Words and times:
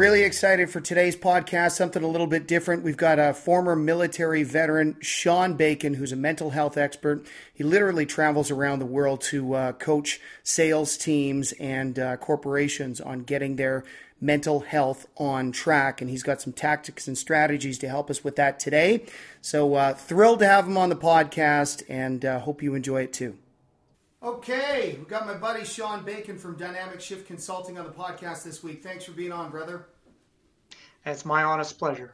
really 0.00 0.22
excited 0.22 0.70
for 0.70 0.80
today's 0.80 1.14
podcast, 1.14 1.72
something 1.72 2.02
a 2.02 2.08
little 2.08 2.26
bit 2.26 2.48
different. 2.48 2.82
We've 2.82 2.96
got 2.96 3.18
a 3.18 3.34
former 3.34 3.76
military 3.76 4.44
veteran, 4.44 4.96
Sean 5.02 5.58
Bacon, 5.58 5.92
who's 5.92 6.10
a 6.10 6.16
mental 6.16 6.48
health 6.48 6.78
expert. 6.78 7.26
He 7.52 7.64
literally 7.64 8.06
travels 8.06 8.50
around 8.50 8.78
the 8.78 8.86
world 8.86 9.20
to 9.24 9.52
uh, 9.52 9.72
coach 9.72 10.18
sales 10.42 10.96
teams 10.96 11.52
and 11.60 11.98
uh, 11.98 12.16
corporations 12.16 13.02
on 13.02 13.24
getting 13.24 13.56
their 13.56 13.84
mental 14.22 14.60
health 14.60 15.06
on 15.18 15.52
track. 15.52 16.00
And 16.00 16.08
he's 16.08 16.22
got 16.22 16.40
some 16.40 16.54
tactics 16.54 17.06
and 17.06 17.18
strategies 17.18 17.76
to 17.80 17.88
help 17.90 18.08
us 18.08 18.24
with 18.24 18.36
that 18.36 18.58
today. 18.58 19.04
So 19.42 19.74
uh, 19.74 19.92
thrilled 19.92 20.38
to 20.38 20.46
have 20.46 20.66
him 20.66 20.78
on 20.78 20.88
the 20.88 20.96
podcast 20.96 21.82
and 21.90 22.24
uh, 22.24 22.40
hope 22.40 22.62
you 22.62 22.74
enjoy 22.74 23.02
it 23.02 23.12
too. 23.12 23.36
Okay, 24.22 24.96
we 24.98 25.06
got 25.06 25.26
my 25.26 25.32
buddy 25.32 25.64
Sean 25.64 26.04
Bacon 26.04 26.36
from 26.36 26.54
Dynamic 26.58 27.00
Shift 27.00 27.26
Consulting 27.26 27.78
on 27.78 27.86
the 27.86 27.90
podcast 27.90 28.44
this 28.44 28.62
week. 28.62 28.82
Thanks 28.82 29.02
for 29.02 29.12
being 29.12 29.32
on, 29.32 29.50
brother. 29.50 29.86
It's 31.06 31.24
my 31.24 31.42
honest 31.42 31.78
pleasure. 31.78 32.12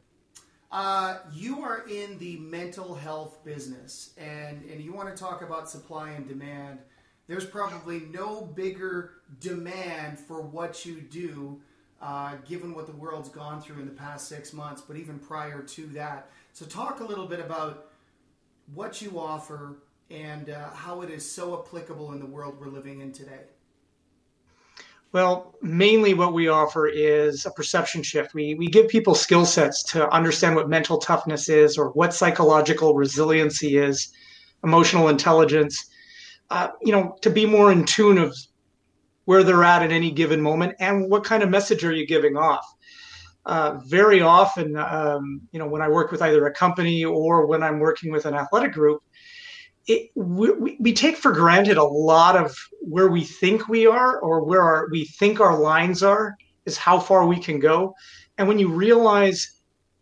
Uh, 0.70 1.18
you 1.32 1.62
are 1.62 1.84
in 1.88 2.16
the 2.18 2.36
mental 2.36 2.94
health 2.94 3.44
business, 3.44 4.10
and 4.16 4.62
and 4.70 4.80
you 4.80 4.92
want 4.92 5.08
to 5.08 5.20
talk 5.20 5.42
about 5.42 5.68
supply 5.68 6.10
and 6.10 6.28
demand. 6.28 6.78
There's 7.26 7.44
probably 7.44 8.02
no 8.12 8.42
bigger 8.54 9.14
demand 9.40 10.16
for 10.16 10.42
what 10.42 10.86
you 10.86 11.00
do, 11.00 11.60
uh, 12.00 12.36
given 12.48 12.72
what 12.72 12.86
the 12.86 12.94
world's 12.94 13.30
gone 13.30 13.60
through 13.60 13.80
in 13.80 13.84
the 13.84 13.90
past 13.90 14.28
six 14.28 14.52
months, 14.52 14.80
but 14.80 14.96
even 14.96 15.18
prior 15.18 15.60
to 15.60 15.86
that. 15.88 16.30
So, 16.52 16.66
talk 16.66 17.00
a 17.00 17.04
little 17.04 17.26
bit 17.26 17.40
about 17.40 17.88
what 18.74 19.02
you 19.02 19.18
offer 19.18 19.78
and 20.10 20.50
uh, 20.50 20.70
how 20.70 21.02
it 21.02 21.10
is 21.10 21.30
so 21.30 21.60
applicable 21.60 22.12
in 22.12 22.20
the 22.20 22.26
world 22.26 22.58
we're 22.60 22.68
living 22.68 23.00
in 23.00 23.12
today? 23.12 23.40
Well, 25.12 25.54
mainly 25.62 26.14
what 26.14 26.34
we 26.34 26.48
offer 26.48 26.88
is 26.88 27.46
a 27.46 27.50
perception 27.50 28.02
shift. 28.02 28.34
We, 28.34 28.54
we 28.54 28.66
give 28.66 28.88
people 28.88 29.14
skill 29.14 29.46
sets 29.46 29.82
to 29.92 30.08
understand 30.10 30.56
what 30.56 30.68
mental 30.68 30.98
toughness 30.98 31.48
is 31.48 31.78
or 31.78 31.90
what 31.90 32.12
psychological 32.12 32.94
resiliency 32.94 33.78
is, 33.78 34.12
emotional 34.62 35.08
intelligence, 35.08 35.86
uh, 36.50 36.68
you 36.82 36.92
know, 36.92 37.16
to 37.22 37.30
be 37.30 37.46
more 37.46 37.72
in 37.72 37.84
tune 37.84 38.18
of 38.18 38.36
where 39.24 39.42
they're 39.42 39.64
at 39.64 39.82
at 39.82 39.90
any 39.90 40.10
given 40.10 40.40
moment 40.40 40.74
and 40.80 41.10
what 41.10 41.24
kind 41.24 41.42
of 41.42 41.50
message 41.50 41.84
are 41.84 41.92
you 41.92 42.06
giving 42.06 42.36
off. 42.36 42.66
Uh, 43.44 43.78
very 43.86 44.20
often, 44.20 44.76
um, 44.76 45.40
you 45.52 45.58
know, 45.58 45.68
when 45.68 45.80
I 45.80 45.88
work 45.88 46.10
with 46.10 46.20
either 46.20 46.46
a 46.46 46.52
company 46.52 47.04
or 47.04 47.46
when 47.46 47.62
I'm 47.62 47.78
working 47.78 48.10
with 48.10 48.26
an 48.26 48.34
athletic 48.34 48.72
group, 48.72 49.02
it, 49.86 50.10
we, 50.14 50.76
we 50.80 50.92
take 50.92 51.16
for 51.16 51.32
granted 51.32 51.76
a 51.76 51.84
lot 51.84 52.36
of 52.36 52.56
where 52.80 53.08
we 53.08 53.22
think 53.22 53.68
we 53.68 53.86
are 53.86 54.18
or 54.18 54.44
where 54.44 54.62
our, 54.62 54.88
we 54.90 55.04
think 55.04 55.40
our 55.40 55.56
lines 55.56 56.02
are 56.02 56.36
is 56.64 56.76
how 56.76 56.98
far 56.98 57.26
we 57.26 57.38
can 57.38 57.60
go. 57.60 57.94
And 58.38 58.48
when 58.48 58.58
you 58.58 58.68
realize 58.68 59.60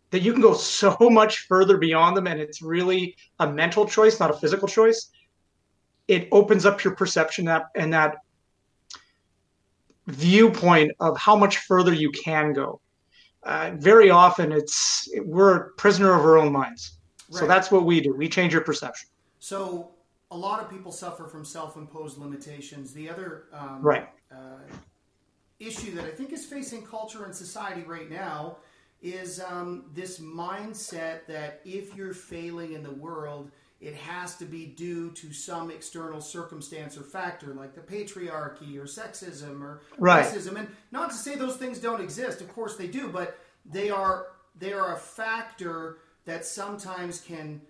that 0.09 0.21
you 0.21 0.33
can 0.33 0.41
go 0.41 0.53
so 0.55 0.97
much 0.99 1.45
further 1.47 1.77
beyond 1.77 2.17
them 2.17 2.27
and 2.27 2.39
it's 2.39 2.61
really 2.61 3.15
a 3.39 3.51
mental 3.51 3.85
choice 3.87 4.19
not 4.19 4.29
a 4.29 4.33
physical 4.33 4.67
choice 4.67 5.11
it 6.07 6.27
opens 6.31 6.65
up 6.65 6.83
your 6.83 6.95
perception 6.95 7.45
that, 7.45 7.63
and 7.75 7.91
that 7.93 8.17
viewpoint 10.07 10.91
of 10.99 11.17
how 11.17 11.35
much 11.35 11.57
further 11.57 11.93
you 11.93 12.11
can 12.11 12.53
go. 12.53 12.79
Uh, 13.43 13.71
very 13.75 14.11
often 14.11 14.51
it's 14.51 15.09
we're 15.23 15.55
a 15.55 15.69
prisoner 15.71 16.13
of 16.13 16.21
our 16.21 16.37
own 16.37 16.51
minds. 16.51 16.99
Right. 17.29 17.39
so 17.39 17.47
that's 17.47 17.71
what 17.71 17.85
we 17.85 18.01
do. 18.01 18.15
We 18.15 18.29
change 18.29 18.53
your 18.53 18.61
perception 18.61 19.09
so 19.45 19.91
a 20.31 20.35
lot 20.35 20.59
of 20.59 20.71
people 20.71 20.91
suffer 20.91 21.27
from 21.27 21.45
self-imposed 21.45 22.17
limitations. 22.17 22.93
The 22.93 23.07
other 23.07 23.43
um, 23.53 23.79
right. 23.79 24.09
uh, 24.31 24.57
issue 25.59 25.93
that 25.93 26.03
I 26.03 26.09
think 26.09 26.33
is 26.33 26.43
facing 26.43 26.83
culture 26.83 27.25
and 27.25 27.35
society 27.35 27.83
right 27.83 28.09
now 28.09 28.57
is 29.03 29.39
um, 29.39 29.85
this 29.93 30.17
mindset 30.17 31.27
that 31.27 31.61
if 31.63 31.95
you're 31.95 32.15
failing 32.15 32.73
in 32.73 32.81
the 32.81 32.89
world, 32.89 33.51
it 33.79 33.93
has 33.93 34.35
to 34.37 34.45
be 34.45 34.65
due 34.65 35.11
to 35.11 35.31
some 35.31 35.69
external 35.69 36.21
circumstance 36.21 36.97
or 36.97 37.03
factor, 37.03 37.53
like 37.53 37.75
the 37.75 37.81
patriarchy 37.81 38.79
or 38.79 38.85
sexism 38.85 39.61
or 39.61 39.81
right. 39.99 40.25
racism. 40.25 40.57
And 40.57 40.67
not 40.91 41.11
to 41.11 41.15
say 41.15 41.35
those 41.35 41.57
things 41.57 41.77
don't 41.77 42.01
exist, 42.01 42.41
of 42.41 42.51
course 42.51 42.77
they 42.77 42.87
do, 42.87 43.09
but 43.09 43.37
they 43.63 43.91
are 43.91 44.25
they 44.57 44.73
are 44.73 44.95
a 44.95 44.97
factor 44.97 45.99
that 46.25 46.45
sometimes 46.45 47.21
can 47.21 47.61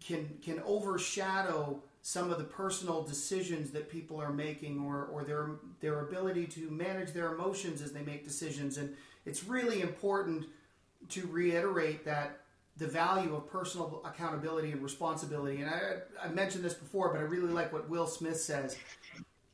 can 0.00 0.38
can 0.42 0.60
overshadow 0.64 1.82
some 2.06 2.30
of 2.30 2.36
the 2.36 2.44
personal 2.44 3.02
decisions 3.02 3.70
that 3.70 3.88
people 3.88 4.20
are 4.20 4.30
making 4.30 4.78
or, 4.78 5.06
or 5.06 5.24
their 5.24 5.52
their 5.80 6.00
ability 6.00 6.46
to 6.46 6.70
manage 6.70 7.12
their 7.12 7.32
emotions 7.32 7.80
as 7.80 7.92
they 7.92 8.02
make 8.02 8.22
decisions. 8.24 8.76
And 8.76 8.94
it's 9.24 9.44
really 9.44 9.80
important 9.80 10.44
to 11.08 11.26
reiterate 11.28 12.04
that 12.04 12.40
the 12.76 12.86
value 12.86 13.34
of 13.34 13.50
personal 13.50 14.02
accountability 14.04 14.72
and 14.72 14.82
responsibility. 14.82 15.62
And 15.62 15.70
I, 15.70 15.80
I 16.22 16.28
mentioned 16.28 16.62
this 16.62 16.74
before 16.74 17.08
but 17.08 17.20
I 17.20 17.22
really 17.22 17.52
like 17.52 17.72
what 17.72 17.88
Will 17.88 18.06
Smith 18.06 18.38
says. 18.38 18.76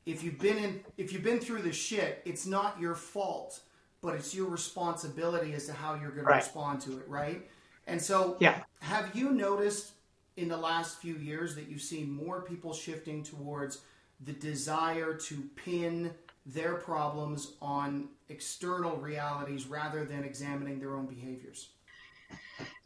If 0.04 0.24
you've 0.24 0.40
been 0.40 0.58
in 0.58 0.80
if 0.98 1.12
you've 1.12 1.22
been 1.22 1.38
through 1.38 1.62
the 1.62 1.72
shit 1.72 2.20
it's 2.24 2.46
not 2.46 2.80
your 2.80 2.96
fault 2.96 3.60
but 4.02 4.16
it's 4.16 4.34
your 4.34 4.48
responsibility 4.48 5.52
as 5.52 5.66
to 5.66 5.72
how 5.72 5.94
you're 5.94 6.10
going 6.10 6.26
to 6.26 6.34
respond 6.34 6.80
to 6.80 6.98
it 6.98 7.04
right? 7.06 7.48
And 7.86 8.02
so 8.02 8.36
yeah. 8.40 8.62
have 8.80 9.14
you 9.14 9.30
noticed 9.30 9.92
in 10.36 10.48
the 10.48 10.56
last 10.56 11.00
few 11.00 11.16
years 11.16 11.54
that 11.54 11.68
you've 11.68 11.82
seen 11.82 12.10
more 12.10 12.42
people 12.42 12.72
shifting 12.72 13.22
towards 13.22 13.80
the 14.24 14.32
desire 14.32 15.14
to 15.14 15.42
pin 15.56 16.10
their 16.46 16.74
problems 16.74 17.54
on 17.60 18.08
external 18.28 18.96
realities 18.96 19.66
rather 19.66 20.04
than 20.04 20.24
examining 20.24 20.78
their 20.78 20.94
own 20.94 21.06
behaviors? 21.06 21.70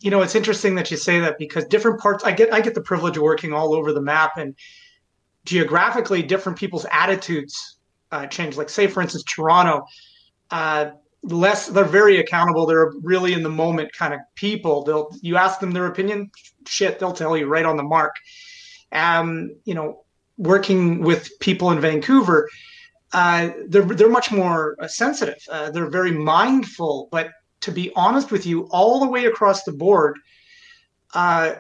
You 0.01 0.11
know, 0.11 0.23
it's 0.23 0.35
interesting 0.35 0.75
that 0.77 0.91
you 0.91 0.97
say 0.97 1.21
that 1.21 1.39
because 1.39 1.65
different 1.67 2.01
parts 2.01 2.25
I 2.25 2.33
get 2.33 2.53
I 2.53 2.61
get 2.61 2.75
the 2.75 2.81
privilege 2.81 3.17
of 3.17 3.23
working 3.23 3.53
all 3.53 3.75
over 3.75 3.93
the 3.93 4.01
map 4.01 4.33
and 4.37 4.55
geographically 5.45 6.23
different 6.23 6.59
people's 6.59 6.87
attitudes 6.91 7.79
uh, 8.11 8.27
change. 8.27 8.57
Like 8.57 8.69
say 8.69 8.87
for 8.87 9.03
instance 9.03 9.25
Toronto, 9.25 9.87
uh, 10.51 10.91
less 11.25 11.69
they're 11.69 11.85
very 11.85 12.19
accountable. 12.19 12.67
They're 12.67 12.93
really 13.03 13.33
in 13.33 13.43
the 13.43 13.49
moment 13.49 13.93
kind 13.93 14.15
of 14.15 14.21
people. 14.35 14.85
They'll 14.85 15.11
you 15.21 15.37
ask 15.37 15.61
them 15.61 15.73
their 15.73 15.87
opinion 15.87 16.31
shit 16.67 16.99
they'll 16.99 17.13
tell 17.13 17.37
you 17.37 17.47
right 17.47 17.65
on 17.65 17.77
the 17.77 17.83
mark. 17.83 18.17
Um 18.93 19.57
you 19.65 19.75
know 19.75 20.05
working 20.37 21.01
with 21.01 21.31
people 21.41 21.71
in 21.71 21.81
vancouver 21.81 22.49
uh, 23.13 23.51
they're 23.69 23.85
they're 23.85 24.09
much 24.09 24.33
more 24.33 24.77
uh, 24.81 24.89
sensitive. 24.89 25.41
Uh, 25.49 25.71
they're 25.71 25.89
very 25.89 26.11
mindful 26.11 27.09
but 27.13 27.31
to 27.61 27.71
be 27.71 27.93
honest 27.95 28.31
with 28.33 28.45
you 28.45 28.69
all 28.71 28.99
the 28.99 29.09
way 29.09 29.27
across 29.27 29.63
the 29.63 29.73
board 29.73 30.19
uh, 31.15 31.55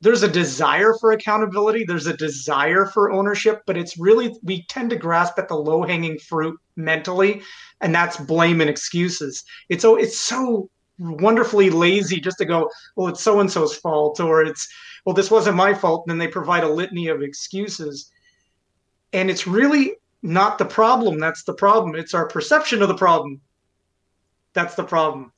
there's 0.00 0.22
a 0.22 0.28
desire 0.28 0.94
for 1.00 1.12
accountability 1.12 1.84
there's 1.84 2.06
a 2.06 2.16
desire 2.16 2.86
for 2.86 3.10
ownership 3.10 3.62
but 3.66 3.76
it's 3.76 3.98
really 3.98 4.34
we 4.42 4.62
tend 4.64 4.90
to 4.90 4.96
grasp 4.96 5.38
at 5.38 5.48
the 5.48 5.54
low 5.54 5.82
hanging 5.82 6.18
fruit 6.18 6.58
mentally 6.76 7.42
and 7.80 7.94
that's 7.94 8.16
blame 8.16 8.60
and 8.60 8.70
excuses. 8.70 9.44
It's 9.68 9.82
so 9.82 9.96
it's 9.96 10.18
so 10.18 10.70
wonderfully 10.98 11.68
lazy 11.68 12.20
just 12.20 12.38
to 12.38 12.44
go 12.44 12.70
well 12.96 13.08
it's 13.08 13.22
so 13.22 13.40
and 13.40 13.50
so's 13.50 13.76
fault 13.76 14.18
or 14.18 14.42
it's 14.42 14.66
well 15.04 15.14
this 15.14 15.30
wasn't 15.30 15.56
my 15.56 15.74
fault 15.74 16.04
and 16.06 16.10
then 16.10 16.18
they 16.18 16.30
provide 16.30 16.64
a 16.64 16.68
litany 16.68 17.08
of 17.08 17.22
excuses. 17.22 18.10
And 19.12 19.30
it's 19.30 19.46
really 19.46 19.94
not 20.22 20.58
the 20.58 20.64
problem 20.64 21.18
that's 21.18 21.44
the 21.44 21.54
problem 21.54 21.94
it's 21.94 22.14
our 22.14 22.26
perception 22.26 22.82
of 22.82 22.88
the 22.88 22.96
problem 22.96 23.40
that's 24.54 24.74
the 24.74 24.84
problem 24.84 25.32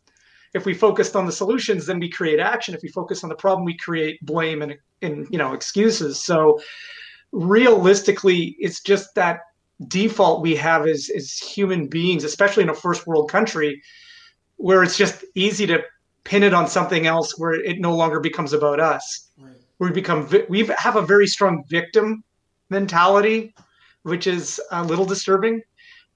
if 0.55 0.65
we 0.65 0.75
focused 0.75 1.17
on 1.17 1.27
the 1.27 1.33
solutions 1.33 1.87
then 1.87 1.99
we 1.99 2.11
create 2.11 2.41
action. 2.41 2.75
If 2.75 2.83
we 2.83 2.89
focus 2.89 3.23
on 3.23 3.29
the 3.29 3.37
problem 3.37 3.65
we 3.65 3.77
create 3.77 4.25
blame 4.25 4.63
and, 4.63 4.77
and 5.03 5.27
you 5.31 5.39
know 5.39 5.53
excuses. 5.53 6.25
So 6.25 6.61
realistically 7.33 8.56
it's 8.59 8.81
just 8.81 9.15
that 9.15 9.41
default 9.87 10.43
we 10.43 10.56
have 10.56 10.87
as, 10.87 11.11
as 11.15 11.33
human 11.33 11.87
beings 11.87 12.25
especially 12.25 12.62
in 12.65 12.69
a 12.69 12.75
first 12.75 13.06
world 13.06 13.31
country 13.31 13.81
where 14.56 14.83
it's 14.83 14.97
just 14.97 15.25
easy 15.37 15.67
to 15.67 15.81
pin 16.25 16.43
it 16.43 16.53
on 16.53 16.67
something 16.67 17.06
else 17.06 17.39
where 17.39 17.53
it 17.53 17.79
no 17.79 17.94
longer 17.94 18.19
becomes 18.19 18.53
about 18.53 18.81
us. 18.81 19.31
Right. 19.39 19.53
we 19.79 19.91
become 19.91 20.29
we 20.49 20.67
have 20.77 20.97
a 20.97 21.03
very 21.03 21.27
strong 21.27 21.65
victim 21.69 22.25
mentality 22.71 23.55
which 24.03 24.27
is 24.27 24.61
a 24.73 24.83
little 24.85 25.05
disturbing 25.05 25.62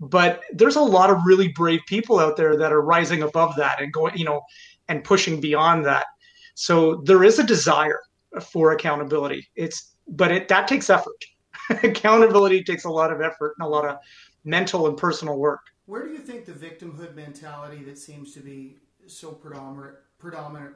but 0.02 0.43
there's 0.52 0.75
a 0.75 0.82
lot 0.82 1.10
of 1.10 1.25
really 1.25 1.49
brave 1.49 1.81
people 1.87 2.19
out 2.19 2.37
there 2.37 2.56
that 2.56 2.72
are 2.72 2.82
rising 2.82 3.22
above 3.22 3.54
that 3.56 3.81
and 3.81 3.93
going 3.93 4.16
you 4.16 4.25
know 4.25 4.43
and 4.88 5.04
pushing 5.04 5.40
beyond 5.40 5.87
that. 5.87 6.06
So 6.54 6.96
there 7.04 7.22
is 7.22 7.38
a 7.38 7.44
desire 7.44 8.00
for 8.43 8.72
accountability. 8.72 9.49
It's 9.54 9.94
but 10.08 10.32
it 10.32 10.49
that 10.49 10.66
takes 10.66 10.90
effort. 10.90 11.25
Accountability 11.84 12.64
takes 12.64 12.84
a 12.84 12.90
lot 12.90 13.12
of 13.12 13.20
effort 13.20 13.54
and 13.58 13.66
a 13.66 13.69
lot 13.69 13.87
of 13.87 13.99
mental 14.44 14.88
and 14.88 14.96
personal 14.96 15.38
work. 15.38 15.60
Where 15.87 16.04
do 16.04 16.12
you 16.12 16.19
think 16.19 16.46
the 16.46 16.52
victimhood 16.52 17.14
mentality 17.14 17.84
that 17.84 17.96
seems 17.96 18.34
to 18.34 18.40
be 18.40 18.78
so 19.06 19.31
predominant 19.31 19.96
predominant 20.19 20.75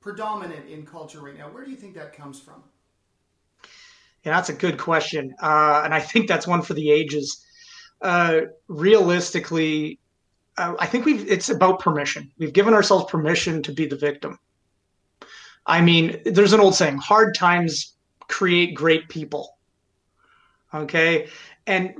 predominant 0.00 0.68
in 0.68 0.84
culture 0.84 1.20
right 1.20 1.36
now 1.36 1.48
where 1.48 1.64
do 1.64 1.70
you 1.70 1.76
think 1.76 1.94
that 1.94 2.12
comes 2.12 2.38
from? 2.38 2.62
Yeah 4.22 4.34
that's 4.34 4.50
a 4.50 4.54
good 4.54 4.76
question. 4.76 5.34
Uh, 5.42 5.80
and 5.82 5.94
i 5.94 6.00
think 6.00 6.28
that's 6.28 6.46
one 6.46 6.60
for 6.60 6.74
the 6.74 6.90
ages 6.90 7.45
uh, 8.02 8.42
realistically, 8.68 9.98
uh, 10.58 10.74
I 10.78 10.86
think 10.86 11.04
we've 11.04 11.30
it's 11.30 11.48
about 11.48 11.80
permission. 11.80 12.30
We've 12.38 12.52
given 12.52 12.74
ourselves 12.74 13.10
permission 13.10 13.62
to 13.64 13.72
be 13.72 13.86
the 13.86 13.96
victim. 13.96 14.38
I 15.66 15.80
mean, 15.80 16.20
there's 16.24 16.52
an 16.52 16.60
old 16.60 16.74
saying: 16.74 16.98
hard 16.98 17.34
times 17.34 17.94
create 18.28 18.74
great 18.74 19.08
people. 19.08 19.58
Okay, 20.74 21.28
and 21.66 21.94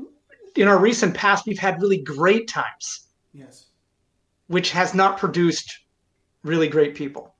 in 0.54 0.68
our 0.68 0.78
recent 0.78 1.14
past, 1.14 1.46
we've 1.46 1.58
had 1.58 1.80
really 1.80 1.98
great 1.98 2.48
times. 2.48 3.08
Yes. 3.32 3.66
Which 4.48 4.70
has 4.70 4.94
not 4.94 5.18
produced 5.18 5.80
really 6.42 6.68
great 6.68 6.94
people. 6.94 7.34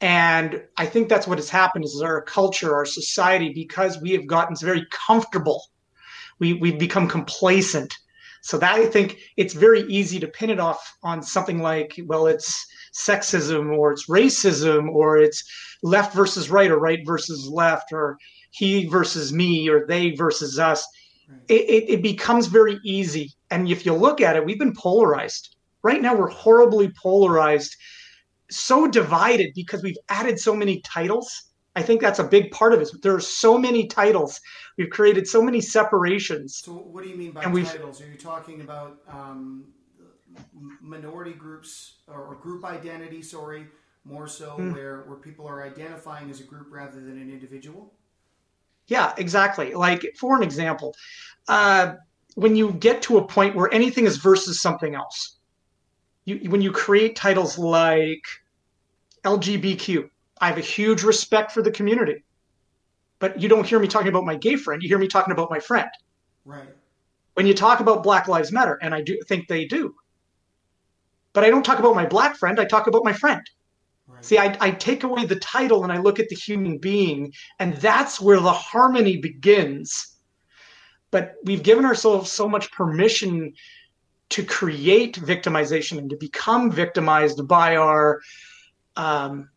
And 0.00 0.62
I 0.76 0.86
think 0.86 1.08
that's 1.08 1.26
what 1.26 1.38
has 1.38 1.48
happened 1.48 1.84
is 1.84 2.00
our 2.02 2.22
culture, 2.22 2.74
our 2.74 2.84
society, 2.84 3.52
because 3.52 4.00
we 4.00 4.12
have 4.12 4.26
gotten 4.26 4.54
very 4.56 4.86
comfortable, 4.90 5.64
we, 6.38 6.54
we've 6.54 6.78
become 6.78 7.08
complacent. 7.08 7.92
So 8.42 8.56
that 8.58 8.74
I 8.74 8.86
think 8.86 9.18
it's 9.36 9.54
very 9.54 9.82
easy 9.82 10.20
to 10.20 10.28
pin 10.28 10.50
it 10.50 10.60
off 10.60 10.96
on 11.02 11.22
something 11.22 11.60
like, 11.60 11.98
well, 12.06 12.26
it's 12.26 12.66
sexism 12.94 13.76
or 13.76 13.92
it's 13.92 14.08
racism 14.08 14.88
or 14.88 15.18
it's 15.18 15.42
left 15.82 16.14
versus 16.14 16.50
right 16.50 16.70
or 16.70 16.78
right 16.78 17.00
versus 17.04 17.48
left 17.48 17.92
or 17.92 18.16
he 18.50 18.86
versus 18.86 19.32
me 19.32 19.68
or 19.68 19.86
they 19.86 20.12
versus 20.12 20.58
us. 20.58 20.86
Right. 21.28 21.40
It, 21.48 21.68
it, 21.68 21.90
it 21.94 22.02
becomes 22.02 22.46
very 22.46 22.78
easy. 22.84 23.32
And 23.50 23.68
if 23.68 23.84
you 23.84 23.92
look 23.92 24.20
at 24.20 24.36
it, 24.36 24.44
we've 24.44 24.58
been 24.58 24.74
polarized. 24.74 25.56
Right 25.82 26.00
now, 26.00 26.14
we're 26.14 26.30
horribly 26.30 26.90
polarized 26.90 27.76
so 28.50 28.88
divided 28.88 29.52
because 29.54 29.82
we've 29.82 29.98
added 30.08 30.38
so 30.38 30.54
many 30.54 30.80
titles. 30.80 31.47
I 31.78 31.82
think 31.82 32.00
that's 32.00 32.18
a 32.18 32.24
big 32.24 32.50
part 32.50 32.74
of 32.74 32.80
it. 32.80 32.90
There 33.02 33.14
are 33.14 33.20
so 33.20 33.56
many 33.56 33.86
titles. 33.86 34.40
We've 34.76 34.90
created 34.90 35.28
so 35.28 35.40
many 35.40 35.60
separations. 35.60 36.60
So, 36.64 36.72
what 36.72 37.04
do 37.04 37.08
you 37.08 37.16
mean 37.16 37.30
by 37.30 37.42
titles? 37.42 38.02
Are 38.02 38.10
you 38.10 38.18
talking 38.18 38.62
about 38.62 38.98
um, 39.08 39.64
minority 40.80 41.34
groups 41.34 41.98
or, 42.08 42.36
group 42.42 42.64
identity? 42.64 43.22
Sorry, 43.22 43.68
more 44.04 44.26
so 44.26 44.56
mm. 44.58 44.74
where 44.74 45.02
where 45.02 45.18
people 45.18 45.46
are 45.46 45.62
identifying 45.64 46.28
as 46.30 46.40
a 46.40 46.44
group 46.44 46.66
rather 46.72 47.00
than 47.00 47.16
an 47.22 47.30
individual. 47.30 47.94
Yeah, 48.88 49.12
exactly. 49.16 49.74
Like 49.74 50.16
for 50.18 50.36
an 50.36 50.42
example, 50.42 50.96
uh, 51.46 51.94
when 52.34 52.56
you 52.56 52.72
get 52.72 53.02
to 53.02 53.18
a 53.18 53.24
point 53.24 53.54
where 53.54 53.72
anything 53.72 54.04
is 54.04 54.16
versus 54.16 54.60
something 54.60 54.96
else, 54.96 55.38
you, 56.24 56.50
when 56.50 56.60
you 56.60 56.72
create 56.72 57.14
titles 57.14 57.56
like 57.56 58.24
LGBTQ, 59.22 60.10
I 60.40 60.48
have 60.48 60.58
a 60.58 60.62
huge 60.62 61.02
respect 61.02 61.52
for 61.52 61.62
the 61.62 61.70
community. 61.70 62.24
But 63.18 63.40
you 63.40 63.48
don't 63.48 63.66
hear 63.66 63.78
me 63.78 63.88
talking 63.88 64.08
about 64.08 64.24
my 64.24 64.36
gay 64.36 64.56
friend. 64.56 64.82
You 64.82 64.88
hear 64.88 64.98
me 64.98 65.08
talking 65.08 65.32
about 65.32 65.50
my 65.50 65.58
friend. 65.58 65.88
Right. 66.44 66.68
When 67.34 67.46
you 67.46 67.54
talk 67.54 67.80
about 67.80 68.02
Black 68.02 68.28
Lives 68.28 68.52
Matter, 68.52 68.78
and 68.82 68.94
I 68.94 69.02
do 69.02 69.18
think 69.28 69.48
they 69.48 69.64
do, 69.64 69.94
but 71.32 71.44
I 71.44 71.50
don't 71.50 71.64
talk 71.64 71.78
about 71.78 71.94
my 71.94 72.06
black 72.06 72.36
friend. 72.36 72.58
I 72.58 72.64
talk 72.64 72.86
about 72.86 73.04
my 73.04 73.12
friend. 73.12 73.42
Right. 74.06 74.24
See, 74.24 74.38
I, 74.38 74.56
I 74.60 74.70
take 74.72 75.04
away 75.04 75.24
the 75.24 75.36
title 75.36 75.84
and 75.84 75.92
I 75.92 75.98
look 75.98 76.18
at 76.18 76.28
the 76.28 76.36
human 76.36 76.78
being, 76.78 77.32
and 77.58 77.76
that's 77.76 78.20
where 78.20 78.40
the 78.40 78.52
harmony 78.52 79.18
begins. 79.18 80.16
But 81.10 81.34
we've 81.44 81.62
given 81.62 81.84
ourselves 81.84 82.30
so 82.30 82.48
much 82.48 82.70
permission 82.72 83.52
to 84.30 84.44
create 84.44 85.16
victimization 85.16 85.98
and 85.98 86.10
to 86.10 86.16
become 86.16 86.70
victimized 86.70 87.46
by 87.48 87.76
our 87.76 88.20
um, 88.96 89.48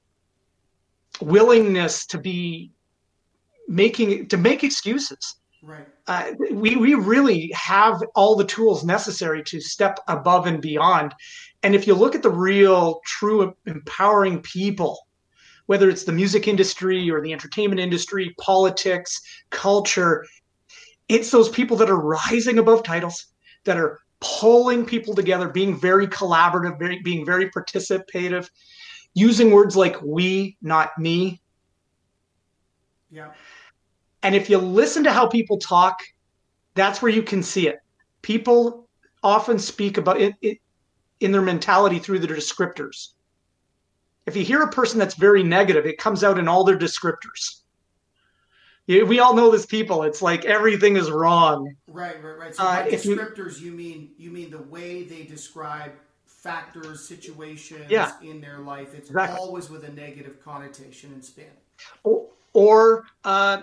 willingness 1.21 2.05
to 2.07 2.17
be 2.17 2.71
making 3.67 4.27
to 4.27 4.37
make 4.37 4.63
excuses. 4.63 5.35
Right. 5.63 5.87
Uh, 6.07 6.31
we 6.51 6.75
we 6.75 6.95
really 6.95 7.51
have 7.53 8.01
all 8.15 8.35
the 8.35 8.45
tools 8.45 8.83
necessary 8.83 9.43
to 9.43 9.61
step 9.61 9.99
above 10.07 10.47
and 10.47 10.61
beyond. 10.61 11.13
And 11.63 11.75
if 11.75 11.85
you 11.85 11.93
look 11.93 12.15
at 12.15 12.23
the 12.23 12.31
real, 12.31 12.99
true, 13.05 13.55
empowering 13.67 14.41
people, 14.41 14.99
whether 15.67 15.89
it's 15.89 16.03
the 16.03 16.11
music 16.11 16.47
industry 16.47 17.09
or 17.11 17.21
the 17.21 17.31
entertainment 17.31 17.79
industry, 17.79 18.35
politics, 18.39 19.21
culture, 19.51 20.25
it's 21.07 21.29
those 21.29 21.49
people 21.49 21.77
that 21.77 21.89
are 21.89 21.99
rising 21.99 22.57
above 22.57 22.83
titles, 22.83 23.27
that 23.65 23.77
are 23.77 23.99
pulling 24.21 24.85
people 24.85 25.13
together, 25.13 25.49
being 25.49 25.79
very 25.79 26.07
collaborative, 26.07 26.79
very, 26.79 26.99
being 27.01 27.25
very 27.25 27.49
participative, 27.51 28.49
using 29.13 29.51
words 29.51 29.75
like 29.75 30.01
we, 30.01 30.57
not 30.61 30.97
me. 30.97 31.41
Yeah. 33.09 33.31
And 34.23 34.35
if 34.35 34.49
you 34.49 34.57
listen 34.57 35.03
to 35.03 35.11
how 35.11 35.27
people 35.27 35.57
talk, 35.57 35.99
that's 36.75 37.01
where 37.01 37.11
you 37.11 37.23
can 37.23 37.43
see 37.43 37.67
it. 37.67 37.79
People 38.21 38.87
often 39.23 39.59
speak 39.59 39.97
about 39.97 40.21
it, 40.21 40.35
it 40.41 40.59
in 41.19 41.31
their 41.31 41.41
mentality 41.41 41.99
through 41.99 42.19
their 42.19 42.35
descriptors. 42.35 43.09
If 44.25 44.35
you 44.35 44.43
hear 44.43 44.61
a 44.61 44.69
person 44.69 44.99
that's 44.99 45.15
very 45.15 45.43
negative, 45.43 45.85
it 45.85 45.97
comes 45.97 46.23
out 46.23 46.37
in 46.37 46.47
all 46.47 46.63
their 46.63 46.77
descriptors 46.77 47.61
we 48.87 49.19
all 49.19 49.35
know 49.35 49.51
this 49.51 49.65
people. 49.65 50.03
It's 50.03 50.21
like 50.21 50.45
everything 50.45 50.95
is 50.95 51.09
wrong. 51.11 51.75
Right, 51.87 52.21
right, 52.23 52.37
right. 52.37 52.55
So 52.55 52.63
uh, 52.63 52.85
descriptors, 52.85 53.59
you, 53.59 53.67
you, 53.67 53.71
mean 53.71 54.11
you 54.17 54.31
mean 54.31 54.51
the 54.51 54.61
way 54.61 55.03
they 55.03 55.23
describe 55.23 55.93
factors, 56.41 57.07
situations 57.07 57.85
yeah, 57.89 58.11
in 58.21 58.41
their 58.41 58.59
life. 58.59 58.93
It's 58.93 59.09
exactly. 59.09 59.39
always 59.39 59.69
with 59.69 59.83
a 59.83 59.91
negative 59.91 60.43
connotation 60.43 61.13
and 61.13 61.23
spin. 61.23 61.45
Or, 62.03 62.27
or 62.53 63.05
uh, 63.23 63.61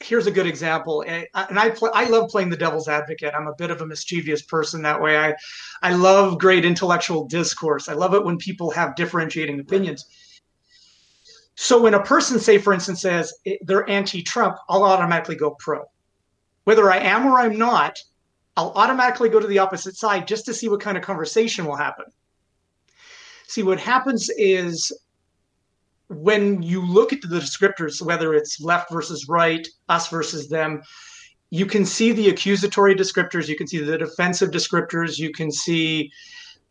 here's 0.00 0.26
a 0.26 0.30
good 0.30 0.46
example, 0.46 1.04
and 1.06 1.26
I 1.34 1.70
play, 1.70 1.90
I 1.92 2.08
love 2.08 2.30
playing 2.30 2.50
the 2.50 2.56
devil's 2.56 2.88
advocate. 2.88 3.34
I'm 3.34 3.48
a 3.48 3.54
bit 3.54 3.70
of 3.70 3.82
a 3.82 3.86
mischievous 3.86 4.42
person 4.42 4.82
that 4.82 5.00
way. 5.00 5.18
I 5.18 5.34
I 5.82 5.92
love 5.92 6.38
great 6.38 6.64
intellectual 6.64 7.26
discourse. 7.26 7.88
I 7.88 7.94
love 7.94 8.14
it 8.14 8.24
when 8.24 8.38
people 8.38 8.70
have 8.70 8.94
differentiating 8.94 9.60
opinions. 9.60 10.04
Right 10.08 10.14
so 11.60 11.82
when 11.82 11.94
a 11.94 12.02
person, 12.04 12.38
say, 12.38 12.56
for 12.58 12.72
instance, 12.72 13.00
says 13.00 13.34
they're 13.62 13.90
anti-Trump, 13.90 14.58
I'll 14.68 14.84
automatically 14.84 15.34
go 15.34 15.56
pro. 15.58 15.82
Whether 16.62 16.88
I 16.88 16.98
am 16.98 17.26
or 17.26 17.40
I'm 17.40 17.58
not, 17.58 17.98
I'll 18.58 18.72
automatically 18.74 19.28
go 19.28 19.38
to 19.38 19.46
the 19.46 19.60
opposite 19.60 19.94
side 19.94 20.26
just 20.26 20.44
to 20.46 20.52
see 20.52 20.68
what 20.68 20.80
kind 20.80 20.98
of 20.98 21.04
conversation 21.04 21.64
will 21.64 21.76
happen. 21.76 22.06
See, 23.46 23.62
what 23.62 23.78
happens 23.78 24.28
is 24.36 24.90
when 26.08 26.60
you 26.60 26.84
look 26.84 27.12
at 27.12 27.20
the 27.20 27.28
descriptors, 27.28 28.02
whether 28.02 28.34
it's 28.34 28.60
left 28.60 28.90
versus 28.90 29.28
right, 29.28 29.66
us 29.88 30.08
versus 30.08 30.48
them, 30.48 30.82
you 31.50 31.66
can 31.66 31.84
see 31.84 32.10
the 32.10 32.30
accusatory 32.30 32.96
descriptors, 32.96 33.46
you 33.46 33.54
can 33.54 33.68
see 33.68 33.78
the 33.78 33.96
defensive 33.96 34.50
descriptors, 34.50 35.20
you 35.20 35.30
can 35.30 35.52
see 35.52 36.10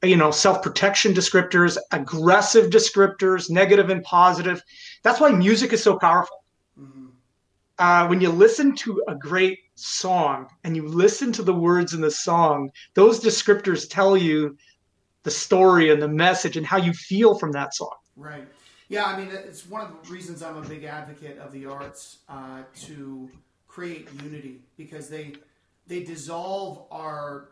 you 0.04 0.18
know 0.18 0.30
self-protection 0.30 1.12
descriptors 1.12 1.76
aggressive 1.92 2.70
descriptors 2.70 3.50
negative 3.50 3.90
and 3.90 4.04
positive 4.04 4.62
that's 5.02 5.20
why 5.20 5.32
music 5.32 5.74
is 5.74 5.82
so 5.82 5.98
powerful 5.98 6.44
mm-hmm. 6.80 7.08
uh, 7.80 8.08
when 8.08 8.22
you 8.22 8.30
listen 8.30 8.76
to 8.76 9.02
a 9.08 9.16
great 9.16 9.58
song 9.80 10.48
and 10.64 10.76
you 10.76 10.88
listen 10.88 11.32
to 11.32 11.44
the 11.44 11.54
words 11.54 11.94
in 11.94 12.02
the 12.02 12.12
song 12.12 12.70
those 12.94 13.20
descriptors 13.20 13.90
tell 13.90 14.18
you 14.18 14.58
the 15.24 15.32
story 15.32 15.92
and 15.92 16.02
the 16.02 16.08
message 16.08 16.58
and 16.58 16.66
how 16.66 16.78
you 16.78 16.94
feel 16.94 17.38
from 17.38 17.52
that 17.52 17.74
song 17.74 17.96
right 18.16 18.48
yeah 18.90 19.06
i 19.06 19.18
mean 19.18 19.30
it's 19.32 19.68
one 19.68 19.82
of 19.82 19.92
the 19.92 20.12
reasons 20.12 20.42
i'm 20.42 20.58
a 20.58 20.68
big 20.68 20.84
advocate 20.84 21.38
of 21.38 21.52
the 21.52 21.66
arts 21.66 22.20
uh, 22.30 22.62
to 22.76 23.30
create 23.68 24.08
unity 24.24 24.60
because 24.78 25.08
they 25.10 25.34
they 25.86 26.04
dissolve 26.04 26.86
our 26.92 27.50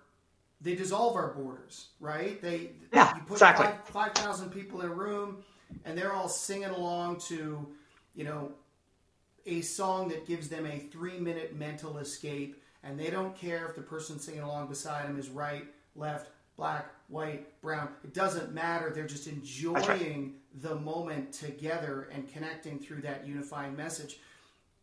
they 0.61 0.75
dissolve 0.75 1.15
our 1.15 1.33
borders, 1.33 1.89
right? 1.99 2.41
They 2.41 2.71
yeah, 2.93 3.15
you 3.15 3.21
put 3.21 3.33
exactly. 3.33 3.67
five 3.85 4.13
thousand 4.13 4.49
people 4.49 4.81
in 4.81 4.87
a 4.87 4.93
room, 4.93 5.43
and 5.85 5.97
they're 5.97 6.13
all 6.13 6.27
singing 6.27 6.69
along 6.69 7.19
to, 7.27 7.67
you 8.15 8.23
know, 8.23 8.51
a 9.45 9.61
song 9.61 10.09
that 10.09 10.25
gives 10.25 10.49
them 10.49 10.65
a 10.65 10.79
three 10.79 11.19
minute 11.19 11.55
mental 11.55 11.97
escape, 11.97 12.61
and 12.83 12.99
they 12.99 13.09
don't 13.09 13.35
care 13.35 13.65
if 13.67 13.75
the 13.75 13.81
person 13.81 14.19
singing 14.19 14.41
along 14.41 14.67
beside 14.67 15.07
them 15.07 15.19
is 15.19 15.29
right, 15.29 15.65
left, 15.95 16.31
black, 16.55 16.87
white, 17.07 17.59
brown. 17.61 17.89
It 18.03 18.13
doesn't 18.13 18.53
matter. 18.53 18.89
They're 18.89 19.07
just 19.07 19.27
enjoying 19.27 19.77
right. 19.83 20.61
the 20.61 20.75
moment 20.75 21.31
together 21.31 22.09
and 22.11 22.31
connecting 22.31 22.79
through 22.79 23.01
that 23.01 23.27
unifying 23.27 23.75
message. 23.75 24.19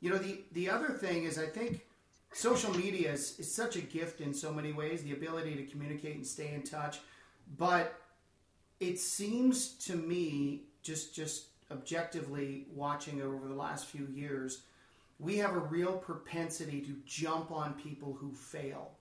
You 0.01 0.11
know, 0.11 0.19
the 0.19 0.41
the 0.53 0.71
other 0.71 0.91
thing 0.91 1.25
is, 1.25 1.39
I 1.39 1.47
think 1.47 1.87
social 2.33 2.75
media 2.77 3.13
is, 3.13 3.39
is 3.39 3.55
such 3.55 3.77
a 3.77 3.81
gift 3.81 4.21
in 4.21 4.33
so 4.33 4.53
many 4.53 4.73
ways 4.73 5.03
the 5.03 5.13
ability 5.13 5.55
to 5.57 5.67
communicate 5.67 6.17
and 6.17 6.27
stay 6.27 6.55
in 6.55 6.63
touch 6.63 7.01
but 7.59 8.01
it 8.81 8.99
seems 8.99 9.75
to 9.75 9.97
me 9.97 10.63
just 10.83 11.15
just 11.15 11.47
objectively 11.73 12.67
watching 12.73 13.21
over 13.23 13.49
the 13.49 13.55
last 13.55 13.87
few 13.87 14.07
years 14.13 14.63
we 15.19 15.37
have 15.39 15.55
a 15.55 15.59
real 15.59 15.93
propensity 15.93 16.81
to 16.81 16.97
jump 17.07 17.51
on 17.51 17.75
people 17.75 18.13
who 18.13 18.33
fail 18.33 18.93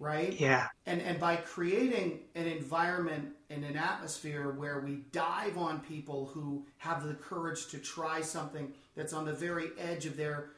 right? 0.00 0.40
Yeah. 0.40 0.66
And 0.86 1.00
and 1.02 1.20
by 1.20 1.36
creating 1.36 2.20
an 2.34 2.46
environment 2.46 3.28
and 3.50 3.64
an 3.64 3.76
atmosphere 3.76 4.50
where 4.50 4.80
we 4.80 5.02
dive 5.12 5.56
on 5.56 5.80
people 5.80 6.26
who 6.32 6.66
have 6.78 7.06
the 7.06 7.14
courage 7.14 7.68
to 7.68 7.78
try 7.78 8.22
something 8.22 8.72
that's 8.96 9.12
on 9.12 9.26
the 9.26 9.32
very 9.32 9.68
edge 9.78 10.06
of 10.06 10.16
their 10.16 10.50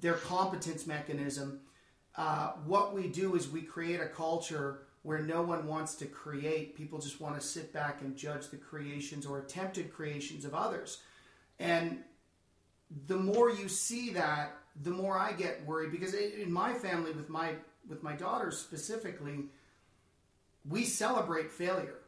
their 0.00 0.14
competence 0.14 0.86
mechanism, 0.86 1.60
uh, 2.16 2.52
what 2.66 2.92
we 2.92 3.06
do 3.06 3.36
is 3.36 3.48
we 3.48 3.62
create 3.62 4.00
a 4.00 4.08
culture 4.08 4.83
where 5.04 5.20
no 5.20 5.42
one 5.42 5.66
wants 5.66 5.94
to 5.94 6.06
create. 6.06 6.74
People 6.74 6.98
just 6.98 7.20
want 7.20 7.38
to 7.38 7.46
sit 7.46 7.72
back 7.72 8.00
and 8.00 8.16
judge 8.16 8.48
the 8.48 8.56
creations 8.56 9.26
or 9.26 9.38
attempted 9.38 9.92
creations 9.92 10.46
of 10.46 10.54
others. 10.54 10.98
And 11.60 11.98
the 13.06 13.16
more 13.16 13.50
you 13.50 13.68
see 13.68 14.10
that, 14.14 14.56
the 14.82 14.90
more 14.90 15.16
I 15.18 15.32
get 15.32 15.64
worried 15.66 15.92
because 15.92 16.14
in 16.14 16.50
my 16.52 16.72
family, 16.72 17.12
with 17.12 17.28
my 17.28 17.52
with 17.88 18.02
my 18.02 18.14
daughters 18.14 18.56
specifically, 18.56 19.44
we 20.68 20.84
celebrate 20.84 21.52
failure. 21.52 21.98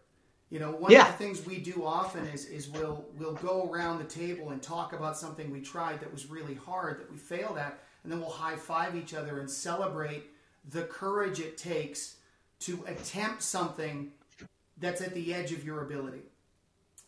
You 0.49 0.61
know, 0.61 0.71
one 0.71 0.91
yeah. 0.91 1.07
of 1.07 1.19
the 1.19 1.25
things 1.25 1.45
we 1.45 1.59
do 1.59 1.85
often 1.85 2.25
is 2.26 2.47
is 2.47 2.69
we'll 2.69 3.05
we'll 3.19 3.35
go 3.35 3.71
around 3.71 3.99
the 3.99 4.05
table 4.05 4.50
and 4.50 4.62
talk 4.62 4.95
about 4.95 5.19
something 5.19 5.50
we 5.50 5.61
tried 5.61 6.00
that 6.00 6.11
was 6.11 6.31
really 6.31 6.55
hard 6.55 6.99
that 6.99 7.12
we 7.12 7.19
failed 7.19 7.59
at, 7.59 7.79
and 8.03 8.11
then 8.11 8.21
we'll 8.21 8.31
high 8.31 8.57
five 8.57 8.97
each 8.97 9.12
other 9.12 9.38
and 9.38 9.50
celebrate 9.50 10.31
the 10.71 10.83
courage 10.85 11.41
it 11.41 11.59
takes 11.59 12.16
to 12.61 12.85
attempt 12.87 13.43
something 13.43 14.13
that's 14.79 15.01
at 15.01 15.15
the 15.15 15.35
edge 15.35 15.53
of 15.53 15.65
your 15.65 15.83
ability. 15.83 16.23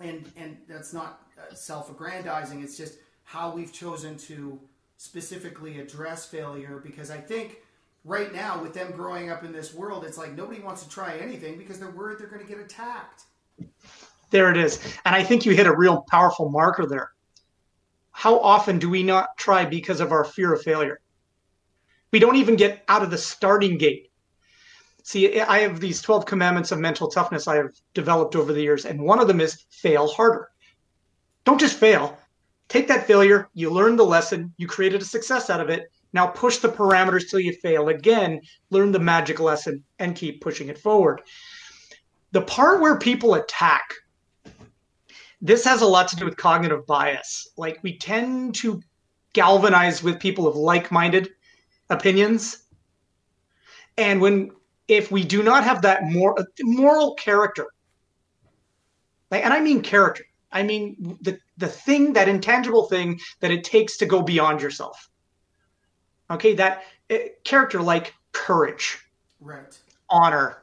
And 0.01 0.31
and 0.37 0.57
that's 0.69 0.93
not 0.93 1.23
uh, 1.39 1.55
self-aggrandizing. 1.55 2.63
It's 2.63 2.77
just 2.77 2.99
how 3.25 3.51
we've 3.51 3.73
chosen 3.73 4.17
to 4.17 4.59
specifically 4.97 5.81
address 5.81 6.27
failure 6.27 6.81
because 6.85 7.11
I 7.11 7.19
think 7.19 7.59
right 8.05 8.33
now 8.33 8.61
with 8.63 8.75
them 8.75 8.93
growing 8.93 9.31
up 9.31 9.45
in 9.45 9.53
this 9.53 9.75
world 9.75 10.05
it's 10.05 10.19
like 10.19 10.35
nobody 10.37 10.61
wants 10.61 10.83
to 10.83 10.89
try 10.89 11.17
anything 11.19 11.57
because 11.57 11.79
they're 11.79 11.91
worried 11.91 12.19
they're 12.19 12.27
going 12.27 12.45
to 12.45 12.49
get 12.49 12.59
attacked. 12.59 13.25
There 14.31 14.51
it 14.51 14.57
is. 14.57 14.81
And 15.05 15.15
I 15.15 15.23
think 15.23 15.47
you 15.47 15.53
hit 15.53 15.67
a 15.67 15.77
real 15.77 16.05
powerful 16.11 16.51
marker 16.51 16.87
there. 16.87 17.13
How 18.11 18.39
often 18.41 18.79
do 18.79 18.91
we 18.91 19.03
not 19.03 19.37
try 19.37 19.65
because 19.65 20.01
of 20.01 20.11
our 20.11 20.25
fear 20.25 20.53
of 20.53 20.63
failure? 20.63 21.01
We 22.11 22.19
don't 22.19 22.37
even 22.37 22.57
get 22.57 22.83
out 22.89 23.03
of 23.03 23.11
the 23.11 23.19
starting 23.19 23.79
gate. 23.79 24.08
See, 25.09 25.41
I 25.41 25.61
have 25.61 25.81
these 25.81 26.03
12 26.03 26.27
commandments 26.27 26.71
of 26.71 26.81
mental 26.81 27.09
toughness 27.09 27.49
I 27.49 27.57
have 27.57 27.71
developed 27.95 28.37
over 28.37 28.53
the 28.53 28.61
years, 28.61 28.85
and 28.85 29.01
one 29.01 29.19
of 29.19 29.27
them 29.27 29.41
is 29.41 29.65
fail 29.71 30.07
harder. 30.07 30.51
Don't 31.45 31.59
just 31.59 31.79
fail. 31.79 32.19
Take 32.69 32.89
that 32.89 33.07
failure, 33.07 33.49
you 33.55 33.71
learned 33.71 33.99
the 33.99 34.05
lesson, 34.05 34.53
you 34.59 34.67
created 34.67 35.01
a 35.01 35.07
success 35.07 35.49
out 35.49 35.63
of 35.63 35.71
it. 35.71 35.91
Now 36.13 36.27
push 36.27 36.59
the 36.59 36.69
parameters 36.69 37.31
till 37.31 37.41
you 37.41 37.55
fail 37.55 37.89
again, 37.89 38.43
learn 38.69 38.93
the 38.93 38.99
magic 38.99 39.41
lesson, 39.41 39.83
and 39.99 40.15
keep 40.15 40.43
pushing 40.43 40.69
it 40.69 40.77
forward. 40.77 41.23
The 42.33 42.43
part 42.43 42.83
where 42.83 42.99
people 42.99 43.33
attack, 43.33 43.95
this 45.41 45.65
has 45.65 45.81
a 45.81 45.87
lot 45.87 46.09
to 46.09 46.17
do 46.17 46.27
with 46.27 46.37
cognitive 46.37 46.85
bias. 46.87 47.49
Like 47.57 47.79
we 47.83 47.97
tend 47.97 48.57
to 48.57 48.83
galvanize 49.33 50.03
with 50.03 50.21
people 50.21 50.47
of 50.47 50.55
like 50.55 50.93
minded 50.93 51.31
opinions. 51.89 52.65
And 53.97 54.21
when 54.21 54.51
if 54.89 55.13
we 55.13 55.23
do 55.23 55.43
not 55.43 55.65
have 55.65 55.83
that 55.83 56.05
more 56.05 56.35
moral 56.63 57.15
character, 57.15 57.67
like, 59.31 59.45
and 59.45 59.53
I 59.53 59.61
mean 59.61 59.83
character, 59.83 60.25
I 60.51 60.63
mean 60.63 61.19
the 61.21 61.39
the 61.59 61.69
thing, 61.69 62.15
that 62.15 62.29
intangible 62.29 62.85
thing 62.85 63.21
that 63.41 63.51
it 63.51 63.65
takes 63.65 63.99
to 63.99 64.07
go 64.07 64.23
beyond 64.23 64.63
yourself. 64.63 65.11
Okay, 66.31 66.55
that 66.55 66.85
uh, 67.11 67.19
character 67.45 67.81
like 67.81 68.15
courage, 68.33 68.99
right, 69.41 69.79
honor. 70.11 70.63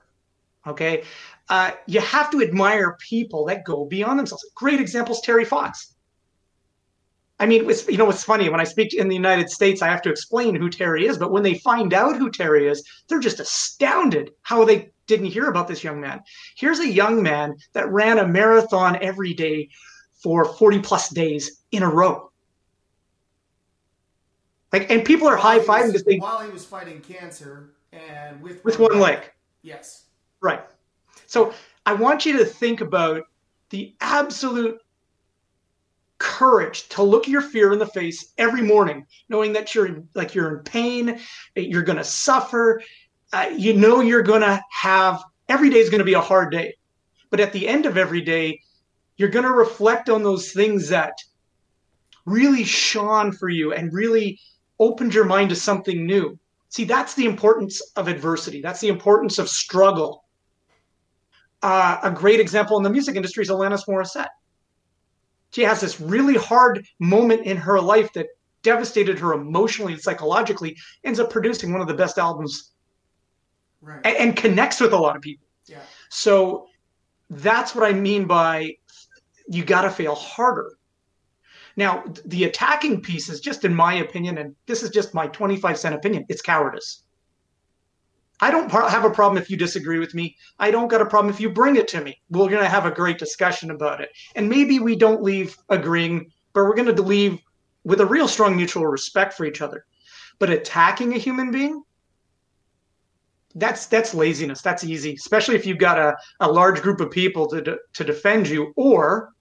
Okay, 0.67 1.03
uh, 1.49 1.71
you 1.85 2.01
have 2.01 2.31
to 2.31 2.41
admire 2.41 2.97
people 2.99 3.45
that 3.45 3.63
go 3.63 3.85
beyond 3.85 4.17
themselves. 4.17 4.45
Great 4.55 4.79
examples, 4.79 5.21
Terry 5.21 5.45
Fox. 5.45 5.94
I 7.39 7.45
mean, 7.45 7.69
it's, 7.69 7.87
you 7.87 7.97
know, 7.97 8.09
it's 8.09 8.23
funny 8.23 8.47
when 8.47 8.61
I 8.61 8.63
speak 8.63 8.93
in 8.93 9.09
the 9.09 9.15
United 9.15 9.49
States, 9.49 9.81
I 9.81 9.87
have 9.87 10.01
to 10.03 10.09
explain 10.09 10.55
who 10.55 10.69
Terry 10.69 11.05
is. 11.05 11.17
But 11.17 11.31
when 11.31 11.43
they 11.43 11.55
find 11.55 11.93
out 11.93 12.15
who 12.15 12.31
Terry 12.31 12.67
is, 12.67 12.87
they're 13.07 13.19
just 13.19 13.41
astounded 13.41 14.31
how 14.43 14.63
they 14.63 14.91
didn't 15.07 15.27
hear 15.27 15.49
about 15.49 15.67
this 15.67 15.83
young 15.83 15.99
man. 15.99 16.21
Here's 16.55 16.79
a 16.79 16.87
young 16.87 17.21
man 17.21 17.55
that 17.73 17.91
ran 17.91 18.19
a 18.19 18.27
marathon 18.27 18.97
every 19.01 19.33
day 19.33 19.69
for 20.23 20.45
40 20.45 20.79
plus 20.79 21.09
days 21.09 21.61
in 21.71 21.83
a 21.83 21.89
row. 21.89 22.31
Like, 24.71 24.89
and 24.89 25.05
people 25.05 25.27
are 25.27 25.37
high 25.37 25.59
fiving 25.59 25.87
because 25.87 26.03
thing 26.03 26.19
while 26.19 26.39
he 26.39 26.51
was 26.51 26.65
fighting 26.65 26.99
cancer 26.99 27.75
and 27.93 28.41
with 28.41 28.63
with 28.65 28.79
one, 28.79 28.91
one 28.91 28.99
leg. 28.99 29.19
leg. 29.19 29.31
Yes. 29.61 30.05
Right. 30.41 30.61
So 31.27 31.53
I 31.85 31.93
want 31.93 32.25
you 32.25 32.37
to 32.37 32.45
think 32.45 32.81
about 32.81 33.23
the 33.69 33.95
absolute 34.01 34.79
courage 36.25 36.89
to 36.89 37.03
look 37.03 37.27
your 37.27 37.41
fear 37.41 37.71
in 37.71 37.77
the 37.77 37.85
face 37.85 38.33
every 38.39 38.63
morning, 38.63 39.05
knowing 39.29 39.53
that 39.53 39.75
you're 39.75 40.03
like 40.15 40.33
you're 40.33 40.57
in 40.57 40.63
pain, 40.63 41.19
you're 41.55 41.83
going 41.83 41.99
to 41.99 42.03
suffer, 42.03 42.81
uh, 43.31 43.51
you 43.55 43.73
know 43.73 44.01
you're 44.01 44.23
going 44.23 44.41
to 44.41 44.59
have 44.71 45.23
every 45.47 45.69
day 45.69 45.77
is 45.77 45.91
going 45.91 45.99
to 45.99 46.05
be 46.05 46.15
a 46.15 46.21
hard 46.21 46.51
day, 46.51 46.73
but 47.29 47.39
at 47.39 47.53
the 47.53 47.67
end 47.67 47.85
of 47.85 47.95
every 47.95 48.21
day, 48.21 48.59
you're 49.17 49.29
going 49.29 49.45
to 49.45 49.51
reflect 49.51 50.09
on 50.09 50.23
those 50.23 50.51
things 50.51 50.89
that 50.89 51.13
really 52.25 52.63
shone 52.63 53.31
for 53.31 53.49
you 53.49 53.71
and 53.73 53.93
really 53.93 54.39
opened 54.79 55.13
your 55.13 55.25
mind 55.25 55.49
to 55.49 55.55
something 55.55 56.07
new. 56.07 56.37
See, 56.69 56.85
that's 56.85 57.13
the 57.13 57.25
importance 57.25 57.79
of 57.95 58.07
adversity. 58.07 58.61
That's 58.61 58.81
the 58.81 58.89
importance 58.89 59.37
of 59.37 59.47
struggle. 59.47 60.23
Uh, 61.61 61.99
a 62.01 62.11
great 62.11 62.39
example 62.39 62.77
in 62.77 62.83
the 62.83 62.89
music 62.89 63.15
industry 63.15 63.43
is 63.43 63.49
Alanis 63.49 63.87
Morissette. 63.87 64.33
She 65.55 65.61
has 65.61 65.79
this 65.79 66.01
really 66.01 66.35
hard 66.35 66.85
moment 66.99 67.45
in 67.45 67.55
her 67.55 67.79
life 67.79 68.11
that 68.11 68.27
devastated 68.61 69.17
her 69.19 69.31
emotionally 69.31 69.93
and 69.93 70.01
psychologically, 70.01 70.75
ends 71.05 71.17
up 71.17 71.29
producing 71.29 71.71
one 71.71 71.79
of 71.79 71.87
the 71.87 71.93
best 71.93 72.17
albums 72.17 72.73
right. 73.81 74.01
and, 74.03 74.17
and 74.17 74.35
connects 74.35 74.81
with 74.81 74.91
a 74.91 74.97
lot 74.97 75.15
of 75.15 75.21
people. 75.21 75.47
Yeah. 75.65 75.79
So 76.09 76.67
that's 77.29 77.73
what 77.73 77.89
I 77.89 77.93
mean 77.93 78.25
by 78.25 78.75
you 79.47 79.63
got 79.63 79.83
to 79.83 79.89
fail 79.89 80.13
harder. 80.13 80.73
Now, 81.77 82.03
the 82.25 82.43
attacking 82.43 82.99
piece 82.99 83.29
is 83.29 83.39
just, 83.39 83.63
in 83.63 83.73
my 83.73 83.93
opinion, 83.93 84.39
and 84.39 84.57
this 84.65 84.83
is 84.83 84.89
just 84.89 85.13
my 85.13 85.27
25 85.27 85.79
cent 85.79 85.95
opinion, 85.95 86.25
it's 86.27 86.41
cowardice. 86.41 87.04
I 88.41 88.51
don't 88.51 88.69
have 88.69 89.05
a 89.05 89.09
problem 89.09 89.41
if 89.41 89.49
you 89.49 89.57
disagree 89.57 89.99
with 89.99 90.13
me. 90.13 90.35
I 90.59 90.69
don't 90.71 90.89
got 90.89 91.01
a 91.01 91.05
problem 91.05 91.33
if 91.33 91.39
you 91.39 91.49
bring 91.49 91.77
it 91.77 91.87
to 91.89 92.01
me. 92.01 92.21
We're 92.29 92.49
going 92.49 92.63
to 92.63 92.69
have 92.69 92.85
a 92.85 92.91
great 92.91 93.17
discussion 93.17 93.71
about 93.71 94.01
it. 94.01 94.09
And 94.35 94.49
maybe 94.49 94.79
we 94.79 94.95
don't 94.95 95.23
leave 95.23 95.57
agreeing, 95.69 96.31
but 96.53 96.65
we're 96.65 96.75
going 96.75 96.93
to 96.93 97.01
leave 97.01 97.39
with 97.85 98.01
a 98.01 98.05
real 98.05 98.27
strong 98.27 98.55
mutual 98.55 98.87
respect 98.87 99.33
for 99.33 99.45
each 99.45 99.61
other. 99.61 99.85
But 100.37 100.49
attacking 100.49 101.13
a 101.13 101.17
human 101.17 101.49
being, 101.51 101.83
that's 103.55 103.85
that's 103.85 104.13
laziness. 104.13 104.61
That's 104.61 104.83
easy, 104.83 105.13
especially 105.13 105.55
if 105.55 105.65
you've 105.65 105.77
got 105.77 105.97
a, 105.97 106.17
a 106.41 106.51
large 106.51 106.81
group 106.81 106.99
of 106.99 107.09
people 107.09 107.47
to 107.47 107.77
to 107.93 108.03
defend 108.03 108.49
you, 108.49 108.73
or 108.75 109.31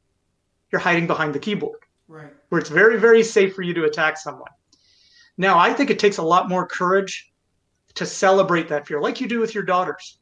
you're 0.71 0.81
hiding 0.81 1.09
behind 1.09 1.35
the 1.35 1.41
keyboard, 1.41 1.81
right? 2.07 2.33
Where 2.49 2.61
it's 2.61 2.71
very 2.71 2.97
very 2.97 3.25
safe 3.25 3.57
for 3.57 3.63
you 3.63 3.75
to 3.75 3.85
attack 3.85 4.19
someone. 4.19 4.51
Now, 5.37 5.59
I 5.59 5.73
think 5.73 5.91
it 5.91 5.99
takes 5.99 6.19
a 6.19 6.23
lot 6.23 6.49
more 6.49 6.65
courage 6.65 7.33
to 7.95 8.07
celebrate 8.07 8.69
that 8.69 8.87
fear, 8.87 9.01
like 9.01 9.21
you 9.21 9.29
do 9.29 9.41
with 9.41 9.55
your 9.55 9.65
daughters, 9.65 10.19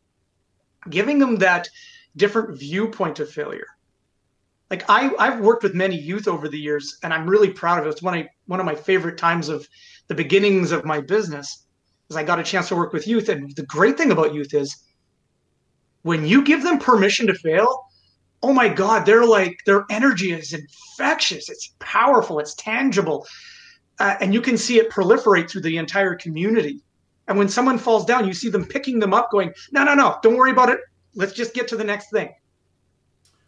giving 0.90 1.18
them 1.18 1.36
that 1.36 1.68
different 2.16 2.58
viewpoint 2.58 3.18
of 3.20 3.30
failure. 3.30 3.66
Like 4.70 4.88
I, 4.88 5.12
I've 5.18 5.40
worked 5.40 5.62
with 5.62 5.74
many 5.74 5.96
youth 5.98 6.28
over 6.28 6.48
the 6.48 6.58
years, 6.58 6.98
and 7.02 7.12
I'm 7.12 7.28
really 7.28 7.50
proud 7.50 7.78
of 7.78 7.86
it. 7.86 7.90
It's 7.90 8.02
one 8.02 8.18
of 8.18 8.26
one 8.46 8.60
of 8.60 8.66
my 8.66 8.74
favorite 8.74 9.18
times 9.18 9.48
of 9.48 9.68
the 10.08 10.14
beginnings 10.14 10.72
of 10.72 10.84
my 10.84 11.00
business 11.00 11.66
is 12.08 12.16
I 12.16 12.22
got 12.22 12.38
a 12.38 12.42
chance 12.42 12.68
to 12.68 12.76
work 12.76 12.92
with 12.92 13.06
youth. 13.06 13.28
And 13.28 13.54
the 13.54 13.66
great 13.66 13.96
thing 13.96 14.12
about 14.12 14.34
youth 14.34 14.54
is 14.54 14.76
when 16.02 16.26
you 16.26 16.42
give 16.42 16.62
them 16.62 16.78
permission 16.78 17.26
to 17.26 17.34
fail, 17.34 17.84
oh 18.42 18.52
my 18.52 18.68
God, 18.68 19.06
they're 19.06 19.24
like, 19.24 19.58
their 19.66 19.84
energy 19.90 20.32
is 20.32 20.52
infectious. 20.52 21.48
It's 21.48 21.74
powerful. 21.78 22.38
It's 22.38 22.54
tangible. 22.54 23.26
Uh, 23.98 24.16
and 24.20 24.34
you 24.34 24.40
can 24.40 24.58
see 24.58 24.78
it 24.78 24.90
proliferate 24.90 25.48
through 25.48 25.62
the 25.62 25.76
entire 25.76 26.14
community. 26.14 26.80
And 27.28 27.38
when 27.38 27.48
someone 27.48 27.78
falls 27.78 28.04
down, 28.04 28.26
you 28.26 28.34
see 28.34 28.48
them 28.48 28.64
picking 28.64 28.98
them 28.98 29.14
up, 29.14 29.30
going, 29.30 29.52
no, 29.70 29.84
no, 29.84 29.94
no, 29.94 30.18
don't 30.22 30.36
worry 30.36 30.50
about 30.50 30.68
it. 30.68 30.80
Let's 31.14 31.32
just 31.32 31.54
get 31.54 31.68
to 31.68 31.76
the 31.76 31.84
next 31.84 32.10
thing. 32.10 32.30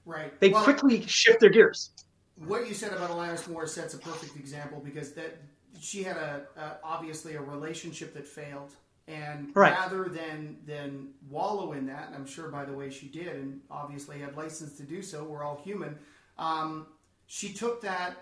Right. 0.05 0.39
They 0.41 0.51
well, 0.51 0.63
quickly 0.63 1.05
shift 1.07 1.41
their 1.41 1.51
gears. 1.51 1.91
What 2.37 2.69
you 2.69 2.75
said 2.75 2.93
about 2.93 3.11
Alanis 3.11 3.49
Morissette's 3.49 3.95
a 3.95 3.99
perfect 3.99 4.37
example 4.37 4.81
because 4.85 5.13
that 5.13 5.39
she 5.81 6.03
had 6.03 6.17
a, 6.17 6.43
a, 6.57 6.77
obviously 6.83 7.35
a 7.35 7.41
relationship 7.41 8.15
that 8.15 8.27
failed, 8.27 8.73
and 9.07 9.51
right. 9.55 9.73
rather 9.73 10.09
than 10.09 10.57
than 10.67 11.09
wallow 11.29 11.73
in 11.73 11.87
that, 11.87 12.09
and 12.09 12.17
I'm 12.17 12.27
sure 12.27 12.49
by 12.49 12.65
the 12.65 12.73
way 12.73 12.91
she 12.91 13.07
did, 13.07 13.29
and 13.29 13.61
obviously 13.71 14.19
had 14.19 14.37
license 14.37 14.77
to 14.79 14.83
do 14.83 15.03
so. 15.03 15.25
We're 15.25 15.45
all 15.45 15.61
human. 15.63 15.99
Um, 16.39 16.87
she 17.27 17.53
took 17.53 17.81
that 17.83 18.17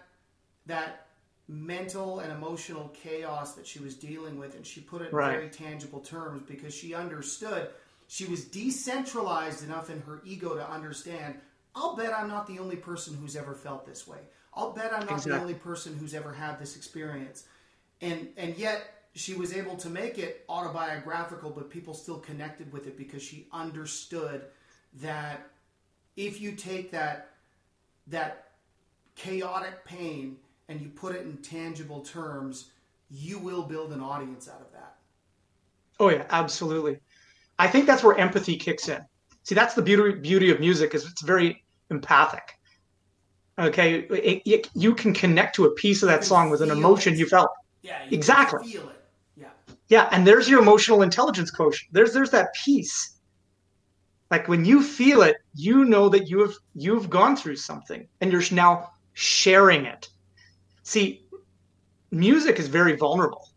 that 0.66 1.06
mental 1.52 2.20
and 2.20 2.32
emotional 2.32 2.90
chaos 2.94 3.54
that 3.54 3.66
she 3.66 3.78
was 3.78 3.94
dealing 3.94 4.38
with, 4.38 4.54
and 4.54 4.66
she 4.66 4.80
put 4.80 5.02
it 5.02 5.10
in 5.10 5.14
right. 5.14 5.32
very 5.32 5.48
tangible 5.48 6.00
terms 6.00 6.42
because 6.48 6.74
she 6.74 6.94
understood. 6.94 7.68
She 8.08 8.24
was 8.24 8.44
decentralized 8.44 9.64
enough 9.64 9.90
in 9.90 10.00
her 10.02 10.22
ego 10.24 10.56
to 10.56 10.70
understand. 10.70 11.36
I'll 11.74 11.94
bet 11.94 12.12
I'm 12.12 12.28
not 12.28 12.46
the 12.46 12.58
only 12.58 12.76
person 12.76 13.14
who's 13.14 13.36
ever 13.36 13.54
felt 13.54 13.86
this 13.86 14.06
way. 14.06 14.18
I'll 14.54 14.72
bet 14.72 14.92
I'm 14.92 15.00
not 15.00 15.12
exactly. 15.12 15.32
the 15.32 15.40
only 15.40 15.54
person 15.54 15.96
who's 15.96 16.14
ever 16.14 16.32
had 16.32 16.58
this 16.58 16.76
experience. 16.76 17.44
And 18.00 18.28
and 18.36 18.56
yet 18.56 19.04
she 19.14 19.34
was 19.34 19.54
able 19.54 19.76
to 19.76 19.90
make 19.90 20.18
it 20.18 20.44
autobiographical, 20.48 21.50
but 21.50 21.70
people 21.70 21.94
still 21.94 22.18
connected 22.18 22.72
with 22.72 22.86
it 22.86 22.96
because 22.96 23.22
she 23.22 23.46
understood 23.52 24.42
that 25.00 25.48
if 26.16 26.40
you 26.40 26.52
take 26.52 26.90
that 26.90 27.30
that 28.08 28.48
chaotic 29.14 29.84
pain 29.84 30.36
and 30.68 30.80
you 30.80 30.88
put 30.88 31.14
it 31.14 31.22
in 31.22 31.36
tangible 31.38 32.00
terms, 32.00 32.70
you 33.10 33.38
will 33.38 33.62
build 33.62 33.92
an 33.92 34.00
audience 34.00 34.48
out 34.48 34.60
of 34.60 34.72
that. 34.72 34.96
Oh 36.00 36.08
yeah, 36.08 36.24
absolutely. 36.30 36.98
I 37.58 37.68
think 37.68 37.86
that's 37.86 38.02
where 38.02 38.16
empathy 38.16 38.56
kicks 38.56 38.88
in. 38.88 39.00
See, 39.44 39.54
that's 39.54 39.74
the 39.74 39.82
beauty 39.82 40.18
beauty 40.18 40.50
of 40.50 40.60
music 40.60 40.94
is 40.94 41.04
it's 41.04 41.22
very 41.22 41.64
empathic. 41.90 42.58
Okay, 43.58 44.00
it, 44.10 44.42
it, 44.46 44.70
you 44.74 44.94
can 44.94 45.12
connect 45.12 45.54
to 45.56 45.66
a 45.66 45.70
piece 45.72 46.02
of 46.02 46.08
that 46.08 46.24
song 46.24 46.48
with 46.48 46.62
an 46.62 46.70
emotion 46.70 47.12
it. 47.12 47.18
you 47.18 47.26
felt. 47.26 47.50
Yeah, 47.82 48.02
you 48.08 48.16
exactly. 48.16 48.66
Feel 48.72 48.88
it. 48.88 49.04
Yeah. 49.36 49.48
Yeah, 49.88 50.08
and 50.10 50.26
there's 50.26 50.48
your 50.48 50.60
emotional 50.60 51.02
intelligence 51.02 51.50
quotient. 51.50 51.92
There's 51.92 52.12
there's 52.12 52.30
that 52.30 52.54
piece. 52.64 53.18
Like 54.30 54.48
when 54.48 54.64
you 54.64 54.82
feel 54.82 55.20
it, 55.22 55.36
you 55.54 55.84
know 55.84 56.08
that 56.08 56.28
you 56.28 56.40
have 56.40 56.54
you've 56.74 57.10
gone 57.10 57.36
through 57.36 57.56
something, 57.56 58.08
and 58.20 58.32
you're 58.32 58.42
now 58.50 58.90
sharing 59.12 59.84
it. 59.84 60.08
See, 60.92 61.24
music 62.10 62.58
is 62.58 62.68
very 62.68 62.96
vulnerable. 62.96 63.48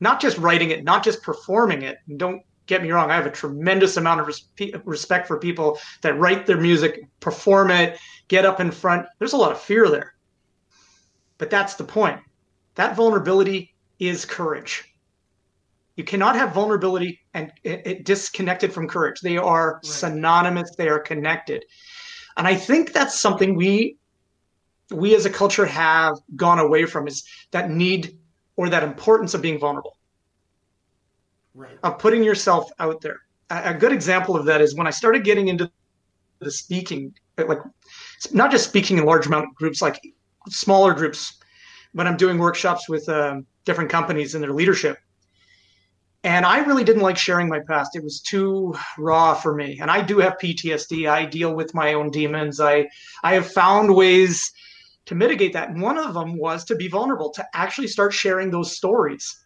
Not 0.00 0.20
just 0.20 0.36
writing 0.36 0.70
it, 0.70 0.84
not 0.84 1.02
just 1.02 1.22
performing 1.22 1.80
it. 1.80 1.96
Don't 2.18 2.42
get 2.66 2.82
me 2.82 2.90
wrong, 2.90 3.10
I 3.10 3.14
have 3.14 3.24
a 3.24 3.30
tremendous 3.30 3.96
amount 3.96 4.20
of 4.20 4.26
res- 4.26 4.74
respect 4.84 5.26
for 5.26 5.38
people 5.38 5.78
that 6.02 6.18
write 6.18 6.44
their 6.44 6.60
music, 6.60 7.00
perform 7.20 7.70
it, 7.70 7.98
get 8.28 8.44
up 8.44 8.60
in 8.60 8.70
front. 8.70 9.06
There's 9.18 9.32
a 9.32 9.38
lot 9.38 9.50
of 9.50 9.58
fear 9.58 9.88
there. 9.88 10.12
But 11.38 11.48
that's 11.48 11.76
the 11.76 11.84
point. 11.84 12.20
That 12.74 12.96
vulnerability 12.96 13.74
is 13.98 14.26
courage. 14.26 14.84
You 15.96 16.04
cannot 16.04 16.36
have 16.36 16.52
vulnerability 16.52 17.18
and 17.32 17.50
it, 17.64 17.86
it 17.86 18.04
disconnected 18.04 18.74
from 18.74 18.88
courage. 18.88 19.22
They 19.22 19.38
are 19.38 19.76
right. 19.76 19.84
synonymous, 19.86 20.76
they 20.76 20.90
are 20.90 21.00
connected. 21.00 21.64
And 22.36 22.46
I 22.46 22.56
think 22.56 22.92
that's 22.92 23.18
something 23.18 23.56
we 23.56 23.97
we 24.90 25.14
as 25.14 25.26
a 25.26 25.30
culture 25.30 25.66
have 25.66 26.14
gone 26.36 26.58
away 26.58 26.84
from 26.86 27.06
is 27.06 27.24
that 27.50 27.70
need 27.70 28.18
or 28.56 28.68
that 28.68 28.82
importance 28.82 29.34
of 29.34 29.42
being 29.42 29.58
vulnerable 29.58 29.98
right. 31.58 31.78
of 31.82 31.98
putting 31.98 32.22
yourself 32.22 32.70
out 32.78 33.00
there. 33.00 33.20
A, 33.50 33.70
a 33.70 33.74
good 33.74 33.92
example 33.92 34.36
of 34.36 34.46
that 34.46 34.60
is 34.60 34.74
when 34.74 34.86
I 34.86 34.90
started 34.90 35.24
getting 35.24 35.48
into 35.48 35.70
the 36.38 36.50
speaking, 36.50 37.14
like 37.36 37.58
not 38.32 38.50
just 38.50 38.68
speaking 38.68 38.96
in 38.96 39.04
large 39.04 39.26
amount 39.26 39.54
groups, 39.54 39.82
like 39.82 40.00
smaller 40.48 40.94
groups, 40.94 41.38
but 41.94 42.06
I'm 42.06 42.16
doing 42.16 42.38
workshops 42.38 42.88
with 42.88 43.08
um, 43.08 43.46
different 43.64 43.90
companies 43.90 44.34
and 44.34 44.42
their 44.42 44.52
leadership. 44.52 44.98
And 46.24 46.44
I 46.44 46.58
really 46.58 46.84
didn't 46.84 47.02
like 47.02 47.16
sharing 47.16 47.48
my 47.48 47.60
past. 47.60 47.94
It 47.94 48.02
was 48.02 48.20
too 48.20 48.74
raw 48.98 49.34
for 49.34 49.54
me. 49.54 49.78
And 49.80 49.90
I 49.90 50.02
do 50.02 50.18
have 50.18 50.36
PTSD. 50.42 51.08
I 51.08 51.24
deal 51.24 51.54
with 51.54 51.74
my 51.74 51.94
own 51.94 52.10
demons. 52.10 52.60
I 52.60 52.88
I 53.22 53.34
have 53.34 53.50
found 53.50 53.94
ways 53.94 54.52
to 55.08 55.14
mitigate 55.14 55.54
that. 55.54 55.70
And 55.70 55.80
one 55.80 55.96
of 55.96 56.12
them 56.12 56.36
was 56.36 56.66
to 56.66 56.76
be 56.76 56.86
vulnerable, 56.86 57.30
to 57.30 57.46
actually 57.54 57.88
start 57.88 58.12
sharing 58.12 58.50
those 58.50 58.76
stories 58.76 59.42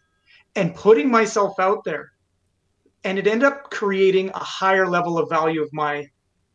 and 0.55 0.75
putting 0.75 1.09
myself 1.09 1.57
out 1.57 1.85
there. 1.85 2.11
And 3.05 3.17
it 3.17 3.27
ended 3.27 3.47
up 3.47 3.71
creating 3.71 4.29
a 4.29 4.43
higher 4.43 4.85
level 4.85 5.17
of 5.17 5.29
value 5.29 5.63
of 5.63 5.71
my 5.71 6.05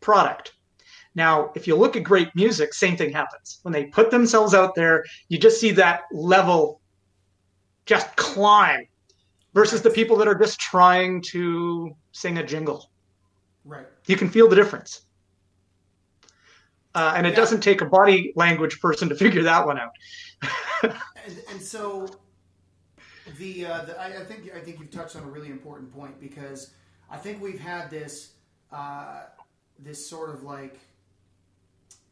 product. 0.00 0.52
Now, 1.14 1.52
if 1.54 1.66
you 1.66 1.74
look 1.74 1.96
at 1.96 2.02
great 2.04 2.28
music, 2.34 2.74
same 2.74 2.98
thing 2.98 3.10
happens. 3.10 3.60
When 3.62 3.72
they 3.72 3.86
put 3.86 4.10
themselves 4.10 4.52
out 4.52 4.74
there, 4.74 5.04
you 5.28 5.38
just 5.38 5.58
see 5.58 5.70
that 5.72 6.02
level 6.12 6.82
just 7.86 8.14
climb 8.16 8.86
versus 9.54 9.80
the 9.80 9.90
people 9.90 10.18
that 10.18 10.28
are 10.28 10.38
just 10.38 10.60
trying 10.60 11.22
to 11.22 11.96
sing 12.12 12.36
a 12.36 12.44
jingle. 12.44 12.90
Right. 13.64 13.86
You 14.06 14.16
can 14.16 14.28
feel 14.28 14.48
the 14.48 14.56
difference. 14.56 15.06
Uh, 16.98 17.14
and 17.16 17.28
it 17.28 17.30
yeah. 17.30 17.36
doesn't 17.36 17.60
take 17.60 17.80
a 17.80 17.84
body 17.84 18.32
language 18.34 18.80
person 18.80 19.08
to 19.08 19.14
figure 19.14 19.44
that 19.44 19.64
one 19.64 19.78
out. 19.78 19.92
and, 20.82 20.92
and 21.48 21.62
so 21.62 22.08
the, 23.38 23.66
uh, 23.66 23.84
the 23.84 24.00
I, 24.00 24.22
I, 24.22 24.24
think 24.24 24.50
I 24.52 24.58
think 24.58 24.80
you've 24.80 24.90
touched 24.90 25.14
on 25.14 25.22
a 25.22 25.30
really 25.30 25.50
important 25.50 25.94
point 25.94 26.18
because 26.20 26.72
I 27.08 27.16
think 27.16 27.40
we've 27.40 27.60
had 27.60 27.88
this 27.88 28.32
uh, 28.72 29.26
this 29.78 30.04
sort 30.04 30.30
of 30.30 30.42
like 30.42 30.80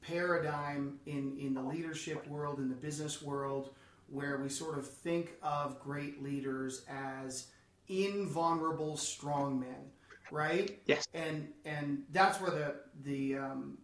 paradigm 0.03 1.01
in 1.07 1.37
in 1.37 1.53
the 1.53 1.63
leadership 1.63 2.25
world 2.29 2.61
in 2.61 2.69
the 2.69 2.77
business 2.77 3.21
world 3.21 3.71
where 4.09 4.39
we 4.39 4.49
sort 4.49 4.79
of 4.79 4.89
think 4.89 5.33
of 5.43 5.81
great 5.81 6.23
leaders 6.23 6.85
as 6.89 7.49
invulnerable 7.89 8.97
strong 8.97 9.59
men, 9.59 9.91
right? 10.31 10.81
Yes. 10.87 11.09
And 11.13 11.49
and 11.65 12.05
that's 12.13 12.41
where 12.41 12.53
the 12.53 12.75
the 13.03 13.37
um, 13.37 13.79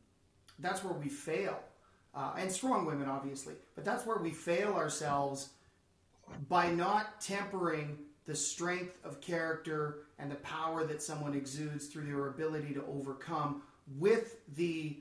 that's 0.62 0.84
where 0.84 0.94
we 0.94 1.08
fail, 1.08 1.58
uh, 2.14 2.32
and 2.38 2.50
strong 2.50 2.86
women 2.86 3.08
obviously, 3.08 3.54
but 3.74 3.84
that's 3.84 4.06
where 4.06 4.18
we 4.18 4.30
fail 4.30 4.74
ourselves 4.74 5.50
by 6.48 6.70
not 6.70 7.20
tempering 7.20 7.98
the 8.24 8.34
strength 8.34 8.98
of 9.04 9.20
character 9.20 10.04
and 10.18 10.30
the 10.30 10.36
power 10.36 10.84
that 10.86 11.02
someone 11.02 11.34
exudes 11.34 11.86
through 11.86 12.04
their 12.04 12.28
ability 12.28 12.72
to 12.74 12.84
overcome 12.86 13.62
with 13.98 14.36
the 14.56 14.98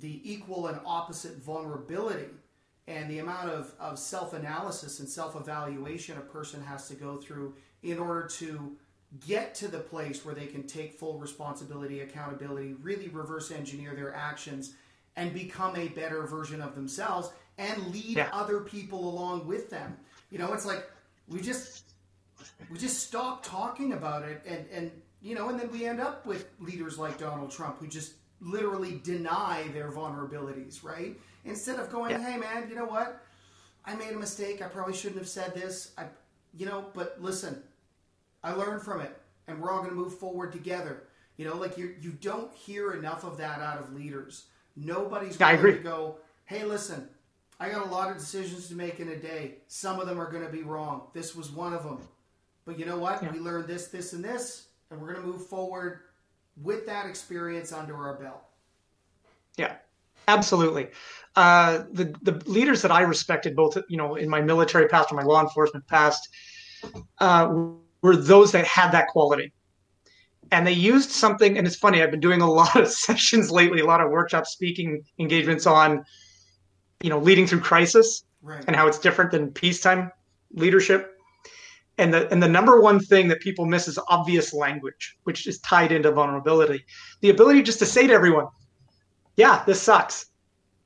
the 0.00 0.20
equal 0.30 0.66
and 0.66 0.78
opposite 0.84 1.36
vulnerability 1.38 2.28
and 2.86 3.10
the 3.10 3.18
amount 3.18 3.48
of, 3.48 3.72
of 3.80 3.98
self-analysis 3.98 5.00
and 5.00 5.08
self-evaluation 5.08 6.18
a 6.18 6.20
person 6.20 6.62
has 6.62 6.86
to 6.86 6.94
go 6.94 7.16
through 7.16 7.54
in 7.82 7.98
order 7.98 8.26
to 8.26 8.76
get 9.26 9.54
to 9.54 9.68
the 9.68 9.78
place 9.78 10.24
where 10.24 10.34
they 10.34 10.46
can 10.46 10.64
take 10.64 10.92
full 10.92 11.18
responsibility 11.18 12.00
accountability 12.00 12.74
really 12.82 13.08
reverse 13.08 13.50
engineer 13.50 13.94
their 13.94 14.14
actions 14.14 14.74
and 15.16 15.32
become 15.32 15.74
a 15.76 15.88
better 15.88 16.26
version 16.26 16.60
of 16.60 16.74
themselves 16.74 17.30
and 17.58 17.86
lead 17.88 18.18
yeah. 18.18 18.28
other 18.32 18.60
people 18.60 19.08
along 19.08 19.46
with 19.46 19.70
them 19.70 19.96
you 20.30 20.38
know, 20.38 20.52
it's 20.52 20.66
like 20.66 20.90
we 21.28 21.40
just 21.40 21.84
we 22.70 22.78
just 22.78 23.06
stop 23.06 23.44
talking 23.44 23.92
about 23.92 24.22
it, 24.22 24.42
and 24.46 24.66
and 24.72 24.90
you 25.22 25.34
know, 25.34 25.48
and 25.48 25.58
then 25.58 25.70
we 25.70 25.86
end 25.86 26.00
up 26.00 26.26
with 26.26 26.48
leaders 26.60 26.98
like 26.98 27.18
Donald 27.18 27.50
Trump 27.50 27.78
who 27.78 27.86
just 27.86 28.14
literally 28.40 29.00
deny 29.04 29.66
their 29.72 29.90
vulnerabilities, 29.90 30.84
right? 30.84 31.18
Instead 31.44 31.78
of 31.78 31.90
going, 31.90 32.10
yeah. 32.10 32.32
"Hey, 32.32 32.38
man, 32.38 32.68
you 32.68 32.74
know 32.74 32.86
what? 32.86 33.22
I 33.84 33.94
made 33.94 34.12
a 34.12 34.18
mistake. 34.18 34.62
I 34.62 34.68
probably 34.68 34.94
shouldn't 34.94 35.20
have 35.20 35.28
said 35.28 35.54
this. 35.54 35.92
I, 35.96 36.06
you 36.56 36.66
know, 36.66 36.86
but 36.92 37.16
listen, 37.20 37.62
I 38.42 38.52
learned 38.52 38.82
from 38.82 39.00
it, 39.00 39.16
and 39.46 39.60
we're 39.60 39.70
all 39.70 39.78
going 39.78 39.90
to 39.90 39.96
move 39.96 40.18
forward 40.18 40.52
together." 40.52 41.04
You 41.36 41.46
know, 41.46 41.56
like 41.56 41.78
you 41.78 41.94
you 42.00 42.12
don't 42.12 42.52
hear 42.52 42.94
enough 42.94 43.22
of 43.22 43.36
that 43.36 43.60
out 43.60 43.78
of 43.78 43.92
leaders. 43.92 44.46
Nobody's 44.76 45.36
going 45.36 45.60
to 45.60 45.72
go, 45.78 46.16
"Hey, 46.44 46.64
listen, 46.64 47.08
I 47.58 47.70
got 47.70 47.86
a 47.86 47.90
lot 47.90 48.10
of 48.10 48.18
decisions 48.18 48.68
to 48.68 48.74
make 48.74 49.00
in 49.00 49.08
a 49.08 49.16
day. 49.16 49.54
Some 49.68 49.98
of 49.98 50.06
them 50.06 50.20
are 50.20 50.30
going 50.30 50.44
to 50.44 50.52
be 50.52 50.62
wrong. 50.62 51.08
This 51.14 51.34
was 51.34 51.50
one 51.50 51.72
of 51.72 51.82
them. 51.82 51.98
But 52.66 52.78
you 52.78 52.84
know 52.84 52.98
what? 52.98 53.22
Yeah. 53.22 53.32
We 53.32 53.38
learned 53.38 53.66
this, 53.66 53.88
this, 53.88 54.12
and 54.12 54.22
this, 54.22 54.68
and 54.90 55.00
we're 55.00 55.12
going 55.12 55.24
to 55.24 55.32
move 55.32 55.46
forward 55.46 56.00
with 56.62 56.86
that 56.86 57.06
experience 57.06 57.72
under 57.72 57.96
our 57.96 58.14
belt. 58.14 58.42
Yeah, 59.56 59.76
absolutely. 60.28 60.88
Uh, 61.34 61.84
the 61.92 62.14
the 62.22 62.32
leaders 62.50 62.82
that 62.82 62.90
I 62.90 63.02
respected, 63.02 63.56
both 63.56 63.78
you 63.88 63.96
know 63.96 64.16
in 64.16 64.28
my 64.28 64.40
military 64.40 64.88
past 64.88 65.12
or 65.12 65.16
my 65.16 65.22
law 65.22 65.40
enforcement 65.40 65.86
past, 65.86 66.28
uh, 67.18 67.54
were 68.02 68.16
those 68.16 68.52
that 68.52 68.66
had 68.66 68.90
that 68.92 69.08
quality. 69.08 69.52
And 70.52 70.66
they 70.66 70.72
used 70.72 71.10
something, 71.10 71.58
and 71.58 71.66
it's 71.66 71.76
funny. 71.76 72.02
I've 72.02 72.10
been 72.10 72.20
doing 72.20 72.40
a 72.40 72.50
lot 72.50 72.76
of 72.76 72.88
sessions 73.06 73.50
lately, 73.50 73.80
a 73.80 73.86
lot 73.86 74.00
of 74.00 74.10
workshop 74.10 74.46
speaking 74.46 75.02
engagements 75.18 75.66
on 75.66 76.04
you 77.02 77.10
know 77.10 77.18
leading 77.18 77.46
through 77.46 77.60
crisis 77.60 78.24
right. 78.42 78.64
and 78.66 78.76
how 78.76 78.86
it's 78.86 78.98
different 78.98 79.30
than 79.30 79.50
peacetime 79.50 80.10
leadership 80.54 81.18
and 81.98 82.12
the 82.12 82.30
and 82.30 82.42
the 82.42 82.48
number 82.48 82.80
one 82.80 83.00
thing 83.00 83.28
that 83.28 83.40
people 83.40 83.66
miss 83.66 83.88
is 83.88 83.98
obvious 84.08 84.52
language 84.52 85.16
which 85.24 85.46
is 85.46 85.58
tied 85.60 85.92
into 85.92 86.10
vulnerability 86.10 86.84
the 87.20 87.30
ability 87.30 87.62
just 87.62 87.78
to 87.78 87.86
say 87.86 88.06
to 88.06 88.12
everyone 88.12 88.46
yeah 89.36 89.62
this 89.66 89.80
sucks 89.80 90.26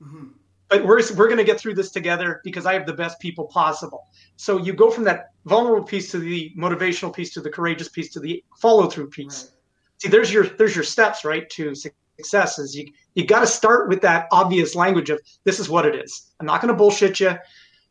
mm-hmm. 0.02 0.28
But 0.70 0.84
we're 0.84 1.02
we're 1.16 1.26
going 1.26 1.36
to 1.36 1.44
get 1.44 1.60
through 1.60 1.74
this 1.74 1.90
together 1.90 2.40
because 2.44 2.64
i 2.64 2.72
have 2.72 2.86
the 2.86 2.92
best 2.92 3.20
people 3.20 3.44
possible 3.46 4.06
so 4.36 4.56
you 4.56 4.72
go 4.72 4.90
from 4.90 5.04
that 5.04 5.32
vulnerable 5.44 5.84
piece 5.84 6.10
to 6.10 6.18
the 6.18 6.52
motivational 6.56 7.14
piece 7.14 7.32
to 7.34 7.40
the 7.40 7.50
courageous 7.50 7.88
piece 7.88 8.10
to 8.10 8.20
the 8.20 8.42
follow 8.58 8.88
through 8.88 9.08
piece 9.08 9.42
right. 9.42 9.52
see 9.98 10.08
there's 10.08 10.32
your 10.32 10.44
there's 10.44 10.74
your 10.74 10.84
steps 10.84 11.24
right 11.24 11.50
to 11.50 11.74
success 12.20 12.58
is 12.58 12.74
you 12.74 12.86
you 13.14 13.26
got 13.26 13.40
to 13.40 13.46
start 13.46 13.88
with 13.88 14.00
that 14.02 14.28
obvious 14.32 14.74
language 14.74 15.10
of 15.10 15.20
this 15.44 15.58
is 15.58 15.68
what 15.68 15.86
it 15.86 15.94
is. 15.94 16.32
I'm 16.38 16.46
not 16.46 16.60
going 16.60 16.72
to 16.72 16.76
bullshit 16.76 17.20
you. 17.20 17.36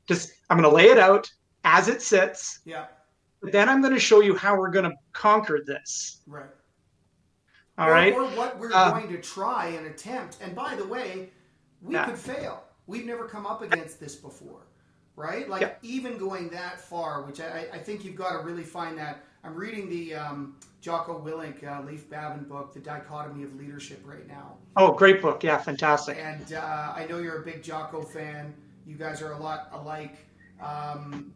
Just 0.08 0.32
I'm 0.50 0.58
going 0.58 0.70
to 0.70 0.76
lay 0.76 0.90
it 0.90 0.98
out 0.98 1.32
as 1.64 1.88
it 1.88 2.02
sits. 2.02 2.60
Yeah. 2.66 2.86
But 3.42 3.52
then 3.52 3.70
I'm 3.70 3.82
going 3.82 3.94
to 3.94 4.00
show 4.00 4.22
you 4.22 4.36
how 4.36 4.58
we're 4.58 4.72
going 4.72 4.90
to 4.90 4.96
conquer 5.14 5.60
this. 5.66 6.22
Right. 6.28 6.50
All 7.78 7.88
or, 7.88 7.92
right. 7.92 8.14
or, 8.14 8.26
what 8.30 8.60
we're 8.60 8.74
uh, 8.74 8.92
going 8.92 9.10
to 9.10 9.22
try 9.22 9.68
and 9.68 9.88
attempt. 9.88 10.38
And 10.42 10.54
by 10.54 10.76
the 10.76 10.86
way, 10.86 11.30
we 11.82 11.94
yeah. 11.94 12.06
could 12.06 12.18
fail. 12.18 12.64
We've 12.90 13.06
never 13.06 13.26
come 13.26 13.46
up 13.46 13.62
against 13.62 14.00
this 14.00 14.16
before, 14.16 14.62
right? 15.16 15.48
Like 15.48 15.78
even 15.84 16.18
going 16.18 16.50
that 16.50 16.82
far, 16.82 17.22
which 17.22 17.40
I, 17.40 17.68
I 17.72 17.78
think 17.78 18.04
you've 18.04 18.16
got 18.16 18.32
to 18.32 18.40
really 18.40 18.64
find 18.64 18.98
that. 18.98 19.24
I'm 19.44 19.54
reading 19.54 19.88
the 19.90 20.16
um, 20.16 20.56
Jocko 20.82 21.24
Willink 21.24 21.64
uh, 21.64 21.84
Leif 21.84 22.10
Babin 22.10 22.46
book, 22.46 22.74
The 22.74 22.80
Dichotomy 22.80 23.44
of 23.44 23.56
Leadership, 23.56 24.02
right 24.04 24.28
now. 24.28 24.56
Oh, 24.76 24.92
great 24.92 25.22
book! 25.22 25.44
Yeah, 25.44 25.60
fantastic. 25.60 26.18
And 26.20 26.54
uh, 26.54 26.94
I 26.96 27.06
know 27.08 27.20
you're 27.20 27.44
a 27.44 27.46
big 27.46 27.62
Jocko 27.62 28.02
fan. 28.02 28.56
You 28.88 28.96
guys 28.96 29.22
are 29.22 29.34
a 29.34 29.38
lot 29.38 29.70
alike. 29.72 30.18
Um, 30.60 31.32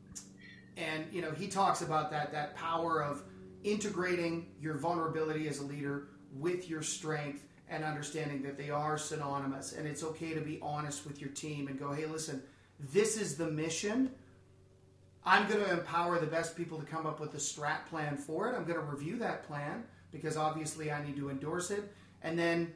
and 0.75 1.05
you 1.11 1.21
know 1.21 1.31
he 1.31 1.47
talks 1.47 1.83
about 1.83 2.09
that 2.09 2.31
that 2.31 2.55
power 2.55 3.03
of 3.03 3.21
integrating 3.63 4.47
your 4.59 4.75
vulnerability 4.75 5.47
as 5.47 5.59
a 5.59 5.63
leader 5.63 6.07
with 6.35 6.67
your 6.67 6.81
strength 6.81 7.45
and 7.73 7.83
understanding 7.83 8.41
that 8.43 8.57
they 8.57 8.69
are 8.69 8.97
synonymous 8.97 9.73
and 9.73 9.87
it's 9.87 10.03
okay 10.03 10.33
to 10.33 10.41
be 10.41 10.59
honest 10.61 11.05
with 11.05 11.19
your 11.19 11.29
team 11.31 11.67
and 11.67 11.79
go 11.79 11.91
hey 11.91 12.05
listen 12.05 12.41
this 12.91 13.17
is 13.17 13.35
the 13.35 13.47
mission 13.47 14.09
i'm 15.25 15.47
going 15.47 15.63
to 15.63 15.71
empower 15.71 16.19
the 16.19 16.27
best 16.27 16.55
people 16.55 16.79
to 16.79 16.85
come 16.85 17.05
up 17.05 17.19
with 17.19 17.33
a 17.33 17.37
strat 17.37 17.85
plan 17.89 18.15
for 18.15 18.49
it 18.49 18.55
i'm 18.55 18.63
going 18.63 18.79
to 18.79 18.85
review 18.85 19.17
that 19.17 19.43
plan 19.47 19.83
because 20.11 20.37
obviously 20.37 20.91
i 20.91 21.03
need 21.05 21.15
to 21.15 21.29
endorse 21.29 21.71
it 21.71 21.93
and 22.21 22.37
then 22.37 22.71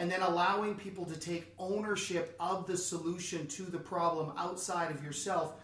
and 0.00 0.10
then 0.10 0.22
allowing 0.22 0.74
people 0.74 1.04
to 1.04 1.18
take 1.18 1.52
ownership 1.58 2.34
of 2.40 2.66
the 2.66 2.76
solution 2.76 3.46
to 3.46 3.64
the 3.64 3.78
problem 3.78 4.32
outside 4.38 4.90
of 4.90 5.04
yourself 5.04 5.56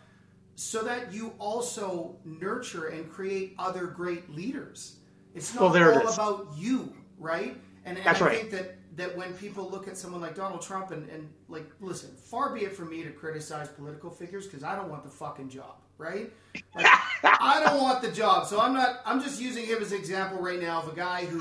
so 0.56 0.82
that 0.82 1.12
you 1.12 1.32
also 1.38 2.16
nurture 2.24 2.88
and 2.88 3.10
create 3.10 3.54
other 3.58 3.86
great 3.86 4.28
leaders. 4.34 4.96
It's 5.34 5.54
not 5.54 5.72
well, 5.72 6.00
all 6.00 6.12
about 6.12 6.48
you, 6.56 6.94
right? 7.18 7.56
And, 7.86 7.96
and 7.96 8.04
That's 8.04 8.20
I 8.20 8.26
right. 8.26 8.38
think 8.38 8.50
that, 8.50 8.76
that 8.96 9.16
when 9.16 9.32
people 9.34 9.70
look 9.70 9.86
at 9.86 9.96
someone 9.96 10.20
like 10.20 10.34
Donald 10.34 10.60
Trump 10.60 10.90
and, 10.90 11.08
and 11.08 11.28
like, 11.48 11.70
listen, 11.80 12.10
far 12.16 12.52
be 12.52 12.62
it 12.62 12.76
for 12.76 12.84
me 12.84 13.04
to 13.04 13.10
criticize 13.10 13.68
political 13.68 14.10
figures 14.10 14.46
because 14.46 14.64
I 14.64 14.74
don't 14.74 14.90
want 14.90 15.04
the 15.04 15.08
fucking 15.08 15.48
job, 15.48 15.76
right? 15.96 16.32
Like, 16.74 16.86
I 17.22 17.62
don't 17.64 17.80
want 17.80 18.02
the 18.02 18.10
job. 18.10 18.46
So 18.46 18.60
I'm 18.60 18.74
not, 18.74 19.00
I'm 19.06 19.22
just 19.22 19.40
using 19.40 19.64
him 19.64 19.80
as 19.80 19.92
an 19.92 19.98
example 19.98 20.42
right 20.42 20.60
now 20.60 20.82
of 20.82 20.92
a 20.92 20.96
guy 20.96 21.26
who, 21.26 21.38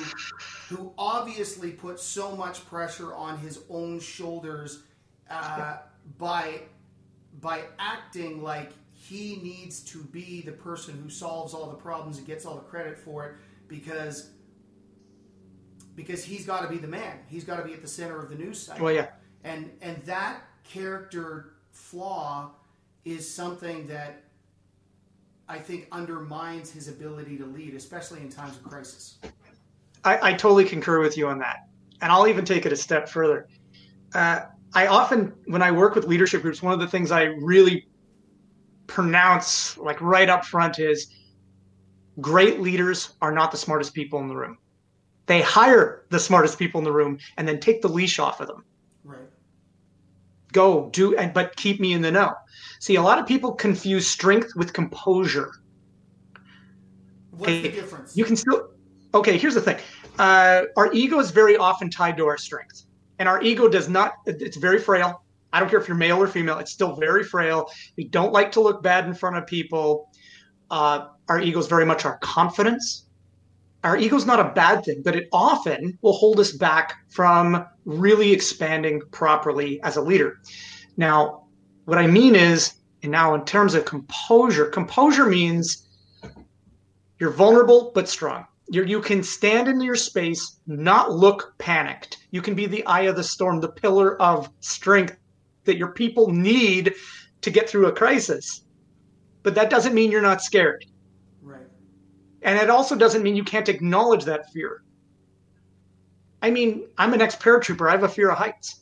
who 0.69 0.93
obviously 0.99 1.71
put 1.71 1.99
so 1.99 2.35
much 2.35 2.63
pressure 2.67 3.15
on 3.15 3.39
his 3.39 3.61
own 3.67 3.99
shoulders 3.99 4.83
uh, 5.31 5.77
by, 6.19 6.61
by 7.41 7.63
acting 7.79 8.43
like 8.43 8.71
he 8.93 9.39
needs 9.41 9.79
to 9.81 10.03
be 10.03 10.41
the 10.41 10.51
person 10.51 10.99
who 11.01 11.09
solves 11.09 11.55
all 11.55 11.69
the 11.71 11.75
problems 11.75 12.19
and 12.19 12.27
gets 12.27 12.45
all 12.45 12.55
the 12.55 12.61
credit 12.61 12.99
for 12.99 13.25
it 13.25 13.35
because 13.67 14.29
because 15.95 16.23
he's 16.23 16.45
got 16.45 16.61
to 16.61 16.67
be 16.67 16.77
the 16.77 16.87
man. 16.87 17.19
He's 17.27 17.43
got 17.43 17.57
to 17.57 17.63
be 17.63 17.73
at 17.73 17.81
the 17.81 17.87
center 17.87 18.19
of 18.19 18.29
the 18.29 18.35
news 18.35 18.61
cycle. 18.61 18.85
Well, 18.85 18.93
yeah. 18.93 19.07
And 19.43 19.71
and 19.81 20.01
that 20.03 20.41
character 20.63 21.53
flaw 21.71 22.51
is 23.05 23.29
something 23.29 23.87
that 23.87 24.23
I 25.47 25.59
think 25.59 25.87
undermines 25.91 26.71
his 26.71 26.87
ability 26.87 27.37
to 27.37 27.45
lead, 27.45 27.75
especially 27.75 28.21
in 28.21 28.29
times 28.29 28.57
of 28.57 28.63
crisis. 28.63 29.17
I, 30.03 30.29
I 30.29 30.33
totally 30.33 30.65
concur 30.65 30.99
with 30.99 31.17
you 31.17 31.27
on 31.27 31.37
that, 31.39 31.67
and 32.01 32.11
I'll 32.11 32.27
even 32.27 32.45
take 32.45 32.65
it 32.65 32.71
a 32.71 32.75
step 32.75 33.07
further. 33.07 33.47
Uh, 34.13 34.41
I 34.73 34.87
often, 34.87 35.33
when 35.45 35.61
I 35.61 35.71
work 35.71 35.95
with 35.95 36.05
leadership 36.05 36.41
groups, 36.41 36.61
one 36.61 36.73
of 36.73 36.79
the 36.79 36.87
things 36.87 37.11
I 37.11 37.23
really 37.23 37.87
pronounce 38.87 39.77
like 39.77 39.99
right 40.01 40.29
up 40.29 40.45
front 40.45 40.79
is 40.79 41.13
great 42.21 42.59
leaders 42.59 43.13
are 43.21 43.31
not 43.31 43.51
the 43.51 43.57
smartest 43.57 43.93
people 43.93 44.19
in 44.19 44.27
the 44.27 44.35
room. 44.35 44.57
They 45.27 45.41
hire 45.41 46.05
the 46.09 46.19
smartest 46.19 46.59
people 46.59 46.79
in 46.79 46.85
the 46.85 46.91
room 46.91 47.17
and 47.37 47.47
then 47.47 47.59
take 47.59 47.81
the 47.81 47.89
leash 47.89 48.19
off 48.19 48.41
of 48.41 48.47
them. 48.47 48.63
Right. 49.03 49.19
Go 50.51 50.89
do 50.91 51.15
and 51.17 51.33
but 51.33 51.55
keep 51.55 51.79
me 51.79 51.93
in 51.93 52.01
the 52.01 52.11
know. 52.11 52.33
See, 52.79 52.95
a 52.95 53.01
lot 53.01 53.19
of 53.19 53.25
people 53.25 53.53
confuse 53.53 54.07
strength 54.07 54.55
with 54.55 54.73
composure. 54.73 55.51
What's 57.31 57.51
the 57.51 57.69
difference? 57.69 58.15
You 58.15 58.25
can 58.25 58.35
still 58.35 58.69
okay. 59.13 59.37
Here's 59.37 59.55
the 59.55 59.61
thing: 59.61 59.77
uh, 60.19 60.63
our 60.77 60.93
ego 60.93 61.19
is 61.19 61.31
very 61.31 61.57
often 61.57 61.89
tied 61.89 62.17
to 62.17 62.27
our 62.27 62.37
strength, 62.37 62.85
and 63.19 63.27
our 63.27 63.41
ego 63.41 63.67
does 63.67 63.89
not. 63.89 64.13
It's 64.25 64.57
very 64.57 64.79
frail. 64.79 65.21
I 65.55 65.61
don't 65.61 65.69
care 65.69 65.79
if 65.79 65.87
you're 65.87 65.95
male 65.95 66.17
or 66.17 66.27
female, 66.27 66.59
it's 66.59 66.73
still 66.73 66.97
very 66.97 67.23
frail. 67.23 67.71
We 67.95 68.09
don't 68.09 68.33
like 68.33 68.51
to 68.53 68.59
look 68.59 68.83
bad 68.83 69.05
in 69.05 69.13
front 69.13 69.37
of 69.37 69.47
people. 69.47 70.11
Uh, 70.69 71.07
our 71.29 71.39
ego 71.39 71.59
is 71.59 71.67
very 71.67 71.85
much 71.85 72.03
our 72.03 72.17
confidence. 72.17 73.04
Our 73.85 73.97
ego 73.97 74.15
is 74.15 74.25
not 74.25 74.39
a 74.39 74.51
bad 74.55 74.83
thing, 74.83 75.03
but 75.03 75.15
it 75.15 75.29
often 75.31 75.99
will 76.01 76.13
hold 76.13 76.39
us 76.39 76.51
back 76.51 76.95
from 77.07 77.67
really 77.85 78.33
expanding 78.33 78.99
properly 79.11 79.79
as 79.83 79.95
a 79.95 80.01
leader. 80.01 80.39
Now, 80.97 81.43
what 81.85 81.99
I 81.99 82.07
mean 82.07 82.35
is, 82.35 82.73
and 83.03 83.11
now 83.11 83.35
in 83.35 83.45
terms 83.45 83.75
of 83.75 83.85
composure, 83.85 84.65
composure 84.65 85.27
means 85.27 85.87
you're 87.19 87.29
vulnerable 87.29 87.91
but 87.93 88.09
strong. 88.09 88.45
You're, 88.69 88.87
you 88.87 89.01
can 89.01 89.21
stand 89.21 89.67
in 89.67 89.79
your 89.79 89.95
space, 89.95 90.57
not 90.65 91.11
look 91.11 91.53
panicked. 91.59 92.17
You 92.31 92.41
can 92.41 92.55
be 92.55 92.65
the 92.65 92.83
eye 92.87 93.01
of 93.01 93.15
the 93.15 93.23
storm, 93.23 93.61
the 93.61 93.69
pillar 93.69 94.19
of 94.19 94.49
strength 94.61 95.15
that 95.65 95.77
your 95.77 95.89
people 95.89 96.31
need 96.31 96.95
to 97.41 97.51
get 97.51 97.69
through 97.69 97.85
a 97.85 97.91
crisis. 97.91 98.63
But 99.43 99.53
that 99.53 99.69
doesn't 99.69 99.93
mean 99.93 100.09
you're 100.09 100.23
not 100.23 100.41
scared. 100.41 100.83
And 102.45 102.59
it 102.59 102.69
also 102.69 102.95
doesn't 102.95 103.23
mean 103.23 103.35
you 103.35 103.43
can't 103.43 103.67
acknowledge 103.67 104.23
that 104.25 104.51
fear. 104.53 104.83
I 106.43 106.51
mean, 106.51 106.87
I'm 106.95 107.11
an 107.13 107.21
ex 107.21 107.35
paratrooper. 107.35 107.89
I 107.89 107.91
have 107.91 108.03
a 108.03 108.07
fear 108.07 108.29
of 108.29 108.37
heights. 108.37 108.81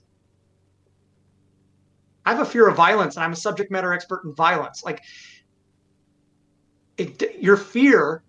I 2.26 2.32
have 2.32 2.42
a 2.42 2.46
fear 2.46 2.68
of 2.68 2.76
violence, 2.76 3.16
and 3.16 3.24
I'm 3.24 3.32
a 3.32 3.38
subject 3.38 3.72
matter 3.72 3.94
expert 3.94 4.26
in 4.26 4.36
violence. 4.36 4.84
Like, 4.84 5.02
it, 6.98 7.36
your 7.40 7.56
fear 7.56 8.22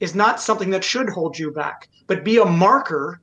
is 0.00 0.14
not 0.14 0.42
something 0.42 0.68
that 0.70 0.84
should 0.84 1.08
hold 1.08 1.38
you 1.38 1.50
back, 1.50 1.88
but 2.06 2.22
be 2.22 2.36
a 2.36 2.44
marker 2.44 3.22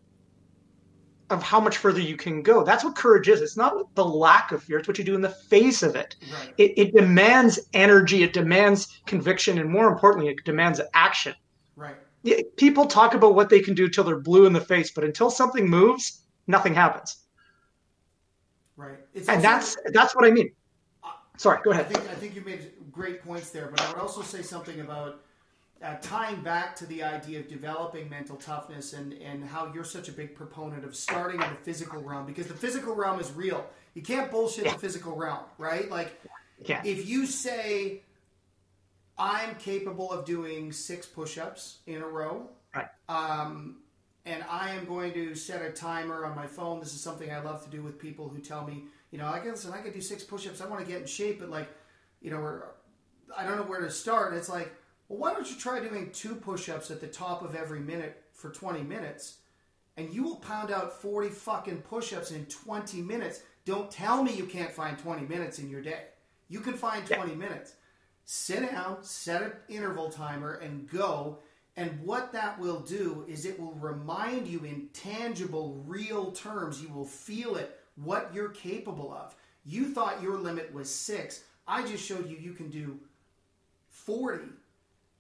of 1.30 1.44
how 1.44 1.60
much 1.60 1.78
further 1.78 2.00
you 2.00 2.18
can 2.18 2.42
go. 2.42 2.64
That's 2.64 2.84
what 2.84 2.96
courage 2.96 3.28
is. 3.28 3.42
It's 3.42 3.58
not 3.58 3.94
the 3.94 4.06
lack 4.06 4.52
of 4.52 4.64
fear, 4.64 4.80
it's 4.80 4.88
what 4.88 4.98
you 4.98 5.04
do 5.04 5.16
in 5.16 5.22
the 5.22 5.30
face 5.30 5.84
of 5.84 5.96
it. 5.96 6.16
Right. 6.32 6.54
It, 6.58 6.74
it, 6.78 6.96
demands 6.96 7.60
energy, 7.74 8.24
it 8.24 8.34
demands 8.34 9.02
conviction, 9.06 9.60
and 9.60 9.70
more 9.70 9.88
importantly, 9.88 10.32
it 10.32 10.44
demands 10.46 10.82
action. 10.96 11.36
Right. 11.76 11.96
Yeah, 12.24 12.38
People 12.56 12.86
talk 12.86 13.14
about 13.14 13.36
what 13.36 13.50
they 13.50 13.60
can 13.60 13.74
do 13.74 13.90
till 13.90 14.04
they're 14.04 14.20
blue 14.20 14.46
in 14.46 14.54
the 14.54 14.62
face, 14.62 14.92
but 14.92 15.04
until 15.04 15.30
something 15.30 15.70
moves, 15.70 16.22
nothing 16.48 16.74
happens. 16.74 17.18
Right. 18.78 18.98
It's 19.14 19.28
and 19.28 19.44
that's 19.44 19.78
that's 19.88 20.16
what 20.16 20.26
I 20.26 20.32
mean. 20.32 20.52
Sorry, 21.38 21.60
go 21.64 21.72
ahead. 21.72 21.88
I 21.88 21.90
think, 21.90 22.10
I 22.10 22.16
think 22.16 22.36
you 22.36 22.42
made 22.42 22.72
great 22.92 23.24
points 23.24 23.50
there, 23.50 23.68
but 23.68 23.82
I 23.82 23.90
would 23.90 24.00
also 24.00 24.22
say 24.22 24.42
something 24.42 24.80
about 24.80 25.22
uh, 25.84 25.96
tying 26.02 26.42
back 26.42 26.76
to 26.78 26.86
the 26.86 27.04
idea 27.04 27.40
of 27.40 27.48
developing 27.48 28.10
mental 28.10 28.38
toughness 28.38 28.94
and, 28.94 29.14
and 29.14 29.44
how 29.44 29.72
you're 29.74 29.84
such 29.84 30.08
a 30.08 30.12
big 30.12 30.36
proponent 30.36 30.86
of 30.86 30.96
starting 30.96 31.42
in 31.42 31.50
the 31.50 31.58
physical 31.64 32.02
realm 32.02 32.26
because 32.26 32.48
the 32.48 32.54
physical 32.54 32.96
realm 32.96 33.20
is 33.20 33.32
real. 33.34 33.66
You 33.94 34.02
can't 34.02 34.32
bullshit 34.32 34.66
yeah. 34.66 34.74
the 34.74 34.80
physical 34.80 35.16
realm, 35.16 35.44
right? 35.58 35.90
Like, 35.90 36.20
yeah. 36.66 36.82
if 36.86 37.08
you 37.08 37.26
say, 37.26 38.02
I'm 39.18 39.56
capable 39.56 40.12
of 40.12 40.26
doing 40.26 40.72
six 40.72 41.06
push 41.06 41.38
ups 41.38 41.80
in 41.86 42.02
a 42.02 42.08
row, 42.08 42.50
right. 42.76 42.88
um, 43.08 43.78
and 44.26 44.44
I 44.50 44.72
am 44.72 44.86
going 44.86 45.14
to 45.14 45.36
set 45.36 45.62
a 45.62 45.72
timer 45.72 46.26
on 46.26 46.36
my 46.36 46.48
phone. 46.48 46.80
This 46.80 46.94
is 46.94 47.02
something 47.02 47.32
I 47.32 47.40
love 47.40 47.64
to 47.66 47.70
do 47.70 47.84
with 47.84 48.00
people 48.00 48.28
who 48.28 48.40
tell 48.40 48.66
me, 48.66 48.86
you 49.12 49.18
know, 49.18 49.28
I 49.28 49.40
guess 49.40 49.70
I 49.70 49.82
can 49.82 49.92
do 49.92 50.02
six 50.02 50.24
push 50.24 50.48
ups. 50.48 50.62
I 50.62 50.68
want 50.68 50.84
to 50.84 50.92
get 50.92 51.02
in 51.02 51.08
shape, 51.08 51.40
but 51.40 51.50
like, 51.50 51.70
you 52.22 52.32
know, 52.32 52.64
I 53.38 53.46
don't 53.46 53.58
know 53.58 53.64
where 53.64 53.82
to 53.82 53.92
start. 53.92 54.32
And 54.32 54.38
it's 54.38 54.50
like, 54.50 54.74
well, 55.08 55.20
why 55.20 55.34
don't 55.34 55.50
you 55.50 55.58
try 55.58 55.80
doing 55.80 56.10
two 56.12 56.36
push 56.36 56.70
ups 56.70 56.90
at 56.90 57.02
the 57.02 57.08
top 57.08 57.44
of 57.44 57.56
every 57.56 57.80
minute 57.82 58.24
for 58.32 58.50
20 58.50 58.82
minutes? 58.82 59.38
And 59.98 60.12
you 60.12 60.24
will 60.24 60.38
pound 60.38 60.72
out 60.72 61.02
40 61.02 61.30
fucking 61.30 61.82
push 61.82 62.14
ups 62.14 62.32
in 62.32 62.46
20 62.46 63.02
minutes. 63.02 63.44
Don't 63.66 63.92
tell 63.92 64.24
me 64.24 64.34
you 64.34 64.46
can't 64.46 64.72
find 64.72 64.98
20 64.98 65.28
minutes 65.28 65.60
in 65.60 65.70
your 65.70 65.82
day. 65.82 66.06
You 66.50 66.62
can 66.62 66.74
find 66.74 67.06
20 67.06 67.32
yeah. 67.32 67.38
minutes. 67.38 67.74
Sit 68.26 68.72
down, 68.72 69.04
set 69.04 69.42
an 69.42 69.52
interval 69.68 70.10
timer, 70.10 70.56
and 70.56 70.90
go. 70.90 71.40
And 71.76 72.00
what 72.04 72.32
that 72.34 72.60
will 72.60 72.80
do 72.80 73.26
is 73.28 73.46
it 73.46 73.60
will 73.60 73.74
remind 73.74 74.48
you 74.48 74.64
in 74.64 74.90
tangible, 74.94 75.84
real 75.86 76.32
terms. 76.32 76.82
You 76.82 76.90
will 76.90 77.06
feel 77.06 77.56
it, 77.56 77.80
what 77.96 78.32
you're 78.34 78.50
capable 78.50 79.12
of. 79.14 79.36
You 79.66 79.86
thought 79.94 80.22
your 80.22 80.38
limit 80.38 80.74
was 80.74 80.94
six. 80.94 81.44
I 81.68 81.86
just 81.86 82.06
showed 82.06 82.30
you 82.30 82.38
you 82.38 82.54
can 82.54 82.70
do 82.70 83.00
40 83.90 84.46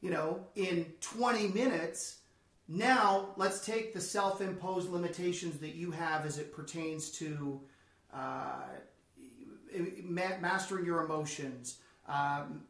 you 0.03 0.09
know, 0.09 0.45
in 0.55 0.85
20 0.99 1.47
minutes. 1.47 2.17
Now, 2.67 3.29
let's 3.37 3.65
take 3.65 3.93
the 3.93 4.01
self 4.01 4.41
imposed 4.41 4.89
limitations 4.89 5.59
that 5.59 5.75
you 5.75 5.91
have 5.91 6.25
as 6.25 6.37
it 6.37 6.53
pertains 6.53 7.09
to 7.11 7.61
uh, 8.13 8.65
mastering 10.03 10.85
your 10.85 11.05
emotions, 11.05 11.77
um, 12.07 12.63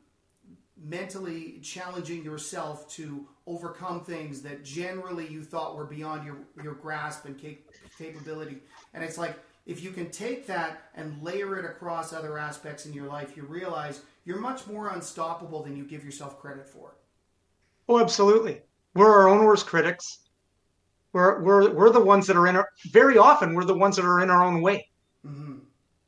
mentally 0.81 1.59
challenging 1.62 2.23
yourself 2.23 2.89
to 2.95 3.27
overcome 3.45 4.03
things 4.03 4.41
that 4.41 4.63
generally 4.63 5.27
you 5.27 5.43
thought 5.43 5.75
were 5.75 5.86
beyond 5.86 6.25
your, 6.25 6.38
your 6.63 6.73
grasp 6.73 7.25
and 7.25 7.39
cap- 7.39 7.59
capability. 7.97 8.62
And 8.93 9.03
it's 9.03 9.17
like, 9.17 9.38
if 9.65 9.81
you 9.81 9.91
can 9.91 10.09
take 10.09 10.45
that 10.47 10.89
and 10.95 11.21
layer 11.21 11.57
it 11.57 11.65
across 11.65 12.12
other 12.12 12.38
aspects 12.38 12.86
in 12.86 12.93
your 12.93 13.07
life, 13.07 13.38
you 13.38 13.43
realize 13.43 14.01
you're 14.25 14.39
much 14.39 14.67
more 14.67 14.89
unstoppable 14.89 15.63
than 15.63 15.77
you 15.77 15.86
give 15.86 16.03
yourself 16.03 16.39
credit 16.39 16.67
for. 16.67 16.95
Oh, 17.88 17.99
absolutely. 17.99 18.62
We're 18.93 19.12
our 19.12 19.29
own 19.29 19.45
worst 19.45 19.65
critics. 19.65 20.19
We're 21.13 21.41
we're 21.41 21.71
we're 21.71 21.91
the 21.91 22.03
ones 22.03 22.25
that 22.27 22.36
are 22.36 22.47
in 22.47 22.55
our 22.55 22.67
very 22.91 23.17
often 23.17 23.53
we're 23.53 23.65
the 23.65 23.75
ones 23.75 23.95
that 23.97 24.05
are 24.05 24.21
in 24.21 24.29
our 24.29 24.43
own 24.43 24.62
way. 24.62 24.89
Mm-hmm. 25.25 25.59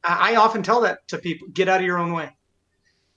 I, 0.04 0.32
I 0.32 0.36
often 0.36 0.64
tell 0.64 0.82
that 0.82 1.08
to 1.10 1.18
people: 1.18 1.48
get 1.54 1.70
out 1.70 1.80
of 1.80 1.86
your 1.86 2.00
own 2.00 2.12
way. 2.12 2.32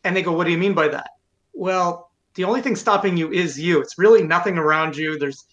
And 0.04 0.14
they 0.14 0.22
go, 0.22 0.32
"What 0.32 0.44
do 0.44 0.50
you 0.50 0.58
mean 0.58 0.74
by 0.74 0.88
that?" 0.88 1.11
Well, 1.58 2.12
the 2.34 2.44
only 2.44 2.62
thing 2.62 2.76
stopping 2.76 3.16
you 3.16 3.32
is 3.32 3.58
you. 3.58 3.80
It's 3.80 3.98
really 3.98 4.22
nothing 4.22 4.56
around 4.56 4.96
you. 4.96 5.18
There's, 5.18 5.44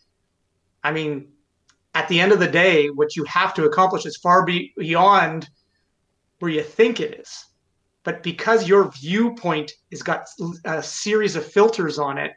I 0.84 0.92
mean, 0.92 1.30
at 1.96 2.08
the 2.10 2.20
end 2.20 2.32
of 2.32 2.38
the 2.38 2.48
day, 2.48 2.92
what 2.92 3.16
you 3.16 3.24
have 3.24 3.56
to 3.56 3.66
accomplish 3.66 4.06
is 4.06 4.16
far 4.18 4.46
be, 4.46 4.72
beyond 4.78 5.50
where 6.38 6.52
you 6.52 6.62
think 6.62 7.00
it 7.00 7.20
is. 7.20 7.46
But 8.04 8.22
because 8.22 8.68
your 8.68 8.92
viewpoint 8.92 9.72
has 9.92 10.04
got 10.04 10.28
a 10.64 10.84
series 10.84 11.36
of 11.36 11.44
filters 11.44 11.98
on 11.98 12.20
it, 12.20 12.34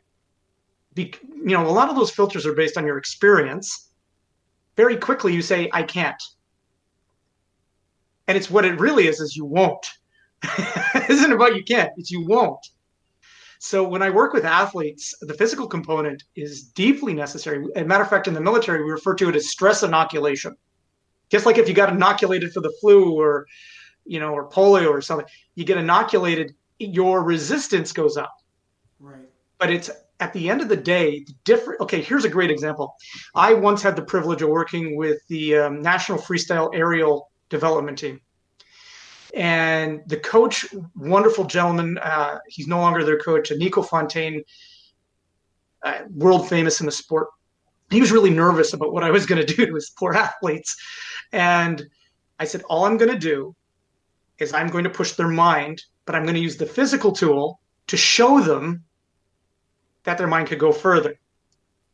you 0.96 1.10
know, 1.44 1.66
a 1.66 1.68
lot 1.68 1.90
of 1.90 1.96
those 1.96 2.10
filters 2.10 2.46
are 2.46 2.54
based 2.54 2.78
on 2.78 2.86
your 2.86 2.96
experience. 2.96 3.90
Very 4.78 4.96
quickly, 4.96 5.34
you 5.34 5.42
say, 5.42 5.68
I 5.74 5.82
can't. 5.82 6.22
And 8.28 8.38
it's 8.38 8.50
what 8.50 8.64
it 8.64 8.80
really 8.80 9.08
is, 9.08 9.20
is 9.20 9.36
you 9.36 9.44
won't. 9.44 9.86
isn't 11.10 11.32
about 11.32 11.54
you 11.54 11.62
can't, 11.62 11.92
it's 11.98 12.10
you 12.10 12.24
won't. 12.26 12.66
So 13.58 13.82
when 13.82 14.02
I 14.02 14.10
work 14.10 14.32
with 14.32 14.44
athletes, 14.44 15.14
the 15.20 15.34
physical 15.34 15.66
component 15.66 16.22
is 16.36 16.64
deeply 16.64 17.12
necessary. 17.12 17.64
As 17.74 17.82
a 17.82 17.86
matter 17.86 18.04
of 18.04 18.10
fact, 18.10 18.28
in 18.28 18.34
the 18.34 18.40
military, 18.40 18.84
we 18.84 18.90
refer 18.90 19.14
to 19.16 19.28
it 19.28 19.36
as 19.36 19.50
stress 19.50 19.82
inoculation. 19.82 20.56
Just 21.28 21.44
like 21.44 21.58
if 21.58 21.68
you 21.68 21.74
got 21.74 21.92
inoculated 21.92 22.52
for 22.52 22.60
the 22.60 22.72
flu 22.80 23.12
or, 23.20 23.46
you 24.06 24.20
know, 24.20 24.32
or 24.32 24.48
polio 24.48 24.90
or 24.90 25.02
something, 25.02 25.26
you 25.56 25.64
get 25.64 25.76
inoculated, 25.76 26.54
your 26.78 27.22
resistance 27.22 27.92
goes 27.92 28.16
up. 28.16 28.32
Right. 29.00 29.28
But 29.58 29.70
it's 29.70 29.90
at 30.20 30.32
the 30.32 30.48
end 30.48 30.60
of 30.60 30.68
the 30.68 30.76
day, 30.76 31.26
different. 31.44 31.80
Okay, 31.80 32.00
here's 32.00 32.24
a 32.24 32.28
great 32.28 32.50
example. 32.50 32.94
I 33.34 33.54
once 33.54 33.82
had 33.82 33.96
the 33.96 34.02
privilege 34.02 34.40
of 34.40 34.48
working 34.48 34.96
with 34.96 35.18
the 35.28 35.56
um, 35.56 35.82
National 35.82 36.18
Freestyle 36.18 36.70
Aerial 36.74 37.30
Development 37.48 37.98
Team 37.98 38.20
and 39.34 40.00
the 40.06 40.16
coach, 40.16 40.66
wonderful 40.96 41.44
gentleman, 41.44 41.98
uh, 41.98 42.38
he's 42.48 42.66
no 42.66 42.78
longer 42.78 43.04
their 43.04 43.18
coach, 43.18 43.50
Nico 43.50 43.82
Fontaine, 43.82 44.42
uh, 45.82 46.00
world 46.14 46.48
famous 46.48 46.80
in 46.80 46.86
the 46.86 46.92
sport. 46.92 47.28
He 47.90 48.00
was 48.00 48.12
really 48.12 48.30
nervous 48.30 48.72
about 48.72 48.92
what 48.92 49.04
I 49.04 49.10
was 49.10 49.26
going 49.26 49.40
to 49.46 49.54
do 49.54 49.66
to 49.66 49.74
his 49.74 49.90
poor 49.90 50.14
athletes. 50.14 50.76
And 51.32 51.86
I 52.38 52.44
said, 52.44 52.62
all 52.68 52.84
I'm 52.84 52.96
going 52.96 53.12
to 53.12 53.18
do 53.18 53.54
is 54.38 54.54
I'm 54.54 54.68
going 54.68 54.84
to 54.84 54.90
push 54.90 55.12
their 55.12 55.28
mind, 55.28 55.82
but 56.06 56.14
I'm 56.14 56.22
going 56.22 56.34
to 56.34 56.40
use 56.40 56.56
the 56.56 56.66
physical 56.66 57.12
tool 57.12 57.60
to 57.88 57.96
show 57.96 58.40
them 58.40 58.84
that 60.04 60.16
their 60.16 60.26
mind 60.26 60.48
could 60.48 60.58
go 60.58 60.72
further. 60.72 61.18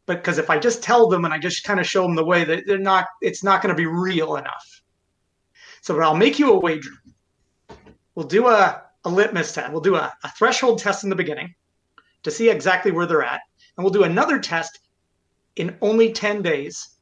But 0.07 0.19
because 0.19 0.39
if 0.39 0.51
I 0.51 0.59
just 0.59 0.83
tell 0.83 1.09
them 1.09 1.25
and 1.25 1.33
I 1.33 1.39
just 1.39 1.65
kind 1.65 1.81
of 1.81 1.87
show 1.87 2.03
them 2.03 2.15
the 2.15 2.25
way 2.25 2.45
that 2.45 2.65
they're 2.67 2.79
not, 2.79 3.07
it's 3.23 3.43
not 3.43 3.63
going 3.63 3.75
to 3.75 3.77
be 3.77 3.87
real 3.87 4.37
enough. 4.37 4.83
So, 5.81 5.95
but 5.95 6.03
I'll 6.03 6.17
make 6.17 6.39
you 6.39 6.53
a 6.53 6.59
wager 6.59 6.91
we'll 8.15 8.27
do 8.27 8.49
a, 8.49 8.83
a 9.05 9.09
litmus 9.09 9.53
test. 9.53 9.73
We'll 9.73 9.81
do 9.81 9.97
a, 9.97 10.13
a 10.23 10.31
threshold 10.31 10.79
test 10.79 11.05
in 11.05 11.11
the 11.11 11.17
beginning 11.17 11.55
to 12.23 12.31
see 12.31 12.51
exactly 12.51 12.91
where 12.91 13.07
they're 13.07 13.23
at. 13.23 13.41
And 13.77 13.85
we'll 13.85 13.93
do 13.93 14.05
another 14.05 14.39
test 14.39 14.81
in 15.57 15.77
only 15.81 16.13
10 16.13 16.43
days 16.43 16.97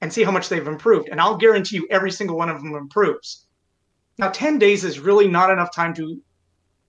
and 0.00 0.12
see 0.12 0.22
how 0.22 0.30
much 0.30 0.48
they've 0.48 0.66
improved. 0.66 1.08
And 1.08 1.20
I'll 1.20 1.36
guarantee 1.36 1.76
you 1.76 1.88
every 1.90 2.10
single 2.10 2.36
one 2.36 2.48
of 2.48 2.62
them 2.62 2.74
improves. 2.74 3.46
Now, 4.16 4.30
10 4.30 4.58
days 4.58 4.84
is 4.84 5.00
really 5.00 5.28
not 5.28 5.50
enough 5.50 5.74
time 5.74 5.94
to 5.94 6.20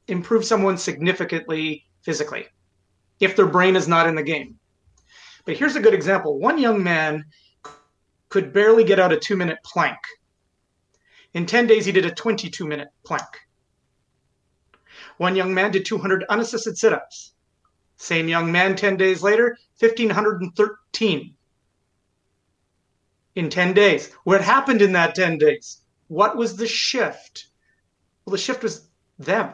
improve 0.08 0.46
someone 0.46 0.78
significantly 0.78 1.86
physically 2.02 2.48
if 3.20 3.36
their 3.36 3.46
brain 3.46 3.76
is 3.76 3.88
not 3.88 4.08
in 4.08 4.16
the 4.16 4.24
game. 4.24 4.58
But 5.46 5.58
here's 5.58 5.76
a 5.76 5.82
good 5.82 5.94
example 5.94 6.40
one 6.40 6.58
young 6.58 6.84
man 6.84 7.26
could 8.30 8.54
barely 8.54 8.84
get 8.84 9.00
out 9.00 9.12
a 9.12 9.18
two 9.18 9.36
minute 9.36 9.58
plank 9.64 9.98
in 11.34 11.46
10 11.46 11.68
days, 11.68 11.86
he 11.86 11.92
did 11.92 12.06
a 12.06 12.12
22 12.12 12.66
minute 12.66 12.90
plank. 13.06 13.28
One 15.18 15.36
young 15.36 15.54
man 15.54 15.72
did 15.72 15.86
200 15.86 16.26
unassisted 16.30 16.78
sit 16.78 16.94
ups. 16.94 17.34
Same 17.98 18.28
young 18.28 18.52
man 18.52 18.76
10 18.76 18.98
days 18.98 19.22
later, 19.22 19.58
1,513 19.80 21.36
in 23.36 23.50
10 23.50 23.74
days. 23.74 24.12
What 24.24 24.42
happened 24.42 24.82
in 24.82 24.94
that 24.94 25.16
10 25.16 25.38
days? 25.38 25.82
What 26.08 26.38
was 26.38 26.56
the 26.56 26.68
shift? 26.68 27.48
Well, 28.26 28.32
the 28.32 28.38
shift 28.38 28.64
was 28.64 28.88
them. 29.18 29.54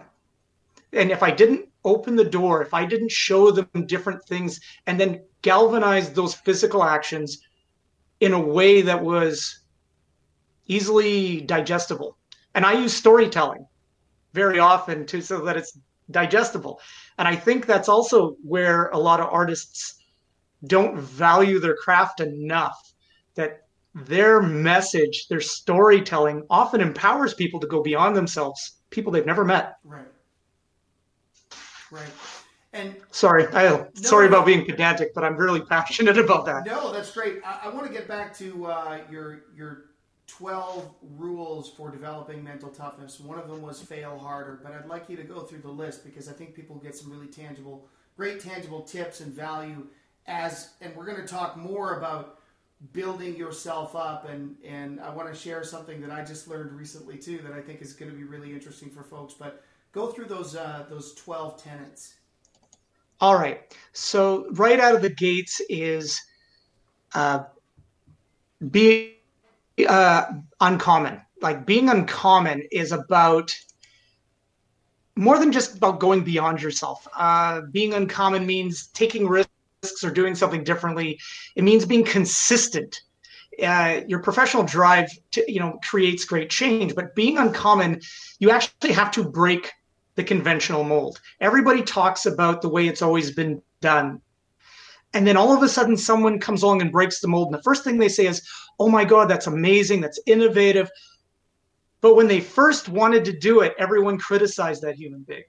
And 0.93 1.11
if 1.11 1.23
I 1.23 1.31
didn't 1.31 1.67
open 1.83 2.15
the 2.15 2.23
door, 2.23 2.61
if 2.61 2.73
I 2.73 2.85
didn't 2.85 3.11
show 3.11 3.51
them 3.51 3.67
different 3.85 4.23
things 4.25 4.59
and 4.87 4.99
then 4.99 5.23
galvanize 5.41 6.11
those 6.11 6.33
physical 6.33 6.83
actions 6.83 7.41
in 8.19 8.33
a 8.33 8.39
way 8.39 8.81
that 8.81 9.03
was 9.03 9.64
easily 10.67 11.41
digestible. 11.41 12.17
And 12.53 12.65
I 12.65 12.73
use 12.73 12.93
storytelling 12.93 13.67
very 14.33 14.59
often 14.59 15.05
to 15.07 15.21
so 15.21 15.43
that 15.45 15.57
it's 15.57 15.77
digestible. 16.11 16.79
And 17.17 17.27
I 17.27 17.35
think 17.35 17.65
that's 17.65 17.89
also 17.89 18.37
where 18.43 18.89
a 18.89 18.97
lot 18.97 19.19
of 19.19 19.29
artists 19.31 19.95
don't 20.65 20.97
value 20.97 21.59
their 21.59 21.75
craft 21.75 22.19
enough 22.19 22.93
that 23.35 23.67
their 23.93 24.41
message, 24.41 25.27
their 25.27 25.41
storytelling 25.41 26.45
often 26.49 26.81
empowers 26.81 27.33
people 27.33 27.59
to 27.61 27.67
go 27.67 27.81
beyond 27.81 28.15
themselves, 28.15 28.77
people 28.89 29.11
they've 29.11 29.25
never 29.25 29.45
met. 29.45 29.77
Right. 29.83 30.07
Right. 31.91 32.11
And 32.73 32.93
sorry, 33.11 33.47
I 33.47 33.69
no, 33.69 33.87
sorry 33.93 34.27
about 34.27 34.45
being 34.45 34.65
pedantic, 34.65 35.13
but 35.13 35.23
I'm 35.23 35.37
really 35.37 35.61
passionate 35.61 36.17
about 36.17 36.45
that. 36.47 36.65
No, 36.65 36.91
that's 36.91 37.11
great. 37.11 37.37
I, 37.45 37.61
I 37.63 37.69
want 37.69 37.87
to 37.87 37.93
get 37.93 38.05
back 38.05 38.35
to 38.39 38.65
uh, 38.65 38.99
your 39.09 39.45
your 39.55 39.85
12 40.37 40.89
rules 41.17 41.71
for 41.71 41.89
developing 41.89 42.43
mental 42.43 42.69
toughness. 42.69 43.19
One 43.19 43.39
of 43.39 43.47
them 43.47 43.61
was 43.61 43.81
fail 43.81 44.17
harder, 44.17 44.59
but 44.61 44.73
I'd 44.73 44.87
like 44.87 45.09
you 45.09 45.15
to 45.17 45.23
go 45.23 45.41
through 45.41 45.59
the 45.59 45.69
list 45.69 46.03
because 46.03 46.27
I 46.27 46.33
think 46.33 46.55
people 46.55 46.75
get 46.75 46.95
some 46.95 47.09
really 47.09 47.27
tangible, 47.27 47.87
great 48.17 48.41
tangible 48.41 48.81
tips 48.81 49.21
and 49.21 49.31
value 49.33 49.87
as, 50.27 50.71
and 50.81 50.93
we're 50.95 51.05
going 51.05 51.21
to 51.21 51.27
talk 51.27 51.55
more 51.55 51.97
about 51.97 52.39
building 52.91 53.35
yourself 53.35 53.95
up 53.95 54.27
and 54.29 54.55
and 54.65 54.99
I 54.99 55.09
want 55.09 55.33
to 55.33 55.39
share 55.39 55.63
something 55.63 56.01
that 56.01 56.11
I 56.11 56.23
just 56.23 56.47
learned 56.47 56.73
recently 56.73 57.17
too 57.17 57.39
that 57.39 57.53
I 57.53 57.61
think 57.61 57.81
is 57.81 57.93
going 57.93 58.11
to 58.11 58.17
be 58.17 58.25
really 58.25 58.51
interesting 58.51 58.89
for 58.89 59.01
folks 59.01 59.33
but 59.33 59.63
go 59.93 60.07
through 60.07 60.25
those 60.25 60.55
uh, 60.55 60.85
those 60.89 61.13
12 61.15 61.63
tenets 61.63 62.15
all 63.21 63.39
right 63.39 63.75
so 63.93 64.45
right 64.51 64.79
out 64.79 64.93
of 64.93 65.01
the 65.01 65.09
gates 65.09 65.61
is 65.69 66.21
uh, 67.15 67.45
being 68.69 69.13
uh, 69.87 70.25
uncommon. 70.59 71.21
Like 71.41 71.65
being 71.65 71.89
uncommon 71.89 72.63
is 72.71 72.91
about 72.91 73.53
more 75.15 75.39
than 75.39 75.51
just 75.51 75.77
about 75.77 75.99
going 75.99 76.23
beyond 76.23 76.61
yourself. 76.61 77.07
Uh, 77.15 77.61
being 77.71 77.93
uncommon 77.93 78.45
means 78.45 78.87
taking 78.87 79.27
risks 79.27 80.03
or 80.03 80.11
doing 80.11 80.35
something 80.35 80.63
differently. 80.63 81.19
It 81.55 81.63
means 81.63 81.85
being 81.85 82.03
consistent. 82.03 83.01
Uh, 83.61 84.01
your 84.07 84.19
professional 84.19 84.63
drive, 84.63 85.09
to, 85.31 85.49
you 85.51 85.59
know, 85.59 85.79
creates 85.83 86.25
great 86.25 86.49
change. 86.49 86.93
But 86.95 87.15
being 87.15 87.37
uncommon, 87.37 88.01
you 88.39 88.51
actually 88.51 88.91
have 88.91 89.11
to 89.11 89.23
break 89.23 89.71
the 90.15 90.23
conventional 90.23 90.83
mold. 90.83 91.21
Everybody 91.39 91.81
talks 91.81 92.25
about 92.25 92.61
the 92.61 92.69
way 92.69 92.87
it's 92.87 93.01
always 93.01 93.31
been 93.31 93.61
done, 93.81 94.21
and 95.15 95.25
then 95.25 95.37
all 95.37 95.55
of 95.55 95.63
a 95.63 95.69
sudden, 95.69 95.95
someone 95.95 96.39
comes 96.39 96.61
along 96.61 96.81
and 96.81 96.91
breaks 96.91 97.21
the 97.21 97.29
mold. 97.29 97.47
And 97.47 97.57
the 97.57 97.63
first 97.63 97.85
thing 97.85 97.97
they 97.97 98.09
say 98.09 98.27
is, 98.27 98.47
Oh 98.79 98.89
my 98.89 99.05
God, 99.05 99.29
that's 99.29 99.47
amazing. 99.47 100.01
That's 100.01 100.19
innovative. 100.27 100.91
But 102.01 102.15
when 102.15 102.27
they 102.27 102.41
first 102.41 102.89
wanted 102.89 103.23
to 103.25 103.31
do 103.31 103.61
it, 103.61 103.73
everyone 103.79 104.17
criticized 104.17 104.81
that 104.81 104.95
human 104.95 105.23
being. 105.23 105.45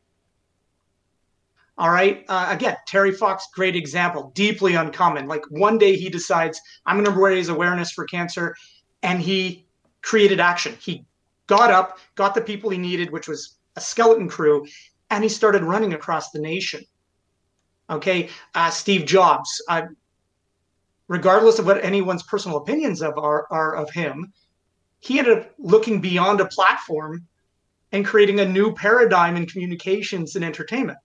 All 1.76 1.90
right. 1.90 2.24
Uh, 2.28 2.46
again, 2.48 2.76
Terry 2.86 3.10
Fox, 3.10 3.48
great 3.52 3.74
example, 3.74 4.30
deeply 4.34 4.76
uncommon. 4.76 5.26
Like 5.26 5.42
one 5.50 5.78
day 5.78 5.96
he 5.96 6.08
decides, 6.08 6.60
I'm 6.86 7.02
going 7.02 7.12
to 7.12 7.20
raise 7.20 7.48
awareness 7.48 7.90
for 7.90 8.04
cancer. 8.06 8.54
And 9.02 9.20
he 9.20 9.66
created 10.00 10.38
action. 10.38 10.76
He 10.80 11.04
got 11.48 11.72
up, 11.72 11.98
got 12.14 12.36
the 12.36 12.40
people 12.40 12.70
he 12.70 12.78
needed, 12.78 13.10
which 13.10 13.26
was 13.26 13.58
a 13.74 13.80
skeleton 13.80 14.28
crew, 14.28 14.64
and 15.10 15.24
he 15.24 15.28
started 15.28 15.64
running 15.64 15.92
across 15.92 16.30
the 16.30 16.38
nation. 16.38 16.84
Okay, 17.88 18.28
uh, 18.54 18.70
Steve 18.70 19.06
Jobs. 19.06 19.62
Uh, 19.68 19.82
regardless 21.08 21.58
of 21.58 21.66
what 21.66 21.84
anyone's 21.84 22.22
personal 22.24 22.58
opinions 22.58 23.00
of 23.00 23.16
are, 23.16 23.46
are 23.50 23.76
of 23.76 23.90
him, 23.90 24.32
he 24.98 25.18
ended 25.18 25.38
up 25.38 25.54
looking 25.58 26.00
beyond 26.00 26.40
a 26.40 26.46
platform 26.46 27.26
and 27.92 28.04
creating 28.04 28.40
a 28.40 28.44
new 28.44 28.74
paradigm 28.74 29.36
in 29.36 29.46
communications 29.46 30.34
and 30.34 30.44
entertainment. 30.44 30.98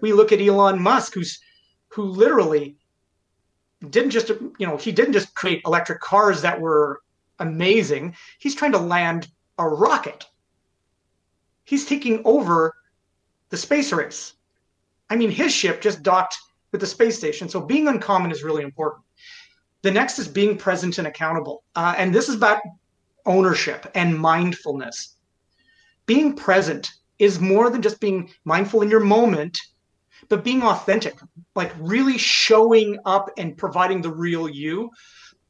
We 0.00 0.12
look 0.12 0.32
at 0.32 0.40
Elon 0.40 0.80
Musk, 0.80 1.14
who's 1.14 1.40
who 1.88 2.04
literally 2.04 2.76
didn't 3.90 4.10
just 4.10 4.28
you 4.28 4.66
know 4.66 4.76
he 4.76 4.92
didn't 4.92 5.12
just 5.12 5.34
create 5.34 5.62
electric 5.66 6.00
cars 6.00 6.42
that 6.42 6.60
were 6.60 7.00
amazing. 7.38 8.14
He's 8.38 8.54
trying 8.54 8.72
to 8.72 8.78
land 8.78 9.28
a 9.58 9.68
rocket. 9.68 10.26
He's 11.64 11.86
taking 11.86 12.22
over 12.24 12.74
the 13.50 13.56
space 13.56 13.92
race. 13.92 14.34
I 15.10 15.16
mean, 15.16 15.30
his 15.30 15.52
ship 15.52 15.80
just 15.80 16.02
docked 16.02 16.36
with 16.72 16.80
the 16.80 16.86
space 16.86 17.16
station. 17.16 17.48
So 17.48 17.60
being 17.60 17.88
uncommon 17.88 18.30
is 18.30 18.42
really 18.42 18.62
important. 18.62 19.04
The 19.82 19.90
next 19.90 20.18
is 20.18 20.28
being 20.28 20.58
present 20.58 20.98
and 20.98 21.06
accountable. 21.06 21.62
Uh, 21.74 21.94
and 21.96 22.14
this 22.14 22.28
is 22.28 22.34
about 22.34 22.60
ownership 23.24 23.90
and 23.94 24.18
mindfulness. 24.18 25.16
Being 26.06 26.34
present 26.34 26.90
is 27.18 27.40
more 27.40 27.70
than 27.70 27.82
just 27.82 28.00
being 28.00 28.30
mindful 28.44 28.82
in 28.82 28.90
your 28.90 29.00
moment, 29.00 29.58
but 30.28 30.44
being 30.44 30.62
authentic, 30.62 31.18
like 31.54 31.72
really 31.78 32.18
showing 32.18 32.98
up 33.04 33.30
and 33.38 33.56
providing 33.56 34.02
the 34.02 34.12
real 34.12 34.48
you, 34.48 34.90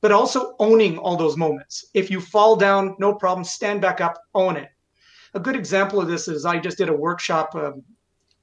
but 0.01 0.13
also 0.13 0.55
owning 0.59 0.99
all 0.99 1.17
those 1.17 1.37
moments. 1.37 1.87
If 1.95 2.11
you 2.11 2.21
fall 2.21 2.57
down, 2.57 2.95
no 2.99 3.15
problem, 3.15 3.45
stand 3.45 3.81
back 3.81 4.01
up, 4.01 4.19
own 4.35 4.57
it. 4.57 4.69
A 5.35 5.41
good 5.41 5.57
example 5.57 6.01
of 6.01 6.09
this 6.09 6.29
is 6.29 6.45
I 6.45 6.59
just 6.59 6.79
did 6.79 6.89
a 6.89 6.95
workshop, 6.95 7.55
um, 7.55 7.83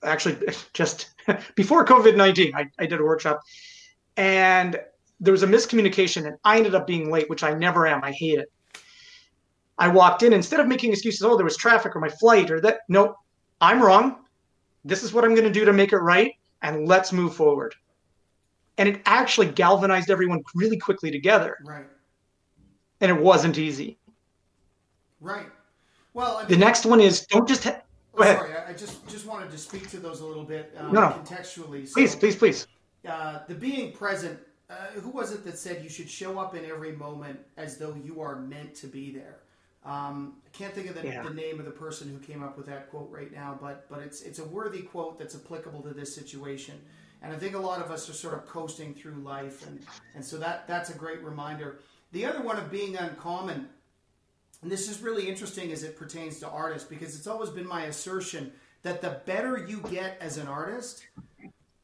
actually, 0.04 0.38
just 0.74 1.12
before 1.56 1.86
COVID 1.86 2.16
19, 2.16 2.56
I, 2.56 2.70
I 2.80 2.86
did 2.86 3.00
a 3.00 3.04
workshop 3.04 3.42
and 4.18 4.80
there 5.20 5.32
was 5.32 5.44
a 5.44 5.48
miscommunication 5.48 6.28
and 6.28 6.38
I 6.44 6.58
ended 6.58 6.76
up 6.76 6.86
being 6.86 7.10
late, 7.10 7.30
which 7.30 7.44
I 7.44 7.54
never 7.54 7.88
am. 7.88 8.04
I 8.04 8.12
hate 8.12 8.40
it. 8.40 8.52
I 9.78 9.88
walked 9.88 10.22
in 10.24 10.34
instead 10.34 10.60
of 10.60 10.68
making 10.68 10.92
excuses, 10.92 11.24
oh, 11.24 11.36
there 11.36 11.46
was 11.46 11.58
traffic 11.58 11.96
or 11.96 12.00
my 12.00 12.10
flight 12.10 12.52
or 12.52 12.62
that. 12.62 12.82
No, 12.90 13.16
I'm 13.60 13.82
wrong. 13.82 14.18
This 14.86 15.02
is 15.04 15.14
what 15.14 15.24
I'm 15.24 15.34
going 15.34 15.48
to 15.48 15.52
do 15.52 15.66
to 15.66 15.74
make 15.74 15.94
it 15.94 15.98
right. 15.98 16.34
And 16.62 16.88
let's 16.88 17.12
move 17.12 17.36
forward. 17.36 17.74
And 18.78 18.90
it 18.90 19.02
actually 19.06 19.48
galvanized 19.48 20.10
everyone 20.10 20.42
really 20.56 20.78
quickly 20.78 21.12
together. 21.12 21.58
Right. 21.64 21.86
And 23.02 23.12
it 23.12 23.20
wasn't 23.20 23.58
easy. 23.58 23.98
Right. 25.20 25.48
Well, 26.14 26.38
I 26.38 26.42
mean, 26.42 26.50
the 26.50 26.58
next 26.58 26.86
one 26.86 27.00
is 27.00 27.26
don't 27.28 27.48
just. 27.48 27.64
Ha- 27.64 27.82
Go 28.16 28.24
ahead. 28.24 28.38
Sorry, 28.38 28.54
I 28.56 28.74
just 28.74 29.08
just 29.08 29.26
wanted 29.26 29.52
to 29.52 29.58
speak 29.58 29.90
to 29.90 30.00
those 30.00 30.22
a 30.22 30.26
little 30.26 30.44
bit 30.44 30.74
um, 30.78 30.94
no, 30.94 31.02
no. 31.02 31.10
contextually. 31.10 31.88
So, 31.88 31.94
please, 31.96 32.16
please, 32.16 32.36
please. 32.36 32.68
Uh, 33.08 33.40
the 33.48 33.56
being 33.56 33.92
present. 33.92 34.40
Uh, 34.70 35.00
who 35.02 35.10
was 35.10 35.32
it 35.32 35.44
that 35.44 35.58
said 35.58 35.84
you 35.84 35.90
should 35.90 36.10
show 36.10 36.40
up 36.40 36.56
in 36.56 36.66
every 36.66 36.94
moment 36.94 37.38
as 37.58 37.78
though 37.78 37.94
you 37.94 38.22
are 38.22 38.38
meant 38.38 38.74
to 38.74 38.88
be 38.88 39.12
there? 39.12 39.40
Um, 39.86 40.36
I 40.46 40.58
can't 40.58 40.74
think 40.74 40.90
of 40.90 40.96
the, 40.96 41.06
yeah. 41.06 41.22
the, 41.22 41.34
name 41.34 41.60
of 41.60 41.66
the 41.66 41.72
person 41.72 42.08
who 42.08 42.18
came 42.18 42.42
up 42.42 42.56
with 42.58 42.66
that 42.68 42.90
quote 42.90 43.10
right 43.12 43.32
now, 43.34 43.58
but 43.62 43.86
but 43.90 44.00
it's 44.00 44.22
it's 44.22 44.40
a 44.40 44.46
worthy 44.46 44.82
quote 44.82 45.20
that's 45.20 45.36
applicable 45.36 45.82
to 45.82 45.94
this 45.94 46.16
situation. 46.16 46.76
And 47.22 47.34
I 47.34 47.38
think 47.38 47.56
a 47.56 47.60
lot 47.60 47.82
of 47.82 47.92
us 47.92 48.10
are 48.10 48.14
sort 48.14 48.34
of 48.34 48.46
coasting 48.46 48.94
through 48.94 49.16
life, 49.16 49.68
and 49.68 49.82
and 50.16 50.24
so 50.24 50.38
that 50.38 50.68
that's 50.68 50.90
a 50.90 50.98
great 50.98 51.22
reminder. 51.22 51.80
The 52.14 52.26
other 52.26 52.42
one 52.42 52.58
of 52.58 52.72
being 52.72 52.96
uncommon, 52.96 53.68
and 54.64 54.72
this 54.72 54.90
is 54.90 55.02
really 55.02 55.30
interesting 55.30 55.72
as 55.72 55.84
it 55.84 55.98
pertains 55.98 56.40
to 56.40 56.50
artists 56.50 56.88
because 56.88 57.16
it's 57.16 57.28
always 57.28 57.52
been 57.52 57.68
my 57.68 57.84
assertion 57.84 58.52
that 58.82 59.02
the 59.02 59.22
better 59.26 59.66
you 59.68 59.82
get 59.92 60.18
as 60.20 60.38
an 60.38 60.48
artist, 60.48 61.06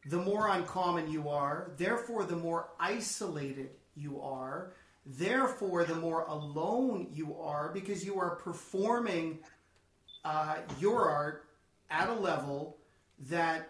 the 0.08 0.18
more 0.18 0.50
uncommon 0.50 1.12
you 1.12 1.30
are. 1.30 1.72
Therefore, 1.78 2.24
the 2.24 2.36
more 2.36 2.70
isolated 2.80 3.70
you 3.96 4.20
are 4.22 4.74
Therefore, 5.06 5.84
the 5.86 5.96
more 5.96 6.26
alone 6.26 7.08
you 7.12 7.38
are 7.40 7.72
because 7.74 8.06
you 8.06 8.20
are 8.20 8.36
performing 8.36 9.40
uh, 10.24 10.58
your 10.80 11.10
art 11.10 11.46
at 11.90 12.10
a 12.10 12.14
level 12.14 12.78
that 13.28 13.70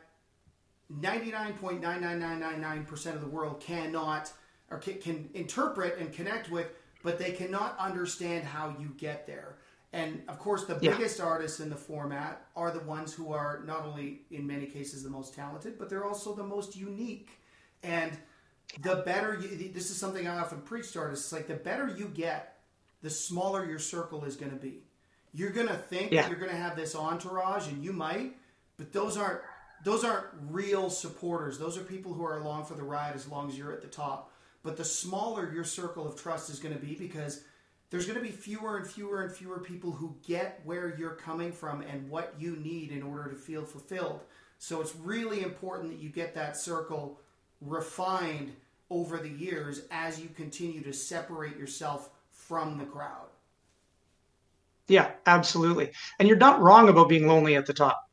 99.99999% 0.94 3.14
of 3.14 3.22
the 3.22 3.28
world 3.28 3.62
cannot 3.62 4.34
or 4.70 4.80
can, 4.80 4.96
can, 4.96 5.30
interpret 5.34 5.98
and 5.98 6.12
connect 6.12 6.52
with, 6.52 6.68
but 7.04 7.18
they 7.20 7.32
cannot 7.32 7.78
understand 7.80 8.46
how 8.46 8.76
you 8.80 8.94
get 8.98 9.26
there. 9.26 9.58
And 9.92 10.22
of 10.28 10.38
course, 10.38 10.66
the 10.66 10.78
yeah. 10.82 10.92
biggest 10.92 11.20
artists 11.20 11.60
in 11.60 11.70
the 11.70 11.76
format 11.76 12.46
are 12.56 12.72
the 12.72 12.82
ones 12.82 13.14
who 13.14 13.34
are 13.34 13.64
not 13.66 13.86
only, 13.86 14.22
in 14.30 14.46
many 14.46 14.68
cases, 14.68 15.04
the 15.04 15.10
most 15.10 15.34
talented, 15.34 15.80
but 15.80 15.90
they're 15.90 16.06
also 16.06 16.36
the 16.36 16.44
most 16.44 16.76
unique. 16.76 17.40
And 17.82 18.12
the 18.82 18.98
better 18.98 19.40
you, 19.40 19.70
this 19.70 19.90
is 19.90 19.98
something 19.98 20.28
I 20.28 20.40
often 20.40 20.62
preach 20.62 20.92
to 20.92 21.00
artists. 21.00 21.26
It's 21.26 21.34
like 21.34 21.48
the 21.48 21.56
better 21.56 21.88
you 21.88 22.06
get, 22.06 22.58
the 23.02 23.10
smaller 23.10 23.66
your 23.66 23.80
circle 23.80 24.26
is 24.26 24.36
going 24.36 24.52
to 24.52 24.58
be. 24.58 24.84
You're 25.34 25.52
going 25.52 25.68
to 25.68 25.76
think 25.76 26.12
yeah. 26.12 26.28
you're 26.28 26.40
going 26.40 26.52
to 26.52 26.58
have 26.58 26.76
this 26.76 26.96
entourage, 26.96 27.68
and 27.68 27.84
you 27.84 27.94
might, 27.94 28.36
but 28.78 28.92
those 28.92 29.18
aren't 29.18 29.42
those 29.84 30.04
aren't 30.04 30.26
real 30.50 30.90
supporters. 30.90 31.58
Those 31.58 31.78
are 31.78 31.84
people 31.84 32.14
who 32.14 32.26
are 32.26 32.38
along 32.40 32.66
for 32.66 32.74
the 32.74 32.84
ride 32.84 33.16
as 33.16 33.28
long 33.28 33.50
as 33.50 33.58
you're 33.58 33.72
at 33.72 33.82
the 33.82 33.88
top. 33.88 34.32
But 34.64 34.78
the 34.78 34.86
smaller 34.86 35.52
your 35.54 35.64
circle 35.64 36.08
of 36.08 36.22
trust 36.22 36.50
is 36.50 36.60
going 36.60 36.76
to 36.76 36.82
be 36.82 36.96
because 36.96 37.44
there's 37.90 38.06
going 38.06 38.20
to 38.20 38.26
be 38.26 38.32
fewer 38.32 38.78
and 38.78 38.88
fewer 38.88 39.24
and 39.24 39.32
fewer 39.32 39.60
people 39.60 39.92
who 39.92 40.16
get 40.26 40.62
where 40.64 40.96
you're 40.98 41.16
coming 41.16 41.52
from 41.52 41.82
and 41.82 42.10
what 42.10 42.34
you 42.38 42.56
need 42.58 42.92
in 42.92 43.02
order 43.02 43.30
to 43.30 43.36
feel 43.36 43.64
fulfilled. 43.64 44.22
So 44.60 44.82
it's 44.82 44.96
really 44.96 45.42
important 45.42 45.90
that 45.92 46.00
you 46.00 46.10
get 46.10 46.36
that 46.36 46.58
circle 46.58 47.20
refined 47.62 48.52
over 48.90 49.18
the 49.18 49.30
years 49.30 49.84
as 49.92 50.20
you 50.20 50.30
continue 50.36 50.82
to 50.84 50.94
separate 50.94 51.58
yourself 51.58 52.10
from 52.32 52.78
the 52.78 52.86
crowd. 52.86 53.28
Yeah, 54.88 55.12
absolutely. 55.26 55.92
And 56.18 56.28
you're 56.28 56.38
not 56.38 56.62
wrong 56.62 56.90
about 56.90 57.10
being 57.10 57.28
lonely 57.28 57.56
at 57.56 57.66
the 57.66 57.74
top. 57.74 58.10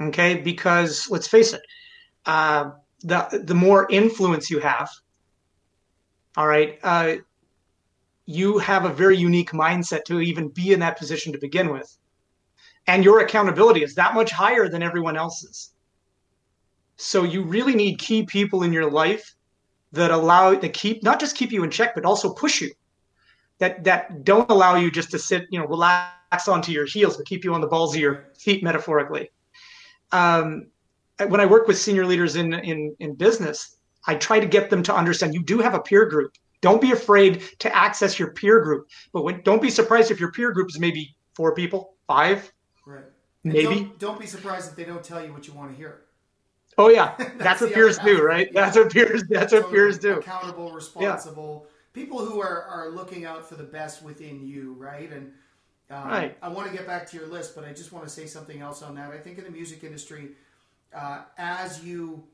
Okay, 0.00 0.40
because 0.40 1.10
let's 1.10 1.26
face 1.26 1.52
it, 1.52 1.62
uh, 2.26 2.70
the 3.00 3.42
the 3.44 3.54
more 3.54 3.86
influence 3.90 4.50
you 4.50 4.60
have, 4.60 4.88
all 6.38 6.46
right, 6.46 6.78
uh, 6.84 7.16
you 8.24 8.58
have 8.58 8.84
a 8.84 8.92
very 8.92 9.16
unique 9.16 9.50
mindset 9.50 10.04
to 10.04 10.20
even 10.20 10.48
be 10.48 10.72
in 10.72 10.78
that 10.78 10.96
position 10.96 11.32
to 11.32 11.38
begin 11.38 11.72
with, 11.72 11.98
and 12.86 13.02
your 13.02 13.18
accountability 13.20 13.82
is 13.82 13.96
that 13.96 14.14
much 14.14 14.30
higher 14.30 14.68
than 14.68 14.80
everyone 14.80 15.16
else's. 15.16 15.72
So 16.96 17.24
you 17.24 17.42
really 17.42 17.74
need 17.74 17.98
key 17.98 18.22
people 18.24 18.62
in 18.62 18.72
your 18.72 18.88
life 18.88 19.34
that 19.90 20.12
allow 20.12 20.54
to 20.54 20.68
keep 20.68 21.02
not 21.02 21.18
just 21.18 21.36
keep 21.36 21.50
you 21.50 21.64
in 21.64 21.70
check, 21.72 21.96
but 21.96 22.04
also 22.04 22.32
push 22.32 22.60
you. 22.60 22.70
That 23.58 23.82
that 23.82 24.22
don't 24.22 24.48
allow 24.48 24.76
you 24.76 24.92
just 24.92 25.10
to 25.10 25.18
sit, 25.18 25.46
you 25.50 25.58
know, 25.58 25.66
relax 25.66 26.46
onto 26.46 26.70
your 26.70 26.86
heels, 26.86 27.16
but 27.16 27.26
keep 27.26 27.42
you 27.42 27.52
on 27.52 27.60
the 27.60 27.66
balls 27.66 27.96
of 27.96 28.00
your 28.00 28.28
feet, 28.38 28.62
metaphorically. 28.62 29.30
Um, 30.12 30.68
when 31.26 31.40
I 31.40 31.46
work 31.46 31.66
with 31.66 31.78
senior 31.78 32.06
leaders 32.06 32.36
in 32.36 32.54
in 32.54 32.94
in 33.00 33.14
business, 33.16 33.77
I 34.08 34.14
try 34.14 34.40
to 34.40 34.46
get 34.46 34.70
them 34.70 34.82
to 34.84 34.94
understand 34.94 35.34
you 35.34 35.42
do 35.42 35.58
have 35.58 35.74
a 35.74 35.80
peer 35.80 36.06
group. 36.06 36.32
Don't 36.62 36.80
be 36.80 36.90
afraid 36.90 37.42
to 37.60 37.76
access 37.76 38.18
your 38.18 38.32
peer 38.32 38.60
group, 38.60 38.88
but 39.12 39.22
when, 39.22 39.42
don't 39.42 39.62
be 39.62 39.70
surprised 39.70 40.10
if 40.10 40.18
your 40.18 40.32
peer 40.32 40.50
group 40.50 40.70
is 40.70 40.80
maybe 40.80 41.14
four 41.34 41.54
people, 41.54 41.94
five, 42.08 42.50
right? 42.86 43.04
maybe. 43.44 43.62
Don't, 43.62 43.98
don't 43.98 44.18
be 44.18 44.26
surprised 44.26 44.70
if 44.70 44.76
they 44.76 44.84
don't 44.84 45.04
tell 45.04 45.24
you 45.24 45.32
what 45.32 45.46
you 45.46 45.52
want 45.52 45.70
to 45.70 45.76
hear. 45.76 46.00
Oh 46.78 46.88
yeah, 46.88 47.14
that's, 47.18 47.36
that's 47.36 47.60
what 47.60 47.72
peers 47.74 47.98
do, 47.98 48.22
right? 48.22 48.48
Yeah. 48.50 48.62
That's 48.62 48.76
what 48.76 48.90
peers. 48.90 49.22
That's 49.28 49.52
what 49.52 49.70
peers 49.70 49.98
do. 49.98 50.14
Accountable, 50.14 50.72
responsible 50.72 51.66
yeah. 51.66 52.02
people 52.02 52.24
who 52.24 52.40
are 52.40 52.62
are 52.64 52.88
looking 52.88 53.26
out 53.26 53.48
for 53.48 53.54
the 53.54 53.64
best 53.64 54.02
within 54.02 54.44
you, 54.44 54.72
right? 54.78 55.12
And 55.12 55.32
um, 55.90 56.08
right. 56.08 56.36
I 56.42 56.48
want 56.48 56.68
to 56.70 56.76
get 56.76 56.86
back 56.86 57.08
to 57.10 57.16
your 57.16 57.26
list, 57.26 57.54
but 57.54 57.64
I 57.64 57.72
just 57.72 57.92
want 57.92 58.06
to 58.06 58.10
say 58.10 58.26
something 58.26 58.60
else 58.60 58.82
on 58.82 58.94
that. 58.96 59.10
I 59.10 59.18
think 59.18 59.38
in 59.38 59.44
the 59.44 59.50
music 59.50 59.84
industry, 59.84 60.30
uh, 60.94 61.22
as 61.36 61.84
you 61.84 62.24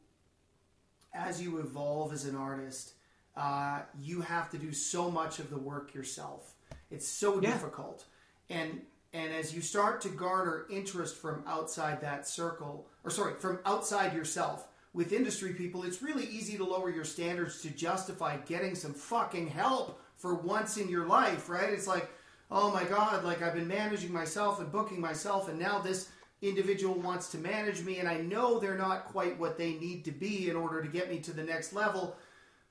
as 1.15 1.41
you 1.41 1.59
evolve 1.59 2.13
as 2.13 2.25
an 2.25 2.37
artist, 2.37 2.95
uh, 3.37 3.81
you 4.01 4.21
have 4.21 4.51
to 4.51 4.59
do 4.59 4.73
so 4.73 5.11
much 5.11 5.39
of 5.39 5.49
the 5.49 5.59
work 5.59 5.95
yourself. 5.95 6.55
It's 6.91 7.07
so 7.07 7.41
yeah. 7.41 7.53
difficult, 7.53 8.05
and 8.51 8.83
and 9.13 9.33
as 9.33 9.55
you 9.55 9.63
start 9.63 10.01
to 10.03 10.09
garner 10.09 10.67
interest 10.69 11.17
from 11.17 11.45
outside 11.47 12.01
that 12.01 12.27
circle, 12.27 12.89
or 13.05 13.11
sorry, 13.11 13.35
from 13.35 13.61
outside 13.65 14.13
yourself 14.13 14.67
with 14.93 15.13
industry 15.13 15.53
people, 15.53 15.85
it's 15.85 16.03
really 16.03 16.27
easy 16.27 16.57
to 16.57 16.65
lower 16.65 16.91
your 16.91 17.05
standards 17.05 17.63
to 17.63 17.71
justify 17.71 18.37
getting 18.39 18.75
some 18.75 18.93
fucking 18.93 19.49
help 19.49 20.01
for 20.17 20.35
once 20.35 20.77
in 20.77 20.89
your 20.89 21.07
life, 21.07 21.49
right? 21.49 21.71
It's 21.71 21.87
like, 21.87 22.09
oh 22.51 22.73
my 22.73 22.85
God, 22.85 23.25
like 23.25 23.41
I've 23.41 23.55
been 23.55 23.69
managing 23.69 24.13
myself 24.13 24.61
and 24.61 24.71
booking 24.71 25.01
myself, 25.01 25.49
and 25.49 25.59
now 25.59 25.79
this 25.79 26.09
individual 26.49 26.95
wants 26.95 27.29
to 27.31 27.39
manage 27.39 27.85
me, 27.85 27.99
and 27.99 28.09
I 28.09 28.19
know 28.19 28.59
they're 28.59 28.79
not 28.79 29.07
quite 29.07 29.39
what 29.39 29.59
they 29.59 29.75
need 29.75 30.05
to 30.05 30.13
be 30.13 30.49
in 30.49 30.57
order 30.57 30.83
to 30.83 30.89
get 30.89 31.11
me 31.11 31.19
to 31.21 31.33
the 31.33 31.43
next 31.43 31.73
level. 31.73 32.17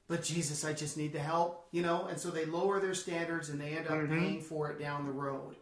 But 0.08 0.24
Jesus, 0.24 0.66
I 0.66 0.74
just 0.74 0.98
need 0.98 1.14
the 1.14 1.20
help, 1.20 1.68
you 1.72 1.82
know? 1.82 2.08
And 2.08 2.20
so 2.20 2.30
they 2.30 2.46
lower 2.46 2.80
their 2.80 2.94
standards 2.94 3.50
and 3.50 3.60
they 3.60 3.70
end 3.70 3.88
up 3.88 3.94
mm-hmm. 3.94 4.20
paying 4.20 4.42
for 4.42 4.70
it 4.70 4.80
down 4.80 5.06
the 5.06 5.14
road 5.14 5.56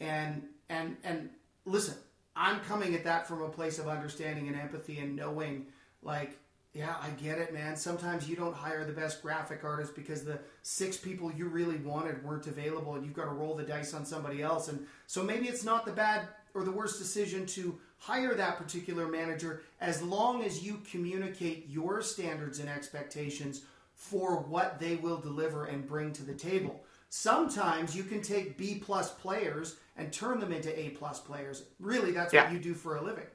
and 0.00 0.42
and 0.68 0.96
and 1.04 1.30
listen 1.64 1.94
i'm 2.36 2.60
coming 2.60 2.94
at 2.94 3.04
that 3.04 3.26
from 3.26 3.42
a 3.42 3.48
place 3.48 3.78
of 3.78 3.88
understanding 3.88 4.48
and 4.48 4.58
empathy 4.58 4.98
and 4.98 5.16
knowing 5.16 5.66
like 6.02 6.38
yeah 6.72 6.94
i 7.02 7.10
get 7.22 7.38
it 7.38 7.52
man 7.52 7.76
sometimes 7.76 8.28
you 8.28 8.36
don't 8.36 8.54
hire 8.54 8.84
the 8.84 8.92
best 8.92 9.22
graphic 9.22 9.64
artist 9.64 9.94
because 9.94 10.24
the 10.24 10.38
six 10.62 10.96
people 10.96 11.32
you 11.32 11.48
really 11.48 11.78
wanted 11.78 12.22
weren't 12.22 12.46
available 12.46 12.94
and 12.94 13.04
you've 13.04 13.14
got 13.14 13.24
to 13.24 13.30
roll 13.30 13.54
the 13.54 13.64
dice 13.64 13.94
on 13.94 14.04
somebody 14.04 14.42
else 14.42 14.68
and 14.68 14.86
so 15.06 15.22
maybe 15.22 15.48
it's 15.48 15.64
not 15.64 15.84
the 15.84 15.92
bad 15.92 16.28
or 16.54 16.64
the 16.64 16.70
worst 16.70 16.98
decision 16.98 17.46
to 17.46 17.78
hire 17.98 18.34
that 18.34 18.56
particular 18.56 19.08
manager 19.08 19.62
as 19.80 20.02
long 20.02 20.42
as 20.44 20.64
you 20.64 20.80
communicate 20.90 21.66
your 21.68 22.00
standards 22.02 22.58
and 22.58 22.68
expectations 22.68 23.62
for 23.94 24.38
what 24.38 24.78
they 24.78 24.96
will 24.96 25.18
deliver 25.18 25.66
and 25.66 25.86
bring 25.86 26.12
to 26.12 26.22
the 26.22 26.34
table 26.34 26.84
Sometimes 27.10 27.96
you 27.96 28.02
can 28.02 28.20
take 28.20 28.58
B 28.58 28.80
plus 28.84 29.10
players 29.12 29.76
and 29.96 30.12
turn 30.12 30.40
them 30.40 30.52
into 30.52 30.78
A 30.78 30.90
plus 30.90 31.20
players. 31.20 31.64
Really, 31.80 32.12
that's 32.12 32.32
yeah. 32.32 32.44
what 32.44 32.52
you 32.52 32.58
do 32.58 32.74
for 32.74 32.96
a 32.96 33.02
living. 33.02 33.26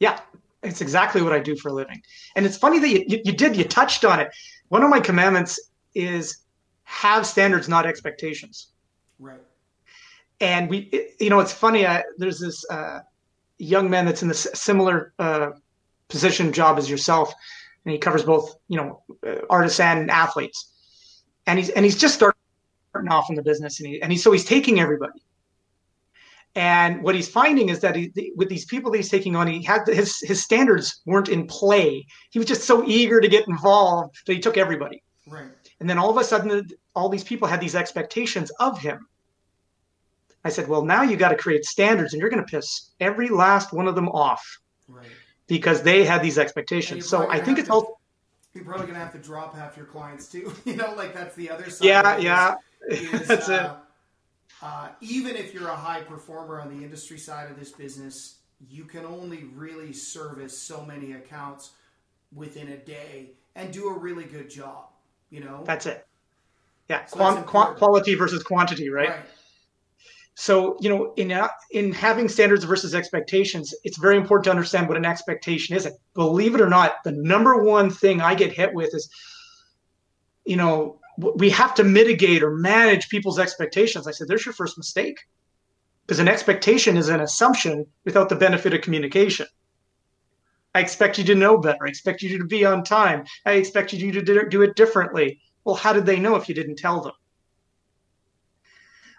Yeah, 0.00 0.20
it's 0.62 0.80
exactly 0.80 1.22
what 1.22 1.32
I 1.32 1.38
do 1.38 1.54
for 1.54 1.68
a 1.68 1.72
living. 1.72 2.02
And 2.34 2.46
it's 2.46 2.56
funny 2.56 2.78
that 2.78 2.88
you, 2.88 3.04
you, 3.06 3.22
you 3.26 3.32
did, 3.32 3.56
you 3.56 3.64
touched 3.64 4.04
on 4.04 4.20
it. 4.20 4.28
One 4.68 4.82
of 4.82 4.88
my 4.88 5.00
commandments 5.00 5.60
is 5.94 6.38
have 6.84 7.26
standards, 7.26 7.68
not 7.68 7.84
expectations. 7.84 8.68
Right. 9.18 9.40
And 10.42 10.68
we, 10.68 10.78
it, 10.92 11.14
you 11.20 11.30
know, 11.30 11.38
it's 11.38 11.52
funny. 11.52 11.86
Uh, 11.86 12.02
there's 12.18 12.40
this 12.40 12.68
uh, 12.68 12.98
young 13.58 13.88
man 13.88 14.04
that's 14.04 14.22
in 14.22 14.28
the 14.28 14.34
similar 14.34 15.14
uh, 15.20 15.52
position 16.08 16.52
job 16.52 16.78
as 16.78 16.90
yourself, 16.90 17.32
and 17.84 17.92
he 17.92 17.98
covers 17.98 18.24
both, 18.24 18.56
you 18.66 18.76
know, 18.76 19.02
uh, 19.24 19.36
artists 19.48 19.78
and 19.78 20.10
athletes. 20.10 20.72
And 21.46 21.60
he's 21.60 21.70
and 21.70 21.84
he's 21.84 21.96
just 21.96 22.14
starting 22.16 22.36
off 23.08 23.30
in 23.30 23.36
the 23.36 23.42
business, 23.42 23.78
and 23.78 23.88
he 23.88 24.02
and 24.02 24.10
he 24.10 24.18
so 24.18 24.32
he's 24.32 24.44
taking 24.44 24.80
everybody. 24.80 25.22
And 26.56 27.02
what 27.02 27.14
he's 27.14 27.28
finding 27.28 27.68
is 27.70 27.80
that 27.80 27.94
he, 27.96 28.32
with 28.36 28.48
these 28.48 28.66
people 28.66 28.90
that 28.90 28.98
he's 28.98 29.08
taking 29.08 29.36
on, 29.36 29.46
he 29.46 29.62
had 29.62 29.86
his 29.86 30.18
his 30.20 30.42
standards 30.42 31.02
weren't 31.06 31.28
in 31.28 31.46
play. 31.46 32.04
He 32.30 32.40
was 32.40 32.48
just 32.48 32.64
so 32.64 32.84
eager 32.84 33.20
to 33.20 33.28
get 33.28 33.46
involved 33.46 34.16
that 34.26 34.32
he 34.32 34.40
took 34.40 34.58
everybody. 34.58 35.04
Right. 35.26 35.46
And 35.78 35.88
then 35.88 35.98
all 35.98 36.10
of 36.10 36.16
a 36.16 36.24
sudden, 36.24 36.68
all 36.96 37.08
these 37.08 37.24
people 37.24 37.46
had 37.46 37.60
these 37.60 37.76
expectations 37.76 38.50
of 38.58 38.78
him. 38.78 39.06
I 40.44 40.48
said, 40.48 40.68
well, 40.68 40.84
now 40.84 41.02
you 41.02 41.16
got 41.16 41.28
to 41.28 41.36
create 41.36 41.64
standards, 41.64 42.12
and 42.12 42.20
you're 42.20 42.30
going 42.30 42.44
to 42.44 42.50
piss 42.50 42.90
every 43.00 43.28
last 43.28 43.72
one 43.72 43.86
of 43.86 43.94
them 43.94 44.08
off, 44.08 44.42
right? 44.88 45.06
Because 45.46 45.82
they 45.82 46.04
had 46.04 46.22
these 46.22 46.38
expectations. 46.38 47.08
So 47.08 47.30
I 47.30 47.38
think 47.38 47.58
it's 47.58 47.68
to, 47.68 47.74
all. 47.74 48.00
You're 48.54 48.64
probably 48.64 48.86
going 48.86 48.98
to 48.98 49.00
have 49.00 49.12
to 49.12 49.18
drop 49.18 49.54
half 49.54 49.76
your 49.76 49.86
clients 49.86 50.28
too. 50.28 50.52
you 50.64 50.76
know, 50.76 50.94
like 50.94 51.14
that's 51.14 51.34
the 51.36 51.50
other 51.50 51.70
side. 51.70 51.86
Yeah, 51.86 52.16
yeah. 52.18 52.54
Is, 52.88 53.28
that's 53.28 53.48
uh, 53.48 53.76
it 53.76 53.82
uh, 54.62 54.88
even 55.00 55.34
if 55.34 55.52
you're 55.52 55.68
a 55.68 55.76
high 55.76 56.00
performer 56.00 56.60
on 56.60 56.76
the 56.76 56.84
industry 56.84 57.18
side 57.18 57.50
of 57.50 57.58
this 57.58 57.72
business, 57.72 58.38
you 58.70 58.84
can 58.84 59.04
only 59.04 59.44
really 59.54 59.92
service 59.92 60.56
so 60.56 60.84
many 60.84 61.12
accounts 61.12 61.72
within 62.32 62.68
a 62.68 62.76
day 62.76 63.32
and 63.56 63.72
do 63.72 63.88
a 63.88 63.92
really 63.92 64.24
good 64.24 64.48
job. 64.48 64.86
You 65.30 65.40
know, 65.40 65.62
that's 65.64 65.86
it. 65.86 66.06
Yeah, 66.88 67.04
so 67.06 67.42
Quant, 67.42 67.76
quality 67.76 68.14
versus 68.14 68.42
quantity, 68.42 68.88
right? 68.88 69.08
right? 69.08 69.20
So 70.34 70.76
you 70.80 70.88
know, 70.88 71.12
in 71.16 71.30
uh, 71.30 71.48
in 71.70 71.92
having 71.92 72.28
standards 72.28 72.64
versus 72.64 72.94
expectations, 72.94 73.74
it's 73.84 73.98
very 73.98 74.16
important 74.16 74.44
to 74.44 74.50
understand 74.50 74.88
what 74.88 74.96
an 74.96 75.04
expectation 75.04 75.76
is. 75.76 75.86
Believe 76.14 76.54
it 76.54 76.60
or 76.60 76.70
not, 76.70 76.94
the 77.04 77.12
number 77.12 77.62
one 77.62 77.90
thing 77.90 78.20
I 78.20 78.34
get 78.34 78.52
hit 78.52 78.72
with 78.72 78.94
is, 78.94 79.10
you 80.46 80.56
know, 80.56 80.98
we 81.18 81.50
have 81.50 81.74
to 81.74 81.84
mitigate 81.84 82.42
or 82.42 82.56
manage 82.56 83.08
people's 83.08 83.38
expectations. 83.38 84.06
I 84.06 84.12
said, 84.12 84.28
there's 84.28 84.46
your 84.46 84.54
first 84.54 84.78
mistake. 84.78 85.18
Because 86.06 86.18
an 86.18 86.28
expectation 86.28 86.96
is 86.96 87.08
an 87.08 87.20
assumption 87.20 87.86
without 88.04 88.28
the 88.28 88.34
benefit 88.34 88.74
of 88.74 88.80
communication. 88.80 89.46
I 90.74 90.80
expect 90.80 91.18
you 91.18 91.24
to 91.24 91.34
know 91.34 91.58
better. 91.58 91.86
I 91.86 91.88
expect 91.88 92.22
you 92.22 92.38
to 92.38 92.44
be 92.44 92.64
on 92.64 92.82
time. 92.82 93.24
I 93.46 93.52
expect 93.52 93.92
you 93.92 94.10
to 94.10 94.48
do 94.48 94.62
it 94.62 94.76
differently. 94.76 95.40
Well, 95.64 95.76
how 95.76 95.92
did 95.92 96.06
they 96.06 96.18
know 96.18 96.34
if 96.34 96.48
you 96.48 96.54
didn't 96.54 96.76
tell 96.76 97.00
them? 97.00 97.12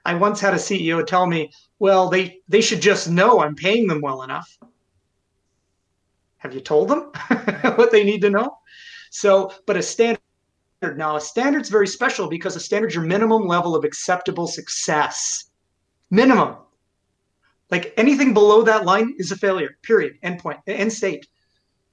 I 0.05 0.15
once 0.15 0.39
had 0.39 0.53
a 0.53 0.57
CEO 0.57 1.05
tell 1.05 1.25
me, 1.25 1.51
well, 1.79 2.09
they, 2.09 2.39
they 2.47 2.61
should 2.61 2.81
just 2.81 3.09
know 3.09 3.39
I'm 3.39 3.55
paying 3.55 3.87
them 3.87 4.01
well 4.01 4.23
enough. 4.23 4.57
Have 6.37 6.53
you 6.53 6.59
told 6.59 6.89
them 6.89 7.11
what 7.75 7.91
they 7.91 8.03
need 8.03 8.21
to 8.21 8.29
know? 8.29 8.57
So, 9.11 9.53
but 9.65 9.77
a 9.77 9.81
standard 9.81 10.19
now. 10.91 11.15
A 11.15 11.21
standard's 11.21 11.69
very 11.69 11.87
special 11.87 12.27
because 12.27 12.55
a 12.55 12.59
standard's 12.59 12.95
your 12.95 13.05
minimum 13.05 13.47
level 13.47 13.75
of 13.75 13.85
acceptable 13.85 14.47
success. 14.47 15.45
Minimum. 16.11 16.57
Like 17.71 17.93
anything 17.95 18.33
below 18.33 18.63
that 18.63 18.85
line 18.85 19.15
is 19.17 19.31
a 19.31 19.37
failure, 19.37 19.77
period, 19.83 20.17
end 20.21 20.39
point, 20.39 20.59
end 20.67 20.91
state. 20.91 21.27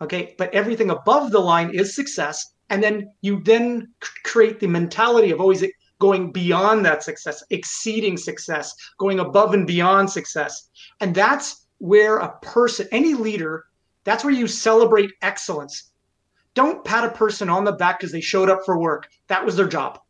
Okay, 0.01 0.35
but 0.37 0.53
everything 0.53 0.91
above 0.91 1.31
the 1.31 1.39
line 1.39 1.71
is 1.71 1.95
success. 1.95 2.55
And 2.71 2.83
then 2.83 3.13
you 3.21 3.43
then 3.43 3.93
create 4.25 4.61
the 4.61 4.67
mentality 4.67 5.31
of 5.31 5.41
always 5.41 5.63
going 6.01 6.33
beyond 6.33 6.85
that 6.85 7.05
success, 7.05 7.45
exceeding 7.51 8.17
success, 8.17 8.75
going 8.99 9.21
above 9.21 9.55
and 9.55 9.67
beyond 9.67 10.11
success. 10.11 10.71
And 11.01 11.15
that's 11.15 11.67
where 11.79 12.19
a 12.19 12.37
person, 12.41 12.89
any 12.91 13.15
leader, 13.15 13.67
that's 14.03 14.25
where 14.25 14.35
you 14.35 14.49
celebrate 14.49 15.13
excellence 15.23 15.91
don't 16.55 16.85
pat 16.85 17.05
a 17.05 17.11
person 17.11 17.49
on 17.49 17.65
the 17.65 17.73
back 17.73 17.99
because 17.99 18.13
they 18.13 18.21
showed 18.21 18.51
up 18.51 18.61
for 18.65 18.79
work. 18.79 19.09
That 19.29 19.45
was 19.45 19.57
their 19.57 19.69
job. 19.69 20.01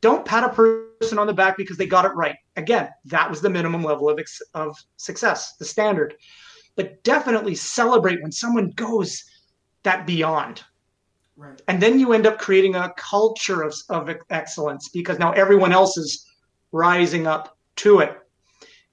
Don't 0.00 0.24
pat 0.24 0.44
a 0.44 0.48
person 0.48 1.18
on 1.18 1.26
the 1.26 1.34
back 1.34 1.56
because 1.56 1.76
they 1.76 1.86
got 1.86 2.06
it 2.06 2.14
right. 2.14 2.36
Again, 2.56 2.88
that 3.04 3.28
was 3.28 3.42
the 3.42 3.50
minimum 3.50 3.82
level 3.82 4.08
of, 4.08 4.18
of 4.54 4.76
success, 4.96 5.56
the 5.56 5.64
standard. 5.64 6.14
But 6.76 7.02
definitely 7.04 7.54
celebrate 7.54 8.22
when 8.22 8.32
someone 8.32 8.70
goes 8.70 9.22
that 9.82 10.06
beyond. 10.06 10.64
Right. 11.40 11.60
And 11.68 11.82
then 11.82 11.98
you 11.98 12.12
end 12.12 12.26
up 12.26 12.38
creating 12.38 12.74
a 12.74 12.92
culture 12.98 13.62
of, 13.62 13.74
of 13.88 14.10
excellence 14.28 14.90
because 14.90 15.18
now 15.18 15.32
everyone 15.32 15.72
else 15.72 15.96
is 15.96 16.26
rising 16.70 17.26
up 17.26 17.56
to 17.76 18.00
it. 18.00 18.18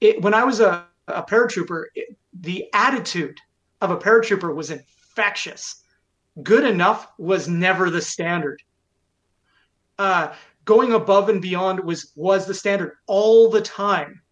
it 0.00 0.22
when 0.22 0.32
I 0.32 0.44
was 0.44 0.60
a, 0.60 0.86
a 1.08 1.22
paratrooper, 1.22 1.84
it, 1.94 2.16
the 2.40 2.66
attitude 2.72 3.38
of 3.82 3.90
a 3.90 3.98
paratrooper 3.98 4.54
was 4.54 4.70
infectious 4.70 5.82
good 6.42 6.64
enough 6.64 7.08
was 7.18 7.48
never 7.48 7.90
the 7.90 8.02
standard. 8.02 8.62
Uh, 9.98 10.32
going 10.64 10.92
above 10.92 11.28
and 11.28 11.42
beyond 11.42 11.80
was 11.80 12.12
was 12.14 12.46
the 12.46 12.54
standard 12.54 12.92
all 13.06 13.50
the 13.50 13.60
time. 13.60 14.22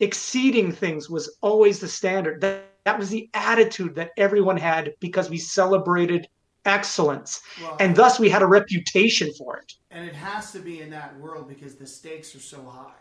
Exceeding 0.00 0.72
things 0.72 1.08
was 1.08 1.36
always 1.40 1.78
the 1.78 1.88
standard. 1.88 2.40
That, 2.40 2.64
that 2.84 2.98
was 2.98 3.10
the 3.10 3.30
attitude 3.34 3.94
that 3.94 4.10
everyone 4.16 4.56
had 4.56 4.94
because 5.00 5.30
we 5.30 5.38
celebrated 5.38 6.26
excellence. 6.64 7.42
Well, 7.60 7.76
and 7.80 7.94
thus 7.94 8.18
we 8.18 8.28
had 8.28 8.42
a 8.42 8.46
reputation 8.46 9.32
for 9.34 9.56
it. 9.58 9.72
And 9.90 10.06
it 10.08 10.14
has 10.14 10.52
to 10.52 10.58
be 10.58 10.80
in 10.80 10.90
that 10.90 11.18
world 11.18 11.48
because 11.48 11.76
the 11.76 11.86
stakes 11.86 12.34
are 12.34 12.40
so 12.40 12.62
high. 12.64 12.92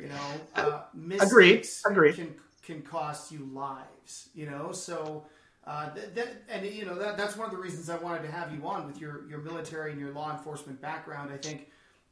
You 0.00 0.08
know, 0.08 0.14
uh, 0.54 0.82
mistakes 0.94 1.30
Agreed. 1.30 1.66
Agreed. 1.86 2.14
can 2.14 2.34
can 2.62 2.82
cost 2.82 3.30
you 3.30 3.48
lives. 3.52 4.30
You 4.34 4.50
know, 4.50 4.72
so 4.72 5.24
uh, 5.66 5.92
that, 5.94 6.14
that, 6.14 6.28
and 6.48 6.66
you 6.66 6.84
know 6.84 6.94
that, 6.96 7.16
that's 7.16 7.36
one 7.36 7.46
of 7.46 7.52
the 7.52 7.60
reasons 7.60 7.90
I 7.90 7.96
wanted 7.96 8.22
to 8.22 8.30
have 8.30 8.52
you 8.52 8.66
on 8.66 8.86
with 8.86 9.00
your, 9.00 9.28
your 9.28 9.40
military 9.40 9.92
and 9.92 10.00
your 10.00 10.12
law 10.12 10.32
enforcement 10.32 10.80
background. 10.80 11.32
I 11.32 11.38
think 11.38 11.68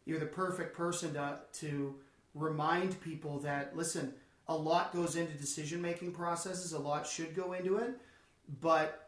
you're 0.07 0.19
the 0.19 0.27
perfect 0.27 0.77
person 0.77 1.15
to 1.15 1.39
to 1.61 1.95
remind 2.35 3.01
people 3.01 3.39
that 3.41 3.77
listen, 3.77 4.13
a 4.49 4.57
lot 4.57 4.93
goes 4.93 5.17
into 5.17 5.33
decision 5.35 5.81
making 5.81 6.13
processes. 6.13 6.73
A 6.73 6.79
lot 6.79 7.07
should 7.07 7.35
go 7.35 7.53
into 7.53 7.77
it, 7.77 7.99
but 8.61 9.04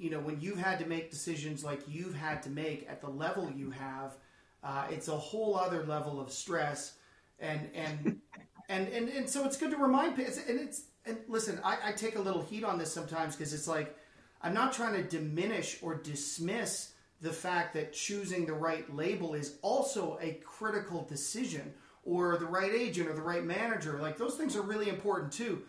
you 0.00 0.10
know 0.10 0.18
when 0.18 0.40
you've 0.40 0.58
had 0.58 0.78
to 0.78 0.86
make 0.86 1.10
decisions 1.10 1.62
like 1.62 1.80
you've 1.86 2.14
had 2.14 2.42
to 2.44 2.50
make 2.50 2.86
at 2.88 3.00
the 3.00 3.10
level 3.10 3.50
you 3.54 3.70
have, 3.70 4.16
uh, 4.64 4.86
it's 4.90 5.08
a 5.08 5.16
whole 5.16 5.56
other 5.56 5.84
level 5.84 6.20
of 6.20 6.32
stress, 6.32 6.94
and 7.38 7.68
and 7.74 8.20
and 8.68 8.88
and, 8.88 9.08
and 9.10 9.28
so 9.28 9.44
it's 9.44 9.56
good 9.56 9.70
to 9.70 9.76
remind 9.76 10.16
people, 10.16 10.32
and 10.48 10.58
it's 10.58 10.84
and 11.04 11.18
listen, 11.28 11.60
I, 11.62 11.76
I 11.84 11.92
take 11.92 12.16
a 12.16 12.20
little 12.20 12.42
heat 12.42 12.64
on 12.64 12.78
this 12.78 12.92
sometimes 12.92 13.36
because 13.36 13.52
it's 13.52 13.68
like 13.68 13.96
I'm 14.42 14.54
not 14.54 14.72
trying 14.72 14.94
to 14.94 15.02
diminish 15.02 15.78
or 15.82 15.94
dismiss 15.94 16.92
the 17.20 17.32
fact 17.32 17.74
that 17.74 17.92
choosing 17.92 18.46
the 18.46 18.54
right 18.54 18.92
label 18.94 19.34
is 19.34 19.58
also 19.60 20.18
a 20.22 20.40
critical 20.42 21.04
decision 21.04 21.74
or 22.04 22.38
the 22.38 22.46
right 22.46 22.72
agent 22.72 23.08
or 23.08 23.12
the 23.12 23.20
right 23.22 23.44
manager. 23.44 23.98
Like 24.00 24.16
those 24.16 24.36
things 24.36 24.56
are 24.56 24.62
really 24.62 24.88
important 24.88 25.32
too. 25.32 25.62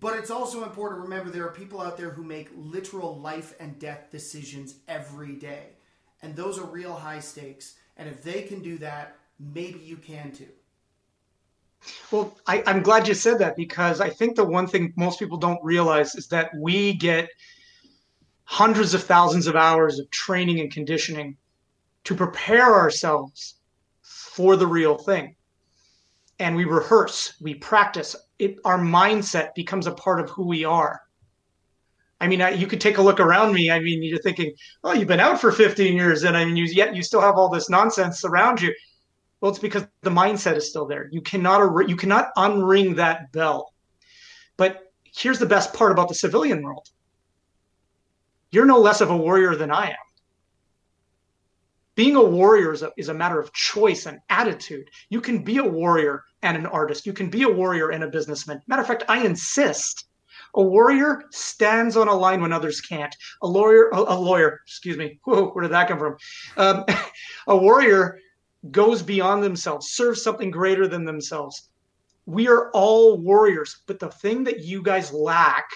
But 0.00 0.18
it's 0.18 0.30
also 0.30 0.64
important 0.64 0.98
to 0.98 1.02
remember 1.02 1.30
there 1.30 1.46
are 1.46 1.52
people 1.52 1.80
out 1.80 1.96
there 1.96 2.10
who 2.10 2.24
make 2.24 2.50
literal 2.56 3.18
life 3.18 3.54
and 3.60 3.78
death 3.78 4.08
decisions 4.10 4.76
every 4.88 5.34
day. 5.34 5.70
And 6.22 6.34
those 6.34 6.58
are 6.58 6.66
real 6.66 6.94
high 6.94 7.20
stakes. 7.20 7.74
And 7.96 8.08
if 8.08 8.22
they 8.22 8.42
can 8.42 8.60
do 8.62 8.78
that, 8.78 9.16
maybe 9.38 9.78
you 9.78 9.96
can 9.96 10.32
too. 10.32 10.48
Well, 12.10 12.36
I, 12.46 12.62
I'm 12.66 12.82
glad 12.82 13.08
you 13.08 13.14
said 13.14 13.38
that 13.38 13.56
because 13.56 14.00
I 14.00 14.08
think 14.08 14.36
the 14.36 14.44
one 14.44 14.66
thing 14.66 14.92
most 14.96 15.18
people 15.18 15.36
don't 15.36 15.62
realize 15.64 16.14
is 16.14 16.28
that 16.28 16.50
we 16.56 16.94
get 16.94 17.28
hundreds 18.44 18.94
of 18.94 19.02
thousands 19.02 19.46
of 19.46 19.56
hours 19.56 19.98
of 19.98 20.10
training 20.10 20.60
and 20.60 20.70
conditioning 20.70 21.36
to 22.04 22.14
prepare 22.14 22.74
ourselves 22.74 23.56
for 24.02 24.56
the 24.56 24.66
real 24.66 24.96
thing. 24.96 25.34
And 26.38 26.56
we 26.56 26.64
rehearse, 26.64 27.34
we 27.40 27.54
practice. 27.54 28.16
It, 28.42 28.58
our 28.64 28.78
mindset 28.78 29.54
becomes 29.54 29.86
a 29.86 29.92
part 29.92 30.18
of 30.18 30.28
who 30.30 30.44
we 30.46 30.64
are. 30.64 31.00
I 32.20 32.26
mean, 32.26 32.42
I, 32.42 32.50
you 32.50 32.66
could 32.66 32.80
take 32.80 32.98
a 32.98 33.02
look 33.02 33.20
around 33.20 33.52
me. 33.52 33.70
I 33.70 33.78
mean, 33.78 34.02
you're 34.02 34.18
thinking, 34.18 34.52
"Oh, 34.82 34.92
you've 34.92 35.06
been 35.06 35.20
out 35.20 35.40
for 35.40 35.52
15 35.52 35.94
years, 35.94 36.24
and 36.24 36.36
I 36.36 36.44
mean, 36.44 36.56
you, 36.56 36.64
yet 36.64 36.96
you 36.96 37.04
still 37.04 37.20
have 37.20 37.36
all 37.36 37.48
this 37.48 37.70
nonsense 37.70 38.24
around 38.24 38.60
you." 38.60 38.74
Well, 39.40 39.52
it's 39.52 39.60
because 39.60 39.84
the 40.02 40.10
mindset 40.10 40.56
is 40.56 40.68
still 40.68 40.86
there. 40.86 41.08
You 41.12 41.20
cannot 41.20 41.88
you 41.88 41.94
cannot 41.94 42.34
unring 42.36 42.96
that 42.96 43.30
bell. 43.30 43.72
But 44.56 44.92
here's 45.04 45.38
the 45.38 45.46
best 45.46 45.72
part 45.72 45.92
about 45.92 46.08
the 46.08 46.14
civilian 46.14 46.62
world. 46.62 46.88
You're 48.50 48.66
no 48.66 48.80
less 48.80 49.00
of 49.00 49.10
a 49.10 49.16
warrior 49.16 49.54
than 49.54 49.70
I 49.70 49.90
am. 49.90 50.01
Being 51.94 52.16
a 52.16 52.22
warrior 52.22 52.72
is 52.72 52.82
a, 52.82 52.90
is 52.96 53.08
a 53.08 53.14
matter 53.14 53.38
of 53.38 53.52
choice 53.52 54.06
and 54.06 54.18
attitude. 54.30 54.88
You 55.10 55.20
can 55.20 55.44
be 55.44 55.58
a 55.58 55.64
warrior 55.64 56.24
and 56.42 56.56
an 56.56 56.66
artist. 56.66 57.06
You 57.06 57.12
can 57.12 57.28
be 57.28 57.42
a 57.42 57.48
warrior 57.48 57.90
and 57.90 58.02
a 58.02 58.08
businessman. 58.08 58.62
Matter 58.66 58.82
of 58.82 58.88
fact, 58.88 59.04
I 59.08 59.24
insist 59.24 60.06
A 60.54 60.62
warrior 60.62 61.24
stands 61.30 61.96
on 61.96 62.08
a 62.08 62.14
line 62.14 62.42
when 62.42 62.52
others 62.52 62.80
can't. 62.80 63.14
A 63.42 63.46
lawyer, 63.46 63.88
a, 63.90 63.98
a 63.98 64.18
lawyer, 64.18 64.60
excuse 64.66 64.98
me. 64.98 65.18
Whoa, 65.24 65.48
where 65.50 65.62
did 65.62 65.72
that 65.72 65.88
come 65.88 65.98
from? 65.98 66.16
Um, 66.56 66.84
a 67.46 67.56
warrior 67.56 68.18
goes 68.70 69.02
beyond 69.02 69.42
themselves, 69.42 69.92
serves 69.92 70.22
something 70.22 70.50
greater 70.50 70.86
than 70.86 71.04
themselves. 71.04 71.70
We 72.26 72.48
are 72.48 72.70
all 72.70 73.18
warriors, 73.18 73.82
but 73.86 73.98
the 73.98 74.10
thing 74.10 74.44
that 74.44 74.60
you 74.60 74.82
guys 74.82 75.12
lack 75.12 75.68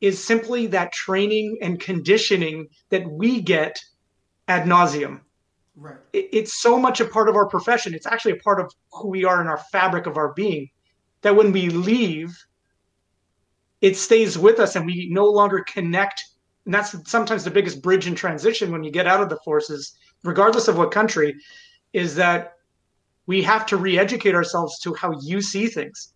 is 0.00 0.22
simply 0.22 0.66
that 0.68 0.92
training 0.92 1.58
and 1.60 1.80
conditioning 1.80 2.68
that 2.90 3.10
we 3.10 3.40
get 3.40 3.78
ad 4.50 4.66
nauseum. 4.66 5.20
Right. 5.76 5.96
It's 6.12 6.60
so 6.60 6.78
much 6.78 7.00
a 7.00 7.06
part 7.06 7.28
of 7.28 7.36
our 7.36 7.46
profession. 7.46 7.94
It's 7.94 8.06
actually 8.06 8.32
a 8.32 8.42
part 8.44 8.60
of 8.60 8.70
who 8.92 9.08
we 9.08 9.24
are 9.24 9.40
in 9.40 9.46
our 9.46 9.62
fabric 9.72 10.06
of 10.06 10.16
our 10.16 10.34
being 10.34 10.68
that 11.22 11.36
when 11.36 11.52
we 11.52 11.70
leave, 11.70 12.36
it 13.80 13.96
stays 13.96 14.36
with 14.36 14.58
us 14.58 14.76
and 14.76 14.84
we 14.84 15.08
no 15.10 15.24
longer 15.24 15.64
connect. 15.66 16.22
And 16.66 16.74
that's 16.74 16.94
sometimes 17.08 17.44
the 17.44 17.50
biggest 17.50 17.80
bridge 17.80 18.06
in 18.06 18.14
transition 18.14 18.72
when 18.72 18.84
you 18.84 18.90
get 18.90 19.06
out 19.06 19.22
of 19.22 19.30
the 19.30 19.38
forces, 19.44 19.96
regardless 20.22 20.68
of 20.68 20.76
what 20.76 20.90
country, 20.90 21.34
is 21.92 22.14
that 22.16 22.56
we 23.26 23.42
have 23.42 23.64
to 23.66 23.76
re 23.76 23.98
educate 23.98 24.34
ourselves 24.34 24.80
to 24.80 24.92
how 24.94 25.12
you 25.22 25.40
see 25.40 25.66
things. 25.68 26.12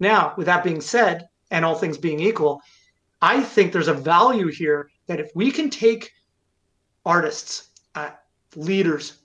Now, 0.00 0.34
with 0.36 0.46
that 0.46 0.64
being 0.64 0.80
said, 0.80 1.28
and 1.50 1.64
all 1.64 1.74
things 1.74 1.98
being 1.98 2.20
equal, 2.20 2.60
I 3.22 3.42
think 3.42 3.72
there's 3.72 3.88
a 3.88 3.94
value 3.94 4.48
here 4.48 4.90
that 5.06 5.20
if 5.20 5.30
we 5.34 5.50
can 5.50 5.70
take 5.70 6.10
artists, 7.08 7.70
uh, 7.94 8.10
leaders, 8.54 9.20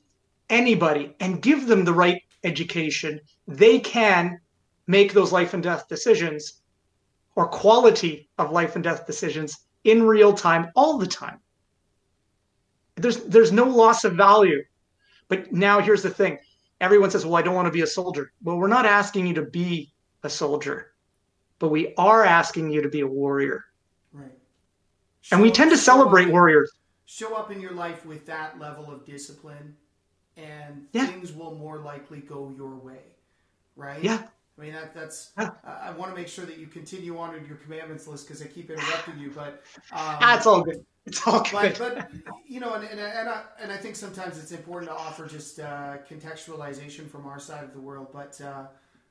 anybody, 0.50 1.14
and 1.20 1.42
give 1.42 1.68
them 1.68 1.84
the 1.84 1.94
right 1.94 2.22
education, 2.46 3.20
they 3.46 3.78
can 3.78 4.40
make 4.88 5.14
those 5.14 5.34
life 5.34 5.54
and 5.54 5.62
death 5.62 5.88
decisions 5.90 6.62
or 7.36 7.48
quality 7.48 8.30
of 8.38 8.52
life 8.52 8.76
and 8.76 8.84
death 8.86 9.06
decisions 9.06 9.66
in 9.84 10.02
real 10.04 10.34
time 10.34 10.72
all 10.76 10.98
the 10.98 11.06
time. 11.06 11.40
There's 12.96 13.18
there's 13.26 13.52
no 13.52 13.66
loss 13.66 14.06
of 14.06 14.16
value. 14.16 14.64
But 15.28 15.52
now 15.52 15.82
here's 15.82 16.04
the 16.04 16.10
thing. 16.10 16.38
Everyone 16.80 17.12
says, 17.12 17.26
"Well, 17.26 17.36
I 17.36 17.42
don't 17.42 17.56
want 17.56 17.66
to 17.66 17.72
be 17.72 17.82
a 17.82 17.88
soldier." 17.88 18.32
Well, 18.44 18.58
we're 18.58 18.68
not 18.68 18.86
asking 18.86 19.28
you 19.28 19.34
to 19.34 19.46
be 19.46 19.92
a 20.22 20.30
soldier, 20.30 20.94
but 21.60 21.70
we 21.70 21.94
are 21.98 22.24
asking 22.24 22.70
you 22.70 22.82
to 22.82 22.90
be 22.90 23.02
a 23.02 23.08
warrior. 23.08 23.66
Right. 24.14 24.32
and 25.32 25.42
we 25.42 25.52
tend 25.52 25.72
to 25.72 25.78
celebrate 25.78 26.30
warriors. 26.30 26.72
Show 27.06 27.36
up 27.36 27.52
in 27.52 27.60
your 27.60 27.74
life 27.74 28.06
with 28.06 28.26
that 28.28 28.60
level 28.60 28.92
of 28.92 29.06
discipline 29.06 29.76
and 30.38 30.86
yeah. 30.94 31.06
things 31.06 31.32
will 31.32 31.56
more 31.56 31.80
likely 31.80 32.20
go 32.20 32.54
your 32.56 32.76
way. 32.76 33.02
Right? 33.76 34.04
Yeah. 34.04 34.24
I 34.58 34.62
mean 34.62 34.74
that 34.74 34.94
that's. 34.94 35.32
Uh, 35.36 35.50
I 35.66 35.92
want 35.92 36.12
to 36.12 36.16
make 36.16 36.28
sure 36.28 36.46
that 36.46 36.58
you 36.58 36.68
continue 36.68 37.18
on 37.18 37.34
with 37.34 37.48
your 37.48 37.58
commandments 37.58 38.08
list 38.08 38.28
because 38.28 38.42
I 38.42 38.46
keep 38.46 38.70
interrupting 38.70 39.18
you, 39.18 39.32
but 39.32 39.64
um, 39.92 40.18
that's 40.20 40.46
all 40.46 40.62
good. 40.62 40.86
It's 41.06 41.26
all 41.28 41.42
good. 41.42 41.76
But, 41.78 41.96
but 41.98 42.12
you 42.48 42.60
know, 42.60 42.76
and 42.76 42.84
and, 42.84 43.00
and, 43.00 43.30
I, 43.30 43.44
and 43.60 43.72
I 43.72 43.78
think 43.78 43.96
sometimes 43.96 44.38
it's 44.38 44.52
important 44.52 44.92
to 44.92 44.96
offer 44.96 45.28
just 45.28 45.60
uh, 45.60 45.98
contextualization 46.08 47.10
from 47.10 47.26
our 47.26 47.40
side 47.40 47.64
of 47.64 47.74
the 47.74 47.80
world. 47.80 48.10
But 48.14 48.40
uh, 48.42 48.68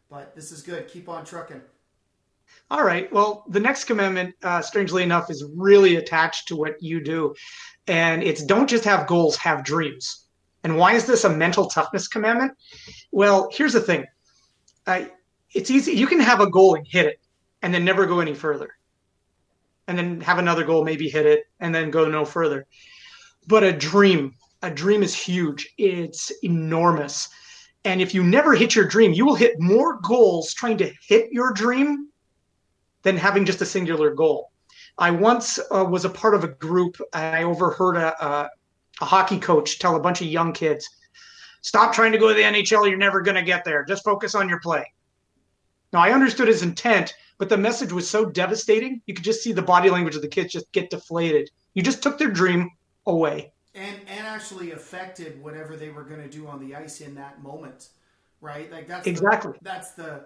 but 0.08 0.34
this 0.36 0.52
is 0.52 0.62
good. 0.62 0.86
Keep 0.86 1.08
on 1.08 1.24
trucking. 1.24 1.60
All 2.70 2.84
right. 2.84 3.12
Well, 3.12 3.44
the 3.48 3.60
next 3.60 3.84
commandment, 3.84 4.34
uh, 4.42 4.62
strangely 4.62 5.02
enough, 5.02 5.30
is 5.30 5.44
really 5.56 5.96
attached 5.96 6.48
to 6.48 6.56
what 6.56 6.82
you 6.82 7.02
do, 7.02 7.34
and 7.86 8.22
it's 8.22 8.42
don't 8.42 8.68
just 8.68 8.84
have 8.84 9.06
goals, 9.06 9.36
have 9.36 9.64
dreams. 9.64 10.26
And 10.64 10.76
why 10.76 10.94
is 10.94 11.06
this 11.06 11.24
a 11.24 11.30
mental 11.30 11.66
toughness 11.66 12.06
commandment? 12.08 12.52
Well, 13.10 13.48
here's 13.52 13.72
the 13.72 13.80
thing. 13.80 14.04
I 14.86 15.10
it's 15.54 15.70
easy. 15.70 15.92
You 15.92 16.06
can 16.06 16.20
have 16.20 16.40
a 16.40 16.50
goal 16.50 16.74
and 16.74 16.86
hit 16.88 17.06
it, 17.06 17.20
and 17.62 17.74
then 17.74 17.84
never 17.84 18.06
go 18.06 18.20
any 18.20 18.34
further, 18.34 18.70
and 19.86 19.98
then 19.98 20.20
have 20.20 20.38
another 20.38 20.64
goal, 20.64 20.84
maybe 20.84 21.08
hit 21.08 21.26
it, 21.26 21.44
and 21.60 21.74
then 21.74 21.90
go 21.90 22.08
no 22.08 22.24
further. 22.24 22.66
But 23.48 23.64
a 23.64 23.72
dream, 23.72 24.34
a 24.62 24.70
dream 24.70 25.02
is 25.02 25.14
huge. 25.14 25.68
It's 25.78 26.32
enormous. 26.42 27.28
And 27.84 28.00
if 28.00 28.14
you 28.14 28.22
never 28.22 28.54
hit 28.54 28.76
your 28.76 28.86
dream, 28.86 29.12
you 29.12 29.26
will 29.26 29.34
hit 29.34 29.58
more 29.58 29.98
goals 30.00 30.54
trying 30.54 30.78
to 30.78 30.92
hit 31.06 31.32
your 31.32 31.52
dream 31.52 32.08
than 33.02 33.16
having 33.16 33.44
just 33.44 33.60
a 33.60 33.66
singular 33.66 34.14
goal. 34.14 34.51
I 34.98 35.10
once 35.10 35.58
uh, 35.70 35.84
was 35.84 36.04
a 36.04 36.10
part 36.10 36.34
of 36.34 36.44
a 36.44 36.48
group, 36.48 37.00
and 37.14 37.36
I 37.36 37.42
overheard 37.44 37.96
a, 37.96 38.24
a, 38.24 38.50
a 39.00 39.04
hockey 39.04 39.38
coach 39.38 39.78
tell 39.78 39.96
a 39.96 40.00
bunch 40.00 40.20
of 40.20 40.26
young 40.28 40.52
kids, 40.52 40.88
Stop 41.62 41.94
trying 41.94 42.10
to 42.12 42.18
go 42.18 42.28
to 42.28 42.34
the 42.34 42.42
NHL. 42.42 42.88
You're 42.88 42.98
never 42.98 43.22
going 43.22 43.36
to 43.36 43.42
get 43.42 43.64
there. 43.64 43.84
Just 43.84 44.04
focus 44.04 44.34
on 44.34 44.48
your 44.48 44.60
play. 44.60 44.84
Now, 45.92 46.00
I 46.00 46.10
understood 46.10 46.48
his 46.48 46.62
intent, 46.62 47.14
but 47.38 47.48
the 47.48 47.56
message 47.56 47.92
was 47.92 48.08
so 48.08 48.24
devastating. 48.24 49.00
You 49.06 49.14
could 49.14 49.24
just 49.24 49.42
see 49.42 49.52
the 49.52 49.62
body 49.62 49.88
language 49.88 50.16
of 50.16 50.22
the 50.22 50.28
kids 50.28 50.52
just 50.52 50.70
get 50.72 50.90
deflated. 50.90 51.50
You 51.74 51.82
just 51.82 52.02
took 52.02 52.18
their 52.18 52.30
dream 52.30 52.68
away. 53.06 53.52
And, 53.74 53.96
and 54.08 54.26
actually 54.26 54.72
affected 54.72 55.42
whatever 55.42 55.76
they 55.76 55.90
were 55.90 56.02
going 56.02 56.20
to 56.20 56.28
do 56.28 56.48
on 56.48 56.66
the 56.66 56.74
ice 56.74 57.00
in 57.00 57.14
that 57.14 57.42
moment, 57.42 57.88
right? 58.40 58.70
Like 58.70 58.88
that's 58.88 59.06
exactly 59.06 59.52
the, 59.52 59.58
that's 59.62 59.92
the 59.92 60.24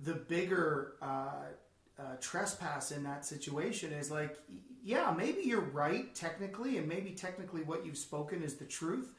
the 0.00 0.14
bigger 0.14 0.94
uh, 1.00 1.44
uh, 2.00 2.16
trespass 2.20 2.92
in 2.92 3.02
that 3.04 3.24
situation 3.24 3.92
is 3.92 4.10
like, 4.10 4.38
yeah, 4.82 5.14
maybe 5.16 5.42
you're 5.42 5.60
right 5.60 6.14
technically, 6.14 6.78
and 6.78 6.88
maybe 6.88 7.10
technically 7.10 7.62
what 7.62 7.84
you've 7.84 7.98
spoken 7.98 8.42
is 8.42 8.54
the 8.54 8.64
truth, 8.64 9.12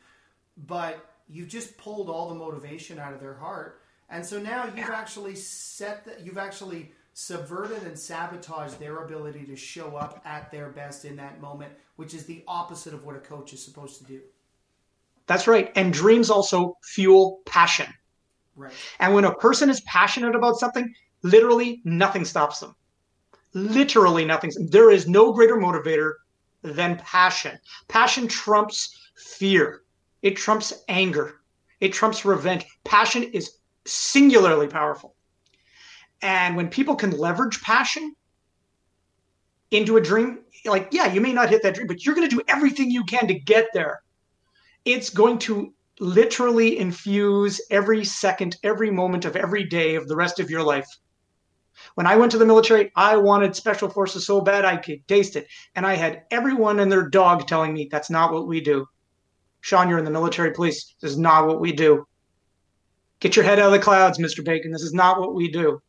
but 0.65 1.13
you've 1.29 1.49
just 1.49 1.77
pulled 1.77 2.09
all 2.09 2.29
the 2.29 2.35
motivation 2.35 2.97
out 2.97 3.13
of 3.13 3.19
their 3.19 3.35
heart 3.35 3.81
and 4.11 4.25
so 4.25 4.39
now 4.39 4.65
you've 4.75 4.89
actually 4.89 5.35
set 5.35 6.05
that 6.05 6.19
you've 6.19 6.37
actually 6.37 6.91
subverted 7.13 7.83
and 7.83 7.97
sabotaged 7.97 8.77
their 8.77 9.03
ability 9.03 9.45
to 9.45 9.55
show 9.55 9.95
up 9.95 10.21
at 10.25 10.51
their 10.51 10.69
best 10.69 11.05
in 11.05 11.15
that 11.15 11.39
moment, 11.39 11.71
which 11.95 12.13
is 12.13 12.25
the 12.25 12.43
opposite 12.47 12.93
of 12.93 13.05
what 13.05 13.15
a 13.15 13.19
coach 13.19 13.53
is 13.53 13.63
supposed 13.63 13.99
to 13.99 14.03
do. 14.03 14.19
That's 15.27 15.47
right. 15.47 15.71
And 15.75 15.93
dreams 15.93 16.29
also 16.29 16.77
fuel 16.83 17.39
passion. 17.45 17.87
Right. 18.57 18.73
And 18.99 19.13
when 19.13 19.23
a 19.23 19.33
person 19.33 19.69
is 19.69 19.79
passionate 19.81 20.35
about 20.35 20.57
something, 20.57 20.93
literally 21.23 21.81
nothing 21.83 22.25
stops 22.25 22.59
them. 22.59 22.75
Literally 23.53 24.25
nothing. 24.25 24.51
There 24.69 24.91
is 24.91 25.07
no 25.07 25.33
greater 25.33 25.55
motivator 25.55 26.13
than 26.61 26.97
passion. 26.97 27.57
Passion 27.87 28.27
trumps 28.27 28.97
fear. 29.15 29.81
It 30.21 30.35
trumps 30.35 30.73
anger. 30.87 31.41
It 31.79 31.93
trumps 31.93 32.23
revenge. 32.23 32.65
Passion 32.83 33.23
is 33.23 33.57
singularly 33.85 34.67
powerful. 34.67 35.15
And 36.21 36.55
when 36.55 36.69
people 36.69 36.95
can 36.95 37.11
leverage 37.11 37.61
passion 37.61 38.15
into 39.71 39.97
a 39.97 40.01
dream, 40.01 40.39
like, 40.65 40.89
yeah, 40.91 41.11
you 41.11 41.21
may 41.21 41.33
not 41.33 41.49
hit 41.49 41.63
that 41.63 41.73
dream, 41.73 41.87
but 41.87 42.05
you're 42.05 42.15
going 42.15 42.29
to 42.29 42.35
do 42.35 42.43
everything 42.47 42.91
you 42.91 43.03
can 43.03 43.27
to 43.27 43.33
get 43.33 43.67
there. 43.73 44.03
It's 44.85 45.09
going 45.09 45.39
to 45.39 45.73
literally 45.99 46.77
infuse 46.77 47.59
every 47.71 48.05
second, 48.05 48.57
every 48.63 48.91
moment 48.91 49.25
of 49.25 49.35
every 49.35 49.63
day 49.63 49.95
of 49.95 50.07
the 50.07 50.15
rest 50.15 50.39
of 50.39 50.49
your 50.49 50.63
life. 50.63 50.87
When 51.95 52.07
I 52.07 52.15
went 52.15 52.31
to 52.31 52.37
the 52.37 52.45
military, 52.45 52.91
I 52.95 53.17
wanted 53.17 53.55
special 53.55 53.89
forces 53.89 54.25
so 54.25 54.41
bad 54.41 54.65
I 54.65 54.77
could 54.77 55.07
taste 55.07 55.35
it. 55.35 55.47
And 55.75 55.85
I 55.85 55.95
had 55.95 56.23
everyone 56.31 56.79
and 56.79 56.91
their 56.91 57.09
dog 57.09 57.47
telling 57.47 57.73
me 57.73 57.89
that's 57.91 58.09
not 58.09 58.31
what 58.31 58.47
we 58.47 58.61
do. 58.61 58.87
Sean, 59.61 59.89
you're 59.89 59.99
in 59.99 60.05
the 60.05 60.11
military 60.11 60.51
police. 60.51 60.95
This 61.01 61.11
is 61.11 61.17
not 61.17 61.47
what 61.47 61.59
we 61.59 61.71
do. 61.71 62.07
Get 63.19 63.35
your 63.35 63.45
head 63.45 63.59
out 63.59 63.67
of 63.67 63.71
the 63.73 63.79
clouds, 63.79 64.17
Mr. 64.17 64.43
Bacon. 64.43 64.71
This 64.71 64.81
is 64.81 64.93
not 64.93 65.19
what 65.19 65.35
we 65.35 65.51
do. 65.51 65.81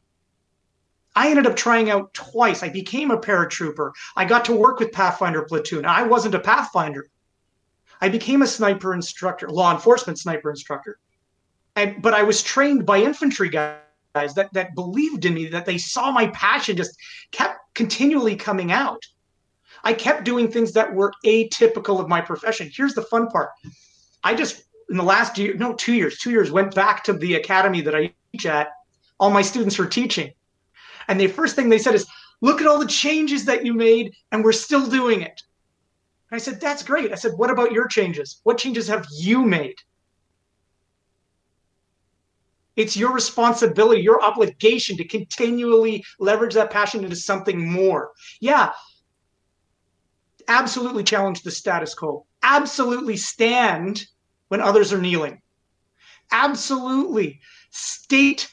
I 1.14 1.28
ended 1.28 1.46
up 1.46 1.56
trying 1.56 1.90
out 1.90 2.12
twice. 2.14 2.62
I 2.62 2.68
became 2.68 3.10
a 3.10 3.18
paratrooper. 3.18 3.92
I 4.16 4.24
got 4.24 4.44
to 4.46 4.56
work 4.56 4.78
with 4.78 4.92
Pathfinder 4.92 5.42
Platoon. 5.42 5.84
I 5.84 6.02
wasn't 6.02 6.34
a 6.34 6.40
Pathfinder. 6.40 7.06
I 8.00 8.08
became 8.08 8.42
a 8.42 8.46
sniper 8.46 8.94
instructor, 8.94 9.48
law 9.48 9.72
enforcement 9.72 10.18
sniper 10.18 10.50
instructor. 10.50 10.98
And, 11.76 12.02
but 12.02 12.14
I 12.14 12.22
was 12.22 12.42
trained 12.42 12.84
by 12.84 12.98
infantry 12.98 13.48
guys 13.48 13.78
that, 14.14 14.48
that 14.52 14.74
believed 14.74 15.24
in 15.24 15.34
me, 15.34 15.46
that 15.46 15.66
they 15.66 15.78
saw 15.78 16.10
my 16.10 16.26
passion 16.28 16.76
just 16.76 16.96
kept 17.30 17.58
continually 17.74 18.36
coming 18.36 18.72
out. 18.72 19.02
I 19.84 19.92
kept 19.92 20.24
doing 20.24 20.50
things 20.50 20.72
that 20.72 20.92
were 20.94 21.12
atypical 21.24 22.00
of 22.00 22.08
my 22.08 22.20
profession. 22.20 22.70
Here's 22.72 22.94
the 22.94 23.02
fun 23.02 23.28
part 23.28 23.50
I 24.22 24.34
just 24.34 24.64
in 24.90 24.96
the 24.96 25.02
last 25.02 25.38
year, 25.38 25.54
no, 25.54 25.72
two 25.74 25.94
years, 25.94 26.18
two 26.18 26.30
years, 26.30 26.50
went 26.50 26.74
back 26.74 27.02
to 27.04 27.14
the 27.14 27.34
academy 27.34 27.80
that 27.80 27.94
I 27.94 28.12
teach 28.30 28.46
at. 28.46 28.68
All 29.18 29.30
my 29.30 29.42
students 29.42 29.78
were 29.78 29.86
teaching. 29.86 30.32
And 31.08 31.18
the 31.18 31.28
first 31.28 31.56
thing 31.56 31.68
they 31.68 31.78
said 31.78 31.94
is, 31.94 32.06
look 32.42 32.60
at 32.60 32.66
all 32.66 32.78
the 32.78 32.86
changes 32.86 33.44
that 33.46 33.64
you 33.64 33.72
made, 33.72 34.12
and 34.30 34.44
we're 34.44 34.52
still 34.52 34.86
doing 34.86 35.22
it. 35.22 35.42
And 36.30 36.36
I 36.36 36.38
said, 36.38 36.60
that's 36.60 36.82
great. 36.82 37.10
I 37.10 37.14
said, 37.14 37.32
what 37.36 37.50
about 37.50 37.72
your 37.72 37.88
changes? 37.88 38.40
What 38.42 38.58
changes 38.58 38.86
have 38.88 39.06
you 39.10 39.42
made? 39.42 39.76
It's 42.76 42.96
your 42.96 43.12
responsibility, 43.12 44.00
your 44.00 44.22
obligation 44.22 44.96
to 44.96 45.04
continually 45.04 46.04
leverage 46.18 46.54
that 46.54 46.70
passion 46.70 47.04
into 47.04 47.16
something 47.16 47.70
more. 47.70 48.12
Yeah, 48.40 48.72
absolutely 50.48 51.04
challenge 51.04 51.42
the 51.42 51.50
status 51.50 51.94
quo. 51.94 52.26
Absolutely 52.42 53.16
stand 53.16 54.06
when 54.48 54.60
others 54.60 54.92
are 54.92 55.00
kneeling. 55.00 55.40
Absolutely. 56.30 57.40
State 57.70 58.50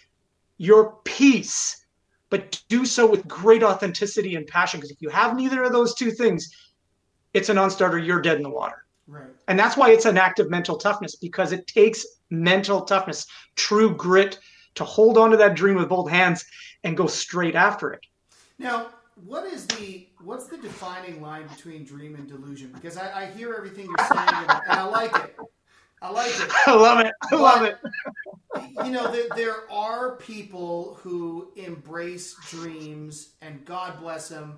your 0.57 0.97
piece. 1.05 1.76
but 2.30 2.61
do 2.70 2.86
so 2.86 3.09
with 3.09 3.28
great 3.28 3.63
authenticity 3.63 4.36
and 4.36 4.45
passion. 4.47 4.80
Because 4.80 4.91
if 4.91 5.01
you 5.01 5.09
have 5.09 5.36
neither 5.36 5.63
of 5.63 5.72
those 5.72 5.95
two 5.95 6.11
things, 6.11 6.53
it's 7.34 7.49
a 7.49 7.53
non-starter. 7.53 7.97
You're 7.97 8.22
dead 8.22 8.38
in 8.38 8.43
the 8.43 8.49
water. 8.49 8.86
Right. 9.07 9.30
And 9.47 9.57
that's 9.57 9.76
why 9.76 9.91
it's 9.91 10.05
an 10.05 10.17
act 10.17 10.39
of 10.39 10.49
mental 10.49 10.78
toughness 10.78 11.15
because 11.15 11.51
it 11.51 11.65
takes 11.67 12.05
mental 12.30 12.82
toughness, 12.82 13.28
true 13.56 13.96
grit 13.96 14.40
to 14.76 14.84
hold 14.84 15.18
on 15.18 15.32
to 15.32 15.38
that 15.38 15.56
dream 15.56 15.76
with 15.76 15.90
both 15.90 16.10
hands 16.10 16.46
and 16.84 16.96
go 16.96 17.08
straight 17.08 17.56
after 17.56 17.92
it. 17.92 18.06
Now, 18.58 18.88
what 19.26 19.46
is 19.46 19.66
the 19.68 20.08
what's 20.24 20.48
the 20.48 20.58
defining 20.58 21.22
line 21.22 21.48
between 21.48 21.84
dream 21.84 22.16
and 22.16 22.28
delusion? 22.28 22.72
Because 22.74 22.98
I, 22.98 23.24
I 23.24 23.26
hear 23.28 23.54
everything 23.54 23.86
you're 23.86 24.08
saying 24.08 24.30
and, 24.30 24.50
and, 24.50 24.80
I 24.80 24.84
like 24.84 25.16
it. 25.16 25.36
I 26.02 26.12
like 26.12 26.32
it. 26.32 26.50
I 26.68 26.76
love 26.76 27.00
it. 27.00 27.14
I 27.24 27.28
but, 27.32 27.42
love 27.42 27.64
it. 27.64 27.78
you 28.86 28.92
know, 28.92 29.12
there, 29.12 29.28
there 29.36 29.72
are 29.72 30.16
people 30.16 30.98
who 31.02 31.52
embrace 31.58 32.36
dreams, 32.50 33.34
and 33.42 33.66
God 33.66 34.00
bless 34.00 34.30
them. 34.30 34.58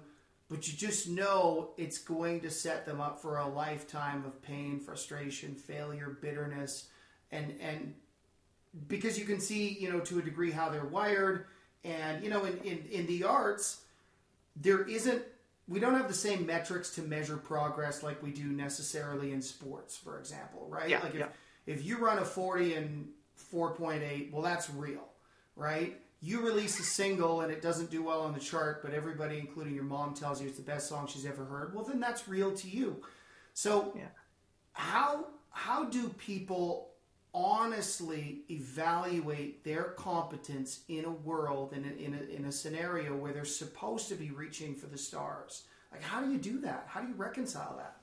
But 0.49 0.67
you 0.67 0.73
just 0.77 1.07
know 1.07 1.71
it's 1.77 1.97
going 1.97 2.41
to 2.41 2.51
set 2.51 2.85
them 2.85 2.99
up 2.99 3.21
for 3.21 3.37
a 3.37 3.47
lifetime 3.47 4.25
of 4.25 4.41
pain, 4.41 4.79
frustration, 4.79 5.55
failure, 5.55 6.17
bitterness, 6.21 6.89
and 7.31 7.53
and 7.61 7.93
because 8.87 9.17
you 9.19 9.25
can 9.25 9.39
see, 9.39 9.69
you 9.79 9.91
know, 9.91 9.99
to 9.99 10.19
a 10.19 10.21
degree 10.21 10.51
how 10.51 10.69
they're 10.69 10.85
wired, 10.85 11.45
and 11.83 12.23
you 12.23 12.29
know, 12.29 12.45
in 12.45 12.57
in, 12.59 12.85
in 12.91 13.07
the 13.07 13.23
arts 13.23 13.81
there 14.55 14.83
isn't 14.83 15.23
we 15.67 15.79
don't 15.79 15.95
have 15.95 16.07
the 16.07 16.13
same 16.13 16.45
metrics 16.45 16.89
to 16.95 17.01
measure 17.01 17.37
progress 17.37 18.03
like 18.03 18.21
we 18.21 18.31
do 18.31 18.43
necessarily 18.43 19.31
in 19.31 19.41
sports, 19.41 19.95
for 19.95 20.19
example, 20.19 20.67
right? 20.69 20.89
Yeah, 20.89 20.99
like 20.99 21.13
if, 21.13 21.19
yeah. 21.19 21.27
if 21.65 21.85
you 21.85 21.97
run 21.97 22.19
a 22.19 22.25
40 22.25 22.73
and 22.73 23.07
4.8, 23.53 24.31
well, 24.31 24.41
that's 24.41 24.69
real, 24.69 25.07
right? 25.55 25.97
You 26.19 26.41
release 26.41 26.79
a 26.79 26.83
single 26.83 27.41
and 27.41 27.51
it 27.51 27.61
doesn't 27.61 27.89
do 27.89 28.03
well 28.03 28.21
on 28.21 28.33
the 28.33 28.39
chart, 28.39 28.81
but 28.83 28.93
everybody, 28.93 29.39
including 29.39 29.73
your 29.73 29.85
mom, 29.85 30.13
tells 30.13 30.41
you 30.41 30.47
it's 30.49 30.57
the 30.57 30.63
best 30.63 30.89
song 30.89 31.07
she's 31.07 31.25
ever 31.25 31.45
heard. 31.45 31.73
Well, 31.73 31.85
then 31.85 31.99
that's 32.01 32.27
real 32.27 32.51
to 32.53 32.67
you. 32.67 33.01
So, 33.53 33.93
yeah. 33.95 34.03
how 34.73 35.27
how 35.51 35.85
do 35.85 36.09
people 36.09 36.90
honestly 37.33 38.41
evaluate 38.49 39.63
their 39.63 39.83
competence 39.83 40.81
in 40.89 41.05
a 41.05 41.09
world 41.09 41.73
in 41.73 41.85
a, 41.85 42.03
in 42.03 42.13
a, 42.13 42.35
in 42.35 42.45
a 42.45 42.51
scenario 42.51 43.15
where 43.15 43.31
they're 43.31 43.45
supposed 43.45 44.09
to 44.09 44.15
be 44.15 44.31
reaching 44.31 44.75
for 44.75 44.87
the 44.87 44.97
stars. 44.97 45.63
Like 45.91 46.03
how 46.03 46.21
do 46.21 46.31
you 46.31 46.37
do 46.37 46.59
that? 46.61 46.85
How 46.87 47.01
do 47.01 47.07
you 47.07 47.15
reconcile 47.15 47.77
that? 47.77 47.97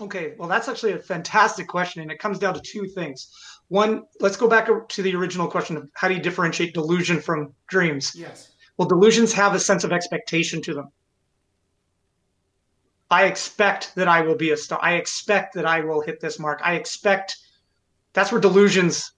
Okay 0.00 0.34
well 0.38 0.48
that's 0.48 0.68
actually 0.68 0.92
a 0.92 0.98
fantastic 0.98 1.68
question 1.68 2.02
and 2.02 2.10
it 2.10 2.18
comes 2.18 2.38
down 2.38 2.54
to 2.54 2.60
two 2.60 2.86
things. 2.86 3.30
One 3.68 4.04
let's 4.20 4.36
go 4.36 4.48
back 4.48 4.68
to 4.88 5.02
the 5.02 5.14
original 5.14 5.46
question 5.46 5.76
of 5.76 5.88
how 5.94 6.08
do 6.08 6.14
you 6.14 6.20
differentiate 6.20 6.74
delusion 6.74 7.20
from 7.20 7.54
dreams? 7.68 8.12
Yes. 8.16 8.52
Well 8.76 8.88
delusions 8.88 9.32
have 9.34 9.54
a 9.54 9.60
sense 9.60 9.84
of 9.84 9.92
expectation 9.92 10.60
to 10.62 10.74
them. 10.74 10.88
I 13.08 13.26
expect 13.26 13.94
that 13.94 14.08
i 14.08 14.20
will 14.20 14.34
be 14.34 14.50
a 14.50 14.56
star. 14.56 14.80
I 14.82 14.94
expect 14.94 15.54
that 15.54 15.64
i 15.64 15.80
will 15.80 16.00
hit 16.00 16.20
this 16.20 16.40
mark. 16.40 16.60
I 16.64 16.74
expect 16.74 17.36
that's 18.16 18.32
where 18.32 18.40
delusions 18.40 19.12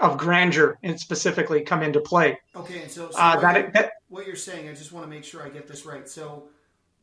of 0.00 0.16
grandeur 0.16 0.78
and 0.84 0.98
specifically 0.98 1.60
come 1.60 1.82
into 1.82 2.00
play. 2.00 2.38
Okay, 2.54 2.82
and 2.82 2.90
so, 2.90 3.10
so 3.10 3.18
uh, 3.18 3.32
what, 3.34 3.42
that, 3.42 3.56
you're, 3.56 3.70
that, 3.72 3.92
what 4.08 4.26
you're 4.26 4.36
saying, 4.36 4.68
I 4.68 4.74
just 4.74 4.92
want 4.92 5.04
to 5.04 5.10
make 5.10 5.24
sure 5.24 5.42
I 5.42 5.48
get 5.48 5.66
this 5.66 5.84
right. 5.84 6.08
So 6.08 6.44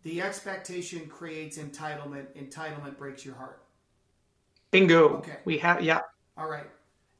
the 0.04 0.22
expectation 0.22 1.08
creates 1.08 1.58
entitlement. 1.58 2.28
Entitlement 2.42 2.98
breaks 2.98 3.26
your 3.26 3.36
heart. 3.36 3.62
Bingo. 4.72 5.18
Okay. 5.18 5.38
We 5.44 5.58
have 5.58 5.84
yeah. 5.84 6.00
All 6.38 6.50
right. 6.50 6.68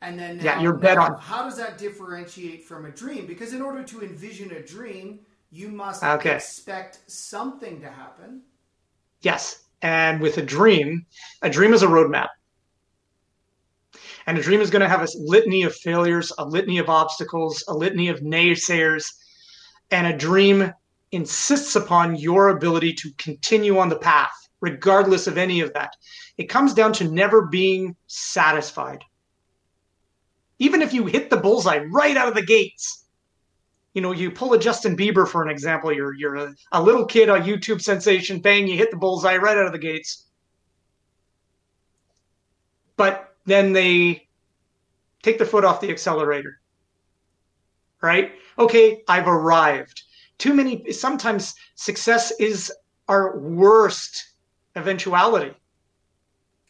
And 0.02 0.18
then 0.18 0.38
now, 0.38 0.44
yeah, 0.44 0.62
you're 0.62 0.74
bet 0.74 0.98
on. 0.98 1.20
How 1.20 1.44
does 1.44 1.58
that 1.58 1.78
differentiate 1.78 2.64
from 2.64 2.86
a 2.86 2.90
dream? 2.90 3.28
Because 3.28 3.54
in 3.54 3.62
order 3.62 3.84
to 3.84 4.02
envision 4.02 4.52
a 4.54 4.64
dream, 4.64 5.20
you 5.52 5.68
must 5.68 6.04
okay. 6.04 6.36
expect 6.36 7.00
something 7.08 7.82
to 7.82 7.92
happen. 7.92 8.44
Yes, 9.22 9.66
and 9.82 10.22
with 10.22 10.38
a 10.38 10.42
dream, 10.42 11.06
a 11.42 11.50
dream 11.50 11.74
is 11.74 11.84
a 11.84 11.88
roadmap. 11.88 12.30
And 14.28 14.38
a 14.38 14.42
dream 14.42 14.62
is 14.62 14.70
going 14.70 14.82
to 14.82 14.90
have 14.90 15.02
a 15.02 15.08
litany 15.16 15.64
of 15.64 15.76
failures, 15.76 16.32
a 16.38 16.46
litany 16.46 16.78
of 16.78 16.90
obstacles, 16.90 17.64
a 17.68 17.74
litany 17.74 18.08
of 18.10 18.20
naysayers. 18.22 19.06
And 19.92 20.08
a 20.08 20.18
dream 20.18 20.72
insists 21.12 21.76
upon 21.76 22.16
your 22.16 22.50
ability 22.50 22.94
to 22.94 23.12
continue 23.18 23.78
on 23.78 23.90
the 23.90 23.98
path, 23.98 24.32
regardless 24.62 25.28
of 25.28 25.38
any 25.38 25.60
of 25.62 25.74
that. 25.74 25.94
It 26.38 26.46
comes 26.46 26.74
down 26.74 26.94
to 26.94 27.12
never 27.12 27.48
being 27.48 27.96
satisfied. 28.08 29.04
Even 30.60 30.82
if 30.82 30.94
you 30.94 31.06
hit 31.06 31.30
the 31.30 31.38
bullseye 31.38 31.80
right 31.92 32.16
out 32.16 32.28
of 32.28 32.36
the 32.36 32.46
gates, 32.46 33.06
you 33.94 34.02
know, 34.02 34.14
you 34.14 34.32
pull 34.32 34.54
a 34.54 34.60
Justin 34.60 34.96
Bieber 34.96 35.28
for 35.28 35.44
an 35.44 35.50
example. 35.50 35.92
You're 35.92 36.14
you're 36.14 36.36
a, 36.36 36.56
a 36.72 36.82
little 36.82 37.06
kid, 37.06 37.28
a 37.28 37.40
YouTube 37.40 37.82
sensation, 37.82 38.40
bang, 38.40 38.68
you 38.68 38.78
hit 38.78 38.92
the 38.92 38.98
bullseye 38.98 39.38
right 39.38 39.58
out 39.58 39.66
of 39.66 39.74
the 39.74 39.80
gates. 39.80 40.28
But 42.96 43.31
then 43.46 43.74
they 43.74 44.28
take 45.24 45.38
the 45.38 45.46
foot 45.46 45.66
off 45.66 45.82
the 45.82 45.90
accelerator. 45.90 46.60
Right? 48.02 48.34
Okay, 48.58 49.04
I've 49.08 49.28
arrived. 49.28 50.02
Too 50.38 50.54
many, 50.54 50.92
sometimes 50.92 51.54
success 51.76 52.32
is 52.40 52.72
our 53.08 53.38
worst 53.38 54.34
eventuality. 54.76 55.54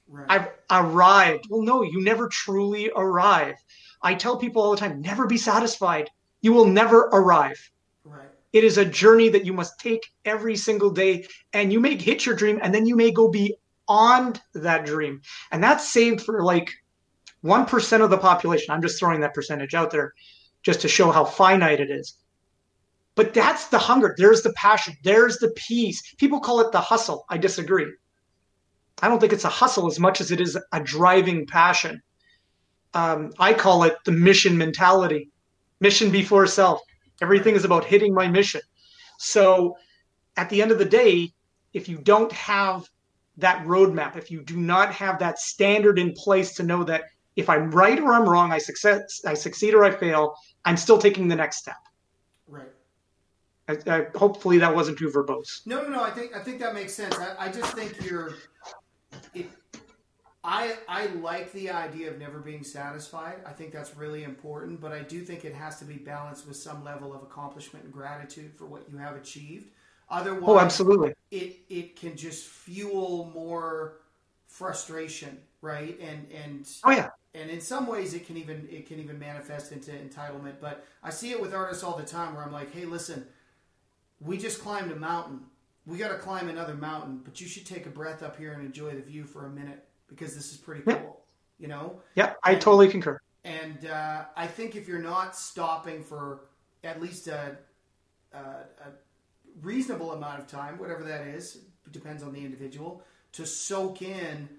Right. 0.10 0.26
I've 0.28 0.50
arrived. 0.70 1.46
Well, 1.50 1.62
no, 1.62 1.84
you 1.84 2.04
never 2.04 2.28
truly 2.28 2.92
arrive. 2.96 3.56
I 4.02 4.16
tell 4.16 4.36
people 4.38 4.62
all 4.62 4.72
the 4.72 4.78
time 4.78 5.02
never 5.02 5.26
be 5.26 5.38
satisfied. 5.38 6.10
You 6.42 6.52
will 6.52 6.66
never 6.66 7.04
arrive. 7.14 7.72
Right. 8.04 8.28
It 8.52 8.66
is 8.66 8.78
a 8.78 8.84
journey 8.84 9.30
that 9.30 9.46
you 9.46 9.54
must 9.54 9.80
take 9.80 10.12
every 10.26 10.58
single 10.58 10.90
day, 10.90 11.26
and 11.54 11.72
you 11.72 11.80
may 11.80 11.96
hit 11.96 12.26
your 12.26 12.36
dream, 12.36 12.60
and 12.62 12.74
then 12.74 12.86
you 12.86 12.98
may 12.98 13.12
go 13.12 13.30
be 13.30 13.56
on 13.88 14.34
that 14.54 14.86
dream. 14.86 15.22
And 15.52 15.64
that's 15.64 15.92
saved 15.92 16.22
for 16.22 16.44
like 16.44 16.72
1% 17.44 18.04
of 18.04 18.10
the 18.10 18.18
population. 18.18 18.74
I'm 18.74 18.82
just 18.82 19.00
throwing 19.00 19.22
that 19.22 19.34
percentage 19.34 19.74
out 19.74 19.92
there 19.92 20.14
just 20.64 20.82
to 20.82 20.88
show 20.88 21.12
how 21.12 21.26
finite 21.26 21.80
it 21.80 21.90
is. 21.90 22.18
But 23.16 23.34
that's 23.34 23.68
the 23.68 23.80
hunger. 23.80 24.16
There's 24.18 24.42
the 24.42 24.54
passion. 24.54 24.96
There's 25.04 25.38
the 25.38 25.52
peace. 25.56 26.02
People 26.18 26.40
call 26.40 26.62
it 26.62 26.72
the 26.72 26.80
hustle. 26.80 27.26
I 27.30 27.38
disagree. 27.38 27.92
I 29.02 29.08
don't 29.08 29.20
think 29.20 29.34
it's 29.34 29.46
a 29.46 29.50
hustle 29.50 29.88
as 29.88 30.00
much 30.00 30.22
as 30.22 30.32
it 30.32 30.40
is 30.40 30.58
a 30.72 30.80
driving 30.80 31.46
passion. 31.46 32.02
Um, 32.94 33.32
I 33.40 33.54
call 33.54 33.84
it 33.84 33.96
the 34.06 34.12
mission 34.12 34.58
mentality 34.58 35.30
mission 35.80 36.12
before 36.12 36.48
self. 36.48 36.82
Everything 37.22 37.56
is 37.56 37.66
about 37.66 37.84
hitting 37.84 38.14
my 38.14 38.28
mission. 38.28 38.62
So 39.18 39.76
at 40.38 40.50
the 40.50 40.62
end 40.62 40.72
of 40.72 40.78
the 40.78 40.86
day, 40.86 41.34
if 41.74 41.90
you 41.90 41.98
don't 41.98 42.32
have 42.32 42.88
that 43.42 43.66
roadmap, 43.66 44.16
if 44.16 44.32
you 44.32 44.42
do 44.42 44.58
not 44.58 44.94
have 44.94 45.20
that 45.20 45.40
standard 45.40 46.00
in 46.00 46.14
place 46.14 46.54
to 46.56 46.64
know 46.64 46.84
that 46.86 47.04
if 47.36 47.50
I'm 47.50 47.72
right 47.72 48.00
or 48.00 48.14
I'm 48.14 48.28
wrong, 48.28 48.52
I 48.52 48.58
success, 48.58 49.22
I 49.26 49.34
succeed 49.34 49.74
or 49.74 49.84
I 49.84 49.92
fail, 49.92 50.36
I'm 50.66 50.78
still 50.78 50.98
taking 50.98 51.28
the 51.28 51.36
next 51.36 51.58
step. 51.58 51.78
Right. 52.48 52.72
I, 53.68 53.78
I, 53.88 54.06
hopefully 54.16 54.58
that 54.60 54.74
wasn't 54.74 54.98
too 54.98 55.10
verbose. 55.10 55.66
No, 55.66 55.82
no, 55.82 55.90
no. 55.90 56.04
I 56.04 56.12
think 56.12 56.36
I 56.36 56.40
think 56.40 56.60
that 56.60 56.74
makes 56.74 56.94
sense. 56.94 57.18
I, 57.18 57.46
I 57.46 57.52
just 57.52 57.74
think 57.74 58.04
you're. 58.04 58.34
It, 59.34 59.50
I 60.44 60.76
I 60.90 61.06
like 61.08 61.52
the 61.54 61.70
idea 61.70 62.10
of 62.10 62.18
never 62.18 62.40
being 62.40 62.64
satisfied. 62.64 63.36
I 63.46 63.52
think 63.52 63.72
that's 63.72 63.96
really 63.96 64.24
important, 64.24 64.82
but 64.82 64.92
I 64.92 65.02
do 65.04 65.22
think 65.22 65.46
it 65.46 65.54
has 65.54 65.78
to 65.80 65.86
be 65.86 65.96
balanced 65.96 66.48
with 66.48 66.58
some 66.58 66.84
level 66.84 67.14
of 67.14 67.22
accomplishment 67.22 67.86
and 67.86 67.94
gratitude 67.94 68.54
for 68.58 68.66
what 68.66 68.90
you 68.92 68.98
have 68.98 69.16
achieved. 69.16 69.70
Otherwise, 70.12 70.44
oh, 70.46 70.60
absolutely. 70.60 71.14
It 71.32 71.60
it 71.70 71.96
can 71.96 72.18
just 72.18 72.46
fuel 72.46 73.32
more 73.34 74.00
frustration, 74.46 75.38
right? 75.62 75.98
And 76.02 76.28
and 76.32 76.70
oh 76.84 76.92
yeah, 76.92 77.10
and 77.34 77.50
in 77.50 77.62
some 77.62 77.88
ways 77.88 78.14
it 78.14 78.28
can 78.28 78.36
even 78.36 78.68
it 78.70 78.86
can 78.86 79.00
even 79.00 79.18
manifest 79.18 79.72
into 79.72 79.92
entitlement. 79.92 80.56
But 80.60 80.86
I 81.02 81.12
see 81.12 81.32
it 81.32 81.42
with 81.42 81.54
artists 81.54 81.82
all 81.84 81.98
the 81.98 82.04
time 82.04 82.36
where 82.36 82.44
I'm 82.44 82.52
like, 82.52 82.74
hey, 82.74 82.84
listen, 82.84 83.26
we 84.20 84.38
just 84.38 84.62
climbed 84.62 84.92
a 84.92 84.98
mountain. 84.98 85.40
We 85.88 85.98
got 85.98 86.10
to 86.10 86.18
climb 86.18 86.50
another 86.50 86.76
mountain, 86.76 87.22
but 87.24 87.42
you 87.42 87.48
should 87.48 87.66
take 87.66 87.86
a 87.86 87.90
breath 87.90 88.22
up 88.22 88.38
here 88.38 88.52
and 88.52 88.64
enjoy 88.64 88.92
the 88.92 89.02
view 89.02 89.24
for 89.24 89.46
a 89.46 89.50
minute 89.50 89.84
because 90.08 90.36
this 90.36 90.52
is 90.52 90.58
pretty 90.58 90.82
cool. 90.82 90.94
Yeah. 90.94 91.10
You 91.58 91.68
know? 91.68 92.02
Yeah, 92.16 92.34
I 92.44 92.54
and, 92.54 92.62
totally 92.62 92.90
concur. 92.90 93.20
And 93.46 93.88
uh, 93.88 94.26
I 94.36 94.46
think 94.46 94.76
if 94.76 94.88
you're 94.88 95.00
not 95.00 95.36
stopping 95.36 96.04
for 96.04 96.42
at 96.84 97.02
least 97.02 97.28
a, 97.28 97.58
a, 98.34 98.38
a 98.38 98.92
reasonable 99.62 100.14
amount 100.14 100.40
of 100.40 100.48
time, 100.48 100.78
whatever 100.78 101.04
that 101.04 101.28
is, 101.28 101.60
depends 101.92 102.24
on 102.24 102.34
the 102.34 102.44
individual, 102.44 103.04
to 103.34 103.46
soak 103.46 104.02
in 104.02 104.50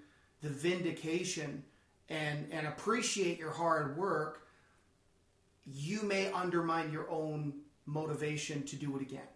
the 0.41 0.49
vindication 0.49 1.63
and 2.09 2.47
and 2.51 2.67
appreciate 2.67 3.39
your 3.39 3.51
hard 3.51 3.97
work, 3.97 4.45
you 5.65 6.03
may 6.03 6.31
undermine 6.31 6.91
your 6.91 7.09
own 7.09 7.53
motivation 7.85 8.63
to 8.63 8.75
do 8.75 8.95
it 8.95 9.01
again. 9.01 9.27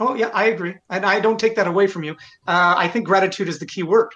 Oh 0.00 0.14
yeah, 0.14 0.30
I 0.34 0.46
agree, 0.46 0.74
and 0.90 1.06
I 1.06 1.20
don't 1.20 1.38
take 1.38 1.56
that 1.56 1.66
away 1.66 1.86
from 1.86 2.04
you. 2.04 2.12
Uh, 2.46 2.74
I 2.76 2.88
think 2.88 3.06
gratitude 3.06 3.48
is 3.48 3.58
the 3.58 3.66
key 3.66 3.82
word. 3.82 4.10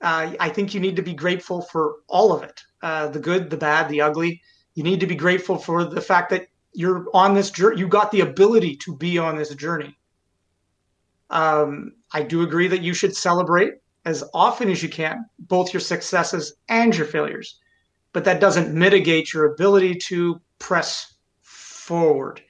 Uh, 0.00 0.34
I 0.38 0.50
think 0.50 0.74
you 0.74 0.80
need 0.80 0.96
to 0.96 1.02
be 1.02 1.14
grateful 1.14 1.62
for 1.62 1.96
all 2.08 2.32
of 2.32 2.42
it, 2.42 2.60
uh, 2.82 3.08
the 3.08 3.18
good, 3.18 3.48
the 3.48 3.56
bad, 3.56 3.88
the 3.88 4.02
ugly. 4.02 4.42
You 4.74 4.82
need 4.82 5.00
to 5.00 5.06
be 5.06 5.14
grateful 5.14 5.56
for 5.56 5.84
the 5.84 6.00
fact 6.00 6.30
that 6.30 6.48
you're 6.74 7.06
on 7.14 7.34
this 7.34 7.50
journey. 7.50 7.78
You 7.78 7.88
got 7.88 8.10
the 8.10 8.20
ability 8.20 8.76
to 8.76 8.96
be 8.96 9.18
on 9.18 9.36
this 9.36 9.54
journey. 9.54 9.96
Um, 11.30 11.92
I 12.12 12.22
do 12.22 12.42
agree 12.42 12.68
that 12.68 12.82
you 12.82 12.94
should 12.94 13.16
celebrate 13.16 13.74
as 14.04 14.22
often 14.34 14.70
as 14.70 14.82
you 14.82 14.88
can, 14.88 15.24
both 15.38 15.72
your 15.72 15.80
successes 15.80 16.54
and 16.68 16.94
your 16.94 17.06
failures. 17.06 17.58
But 18.12 18.24
that 18.24 18.40
doesn't 18.40 18.72
mitigate 18.72 19.32
your 19.32 19.52
ability 19.52 19.96
to 20.06 20.40
press 20.58 21.14
forward. 21.42 22.42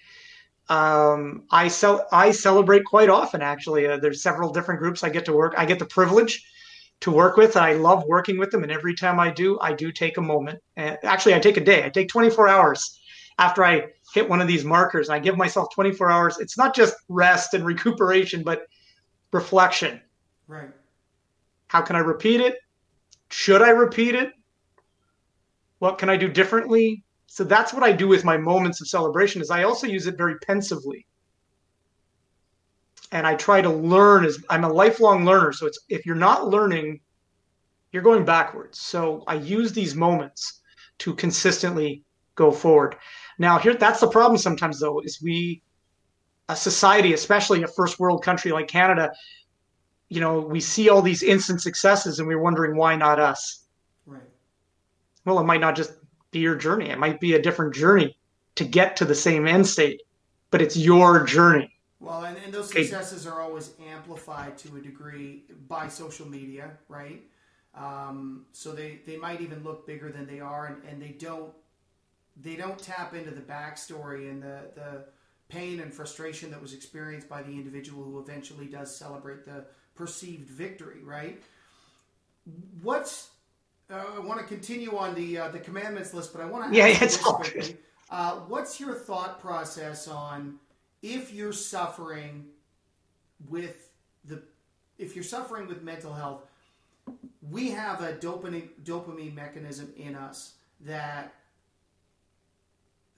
Um, 0.69 1.45
I 1.51 1.71
I 2.13 2.31
celebrate 2.31 2.85
quite 2.85 3.09
often. 3.09 3.43
Actually, 3.43 3.87
uh, 3.87 3.99
there's 3.99 4.23
several 4.23 4.51
different 4.51 4.81
groups 4.81 5.05
I 5.05 5.11
get 5.11 5.25
to 5.27 5.33
work. 5.33 5.55
I 5.57 5.67
get 5.67 5.79
the 5.79 5.87
privilege 5.87 6.45
to 7.01 7.11
work 7.11 7.37
with, 7.37 7.57
I 7.57 7.75
love 7.75 8.05
working 8.07 8.39
with 8.39 8.51
them. 8.51 8.63
And 8.63 8.73
every 8.73 8.95
time 8.95 9.21
I 9.21 9.31
do, 9.31 9.59
I 9.61 9.75
do 9.75 9.93
take 9.93 10.17
a 10.17 10.23
moment. 10.23 10.61
Actually, 10.77 11.35
I 11.35 11.39
take 11.39 11.59
a 11.59 11.65
day. 11.65 11.85
I 11.85 11.91
take 11.91 12.09
24 12.09 12.49
hours 12.49 12.99
after 13.39 13.65
I 13.65 13.89
hit 14.15 14.29
one 14.29 14.41
of 14.41 14.47
these 14.47 14.65
markers. 14.65 15.09
And 15.09 15.17
I 15.17 15.19
give 15.19 15.37
myself 15.37 15.75
24 15.75 16.09
hours. 16.09 16.39
It's 16.39 16.57
not 16.57 16.75
just 16.75 16.95
rest 17.09 17.53
and 17.53 17.67
recuperation, 17.67 18.45
but 18.45 18.63
reflection. 19.33 20.01
Right. 20.47 20.71
How 21.67 21.83
can 21.83 21.97
I 21.97 21.99
repeat 21.99 22.41
it? 22.41 22.57
Should 23.31 23.61
I 23.61 23.71
repeat 23.71 24.15
it? 24.15 24.33
What 25.81 25.99
can 25.99 26.09
I 26.09 26.17
do 26.17 26.29
differently? 26.29 27.03
So 27.27 27.43
that's 27.43 27.75
what 27.75 27.83
I 27.83 27.91
do 27.91 28.07
with 28.07 28.25
my 28.25 28.37
moments 28.37 28.81
of 28.81 28.87
celebration 28.87 29.43
is 29.43 29.51
I 29.51 29.65
also 29.65 29.89
use 29.89 30.07
it 30.07 30.17
very 30.17 30.39
pensively. 30.39 31.05
And 33.11 33.27
I 33.27 33.35
try 33.35 33.61
to 33.61 33.71
learn 33.71 34.25
as 34.25 34.39
I'm 34.49 34.63
a 34.63 34.73
lifelong 34.73 35.25
learner. 35.25 35.53
So 35.53 35.67
it's 35.67 35.81
if 35.89 36.07
you're 36.07 36.15
not 36.15 36.49
learning, 36.49 37.01
you're 37.91 38.05
going 38.05 38.25
backwards. 38.25 38.79
So 38.81 39.25
I 39.27 39.35
use 39.35 39.73
these 39.73 39.97
moments 39.97 40.61
to 40.99 41.15
consistently 41.15 42.05
go 42.37 42.53
forward. 42.53 42.97
Now 43.39 43.59
here 43.59 43.75
that's 43.75 44.01
the 44.01 44.09
problem 44.09 44.39
sometimes 44.39 44.81
though, 44.81 45.01
is 45.01 45.21
we 45.23 45.63
a 46.49 46.57
society, 46.57 47.13
especially 47.15 47.63
a 47.63 47.69
first 47.69 47.99
world 47.99 48.23
country 48.23 48.53
like 48.53 48.69
Canada, 48.69 49.13
you 50.09 50.21
know, 50.21 50.41
we 50.41 50.61
see 50.61 50.89
all 50.89 51.03
these 51.03 51.23
instant 51.23 51.63
successes 51.63 52.19
and 52.19 52.29
we're 52.29 52.41
wondering 52.41 52.77
why 52.77 52.97
not 52.97 53.19
us. 53.19 53.65
Right. 54.07 54.23
Well, 55.25 55.39
it 55.39 55.45
might 55.45 55.61
not 55.61 55.75
just 55.75 55.93
be 56.31 56.41
your 56.41 56.55
journey. 56.55 56.91
It 56.91 56.99
might 56.99 57.21
be 57.21 57.35
a 57.35 57.43
different 57.43 57.75
journey 57.75 58.17
to 58.57 58.65
get 58.65 58.97
to 58.97 59.05
the 59.05 59.15
same 59.15 59.47
end 59.47 59.67
state, 59.67 60.03
but 60.51 60.61
it's 60.61 60.77
your 60.77 61.25
journey. 61.25 61.71
Well, 62.01 62.25
and, 62.25 62.37
and 62.45 62.53
those 62.53 62.71
successes 62.71 63.27
are 63.27 63.41
always 63.41 63.73
amplified 63.91 64.59
to 64.59 64.77
a 64.77 64.81
degree 64.81 65.45
by 65.69 65.89
social 65.89 66.29
media, 66.29 66.73
right? 66.89 67.23
Um, 67.75 68.45
so 68.53 68.73
they, 68.73 69.01
they 69.07 69.17
might 69.17 69.41
even 69.41 69.65
look 69.65 69.87
bigger 69.87 70.13
than 70.13 70.27
they 70.27 70.39
are, 70.39 70.67
and, 70.67 70.85
and 70.85 71.01
they 71.01 71.17
don't 71.19 71.53
they 72.37 72.57
don't 72.57 72.79
tap 72.79 73.15
into 73.15 73.31
the 73.31 73.41
backstory 73.41 74.31
and 74.31 74.43
the, 74.43 74.61
the 74.75 75.05
pain 75.49 75.81
and 75.81 75.93
frustration 75.93 76.51
that 76.51 76.61
was 76.61 76.73
experienced 76.73 77.29
by 77.29 77.43
the 77.43 77.53
individual 77.53 78.03
who 78.03 78.19
eventually 78.19 78.67
does 78.67 78.95
celebrate 78.95 79.45
the 79.45 79.65
perceived 79.95 80.49
victory, 80.49 81.03
right? 81.05 81.43
What's 82.83 83.31
uh, 83.91 84.03
I 84.17 84.19
want 84.19 84.41
to 84.41 84.47
continue 84.47 84.97
on 84.97 85.15
the 85.15 85.39
uh, 85.39 85.49
the 85.49 85.59
commandments 85.59 86.15
list, 86.15 86.33
but 86.33 86.43
I 86.43 86.47
want 86.47 86.73
to 86.73 86.77
yeah, 86.77 86.87
it's 86.87 87.25
all. 87.25 87.45
Uh, 88.11 88.37
what's 88.49 88.79
your 88.79 88.95
thought 88.95 89.41
process 89.41 90.09
on 90.09 90.57
if 91.03 91.33
you're 91.33 91.53
suffering 91.53 92.47
with 93.49 93.91
the 94.25 94.43
if 94.99 95.15
you're 95.15 95.25
suffering 95.25 95.67
with 95.67 95.83
mental 95.83 96.13
health? 96.13 96.43
We 97.51 97.71
have 97.71 98.03
a 98.03 98.15
dopamine 98.15 98.69
dopamine 98.85 99.35
mechanism 99.35 99.93
in 99.97 100.15
us 100.15 100.55
that 100.81 101.35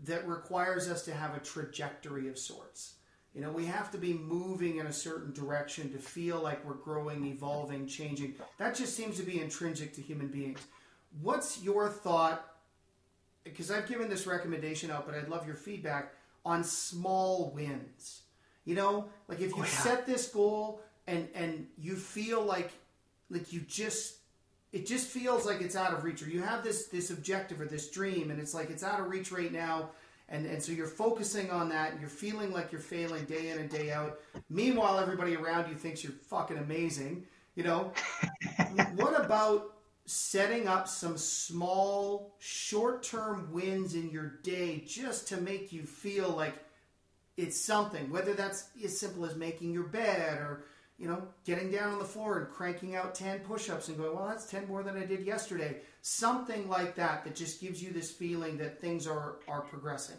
that 0.01 0.26
requires 0.26 0.88
us 0.88 1.05
to 1.05 1.14
have 1.14 1.34
a 1.34 1.40
trajectory 1.40 2.28
of 2.28 2.38
sorts. 2.38 2.94
You 3.34 3.42
know, 3.42 3.51
we 3.51 3.66
have 3.66 3.90
to 3.92 3.99
be 3.99 4.14
moving 4.14 4.78
in 4.78 4.86
a 4.86 4.92
certain 4.92 5.32
direction 5.32 5.92
to 5.92 5.99
feel 5.99 6.40
like 6.40 6.64
we're 6.64 6.74
growing, 6.74 7.26
evolving, 7.26 7.86
changing. 7.86 8.34
That 8.59 8.74
just 8.74 8.97
seems 8.97 9.18
to 9.18 9.22
be 9.22 9.40
intrinsic 9.40 9.94
to 9.94 10.01
human 10.01 10.28
beings. 10.28 10.61
What's 11.20 11.62
your 11.62 11.88
thought? 11.88 12.44
Because 13.44 13.70
I've 13.70 13.88
given 13.88 14.09
this 14.09 14.26
recommendation 14.26 14.90
out, 14.90 15.07
but 15.07 15.14
I'd 15.14 15.28
love 15.28 15.47
your 15.47 15.55
feedback 15.55 16.14
on 16.47 16.64
small 16.64 17.53
wins. 17.55 18.22
You 18.64 18.74
know, 18.74 19.09
like 19.28 19.40
if 19.40 19.51
you 19.51 19.59
oh, 19.59 19.64
yeah. 19.64 19.64
set 19.66 20.07
this 20.07 20.28
goal 20.28 20.80
and 21.07 21.28
and 21.34 21.66
you 21.78 21.94
feel 21.94 22.42
like 22.42 22.72
like 23.30 23.53
you 23.53 23.61
just 23.61 24.16
it 24.73 24.87
just 24.87 25.07
feels 25.07 25.47
like 25.47 25.61
it's 25.61 25.77
out 25.77 25.93
of 25.93 26.05
reach 26.05 26.23
or 26.23 26.29
you 26.29 26.43
have 26.43 26.62
this 26.62 26.87
this 26.87 27.11
objective 27.11 27.61
or 27.61 27.67
this 27.67 27.91
dream 27.91 28.31
and 28.31 28.41
it's 28.41 28.55
like 28.55 28.71
it's 28.71 28.83
out 28.83 29.01
of 29.01 29.09
reach 29.09 29.33
right 29.33 29.53
now 29.53 29.91
and 30.29 30.47
and 30.47 30.62
so 30.62 30.73
you're 30.73 30.87
focusing 30.87 31.51
on 31.51 31.69
that 31.69 31.93
and 31.93 32.01
you're 32.01 32.11
feeling 32.11 32.53
like 32.53 32.73
you're 32.73 32.81
failing 32.81 33.25
day 33.25 33.51
in 33.51 33.59
and 33.59 33.71
day 33.71 33.93
out. 33.93 34.19
Meanwhile 34.51 34.99
everybody 34.99 35.37
around 35.37 35.69
you 35.69 35.75
thinks 35.75 36.03
you're 36.03 36.12
fucking 36.12 36.59
amazing 36.59 37.25
you 37.57 37.64
know? 37.64 37.93
What 38.95 39.19
about 39.19 39.75
setting 40.05 40.69
up 40.69 40.87
some 40.87 41.17
small 41.19 42.35
short-term 42.39 43.49
wins 43.53 43.95
in 43.95 44.11
your 44.11 44.39
day 44.43 44.85
just 44.87 45.29
to 45.29 45.41
make 45.41 45.73
you 45.73 45.83
feel 45.83 46.29
like 46.29 46.55
it's 47.37 47.61
something 47.61 48.11
whether 48.11 48.33
that's 48.33 48.69
as 48.83 48.99
simple 48.99 49.27
as 49.27 49.35
making 49.35 49.73
your 49.73 49.85
bed 49.85 50.39
or 50.39 50.64
you 50.99 51.07
know, 51.07 51.22
getting 51.44 51.70
down 51.70 51.92
on 51.92 51.99
the 51.99 52.05
floor 52.05 52.38
and 52.38 52.49
cranking 52.49 52.97
out 52.97 53.14
10 53.14 53.40
push 53.40 53.68
ups 53.68 53.88
and 53.88 53.99
going, 53.99 54.14
well, 54.14 54.26
that's 54.28 54.47
10 54.47 54.66
more 54.66 54.82
than 54.82 54.97
I 54.97 55.05
did 55.05 55.26
yesterday. 55.26 55.76
Something 56.01 56.68
like 56.68 56.94
that 56.94 57.24
that 57.24 57.36
just 57.36 57.61
gives 57.61 57.82
you 57.82 57.92
this 57.92 58.11
feeling 58.11 58.57
that 58.59 58.80
things 58.80 59.07
are, 59.07 59.36
are 59.47 59.61
progressing. 59.61 60.16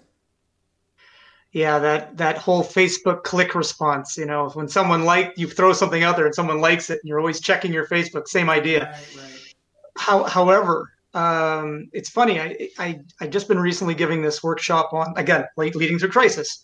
Yeah, 1.52 1.80
that, 1.80 2.18
that 2.18 2.38
whole 2.38 2.64
Facebook 2.64 3.24
click 3.24 3.56
response, 3.56 4.18
you 4.18 4.26
know, 4.26 4.50
when 4.50 4.68
someone 4.68 5.06
like 5.06 5.34
you 5.38 5.48
throw 5.48 5.74
something 5.74 6.04
out 6.04 6.16
there 6.16 6.26
and 6.26 6.36
someone 6.36 6.62
likes 6.62 6.90
it 6.90 7.00
and 7.02 7.10
you're 7.10 7.20
always 7.20 7.42
checking 7.42 7.74
your 7.74 7.88
Facebook, 7.88 8.28
same 8.28 8.50
idea. 8.50 8.92
Right, 8.92 9.24
right. 9.24 9.56
How, 9.98 10.24
however, 10.26 10.92
um, 11.16 11.90
it's 11.94 12.10
funny. 12.10 12.40
I, 12.40 12.70
I, 12.78 13.00
I 13.20 13.28
just 13.28 13.48
been 13.48 13.60
recently 13.60 13.96
giving 13.96 14.22
this 14.22 14.44
workshop 14.44 14.94
on, 14.94 15.14
again, 15.16 15.46
leading 15.56 15.98
through 15.98 16.10
crisis. 16.10 16.64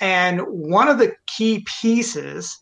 And 0.00 0.42
one 0.42 0.88
of 0.88 0.98
the 0.98 1.14
key 1.26 1.64
pieces 1.80 2.58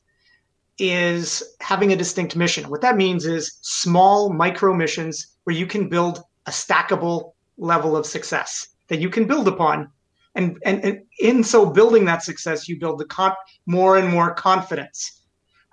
is 0.79 1.43
having 1.61 1.93
a 1.93 1.97
distinct 1.97 2.37
mission. 2.37 2.69
What 2.69 2.81
that 2.81 2.97
means 2.97 3.27
is 3.27 3.59
small 3.63 4.33
micro 4.33 4.75
missions 4.75 5.37
where 5.45 5.55
you 5.55 5.67
can 5.67 5.89
build 5.89 6.23
a 6.47 6.51
stackable 6.51 7.33
level 7.57 7.97
of 7.97 8.07
success 8.07 8.69
that 8.89 9.01
you 9.01 9.09
can 9.09 9.27
build 9.27 9.49
upon. 9.49 9.91
And, 10.35 10.59
and, 10.65 10.85
and 10.85 11.01
in 11.21 11.45
so 11.45 11.65
building 11.65 12.05
that 12.07 12.25
success, 12.25 12.69
you 12.69 12.79
build 12.79 12.99
the 12.99 13.05
con- 13.05 13.35
more 13.67 13.97
and 13.97 14.09
more 14.09 14.35
confidence. 14.35 15.23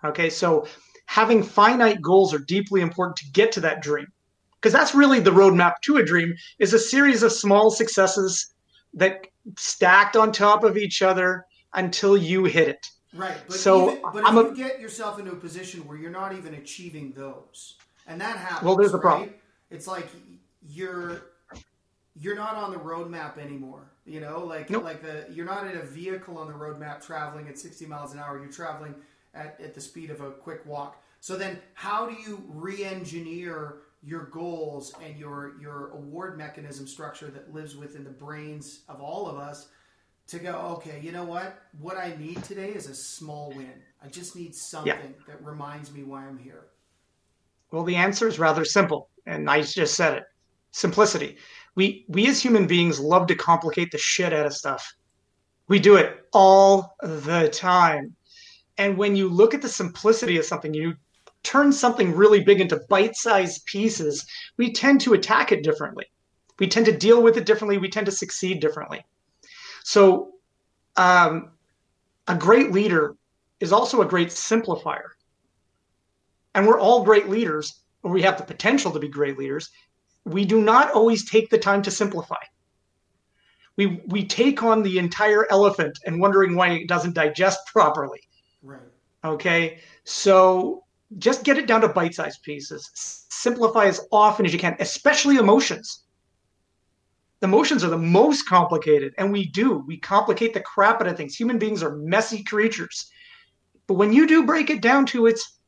Okay, 0.04 0.30
so 0.30 0.68
having 1.08 1.42
finite 1.42 2.02
goals 2.02 2.34
are 2.34 2.40
deeply 2.40 2.82
important 2.82 3.18
to 3.18 3.32
get 3.32 3.52
to 3.54 3.60
that 3.62 3.82
dream 3.82 4.08
because 4.56 4.72
that's 4.72 4.94
really 4.94 5.20
the 5.20 5.32
roadmap 5.32 5.74
to 5.82 5.98
a 5.98 6.06
dream 6.06 6.34
is 6.60 6.74
a 6.74 6.80
series 6.80 7.24
of 7.24 7.32
small 7.32 7.72
successes 7.72 8.54
that 8.94 9.26
stacked 9.58 10.16
on 10.16 10.32
top 10.32 10.64
of 10.64 10.78
each 10.78 11.02
other 11.02 11.46
until 11.74 12.16
you 12.16 12.46
hit 12.46 12.68
it 12.68 12.88
Right. 13.14 13.38
But 13.48 13.58
so 13.58 13.92
even, 13.92 14.02
but 14.14 14.24
if 14.24 14.30
a, 14.30 14.50
you 14.50 14.56
get 14.56 14.80
yourself 14.80 15.20
into 15.20 15.32
a 15.32 15.36
position 15.36 15.86
where 15.88 15.98
you're 15.98 16.12
not 16.12 16.34
even 16.34 16.54
achieving 16.54 17.12
those, 17.12 17.76
and 18.08 18.20
that 18.22 18.38
happens. 18.38 18.64
Well, 18.64 18.76
there's 18.76 18.94
a 18.94 18.98
right? 18.98 19.02
problem. 19.02 19.34
It's 19.70 19.88
like 19.88 20.08
you're 20.68 21.24
you're 22.16 22.36
not 22.36 22.56
on 22.56 22.72
the 22.72 22.78
roadmap 22.78 23.38
anymore. 23.38 23.92
You 24.06 24.22
know, 24.22 24.40
like 24.40 24.70
nope. 24.70 24.84
like 24.84 25.02
the 25.02 25.26
you're 25.32 25.46
not 25.46 25.68
in 25.68 25.78
a 25.78 25.84
vehicle 25.84 26.38
on 26.38 26.48
the 26.48 26.54
roadmap 26.54 27.06
traveling 27.06 27.48
at 27.48 27.58
60 27.58 27.86
miles 27.86 28.14
an 28.14 28.20
hour. 28.20 28.40
You're 28.40 28.52
traveling 28.52 28.96
at, 29.34 29.60
at 29.62 29.74
the 29.74 29.82
speed 29.82 30.10
of 30.10 30.22
a 30.22 30.32
quick 30.32 30.66
walk. 30.66 31.02
So 31.20 31.38
then, 31.38 31.60
how 31.74 32.08
do 32.08 32.14
you 32.14 32.44
re-engineer 32.48 33.78
your 34.04 34.26
goals 34.26 34.94
and 35.04 35.18
your 35.18 35.60
your 35.60 35.90
award 35.90 36.38
mechanism 36.38 36.88
structure 36.88 37.28
that 37.28 37.54
lives 37.54 37.76
within 37.76 38.04
the 38.04 38.10
brains 38.10 38.82
of 38.88 39.02
all 39.02 39.28
of 39.28 39.38
us? 39.38 39.68
To 40.32 40.40
go, 40.40 40.54
okay, 40.78 41.00
you 41.04 41.12
know 41.12 41.26
what? 41.26 41.62
What 41.80 41.98
I 41.98 42.16
need 42.18 42.42
today 42.44 42.70
is 42.70 42.88
a 42.88 42.96
small 42.96 43.54
win. 43.56 43.74
I 44.02 44.08
just 44.08 44.34
need 44.34 44.56
something 44.56 44.88
yeah. 44.88 45.24
that 45.28 45.44
reminds 45.44 45.92
me 45.92 46.04
why 46.04 46.26
I'm 46.26 46.38
here. 46.38 46.68
Well, 47.72 47.84
the 47.84 47.98
answer 47.98 48.30
is 48.30 48.40
rather 48.40 48.64
simple, 48.64 49.10
and 49.26 49.50
I 49.50 49.62
just 49.62 49.96
said 49.96 50.18
it. 50.18 50.24
Simplicity. 50.72 51.38
We 51.76 52.06
we 52.08 52.28
as 52.28 52.42
human 52.42 52.66
beings 52.66 52.98
love 52.98 53.28
to 53.28 53.36
complicate 53.36 53.92
the 53.92 53.98
shit 53.98 54.32
out 54.32 54.46
of 54.46 54.54
stuff. 54.54 54.94
We 55.68 55.80
do 55.80 55.98
it 55.98 56.26
all 56.32 56.96
the 57.02 57.50
time. 57.52 58.16
And 58.78 58.98
when 58.98 59.18
you 59.18 59.28
look 59.28 59.54
at 59.54 59.62
the 59.62 59.70
simplicity 59.70 60.38
of 60.38 60.46
something, 60.46 60.74
you 60.74 60.96
turn 61.44 61.74
something 61.74 62.16
really 62.16 62.42
big 62.42 62.62
into 62.62 62.82
bite-sized 62.90 63.66
pieces, 63.66 64.26
we 64.58 64.72
tend 64.72 65.02
to 65.02 65.14
attack 65.14 65.52
it 65.52 65.64
differently. 65.64 66.06
We 66.58 66.68
tend 66.68 66.86
to 66.86 66.98
deal 66.98 67.22
with 67.22 67.36
it 67.38 67.46
differently, 67.46 67.78
we 67.78 67.90
tend 67.90 68.06
to 68.06 68.12
succeed 68.12 68.62
differently. 68.62 69.04
So, 69.84 70.34
um, 70.98 71.52
a 72.28 72.36
great 72.36 72.72
leader 72.72 73.16
is 73.60 73.72
also 73.72 74.02
a 74.02 74.06
great 74.06 74.30
simplifier. 74.30 75.10
And 76.56 76.68
we're 76.68 76.80
all 76.80 77.04
great 77.04 77.30
leaders, 77.30 77.82
or 78.04 78.12
we 78.12 78.22
have 78.24 78.38
the 78.38 78.44
potential 78.44 78.92
to 78.92 79.00
be 79.00 79.08
great 79.08 79.38
leaders. 79.38 79.70
We 80.26 80.46
do 80.46 80.62
not 80.62 80.92
always 80.92 81.30
take 81.30 81.50
the 81.50 81.58
time 81.58 81.82
to 81.84 81.92
simplify. 81.92 82.38
we 83.78 84.02
we 84.08 84.26
take 84.26 84.64
on 84.64 84.84
the 84.84 84.98
entire 85.00 85.46
elephant 85.52 85.98
and 86.06 86.20
wondering 86.20 86.56
why 86.56 86.70
it 86.72 86.88
doesn't 86.88 87.16
digest 87.16 87.60
properly. 87.74 88.20
Right. 88.62 88.82
Okay. 89.24 89.80
So 90.04 90.84
just 91.18 91.44
get 91.44 91.58
it 91.58 91.68
down 91.68 91.82
to 91.82 91.90
bite-sized 91.90 92.42
pieces. 92.44 92.90
Simplify 93.30 93.86
as 93.86 94.02
often 94.12 94.46
as 94.46 94.54
you 94.54 94.60
can, 94.60 94.76
especially 94.80 95.38
emotions. 95.38 96.04
Emotions 97.42 97.84
are 97.84 97.90
the 97.90 97.98
most 97.98 98.48
complicated, 98.48 99.14
and 99.18 99.32
we 99.32 99.48
do. 99.48 99.84
We 99.88 99.98
complicate 99.98 100.54
the 100.54 100.60
crap 100.62 101.02
out 101.02 101.08
of 101.08 101.18
things. 101.18 101.36
Human 101.36 101.58
beings 101.58 101.82
are 101.82 101.96
messy 101.96 102.44
creatures. 102.44 103.10
But 103.88 103.96
when 103.96 104.14
you 104.14 104.28
do 104.28 104.46
break 104.46 104.70
it 104.70 104.82
down 104.82 105.06
to 105.08 105.26
its 105.26 105.60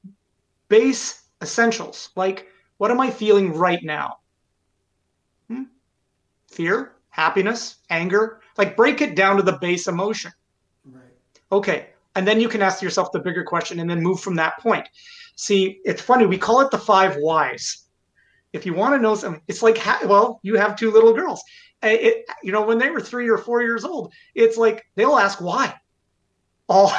base 0.69 1.23
essentials, 1.41 2.09
like 2.15 2.47
what 2.77 2.91
am 2.91 2.99
I 2.99 3.09
feeling 3.09 3.53
right 3.53 3.83
now? 3.83 4.17
Hmm? 5.47 5.63
Fear, 6.47 6.93
happiness, 7.09 7.77
anger. 7.89 8.41
Like 8.57 8.75
break 8.75 9.01
it 9.01 9.15
down 9.15 9.37
to 9.37 9.43
the 9.43 9.57
base 9.59 9.87
emotion. 9.87 10.31
Right. 10.85 11.03
Okay. 11.51 11.87
And 12.15 12.27
then 12.27 12.39
you 12.39 12.47
can 12.47 12.61
ask 12.61 12.81
yourself 12.81 13.11
the 13.11 13.19
bigger 13.19 13.43
question 13.43 13.79
and 13.79 13.89
then 13.89 14.01
move 14.01 14.19
from 14.19 14.35
that 14.35 14.59
point. 14.59 14.87
See, 15.35 15.79
it's 15.83 16.01
funny. 16.01 16.25
We 16.25 16.37
call 16.37 16.61
it 16.61 16.69
the 16.69 16.77
five 16.77 17.15
whys. 17.15 17.82
If 18.53 18.65
you 18.65 18.73
want 18.73 18.93
to 18.95 19.01
know 19.01 19.15
something, 19.15 19.41
it's 19.47 19.63
like, 19.63 19.83
well, 20.05 20.39
you 20.43 20.55
have 20.55 20.75
two 20.75 20.91
little 20.91 21.13
girls. 21.13 21.43
It, 21.81 22.25
you 22.43 22.51
know, 22.51 22.65
when 22.65 22.77
they 22.77 22.91
were 22.91 23.01
three 23.01 23.27
or 23.27 23.37
four 23.37 23.61
years 23.61 23.83
old, 23.83 24.13
it's 24.35 24.57
like 24.57 24.85
they'll 24.95 25.17
ask 25.17 25.41
why 25.41 25.73
all, 26.69 26.93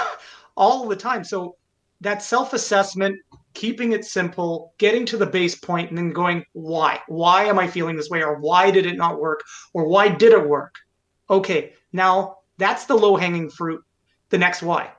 all 0.56 0.86
the 0.86 0.96
time. 0.96 1.24
So 1.24 1.56
that 2.00 2.22
self-assessment, 2.22 3.16
keeping 3.54 3.92
it 3.92 4.04
simple, 4.04 4.74
getting 4.78 5.06
to 5.06 5.16
the 5.16 5.24
base 5.24 5.54
point, 5.54 5.88
and 5.88 5.96
then 5.96 6.10
going, 6.10 6.44
why? 6.52 7.00
Why 7.06 7.44
am 7.44 7.58
I 7.58 7.66
feeling 7.66 7.96
this 7.96 8.10
way? 8.10 8.22
Or 8.22 8.40
why 8.40 8.70
did 8.70 8.84
it 8.84 8.96
not 8.96 9.20
work? 9.20 9.42
Or 9.72 9.88
why 9.88 10.08
did 10.08 10.32
it 10.32 10.46
work? 10.46 10.74
Okay, 11.30 11.72
now 11.92 12.38
that's 12.58 12.84
the 12.84 12.96
low-hanging 12.96 13.48
fruit. 13.50 13.82
The 14.28 14.38
next 14.38 14.62
why. 14.62 14.90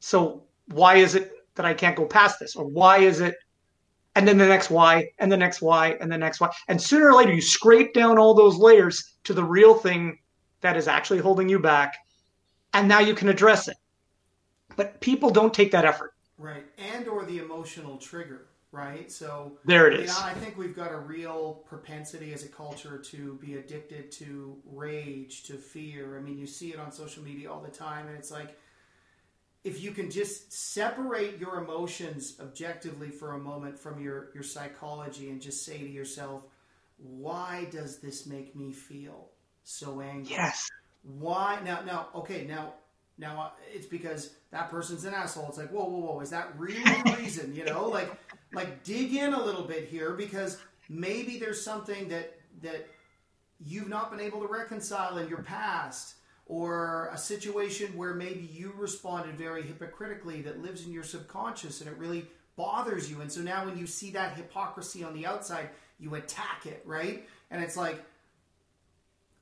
So 0.00 0.42
why 0.66 0.96
is 0.96 1.14
it 1.14 1.32
that 1.54 1.64
I 1.64 1.72
can't 1.72 1.96
go 1.96 2.04
past 2.04 2.40
this? 2.40 2.56
Or 2.56 2.66
why 2.66 2.98
is 2.98 3.20
it? 3.20 3.36
And 4.16 4.26
then 4.26 4.38
the 4.38 4.46
next 4.46 4.70
why, 4.70 5.10
and 5.18 5.30
the 5.30 5.36
next 5.36 5.62
why, 5.62 5.96
and 6.00 6.10
the 6.10 6.18
next 6.18 6.40
why. 6.40 6.50
And 6.66 6.80
sooner 6.80 7.10
or 7.10 7.14
later, 7.14 7.32
you 7.32 7.40
scrape 7.40 7.94
down 7.94 8.18
all 8.18 8.34
those 8.34 8.56
layers 8.56 9.14
to 9.24 9.32
the 9.32 9.44
real 9.44 9.74
thing 9.74 10.18
that 10.62 10.76
is 10.76 10.88
actually 10.88 11.20
holding 11.20 11.48
you 11.48 11.58
back. 11.58 11.96
And 12.74 12.88
now 12.88 12.98
you 12.98 13.14
can 13.14 13.28
address 13.28 13.68
it. 13.68 13.76
But 14.76 15.00
people 15.00 15.30
don't 15.30 15.54
take 15.54 15.70
that 15.72 15.84
effort. 15.84 16.14
Right. 16.38 16.64
And 16.94 17.06
or 17.06 17.24
the 17.24 17.38
emotional 17.38 17.98
trigger, 17.98 18.46
right? 18.72 19.10
So 19.12 19.58
there 19.64 19.86
it 19.88 20.00
is. 20.00 20.08
Yeah, 20.08 20.24
I 20.24 20.34
think 20.34 20.56
we've 20.56 20.74
got 20.74 20.90
a 20.92 20.98
real 20.98 21.62
propensity 21.68 22.32
as 22.32 22.44
a 22.44 22.48
culture 22.48 22.98
to 22.98 23.38
be 23.40 23.56
addicted 23.56 24.10
to 24.12 24.56
rage, 24.64 25.44
to 25.44 25.54
fear. 25.54 26.18
I 26.18 26.20
mean, 26.20 26.38
you 26.38 26.46
see 26.46 26.70
it 26.70 26.80
on 26.80 26.90
social 26.90 27.22
media 27.22 27.52
all 27.52 27.60
the 27.60 27.68
time, 27.68 28.08
and 28.08 28.16
it's 28.16 28.30
like 28.30 28.56
if 29.62 29.82
you 29.82 29.92
can 29.92 30.10
just 30.10 30.52
separate 30.52 31.38
your 31.38 31.62
emotions 31.62 32.36
objectively 32.40 33.10
for 33.10 33.32
a 33.32 33.38
moment 33.38 33.78
from 33.78 34.00
your, 34.02 34.30
your 34.34 34.42
psychology 34.42 35.28
and 35.30 35.40
just 35.40 35.64
say 35.64 35.78
to 35.78 35.88
yourself, 35.88 36.42
why 36.96 37.66
does 37.70 37.98
this 37.98 38.26
make 38.26 38.56
me 38.56 38.72
feel 38.72 39.28
so 39.64 40.00
angry? 40.00 40.32
Yes. 40.32 40.68
Why 41.02 41.60
now? 41.64 41.82
Now, 41.82 42.08
okay, 42.14 42.46
now, 42.46 42.74
now 43.18 43.40
uh, 43.40 43.50
it's 43.72 43.86
because 43.86 44.34
that 44.50 44.70
person's 44.70 45.04
an 45.04 45.14
asshole. 45.14 45.48
It's 45.48 45.58
like, 45.58 45.70
whoa, 45.70 45.84
whoa, 45.84 46.12
whoa, 46.12 46.20
is 46.20 46.30
that 46.30 46.58
really 46.58 46.82
the 47.04 47.16
reason? 47.18 47.54
You 47.54 47.64
know, 47.64 47.88
like, 47.88 48.10
like 48.52 48.82
dig 48.82 49.14
in 49.14 49.32
a 49.32 49.42
little 49.42 49.64
bit 49.64 49.88
here 49.88 50.12
because 50.12 50.58
maybe 50.88 51.38
there's 51.38 51.62
something 51.62 52.08
that 52.08 52.34
that 52.62 52.88
you've 53.64 53.88
not 53.88 54.10
been 54.10 54.20
able 54.20 54.40
to 54.40 54.48
reconcile 54.48 55.18
in 55.18 55.28
your 55.28 55.42
past 55.42 56.16
or 56.50 57.10
a 57.12 57.16
situation 57.16 57.96
where 57.96 58.12
maybe 58.12 58.40
you 58.52 58.74
responded 58.76 59.36
very 59.36 59.62
hypocritically 59.62 60.42
that 60.42 60.60
lives 60.60 60.84
in 60.84 60.92
your 60.92 61.04
subconscious 61.04 61.80
and 61.80 61.88
it 61.88 61.96
really 61.96 62.26
bothers 62.56 63.08
you. 63.08 63.20
And 63.20 63.30
so 63.30 63.40
now 63.40 63.64
when 63.64 63.78
you 63.78 63.86
see 63.86 64.10
that 64.10 64.36
hypocrisy 64.36 65.04
on 65.04 65.14
the 65.14 65.26
outside, 65.26 65.70
you 66.00 66.16
attack 66.16 66.66
it, 66.66 66.82
right? 66.84 67.24
And 67.52 67.62
it's 67.62 67.76
like 67.76 68.02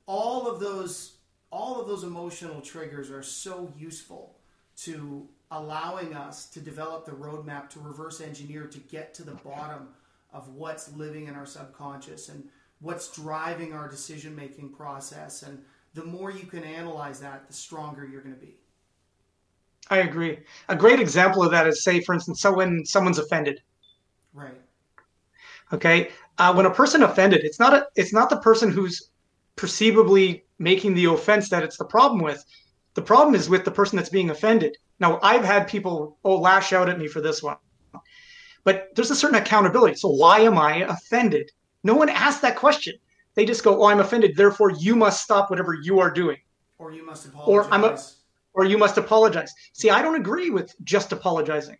all 0.05 0.47
of 0.47 0.59
those 0.59 1.15
all 1.51 1.81
of 1.81 1.87
those 1.87 2.03
emotional 2.03 2.61
triggers 2.61 3.09
are 3.09 3.23
so 3.23 3.73
useful 3.75 4.35
to 4.83 5.27
allowing 5.49 6.13
us 6.13 6.45
to 6.51 6.59
develop 6.59 7.07
the 7.07 7.11
roadmap 7.11 7.71
to 7.71 7.79
reverse 7.79 8.21
engineer 8.21 8.67
to 8.67 8.77
get 8.77 9.15
to 9.15 9.23
the 9.23 9.33
bottom 9.43 9.87
of 10.31 10.47
what's 10.49 10.95
living 10.95 11.25
in 11.25 11.33
our 11.33 11.47
subconscious 11.47 12.29
and 12.29 12.43
what's 12.81 13.11
driving 13.15 13.73
our 13.73 13.89
decision 13.89 14.35
making 14.35 14.69
process 14.69 15.41
and 15.41 15.63
the 15.93 16.03
more 16.03 16.31
you 16.31 16.45
can 16.45 16.63
analyze 16.63 17.19
that, 17.19 17.47
the 17.47 17.53
stronger 17.53 18.05
you're 18.05 18.21
going 18.21 18.35
to 18.35 18.41
be. 18.41 18.55
I 19.89 19.99
agree. 19.99 20.39
A 20.67 20.75
great 20.75 20.99
example 20.99 21.43
of 21.43 21.51
that 21.51 21.67
is, 21.67 21.83
say, 21.83 21.99
for 22.01 22.13
instance, 22.13 22.41
so 22.41 22.53
when 22.53 22.85
someone's 22.85 23.17
offended. 23.17 23.61
Right. 24.33 24.61
Okay. 25.73 26.09
Uh, 26.37 26.53
when 26.53 26.65
a 26.65 26.73
person 26.73 27.03
offended, 27.03 27.43
it's 27.43 27.59
not 27.59 27.73
a, 27.73 27.87
it's 27.95 28.13
not 28.13 28.29
the 28.29 28.39
person 28.39 28.71
who's 28.71 29.09
perceivably 29.55 30.45
making 30.59 30.93
the 30.93 31.05
offense 31.05 31.49
that 31.49 31.63
it's 31.63 31.77
the 31.77 31.85
problem 31.85 32.21
with. 32.21 32.43
The 32.93 33.01
problem 33.01 33.35
is 33.35 33.49
with 33.49 33.65
the 33.65 33.71
person 33.71 33.97
that's 33.97 34.09
being 34.09 34.29
offended. 34.29 34.77
Now, 34.99 35.19
I've 35.21 35.43
had 35.43 35.67
people 35.67 36.17
oh 36.23 36.37
lash 36.37 36.73
out 36.73 36.89
at 36.89 36.99
me 36.99 37.07
for 37.07 37.21
this 37.21 37.41
one, 37.41 37.57
but 38.63 38.89
there's 38.95 39.11
a 39.11 39.15
certain 39.15 39.37
accountability. 39.37 39.95
So 39.95 40.09
why 40.09 40.39
am 40.39 40.57
I 40.57 40.77
offended? 40.87 41.51
No 41.83 41.95
one 41.95 42.09
asked 42.09 42.41
that 42.41 42.55
question. 42.55 42.95
They 43.35 43.45
just 43.45 43.63
go, 43.63 43.81
"Oh, 43.81 43.87
I'm 43.87 43.99
offended. 43.99 44.35
Therefore, 44.35 44.71
you 44.71 44.95
must 44.95 45.23
stop 45.23 45.49
whatever 45.49 45.73
you 45.81 45.99
are 45.99 46.11
doing." 46.11 46.37
Or 46.77 46.91
you 46.91 47.05
must 47.05 47.25
apologize. 47.25 47.67
Or 47.67 47.73
I'm 47.73 47.83
a, 47.83 47.99
or 48.53 48.65
you 48.65 48.77
must 48.77 48.97
apologize. 48.97 49.53
See, 49.73 49.89
I 49.89 50.01
don't 50.01 50.15
agree 50.15 50.49
with 50.49 50.73
just 50.83 51.11
apologizing. 51.11 51.77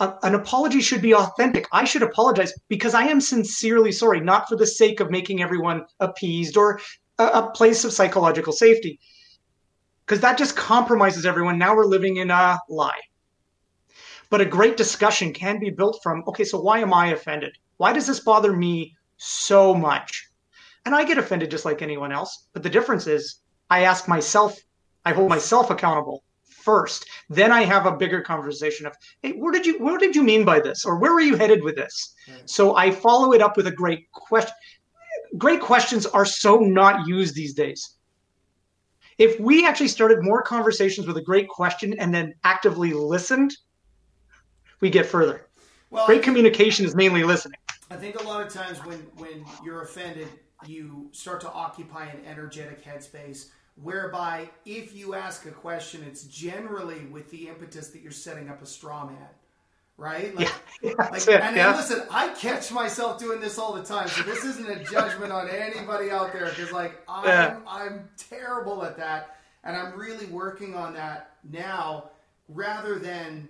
A, 0.00 0.14
an 0.22 0.34
apology 0.34 0.80
should 0.80 1.02
be 1.02 1.14
authentic. 1.14 1.66
I 1.72 1.84
should 1.84 2.02
apologize 2.02 2.52
because 2.68 2.94
I 2.94 3.04
am 3.04 3.20
sincerely 3.20 3.92
sorry, 3.92 4.20
not 4.20 4.48
for 4.48 4.56
the 4.56 4.66
sake 4.66 5.00
of 5.00 5.10
making 5.10 5.42
everyone 5.42 5.84
appeased 6.00 6.56
or 6.56 6.80
a, 7.18 7.24
a 7.24 7.50
place 7.50 7.84
of 7.84 7.92
psychological 7.92 8.52
safety. 8.52 9.00
Because 10.06 10.20
that 10.20 10.38
just 10.38 10.56
compromises 10.56 11.26
everyone. 11.26 11.58
Now 11.58 11.76
we're 11.76 11.84
living 11.84 12.16
in 12.16 12.30
a 12.30 12.58
lie. 12.68 13.00
But 14.30 14.40
a 14.40 14.46
great 14.46 14.76
discussion 14.76 15.32
can 15.32 15.58
be 15.58 15.70
built 15.70 16.00
from 16.02 16.22
okay, 16.28 16.44
so 16.44 16.60
why 16.60 16.80
am 16.80 16.94
I 16.94 17.08
offended? 17.08 17.56
Why 17.76 17.92
does 17.92 18.06
this 18.06 18.20
bother 18.20 18.54
me 18.54 18.96
so 19.16 19.74
much? 19.74 20.27
And 20.88 20.94
I 20.94 21.04
get 21.04 21.18
offended 21.18 21.50
just 21.50 21.66
like 21.66 21.82
anyone 21.82 22.12
else. 22.12 22.48
But 22.54 22.62
the 22.62 22.70
difference 22.70 23.06
is 23.06 23.42
I 23.68 23.84
ask 23.84 24.08
myself, 24.08 24.58
I 25.04 25.12
hold 25.12 25.28
myself 25.28 25.68
accountable 25.68 26.24
first. 26.44 27.10
Then 27.28 27.52
I 27.52 27.60
have 27.64 27.84
a 27.84 27.94
bigger 27.94 28.22
conversation 28.22 28.86
of, 28.86 28.96
hey, 29.20 29.32
where 29.32 29.52
did 29.52 29.66
you 29.66 29.78
what 29.80 30.00
did 30.00 30.16
you 30.16 30.22
mean 30.22 30.46
by 30.46 30.60
this? 30.60 30.86
Or 30.86 30.98
where 30.98 31.12
were 31.12 31.20
you 31.20 31.36
headed 31.36 31.62
with 31.62 31.76
this? 31.76 32.14
Right. 32.26 32.48
So 32.48 32.74
I 32.74 32.90
follow 32.90 33.34
it 33.34 33.42
up 33.42 33.54
with 33.54 33.66
a 33.66 33.70
great 33.70 34.10
question. 34.12 34.54
Great 35.36 35.60
questions 35.60 36.06
are 36.06 36.24
so 36.24 36.56
not 36.56 37.06
used 37.06 37.34
these 37.34 37.52
days. 37.52 37.98
If 39.18 39.38
we 39.38 39.66
actually 39.66 39.88
started 39.88 40.22
more 40.22 40.40
conversations 40.40 41.06
with 41.06 41.18
a 41.18 41.22
great 41.22 41.48
question 41.48 41.98
and 41.98 42.14
then 42.14 42.32
actively 42.44 42.94
listened, 42.94 43.54
we 44.80 44.88
get 44.88 45.04
further. 45.04 45.48
Well, 45.90 46.06
great 46.06 46.22
communication 46.22 46.86
is 46.86 46.94
mainly 46.94 47.24
listening. 47.24 47.58
I 47.90 47.96
think 47.96 48.18
a 48.18 48.22
lot 48.22 48.40
of 48.40 48.50
times 48.50 48.78
when 48.86 49.00
when 49.18 49.44
you're 49.62 49.82
offended, 49.82 50.28
you 50.66 51.08
start 51.12 51.40
to 51.42 51.50
occupy 51.50 52.06
an 52.06 52.24
energetic 52.26 52.84
headspace 52.84 53.48
whereby 53.82 54.48
if 54.64 54.94
you 54.94 55.14
ask 55.14 55.46
a 55.46 55.50
question, 55.50 56.04
it's 56.06 56.24
generally 56.24 57.00
with 57.06 57.30
the 57.30 57.48
impetus 57.48 57.88
that 57.90 58.02
you're 58.02 58.10
setting 58.10 58.48
up 58.48 58.62
a 58.62 58.66
straw 58.66 59.06
man. 59.06 59.28
Right? 59.96 60.34
Like, 60.36 60.52
yeah, 60.82 60.92
like 60.98 61.26
and, 61.26 61.56
yeah. 61.56 61.68
and 61.68 61.76
listen, 61.76 62.02
I 62.10 62.28
catch 62.34 62.70
myself 62.70 63.18
doing 63.18 63.40
this 63.40 63.58
all 63.58 63.72
the 63.72 63.82
time. 63.82 64.06
So 64.06 64.22
this 64.22 64.44
isn't 64.44 64.68
a 64.68 64.84
judgment 64.84 65.32
on 65.32 65.48
anybody 65.48 66.10
out 66.10 66.32
there 66.32 66.48
because 66.50 66.70
like 66.70 67.02
I'm 67.08 67.24
yeah. 67.24 67.58
I'm 67.66 68.08
terrible 68.16 68.84
at 68.84 68.96
that. 68.96 69.36
And 69.64 69.76
I'm 69.76 69.98
really 69.98 70.26
working 70.26 70.76
on 70.76 70.94
that 70.94 71.32
now 71.50 72.10
rather 72.48 72.98
than 73.00 73.48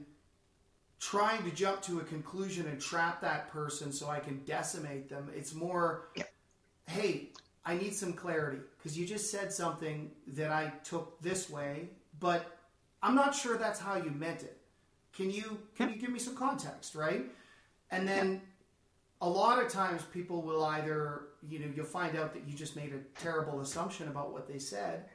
trying 1.00 1.44
to 1.44 1.50
jump 1.50 1.82
to 1.82 2.00
a 2.00 2.04
conclusion 2.04 2.66
and 2.66 2.80
trap 2.80 3.20
that 3.20 3.50
person 3.50 3.92
so 3.92 4.08
I 4.08 4.18
can 4.18 4.42
decimate 4.44 5.08
them. 5.08 5.30
It's 5.36 5.54
more 5.54 6.08
hey, 6.88 7.28
I 7.64 7.74
need 7.74 7.94
some 7.94 8.12
clarity 8.14 8.60
because 8.76 8.98
you 8.98 9.06
just 9.06 9.30
said 9.30 9.52
something 9.52 10.10
that 10.28 10.50
I 10.50 10.72
took 10.84 11.20
this 11.20 11.50
way, 11.50 11.90
but 12.18 12.58
I'm 13.02 13.14
not 13.14 13.34
sure 13.34 13.56
that's 13.58 13.78
how 13.78 13.96
you 13.96 14.10
meant 14.10 14.42
it. 14.42 14.58
Can 15.14 15.30
you 15.30 15.58
can 15.76 15.90
you 15.90 15.96
give 15.96 16.10
me 16.10 16.18
some 16.18 16.34
context, 16.34 16.94
right? 16.94 17.26
And 17.90 18.08
then 18.08 18.40
a 19.20 19.28
lot 19.28 19.62
of 19.62 19.70
times 19.70 20.02
people 20.12 20.42
will 20.42 20.64
either, 20.64 21.22
you 21.48 21.58
know, 21.58 21.66
you'll 21.74 21.86
find 21.86 22.16
out 22.16 22.32
that 22.34 22.46
you 22.46 22.54
just 22.54 22.76
made 22.76 22.92
a 22.92 23.20
terrible 23.20 23.60
assumption 23.60 24.08
about 24.08 24.32
what 24.32 24.48
they 24.48 24.58
said, 24.58 25.06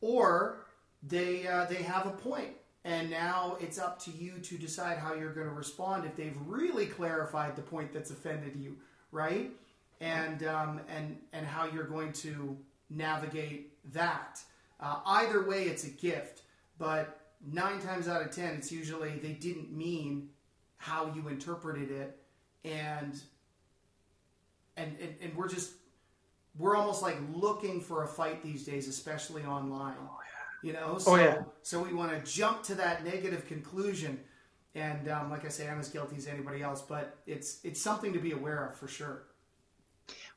or 0.00 0.66
they 1.02 1.46
uh, 1.46 1.64
they 1.66 1.82
have 1.82 2.06
a 2.06 2.10
point, 2.10 2.52
and 2.84 3.08
now 3.08 3.56
it's 3.60 3.78
up 3.78 3.98
to 4.00 4.10
you 4.10 4.38
to 4.40 4.58
decide 4.58 4.98
how 4.98 5.14
you're 5.14 5.32
going 5.32 5.46
to 5.46 5.54
respond 5.54 6.04
if 6.04 6.16
they've 6.16 6.36
really 6.46 6.86
clarified 6.86 7.56
the 7.56 7.62
point 7.62 7.92
that's 7.92 8.10
offended 8.10 8.56
you, 8.56 8.76
right? 9.10 9.52
And 10.00 10.44
um, 10.44 10.80
and 10.88 11.16
and 11.32 11.46
how 11.46 11.66
you're 11.66 11.86
going 11.86 12.12
to 12.12 12.56
navigate 12.90 13.72
that. 13.92 14.40
Uh, 14.80 15.00
either 15.06 15.44
way, 15.44 15.64
it's 15.64 15.84
a 15.84 15.90
gift, 15.90 16.42
but 16.78 17.20
nine 17.52 17.80
times 17.80 18.08
out 18.08 18.22
of 18.22 18.30
ten, 18.30 18.54
it's 18.54 18.72
usually 18.72 19.18
they 19.18 19.32
didn't 19.32 19.72
mean 19.72 20.28
how 20.76 21.12
you 21.14 21.28
interpreted 21.28 21.90
it, 21.90 22.18
and 22.64 23.20
and 24.76 24.96
and, 25.00 25.14
and 25.22 25.36
we're 25.36 25.48
just 25.48 25.72
we're 26.58 26.76
almost 26.76 27.02
like 27.02 27.16
looking 27.32 27.80
for 27.80 28.04
a 28.04 28.08
fight 28.08 28.42
these 28.42 28.64
days, 28.64 28.88
especially 28.88 29.44
online. 29.44 29.96
Oh. 30.00 30.18
You 30.62 30.72
know, 30.72 30.96
so 30.96 31.12
oh, 31.12 31.16
yeah. 31.16 31.42
so 31.60 31.82
we 31.82 31.92
want 31.92 32.12
to 32.12 32.32
jump 32.32 32.62
to 32.62 32.74
that 32.76 33.04
negative 33.04 33.46
conclusion, 33.46 34.18
and 34.74 35.10
um, 35.10 35.28
like 35.28 35.44
I 35.44 35.48
say, 35.48 35.68
I'm 35.68 35.78
as 35.78 35.90
guilty 35.90 36.16
as 36.16 36.26
anybody 36.26 36.62
else, 36.62 36.80
but 36.80 37.18
it's 37.26 37.60
it's 37.64 37.78
something 37.78 38.14
to 38.14 38.18
be 38.18 38.32
aware 38.32 38.64
of 38.64 38.74
for 38.74 38.88
sure. 38.88 39.24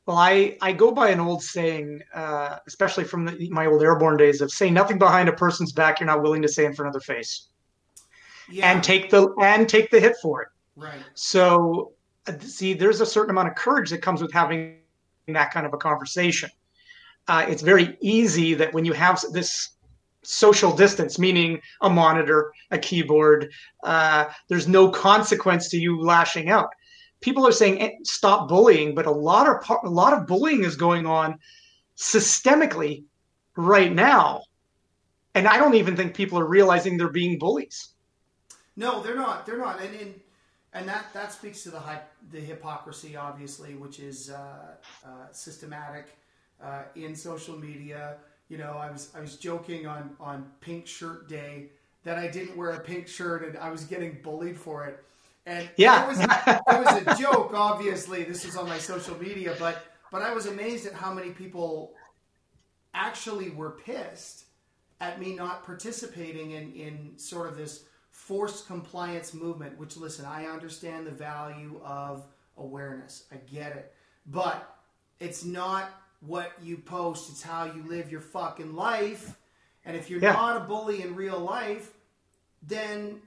Well, 0.06 0.16
I, 0.16 0.56
I 0.62 0.72
go 0.72 0.90
by 0.90 1.10
an 1.10 1.20
old 1.20 1.42
saying, 1.42 2.00
uh, 2.14 2.56
especially 2.66 3.04
from 3.04 3.26
the, 3.26 3.50
my 3.50 3.66
old 3.66 3.82
airborne 3.82 4.16
days, 4.16 4.40
of 4.40 4.50
say 4.50 4.70
nothing 4.70 4.98
behind 4.98 5.28
a 5.28 5.32
person's 5.34 5.72
back 5.72 6.00
you're 6.00 6.06
not 6.06 6.22
willing 6.22 6.40
to 6.42 6.48
say 6.48 6.64
in 6.64 6.74
front 6.74 6.88
of 6.88 6.94
their 6.94 7.16
face, 7.16 7.48
yeah. 8.50 8.72
and 8.72 8.82
take 8.82 9.10
the 9.10 9.34
and 9.42 9.68
take 9.68 9.90
the 9.90 10.00
hit 10.00 10.16
for 10.22 10.42
it. 10.42 10.48
Right. 10.76 11.02
So, 11.14 11.92
uh, 12.26 12.38
see, 12.40 12.72
there's 12.72 13.00
a 13.02 13.06
certain 13.06 13.30
amount 13.30 13.48
of 13.48 13.54
courage 13.54 13.90
that 13.90 14.00
comes 14.00 14.22
with 14.22 14.32
having 14.32 14.78
that 15.26 15.52
kind 15.52 15.66
of 15.66 15.74
a 15.74 15.76
conversation. 15.76 16.50
Uh, 17.26 17.44
it's 17.46 17.62
very 17.62 17.98
easy 18.00 18.54
that 18.54 18.72
when 18.72 18.86
you 18.86 18.94
have 18.94 19.22
this 19.32 19.76
social 20.22 20.74
distance, 20.74 21.18
meaning 21.18 21.60
a 21.82 21.90
monitor, 21.90 22.52
a 22.70 22.78
keyboard, 22.78 23.52
uh, 23.84 24.26
there's 24.48 24.66
no 24.66 24.90
consequence 24.90 25.68
to 25.68 25.78
you 25.78 26.00
lashing 26.00 26.48
out 26.48 26.70
people 27.20 27.46
are 27.46 27.52
saying 27.52 27.80
eh, 27.80 27.90
stop 28.02 28.48
bullying, 28.48 28.94
but 28.94 29.06
a 29.06 29.10
lot 29.10 29.48
of 29.48 29.80
a 29.84 29.88
lot 29.88 30.12
of 30.12 30.26
bullying 30.26 30.64
is 30.64 30.76
going 30.76 31.06
on 31.06 31.38
systemically 31.96 33.04
right 33.56 33.92
now, 33.92 34.42
and 35.34 35.46
I 35.46 35.58
don't 35.58 35.74
even 35.74 35.96
think 35.96 36.14
people 36.14 36.38
are 36.38 36.46
realizing 36.46 36.96
they're 36.96 37.08
being 37.08 37.38
bullies. 37.38 37.88
No, 38.76 39.02
they're 39.02 39.16
not. 39.16 39.46
They're 39.46 39.58
not, 39.58 39.80
and 39.80 39.94
and, 40.00 40.14
and 40.72 40.88
that 40.88 41.12
that 41.14 41.32
speaks 41.32 41.62
to 41.64 41.70
the 41.70 41.82
the 42.30 42.40
hypocrisy, 42.40 43.16
obviously, 43.16 43.74
which 43.74 43.98
is 44.00 44.30
uh, 44.30 44.74
uh, 45.04 45.08
systematic 45.32 46.16
uh, 46.62 46.82
in 46.94 47.14
social 47.14 47.58
media. 47.58 48.16
You 48.48 48.58
know, 48.58 48.72
I 48.78 48.90
was 48.90 49.10
I 49.16 49.20
was 49.20 49.36
joking 49.36 49.86
on 49.86 50.16
on 50.20 50.46
Pink 50.60 50.86
Shirt 50.86 51.28
Day 51.28 51.70
that 52.04 52.18
I 52.18 52.26
didn't 52.26 52.56
wear 52.56 52.70
a 52.70 52.80
pink 52.80 53.06
shirt 53.06 53.46
and 53.46 53.56
I 53.58 53.70
was 53.70 53.84
getting 53.84 54.18
bullied 54.22 54.56
for 54.56 54.86
it. 54.86 55.04
And 55.48 55.70
yeah, 55.78 56.04
it 56.04 56.08
was, 56.08 56.20
it 56.20 56.26
was 56.66 57.02
a 57.06 57.22
joke. 57.22 57.52
Obviously, 57.54 58.22
this 58.22 58.44
was 58.44 58.54
on 58.54 58.68
my 58.68 58.76
social 58.76 59.18
media, 59.18 59.56
but 59.58 59.82
but 60.12 60.20
I 60.20 60.34
was 60.34 60.44
amazed 60.44 60.86
at 60.86 60.92
how 60.92 61.12
many 61.12 61.30
people 61.30 61.94
actually 62.92 63.48
were 63.48 63.70
pissed 63.70 64.44
at 65.00 65.18
me 65.18 65.34
not 65.34 65.64
participating 65.64 66.50
in 66.50 66.74
in 66.74 67.12
sort 67.16 67.48
of 67.48 67.56
this 67.56 67.84
forced 68.10 68.66
compliance 68.66 69.32
movement. 69.32 69.78
Which, 69.78 69.96
listen, 69.96 70.26
I 70.26 70.44
understand 70.44 71.06
the 71.06 71.12
value 71.12 71.80
of 71.82 72.26
awareness. 72.58 73.24
I 73.32 73.36
get 73.36 73.74
it, 73.74 73.94
but 74.26 74.76
it's 75.18 75.46
not 75.46 75.90
what 76.20 76.52
you 76.62 76.76
post; 76.76 77.30
it's 77.30 77.42
how 77.42 77.64
you 77.64 77.88
live 77.88 78.12
your 78.12 78.20
fucking 78.20 78.74
life. 78.74 79.34
And 79.86 79.96
if 79.96 80.10
you're 80.10 80.20
yeah. 80.20 80.34
not 80.34 80.58
a 80.58 80.60
bully 80.60 81.00
in 81.00 81.16
real 81.16 81.38
life, 81.38 81.94
then 82.62 83.22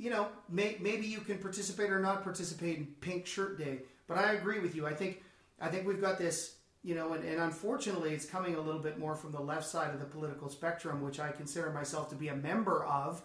you 0.00 0.08
know, 0.08 0.28
may, 0.48 0.78
maybe 0.80 1.06
you 1.06 1.20
can 1.20 1.36
participate 1.36 1.90
or 1.90 2.00
not 2.00 2.24
participate 2.24 2.78
in 2.78 2.86
Pink 3.02 3.26
Shirt 3.26 3.58
Day. 3.58 3.80
But 4.08 4.16
I 4.16 4.32
agree 4.32 4.58
with 4.58 4.74
you. 4.74 4.86
I 4.86 4.94
think 4.94 5.22
I 5.60 5.68
think 5.68 5.86
we've 5.86 6.00
got 6.00 6.18
this, 6.18 6.56
you 6.82 6.94
know, 6.94 7.12
and, 7.12 7.22
and 7.22 7.38
unfortunately, 7.38 8.14
it's 8.14 8.24
coming 8.24 8.54
a 8.54 8.60
little 8.60 8.80
bit 8.80 8.98
more 8.98 9.14
from 9.14 9.30
the 9.30 9.40
left 9.40 9.66
side 9.66 9.92
of 9.92 10.00
the 10.00 10.06
political 10.06 10.48
spectrum, 10.48 11.02
which 11.02 11.20
I 11.20 11.30
consider 11.30 11.70
myself 11.70 12.08
to 12.10 12.14
be 12.14 12.28
a 12.28 12.34
member 12.34 12.84
of. 12.86 13.22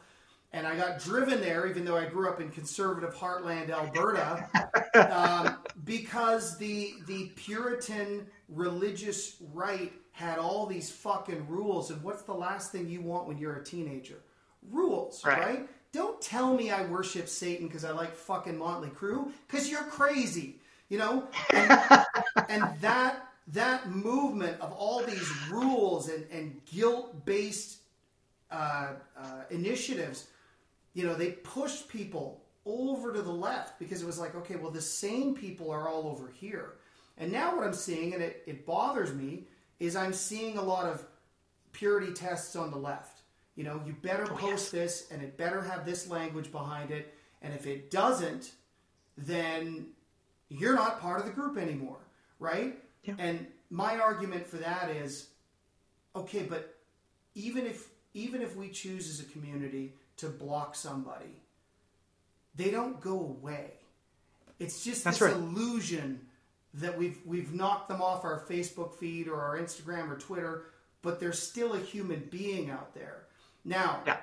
And 0.52 0.68
I 0.68 0.76
got 0.76 1.00
driven 1.00 1.40
there, 1.42 1.66
even 1.66 1.86
though 1.86 1.98
I 1.98 2.06
grew 2.06 2.30
up 2.30 2.42
in 2.42 2.50
conservative 2.50 3.16
heartland 3.16 3.70
Alberta, 3.70 4.50
um, 5.12 5.58
because 5.86 6.58
the 6.58 6.96
the 7.08 7.32
Puritan 7.38 8.28
religious 8.50 9.38
right 9.54 9.94
had 10.12 10.40
all 10.40 10.66
these 10.66 10.92
fucking 10.92 11.48
rules. 11.48 11.90
And 11.90 12.04
what's 12.04 12.24
the 12.24 12.34
last 12.34 12.74
thing 12.74 12.90
you 12.90 13.02
want 13.02 13.28
when 13.28 13.38
you're 13.38 13.56
a 13.56 13.64
teenager? 13.64 14.22
Rules, 14.70 15.24
right? 15.26 15.40
right? 15.40 15.70
Don't 15.96 16.22
tell 16.22 16.54
me 16.54 16.72
I 16.72 16.86
worship 16.88 17.30
Satan 17.30 17.68
because 17.68 17.86
I 17.86 17.92
like 17.92 18.14
fucking 18.14 18.58
Motley 18.58 18.90
Crue, 18.90 19.32
because 19.48 19.70
you're 19.70 19.84
crazy, 19.84 20.60
you 20.90 20.98
know? 20.98 21.26
And, 21.54 21.80
and, 22.50 22.82
that 22.82 23.30
that 23.48 23.90
movement 23.90 24.60
of 24.60 24.74
all 24.74 25.02
these 25.04 25.32
rules 25.50 26.10
and, 26.10 26.26
and 26.30 26.60
guilt-based 26.66 27.78
uh, 28.52 28.88
uh, 29.18 29.44
initiatives, 29.50 30.28
you 30.96 31.06
know, 31.06 31.16
they 31.16 31.32
pushed 31.32 31.88
people 31.88 32.44
over 32.66 33.14
to 33.14 33.22
the 33.22 33.32
left 33.32 33.80
because 33.80 34.02
it 34.02 34.06
was 34.06 34.20
like, 34.20 34.36
okay, 34.36 34.58
well, 34.58 34.72
the 34.72 34.82
same 34.82 35.34
people 35.34 35.72
are 35.72 35.88
all 35.88 36.10
over 36.10 36.28
here. 36.28 36.74
And 37.18 37.32
now 37.32 37.56
what 37.56 37.66
I'm 37.66 37.74
seeing, 37.74 38.14
and 38.14 38.22
it, 38.22 38.44
it 38.46 38.66
bothers 38.66 39.14
me, 39.14 39.46
is 39.80 39.96
I'm 39.96 40.12
seeing 40.12 40.58
a 40.58 40.62
lot 40.62 40.88
of 40.88 41.06
purity 41.72 42.12
tests 42.12 42.58
on 42.58 42.70
the 42.70 42.78
left 42.78 43.15
you 43.56 43.64
know, 43.64 43.82
you 43.86 43.94
better 44.02 44.28
oh, 44.30 44.36
post 44.36 44.72
this 44.72 45.08
and 45.12 45.22
it 45.22 45.38
better 45.38 45.62
have 45.62 45.86
this 45.86 46.10
language 46.10 46.52
behind 46.52 46.92
it. 46.92 47.14
And 47.42 47.54
if 47.54 47.66
it 47.66 47.92
doesn't, 47.92 48.52
then 49.18 49.88
you're 50.50 50.76
not 50.76 51.00
part 51.02 51.20
of 51.20 51.26
the 51.26 51.32
group 51.32 51.58
anymore, 51.58 52.00
right? 52.40 52.78
Yeah. 53.04 53.16
And 53.18 53.48
my 53.70 53.98
argument 53.98 54.46
for 54.48 54.58
that 54.58 54.90
is 54.90 55.28
okay, 56.16 56.44
but 56.44 56.76
even 57.34 57.66
if 57.66 57.90
even 58.14 58.42
if 58.42 58.56
we 58.56 58.70
choose 58.70 59.10
as 59.10 59.20
a 59.20 59.30
community 59.32 59.94
to 60.18 60.28
block 60.28 60.76
somebody, 60.76 61.42
they 62.56 62.72
don't 62.72 63.02
go 63.02 63.20
away. 63.20 63.72
It's 64.60 64.84
just 64.84 65.04
That's 65.04 65.20
this 65.20 65.30
right. 65.30 65.36
illusion 65.36 66.22
that 66.76 66.98
we've 66.98 67.20
we've 67.26 67.54
knocked 67.54 67.90
them 67.90 68.02
off 68.02 68.24
our 68.24 68.46
Facebook 68.50 68.96
feed 68.96 69.28
or 69.28 69.42
our 69.42 69.58
Instagram 69.58 70.10
or 70.10 70.18
Twitter, 70.18 70.66
but 71.02 71.20
there's 71.20 71.42
still 71.42 71.74
a 71.74 71.80
human 71.80 72.28
being 72.32 72.70
out 72.70 72.94
there. 72.94 73.25
Now, 73.66 74.02
yeah. 74.06 74.18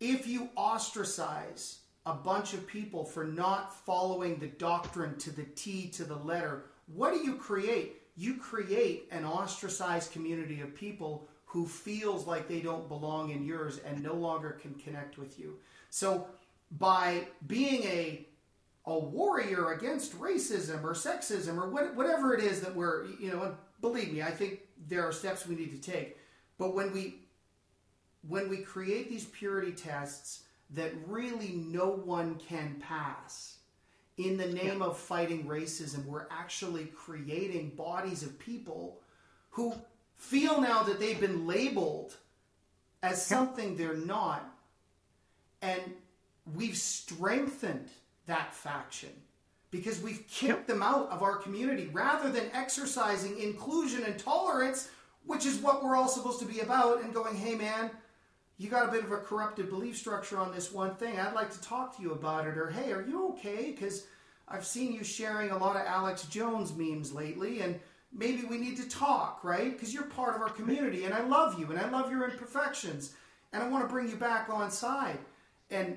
if 0.00 0.26
you 0.26 0.50
ostracize 0.56 1.78
a 2.04 2.12
bunch 2.12 2.52
of 2.52 2.66
people 2.66 3.04
for 3.04 3.24
not 3.24 3.74
following 3.86 4.38
the 4.38 4.48
doctrine 4.48 5.16
to 5.18 5.30
the 5.30 5.44
T 5.44 5.88
to 5.90 6.04
the 6.04 6.16
letter, 6.16 6.66
what 6.92 7.12
do 7.12 7.20
you 7.20 7.36
create? 7.36 8.02
You 8.16 8.34
create 8.34 9.08
an 9.12 9.24
ostracized 9.24 10.12
community 10.12 10.60
of 10.60 10.74
people 10.74 11.28
who 11.44 11.66
feels 11.66 12.26
like 12.26 12.48
they 12.48 12.60
don't 12.60 12.88
belong 12.88 13.30
in 13.30 13.44
yours 13.44 13.78
and 13.78 14.02
no 14.02 14.14
longer 14.14 14.58
can 14.60 14.74
connect 14.74 15.16
with 15.16 15.38
you. 15.38 15.58
So 15.88 16.26
by 16.72 17.28
being 17.46 17.84
a 17.84 18.26
a 18.88 18.98
warrior 18.98 19.72
against 19.72 20.18
racism 20.18 20.82
or 20.82 20.94
sexism 20.94 21.58
or 21.58 21.68
what, 21.68 21.94
whatever 21.94 22.34
it 22.34 22.42
is 22.42 22.62
that 22.62 22.74
we're, 22.74 23.04
you 23.20 23.30
know, 23.30 23.54
believe 23.82 24.10
me, 24.10 24.22
I 24.22 24.30
think 24.30 24.60
there 24.88 25.06
are 25.06 25.12
steps 25.12 25.46
we 25.46 25.54
need 25.54 25.70
to 25.82 25.90
take. 25.90 26.16
But 26.56 26.74
when 26.74 26.92
we 26.94 27.16
when 28.28 28.48
we 28.48 28.58
create 28.58 29.08
these 29.08 29.24
purity 29.24 29.72
tests 29.72 30.42
that 30.70 30.92
really 31.06 31.52
no 31.52 31.88
one 31.88 32.36
can 32.36 32.76
pass 32.80 33.58
in 34.18 34.36
the 34.36 34.46
name 34.46 34.80
yeah. 34.80 34.86
of 34.86 34.98
fighting 34.98 35.44
racism, 35.44 36.04
we're 36.04 36.26
actually 36.30 36.86
creating 36.86 37.70
bodies 37.70 38.22
of 38.22 38.38
people 38.38 39.00
who 39.50 39.74
feel 40.16 40.60
now 40.60 40.82
that 40.82 40.98
they've 40.98 41.20
been 41.20 41.46
labeled 41.46 42.16
as 43.02 43.24
something 43.24 43.76
they're 43.76 43.94
not. 43.94 44.44
And 45.62 45.80
we've 46.54 46.76
strengthened 46.76 47.88
that 48.26 48.52
faction 48.52 49.10
because 49.70 50.00
we've 50.02 50.26
kicked 50.28 50.66
them 50.66 50.82
out 50.82 51.08
of 51.10 51.22
our 51.22 51.36
community 51.36 51.88
rather 51.92 52.30
than 52.30 52.50
exercising 52.52 53.38
inclusion 53.38 54.02
and 54.04 54.18
tolerance, 54.18 54.90
which 55.26 55.46
is 55.46 55.58
what 55.58 55.84
we're 55.84 55.96
all 55.96 56.08
supposed 56.08 56.40
to 56.40 56.46
be 56.46 56.60
about, 56.60 57.02
and 57.02 57.14
going, 57.14 57.36
hey 57.36 57.54
man, 57.54 57.90
you 58.58 58.68
got 58.68 58.88
a 58.88 58.92
bit 58.92 59.04
of 59.04 59.12
a 59.12 59.18
corrupted 59.18 59.70
belief 59.70 59.96
structure 59.96 60.36
on 60.36 60.52
this 60.52 60.72
one 60.72 60.96
thing. 60.96 61.18
I'd 61.18 61.32
like 61.32 61.52
to 61.52 61.60
talk 61.60 61.96
to 61.96 62.02
you 62.02 62.12
about 62.12 62.46
it. 62.46 62.58
Or, 62.58 62.68
hey, 62.68 62.92
are 62.92 63.02
you 63.02 63.28
okay? 63.30 63.70
Because 63.70 64.04
I've 64.48 64.66
seen 64.66 64.92
you 64.92 65.04
sharing 65.04 65.50
a 65.50 65.56
lot 65.56 65.76
of 65.76 65.82
Alex 65.86 66.24
Jones 66.24 66.74
memes 66.76 67.12
lately, 67.12 67.60
and 67.60 67.78
maybe 68.12 68.42
we 68.42 68.58
need 68.58 68.76
to 68.78 68.88
talk, 68.88 69.44
right? 69.44 69.72
Because 69.72 69.94
you're 69.94 70.04
part 70.04 70.34
of 70.34 70.42
our 70.42 70.48
community, 70.48 71.04
and 71.04 71.14
I 71.14 71.22
love 71.22 71.58
you, 71.58 71.70
and 71.70 71.78
I 71.78 71.88
love 71.88 72.10
your 72.10 72.28
imperfections, 72.28 73.14
and 73.52 73.62
I 73.62 73.68
want 73.68 73.84
to 73.84 73.92
bring 73.92 74.08
you 74.08 74.16
back 74.16 74.48
on 74.50 74.70
side. 74.72 75.18
And 75.70 75.96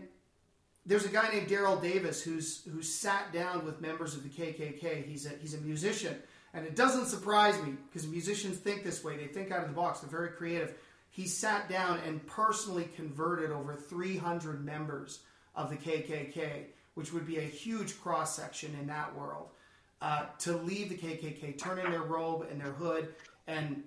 there's 0.86 1.06
a 1.06 1.10
guy 1.10 1.32
named 1.32 1.48
Daryl 1.48 1.82
Davis 1.82 2.22
who's 2.22 2.64
who's 2.66 2.94
sat 2.94 3.32
down 3.34 3.66
with 3.66 3.82
members 3.82 4.16
of 4.16 4.24
the 4.24 4.30
KKK. 4.30 5.06
He's 5.06 5.26
a 5.26 5.30
he's 5.40 5.54
a 5.54 5.62
musician, 5.62 6.16
and 6.54 6.66
it 6.66 6.76
doesn't 6.76 7.06
surprise 7.06 7.62
me 7.64 7.74
because 7.88 8.08
musicians 8.08 8.58
think 8.58 8.84
this 8.84 9.04
way. 9.04 9.18
They 9.18 9.28
think 9.28 9.52
out 9.52 9.62
of 9.62 9.70
the 9.70 9.76
box. 9.76 10.00
They're 10.00 10.10
very 10.10 10.30
creative 10.30 10.76
he 11.12 11.28
sat 11.28 11.70
down 11.70 12.00
and 12.08 12.26
personally 12.26 12.90
converted 12.96 13.52
over 13.52 13.76
300 13.76 14.66
members 14.66 15.20
of 15.56 15.70
the 15.70 15.76
KKK, 15.76 16.64
which 16.96 17.12
would 17.14 17.28
be 17.28 17.38
a 17.38 17.42
huge 17.42 18.00
cross 18.02 18.36
section 18.36 18.74
in 18.80 18.88
that 18.88 19.14
world, 19.16 19.50
uh, 20.02 20.26
to 20.40 20.56
leave 20.58 20.90
the 20.90 20.96
KKK, 20.96 21.58
turn 21.58 21.80
in 21.80 21.92
their 21.92 22.02
robe 22.04 22.48
and 22.50 22.60
their 22.60 22.72
hood. 22.72 23.14
And 23.48 23.84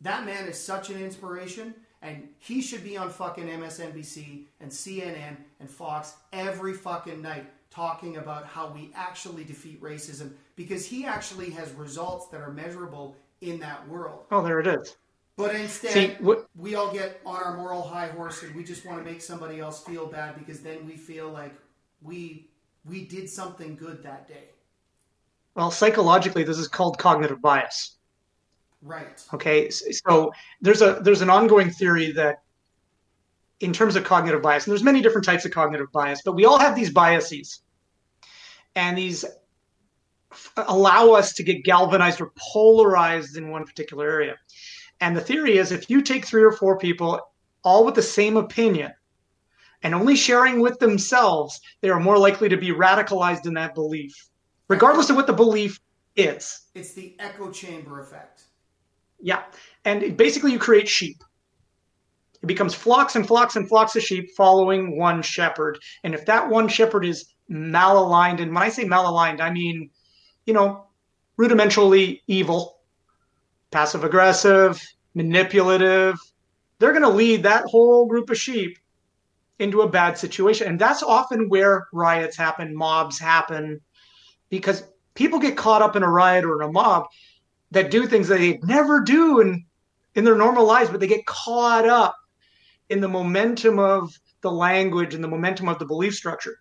That 0.00 0.24
man 0.24 0.48
is 0.48 0.58
such 0.58 0.90
an 0.90 1.00
inspiration, 1.02 1.74
and 2.02 2.28
he 2.38 2.60
should 2.60 2.82
be 2.82 2.96
on 2.96 3.10
fucking 3.10 3.46
MSNBC 3.46 4.46
and 4.60 4.70
CNN 4.70 5.36
and 5.60 5.70
Fox 5.70 6.14
every 6.32 6.72
fucking 6.74 7.22
night 7.22 7.46
talking 7.70 8.16
about 8.16 8.46
how 8.46 8.68
we 8.68 8.90
actually 8.94 9.44
defeat 9.44 9.80
racism 9.80 10.32
because 10.56 10.84
he 10.84 11.04
actually 11.04 11.50
has 11.50 11.72
results 11.72 12.28
that 12.28 12.40
are 12.40 12.52
measurable 12.52 13.16
in 13.40 13.58
that 13.60 13.88
world. 13.88 14.24
Oh, 14.30 14.42
there 14.42 14.60
it 14.60 14.66
is. 14.66 14.96
But 15.42 15.56
instead, 15.56 15.92
See, 15.92 16.16
what, 16.20 16.46
we 16.56 16.74
all 16.74 16.92
get 16.92 17.20
on 17.26 17.42
our 17.42 17.56
moral 17.56 17.82
high 17.82 18.08
horse 18.08 18.42
and 18.42 18.54
we 18.54 18.62
just 18.62 18.84
want 18.86 19.04
to 19.04 19.10
make 19.10 19.20
somebody 19.20 19.60
else 19.60 19.84
feel 19.84 20.06
bad 20.06 20.38
because 20.38 20.60
then 20.60 20.86
we 20.86 20.96
feel 20.96 21.30
like 21.30 21.54
we 22.00 22.48
we 22.84 23.04
did 23.04 23.28
something 23.28 23.76
good 23.76 24.02
that 24.02 24.28
day. 24.28 24.50
Well, 25.54 25.70
psychologically, 25.70 26.44
this 26.44 26.58
is 26.58 26.68
called 26.68 26.98
cognitive 26.98 27.40
bias. 27.42 27.96
Right. 28.82 29.22
Okay. 29.34 29.70
So 29.70 30.32
there's 30.60 30.82
a 30.82 31.00
there's 31.02 31.22
an 31.22 31.30
ongoing 31.30 31.70
theory 31.70 32.12
that 32.12 32.42
in 33.60 33.72
terms 33.72 33.96
of 33.96 34.04
cognitive 34.04 34.42
bias, 34.42 34.66
and 34.66 34.72
there's 34.72 34.82
many 34.82 35.02
different 35.02 35.24
types 35.24 35.44
of 35.44 35.52
cognitive 35.52 35.90
bias, 35.92 36.22
but 36.24 36.32
we 36.32 36.44
all 36.44 36.58
have 36.58 36.74
these 36.74 36.90
biases. 36.90 37.62
And 38.74 38.96
these 38.96 39.24
allow 40.56 41.10
us 41.10 41.34
to 41.34 41.42
get 41.42 41.64
galvanized 41.64 42.20
or 42.20 42.32
polarized 42.36 43.36
in 43.36 43.50
one 43.50 43.64
particular 43.64 44.08
area. 44.08 44.36
And 45.00 45.16
the 45.16 45.20
theory 45.20 45.58
is 45.58 45.72
if 45.72 45.90
you 45.90 46.02
take 46.02 46.24
three 46.24 46.42
or 46.42 46.52
four 46.52 46.78
people 46.78 47.20
all 47.64 47.84
with 47.84 47.94
the 47.94 48.02
same 48.02 48.36
opinion 48.36 48.92
and 49.82 49.94
only 49.94 50.14
sharing 50.16 50.60
with 50.60 50.78
themselves, 50.78 51.60
they 51.80 51.90
are 51.90 52.00
more 52.00 52.18
likely 52.18 52.48
to 52.48 52.56
be 52.56 52.70
radicalized 52.70 53.46
in 53.46 53.54
that 53.54 53.74
belief, 53.74 54.14
regardless 54.68 55.10
of 55.10 55.16
what 55.16 55.26
the 55.26 55.32
belief 55.32 55.80
is. 56.16 56.68
It's 56.74 56.92
the 56.92 57.16
echo 57.18 57.50
chamber 57.50 58.00
effect. 58.00 58.44
Yeah. 59.20 59.42
And 59.84 60.16
basically, 60.16 60.52
you 60.52 60.58
create 60.58 60.88
sheep. 60.88 61.22
It 62.42 62.46
becomes 62.46 62.74
flocks 62.74 63.14
and 63.14 63.26
flocks 63.26 63.54
and 63.54 63.68
flocks 63.68 63.94
of 63.94 64.02
sheep 64.02 64.30
following 64.36 64.98
one 64.98 65.22
shepherd. 65.22 65.78
And 66.02 66.14
if 66.14 66.26
that 66.26 66.48
one 66.48 66.68
shepherd 66.68 67.04
is 67.04 67.26
malaligned, 67.48 68.40
and 68.40 68.52
when 68.52 68.64
I 68.64 68.68
say 68.68 68.84
malaligned, 68.84 69.40
I 69.40 69.50
mean, 69.50 69.90
you 70.44 70.54
know, 70.54 70.86
rudimentarily 71.38 72.20
evil, 72.26 72.80
passive 73.72 74.04
aggressive, 74.04 74.80
manipulative. 75.14 76.16
They're 76.78 76.92
going 76.92 77.02
to 77.02 77.08
lead 77.08 77.42
that 77.42 77.64
whole 77.64 78.06
group 78.06 78.30
of 78.30 78.38
sheep 78.38 78.78
into 79.58 79.80
a 79.80 79.88
bad 79.88 80.18
situation. 80.18 80.68
And 80.68 80.78
that's 80.78 81.02
often 81.02 81.48
where 81.48 81.86
riots 81.92 82.36
happen, 82.36 82.74
mobs 82.74 83.18
happen, 83.18 83.80
because 84.50 84.84
people 85.14 85.38
get 85.38 85.56
caught 85.56 85.82
up 85.82 85.96
in 85.96 86.02
a 86.02 86.08
riot 86.08 86.44
or 86.44 86.62
in 86.62 86.68
a 86.68 86.72
mob 86.72 87.06
that 87.70 87.90
do 87.90 88.06
things 88.06 88.28
that 88.28 88.38
they 88.38 88.58
never 88.62 89.00
do 89.00 89.40
in, 89.40 89.64
in 90.14 90.24
their 90.24 90.36
normal 90.36 90.66
lives, 90.66 90.90
but 90.90 91.00
they 91.00 91.06
get 91.06 91.24
caught 91.26 91.88
up 91.88 92.16
in 92.90 93.00
the 93.00 93.08
momentum 93.08 93.78
of 93.78 94.12
the 94.42 94.50
language 94.50 95.14
and 95.14 95.24
the 95.24 95.28
momentum 95.28 95.68
of 95.68 95.78
the 95.78 95.86
belief 95.86 96.14
structure. 96.14 96.58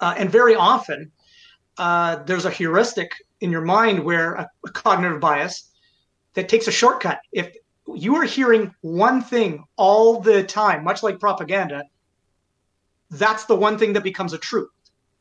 Uh, 0.00 0.14
and 0.16 0.30
very 0.30 0.54
often, 0.54 1.10
uh, 1.78 2.16
there's 2.24 2.44
a 2.44 2.50
heuristic 2.50 3.10
in 3.40 3.50
your 3.50 3.62
mind 3.62 4.04
where 4.04 4.34
a, 4.34 4.48
a 4.66 4.70
cognitive 4.70 5.20
bias 5.20 5.73
that 6.34 6.48
takes 6.48 6.68
a 6.68 6.72
shortcut. 6.72 7.20
If 7.32 7.56
you 7.94 8.16
are 8.16 8.24
hearing 8.24 8.74
one 8.80 9.22
thing 9.22 9.64
all 9.76 10.20
the 10.20 10.42
time, 10.42 10.84
much 10.84 11.02
like 11.02 11.20
propaganda, 11.20 11.84
that's 13.10 13.44
the 13.44 13.56
one 13.56 13.78
thing 13.78 13.92
that 13.92 14.02
becomes 14.02 14.32
a 14.32 14.38
truth. 14.38 14.70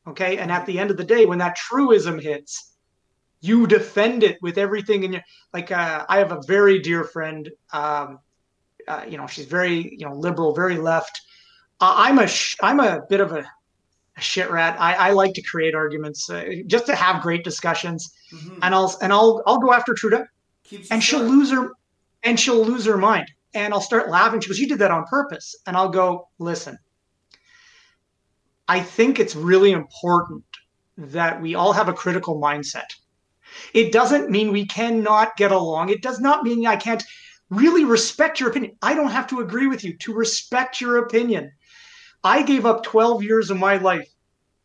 Okay. 0.07 0.37
And 0.37 0.51
at 0.51 0.65
the 0.65 0.79
end 0.79 0.91
of 0.91 0.97
the 0.97 1.03
day, 1.03 1.25
when 1.25 1.37
that 1.39 1.55
truism 1.55 2.19
hits, 2.19 2.73
you 3.43 3.67
defend 3.67 4.23
it 4.23 4.37
with 4.41 4.57
everything 4.57 5.03
in 5.03 5.13
your 5.13 5.21
like 5.53 5.69
uh, 5.69 6.05
i 6.07 6.17
have 6.17 6.31
a 6.31 6.41
very 6.47 6.79
dear 6.79 7.03
friend 7.03 7.51
um, 7.73 8.19
uh, 8.87 9.03
you 9.07 9.17
know 9.17 9.27
she's 9.27 9.45
very 9.45 9.95
you 9.97 10.05
know 10.07 10.15
liberal 10.15 10.55
very 10.55 10.77
left 10.77 11.21
uh, 11.81 11.93
i'm 11.97 12.19
a 12.19 12.27
sh- 12.27 12.55
i'm 12.63 12.79
a 12.79 13.01
bit 13.09 13.19
of 13.19 13.33
a, 13.33 13.45
a 14.17 14.21
shit 14.21 14.49
rat 14.49 14.79
I, 14.79 15.09
I 15.09 15.11
like 15.11 15.33
to 15.33 15.41
create 15.41 15.75
arguments 15.75 16.29
uh, 16.29 16.45
just 16.67 16.85
to 16.85 16.95
have 16.95 17.21
great 17.21 17.43
discussions 17.43 18.13
mm-hmm. 18.33 18.59
and 18.61 18.73
i'll 18.73 18.97
and 19.01 19.11
i'll 19.11 19.43
i'll 19.45 19.59
go 19.59 19.73
after 19.73 19.93
trudeau 19.93 20.25
and 20.91 21.03
she'll 21.03 21.23
lose 21.23 21.51
her 21.51 21.71
and 22.23 22.39
she'll 22.39 22.63
lose 22.63 22.85
her 22.85 22.97
mind. 22.97 23.31
And 23.53 23.73
i'll 23.73 23.81
start 23.81 24.09
laughing. 24.09 24.39
She 24.39 24.49
goes 24.49 24.59
you 24.59 24.67
did 24.67 24.79
that 24.79 24.91
on 24.91 25.05
purpose. 25.05 25.55
And 25.67 25.77
i'll 25.77 25.89
go 25.89 26.29
listen 26.39 26.77
i 28.67 28.79
think 28.79 29.19
it's 29.19 29.35
really 29.35 29.71
important 29.71 30.43
that 30.97 31.41
we 31.41 31.55
all 31.55 31.73
have 31.73 31.89
a 31.89 31.93
critical 31.93 32.39
mindset. 32.39 32.85
It 33.73 33.91
doesn't 33.91 34.29
mean 34.29 34.51
we 34.51 34.65
cannot 34.67 35.35
get 35.37 35.51
along. 35.51 35.89
It 35.89 36.01
does 36.01 36.19
not 36.19 36.43
mean 36.43 36.65
i 36.65 36.75
can't 36.75 37.03
really 37.49 37.85
respect 37.85 38.39
your 38.39 38.49
opinion. 38.49 38.75
I 38.81 38.93
don't 38.95 39.11
have 39.11 39.27
to 39.27 39.41
agree 39.41 39.67
with 39.67 39.83
you 39.83 39.97
to 39.97 40.13
respect 40.13 40.81
your 40.81 40.97
opinion. 40.97 41.51
I 42.23 42.41
gave 42.41 42.65
up 42.65 42.83
12 42.83 43.23
years 43.23 43.49
of 43.49 43.57
my 43.57 43.77
life 43.77 44.07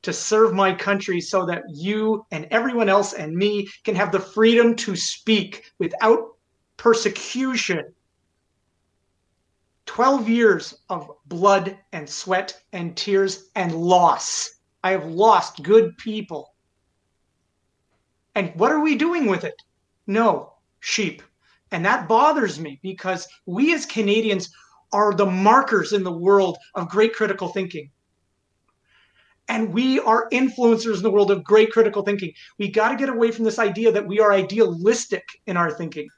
to 0.03 0.12
serve 0.12 0.55
my 0.55 0.72
country 0.74 1.20
so 1.20 1.44
that 1.46 1.62
you 1.68 2.24
and 2.30 2.46
everyone 2.51 2.88
else 2.88 3.12
and 3.12 3.34
me 3.34 3.68
can 3.84 3.94
have 3.94 4.12
the 4.12 4.20
freedom 4.20 4.76
to 4.76 4.94
speak 4.94 5.72
without 5.78 6.36
persecution. 6.76 7.92
12 9.86 10.28
years 10.28 10.78
of 10.88 11.11
blood 11.26 11.76
and 11.92 12.09
sweat 12.09 12.61
and 12.72 12.96
tears 12.96 13.51
and 13.55 13.74
loss. 13.74 14.51
I 14.84 14.92
have 14.92 15.07
lost 15.07 15.62
good 15.62 15.96
people. 15.99 16.55
And 18.34 18.53
what 18.55 18.70
are 18.70 18.80
we 18.80 18.94
doing 18.94 19.26
with 19.26 19.44
it? 19.44 19.61
No, 20.07 20.53
sheep. 20.80 21.22
And 21.72 21.84
that 21.84 22.09
bothers 22.09 22.61
me 22.61 22.78
because 22.82 23.26
we 23.46 23.74
as 23.74 23.84
Canadians 23.84 24.51
are 24.92 25.12
the 25.12 25.26
markers 25.26 25.92
in 25.92 26.05
the 26.05 26.12
world 26.12 26.57
of 26.74 26.88
great 26.88 27.14
critical 27.14 27.49
thinking 27.49 27.90
and 29.49 29.72
we 29.72 29.99
are 30.01 30.28
influencers 30.30 30.96
in 30.96 31.03
the 31.03 31.11
world 31.11 31.30
of 31.30 31.42
great 31.42 31.72
critical 31.72 32.03
thinking. 32.03 32.32
We 32.59 32.70
got 32.70 32.90
to 32.90 32.96
get 32.96 33.09
away 33.09 33.30
from 33.30 33.44
this 33.44 33.59
idea 33.59 33.90
that 33.92 34.07
we 34.07 34.20
are 34.20 34.32
idealistic 34.32 35.26
in 35.46 35.57
our 35.57 35.70
thinking, 35.70 36.09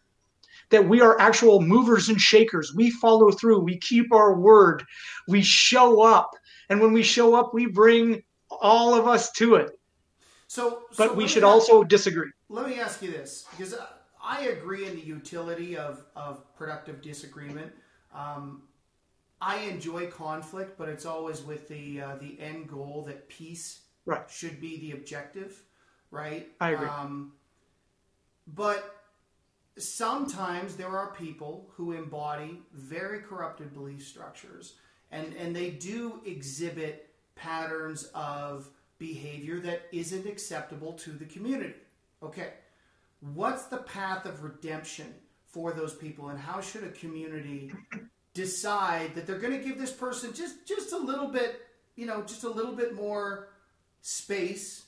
that 0.70 0.86
we 0.86 1.00
are 1.00 1.18
actual 1.20 1.60
movers 1.60 2.08
and 2.08 2.20
shakers. 2.20 2.74
We 2.74 2.90
follow 2.90 3.30
through, 3.30 3.60
we 3.60 3.78
keep 3.78 4.12
our 4.12 4.34
word, 4.34 4.84
we 5.28 5.42
show 5.42 6.02
up. 6.02 6.32
And 6.68 6.80
when 6.80 6.92
we 6.92 7.02
show 7.02 7.34
up, 7.34 7.54
we 7.54 7.66
bring 7.66 8.22
all 8.50 8.94
of 8.94 9.06
us 9.06 9.30
to 9.32 9.54
it. 9.54 9.78
So, 10.48 10.82
but 10.98 11.14
we 11.14 11.28
should 11.28 11.44
ask, 11.44 11.52
also 11.52 11.84
disagree. 11.84 12.30
Let 12.48 12.68
me 12.68 12.80
ask 12.80 13.00
you 13.02 13.12
this, 13.12 13.46
because 13.52 13.76
I 14.22 14.48
agree 14.48 14.86
in 14.86 14.96
the 14.96 15.02
utility 15.02 15.76
of, 15.76 16.04
of 16.16 16.44
productive 16.57 17.00
disagreement. 17.00 17.72
Um, 18.12 18.62
I 19.41 19.61
enjoy 19.61 20.08
conflict, 20.08 20.76
but 20.76 20.88
it's 20.88 21.07
always 21.07 21.42
with 21.42 21.68
the 21.68 22.00
uh, 22.00 22.17
the 22.17 22.38
end 22.41 22.68
goal 22.68 23.04
that 23.07 23.29
peace 23.29 23.80
right. 24.04 24.22
should 24.30 24.61
be 24.61 24.79
the 24.79 24.92
objective, 24.92 25.62
right? 26.11 26.49
I 26.61 26.71
agree. 26.71 26.88
Um, 26.88 27.33
but 28.46 28.96
sometimes 29.79 30.76
there 30.76 30.96
are 30.96 31.14
people 31.14 31.71
who 31.75 31.92
embody 31.92 32.61
very 32.75 33.21
corrupted 33.21 33.72
belief 33.72 34.07
structures, 34.07 34.75
and 35.11 35.34
and 35.34 35.57
they 35.57 35.71
do 35.71 36.21
exhibit 36.26 37.14
patterns 37.34 38.11
of 38.14 38.68
behavior 38.99 39.58
that 39.61 39.83
isn't 39.92 40.26
acceptable 40.26 40.92
to 40.92 41.12
the 41.12 41.25
community. 41.25 41.75
Okay, 42.22 42.53
what's 43.34 43.64
the 43.64 43.79
path 43.79 44.26
of 44.26 44.42
redemption 44.45 45.14
for 45.46 45.72
those 45.72 45.95
people, 45.95 46.29
and 46.29 46.38
how 46.38 46.61
should 46.61 46.84
a 46.84 46.91
community 46.91 47.72
decide 48.34 49.14
that 49.14 49.26
they're 49.26 49.38
going 49.38 49.58
to 49.58 49.64
give 49.64 49.78
this 49.78 49.92
person 49.92 50.32
just 50.32 50.66
just 50.66 50.92
a 50.92 50.98
little 50.98 51.28
bit, 51.28 51.62
you 51.96 52.07
know, 52.07 52.22
just 52.22 52.44
a 52.44 52.48
little 52.48 52.74
bit 52.74 52.94
more 52.94 53.48
space 54.02 54.84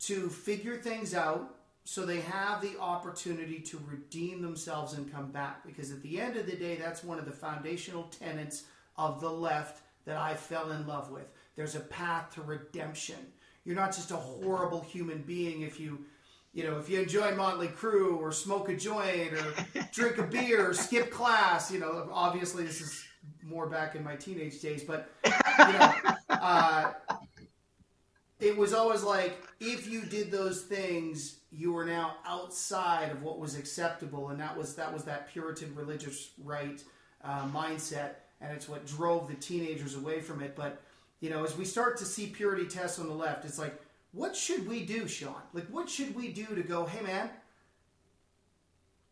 to 0.00 0.28
figure 0.28 0.76
things 0.76 1.14
out 1.14 1.56
so 1.84 2.04
they 2.04 2.20
have 2.20 2.60
the 2.60 2.78
opportunity 2.78 3.58
to 3.58 3.80
redeem 3.86 4.42
themselves 4.42 4.94
and 4.94 5.12
come 5.12 5.30
back 5.30 5.64
because 5.66 5.90
at 5.90 6.02
the 6.02 6.20
end 6.20 6.36
of 6.36 6.46
the 6.46 6.56
day 6.56 6.76
that's 6.76 7.02
one 7.02 7.18
of 7.18 7.24
the 7.24 7.32
foundational 7.32 8.04
tenets 8.04 8.64
of 8.96 9.20
the 9.20 9.30
left 9.30 9.82
that 10.04 10.16
I 10.16 10.34
fell 10.34 10.70
in 10.72 10.86
love 10.86 11.10
with. 11.10 11.26
There's 11.56 11.74
a 11.74 11.80
path 11.80 12.34
to 12.34 12.42
redemption. 12.42 13.16
You're 13.64 13.76
not 13.76 13.94
just 13.94 14.10
a 14.10 14.16
horrible 14.16 14.80
human 14.80 15.22
being 15.22 15.62
if 15.62 15.78
you 15.78 16.04
you 16.52 16.64
know, 16.64 16.78
if 16.78 16.88
you 16.88 17.00
enjoy 17.00 17.34
Motley 17.34 17.68
Crue 17.68 18.18
or 18.18 18.32
smoke 18.32 18.68
a 18.68 18.76
joint 18.76 19.32
or 19.32 19.54
drink 19.92 20.18
a 20.18 20.24
beer 20.24 20.70
or 20.70 20.74
skip 20.74 21.10
class, 21.10 21.70
you 21.70 21.78
know, 21.78 22.08
obviously 22.12 22.64
this 22.64 22.80
is 22.80 23.04
more 23.42 23.68
back 23.68 23.94
in 23.94 24.02
my 24.02 24.16
teenage 24.16 24.60
days, 24.60 24.82
but 24.82 25.10
you 25.24 25.30
know, 25.72 25.92
uh, 26.28 26.92
it 28.40 28.56
was 28.56 28.72
always 28.72 29.02
like 29.02 29.36
if 29.60 29.86
you 29.86 30.02
did 30.02 30.30
those 30.30 30.62
things, 30.62 31.40
you 31.52 31.72
were 31.72 31.84
now 31.84 32.16
outside 32.26 33.10
of 33.10 33.22
what 33.22 33.38
was 33.38 33.56
acceptable, 33.56 34.30
and 34.30 34.40
that 34.40 34.56
was 34.56 34.74
that 34.76 34.92
was 34.92 35.04
that 35.04 35.28
Puritan 35.32 35.74
religious 35.74 36.30
right 36.42 36.82
uh, 37.22 37.46
mindset, 37.48 38.14
and 38.40 38.52
it's 38.52 38.68
what 38.68 38.86
drove 38.86 39.28
the 39.28 39.34
teenagers 39.34 39.94
away 39.94 40.20
from 40.20 40.42
it. 40.42 40.56
But 40.56 40.80
you 41.20 41.30
know, 41.30 41.44
as 41.44 41.56
we 41.56 41.64
start 41.64 41.98
to 41.98 42.04
see 42.04 42.26
purity 42.26 42.66
tests 42.66 42.98
on 42.98 43.08
the 43.08 43.14
left, 43.14 43.44
it's 43.44 43.58
like 43.58 43.80
what 44.12 44.34
should 44.34 44.68
we 44.68 44.84
do, 44.84 45.06
Sean? 45.06 45.42
Like, 45.52 45.66
what 45.66 45.88
should 45.88 46.14
we 46.14 46.32
do 46.32 46.46
to 46.46 46.62
go, 46.62 46.84
hey, 46.84 47.04
man, 47.04 47.30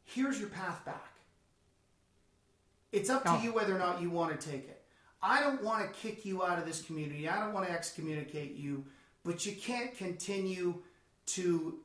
here's 0.05 0.41
your 0.41 0.49
path 0.49 0.85
back? 0.85 1.13
It's 2.91 3.11
up 3.11 3.25
to 3.25 3.33
oh. 3.33 3.43
you 3.43 3.53
whether 3.53 3.75
or 3.75 3.79
not 3.79 4.01
you 4.01 4.11
want 4.11 4.39
to 4.39 4.51
take 4.51 4.65
it. 4.65 4.83
I 5.23 5.41
don't 5.41 5.63
want 5.63 5.83
to 5.83 6.01
kick 6.01 6.25
you 6.25 6.45
out 6.45 6.59
of 6.59 6.67
this 6.67 6.83
community. 6.83 7.29
I 7.29 7.41
don't 7.41 7.53
want 7.53 7.67
to 7.67 7.73
excommunicate 7.73 8.55
you, 8.55 8.85
but 9.25 9.45
you 9.45 9.53
can't 9.53 9.97
continue 9.97 10.83
to 11.27 11.79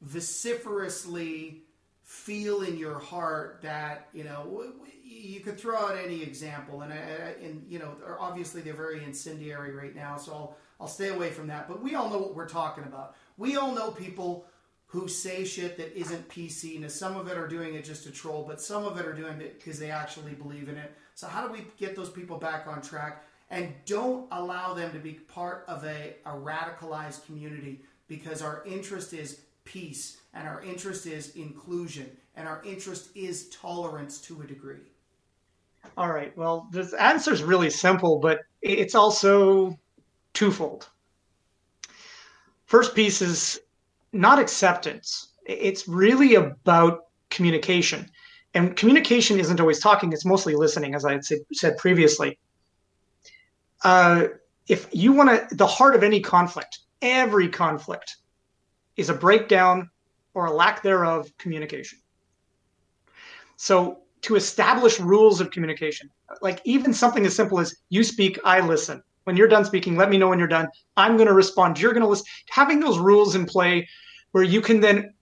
vociferously 0.00 1.62
feel 2.02 2.62
in 2.62 2.76
your 2.76 2.98
heart 2.98 3.60
that 3.62 4.08
you 4.12 4.24
know 4.24 4.64
you 5.04 5.40
could 5.40 5.58
throw 5.58 5.76
out 5.76 5.96
any 5.96 6.22
example 6.22 6.82
and, 6.82 6.92
and 6.92 7.64
you 7.68 7.78
know 7.78 7.94
obviously 8.18 8.60
they're 8.60 8.74
very 8.74 9.04
incendiary 9.04 9.72
right 9.72 9.94
now 9.94 10.16
so 10.16 10.32
I'll, 10.32 10.56
I'll 10.82 10.88
stay 10.88 11.08
away 11.08 11.30
from 11.30 11.46
that 11.46 11.68
but 11.68 11.82
we 11.82 11.94
all 11.94 12.10
know 12.10 12.18
what 12.18 12.34
we're 12.34 12.48
talking 12.48 12.84
about 12.84 13.16
we 13.38 13.56
all 13.56 13.72
know 13.74 13.90
people 13.90 14.46
who 14.92 15.08
say 15.08 15.42
shit 15.42 15.78
that 15.78 15.98
isn't 15.98 16.28
PC. 16.28 16.78
Now, 16.78 16.88
some 16.88 17.16
of 17.16 17.26
it 17.26 17.38
are 17.38 17.48
doing 17.48 17.74
it 17.76 17.82
just 17.82 18.04
to 18.04 18.10
troll, 18.10 18.44
but 18.46 18.60
some 18.60 18.84
of 18.84 18.98
it 18.98 19.06
are 19.06 19.14
doing 19.14 19.40
it 19.40 19.58
because 19.58 19.78
they 19.78 19.90
actually 19.90 20.34
believe 20.34 20.68
in 20.68 20.76
it. 20.76 20.92
So, 21.14 21.26
how 21.26 21.46
do 21.46 21.50
we 21.50 21.66
get 21.78 21.96
those 21.96 22.10
people 22.10 22.36
back 22.36 22.66
on 22.66 22.82
track? 22.82 23.24
And 23.48 23.72
don't 23.86 24.28
allow 24.32 24.74
them 24.74 24.92
to 24.92 24.98
be 24.98 25.14
part 25.14 25.64
of 25.66 25.82
a, 25.84 26.16
a 26.26 26.32
radicalized 26.32 27.24
community 27.24 27.80
because 28.06 28.42
our 28.42 28.62
interest 28.66 29.14
is 29.14 29.40
peace 29.64 30.18
and 30.34 30.46
our 30.46 30.62
interest 30.62 31.06
is 31.06 31.36
inclusion 31.36 32.10
and 32.36 32.46
our 32.46 32.62
interest 32.62 33.08
is 33.14 33.48
tolerance 33.48 34.20
to 34.22 34.42
a 34.42 34.46
degree. 34.46 34.80
All 35.96 36.12
right. 36.12 36.36
Well, 36.36 36.68
the 36.70 36.94
answer 36.98 37.32
is 37.32 37.42
really 37.42 37.70
simple, 37.70 38.18
but 38.18 38.40
it's 38.60 38.94
also 38.94 39.78
twofold. 40.34 40.88
First 42.66 42.94
piece 42.94 43.20
is 43.20 43.60
not 44.12 44.38
acceptance. 44.38 45.34
It's 45.46 45.88
really 45.88 46.36
about 46.36 47.06
communication. 47.30 48.08
And 48.54 48.76
communication 48.76 49.40
isn't 49.40 49.60
always 49.60 49.80
talking, 49.80 50.12
it's 50.12 50.24
mostly 50.24 50.54
listening, 50.54 50.94
as 50.94 51.04
I 51.04 51.12
had 51.12 51.24
said 51.24 51.76
previously. 51.78 52.38
Uh, 53.82 54.28
if 54.68 54.88
you 54.92 55.12
want 55.12 55.48
to, 55.50 55.54
the 55.56 55.66
heart 55.66 55.94
of 55.94 56.02
any 56.02 56.20
conflict, 56.20 56.78
every 57.00 57.48
conflict 57.48 58.16
is 58.96 59.08
a 59.08 59.14
breakdown 59.14 59.90
or 60.34 60.46
a 60.46 60.52
lack 60.52 60.82
thereof 60.82 61.30
communication. 61.38 61.98
So, 63.56 63.98
to 64.22 64.36
establish 64.36 65.00
rules 65.00 65.40
of 65.40 65.50
communication, 65.50 66.08
like 66.42 66.60
even 66.64 66.94
something 66.94 67.26
as 67.26 67.34
simple 67.34 67.58
as 67.58 67.74
you 67.88 68.04
speak, 68.04 68.38
I 68.44 68.60
listen. 68.60 69.02
When 69.24 69.36
you're 69.36 69.48
done 69.48 69.64
speaking, 69.64 69.96
let 69.96 70.10
me 70.10 70.18
know 70.18 70.28
when 70.28 70.38
you're 70.38 70.48
done. 70.48 70.68
I'm 70.96 71.16
going 71.16 71.28
to 71.28 71.34
respond. 71.34 71.80
You're 71.80 71.92
going 71.92 72.02
to 72.02 72.08
listen. 72.08 72.26
Having 72.50 72.80
those 72.80 72.98
rules 72.98 73.34
in 73.34 73.46
play 73.46 73.88
where 74.32 74.44
you 74.44 74.60
can 74.60 74.80
then 74.80 75.14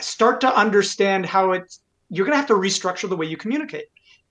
start 0.00 0.40
to 0.40 0.56
understand 0.56 1.26
how 1.26 1.52
it's 1.52 1.80
you're 2.08 2.26
going 2.26 2.34
to 2.34 2.38
have 2.38 2.48
to 2.48 2.54
restructure 2.54 3.08
the 3.08 3.16
way 3.16 3.26
you 3.26 3.36
communicate 3.36 3.86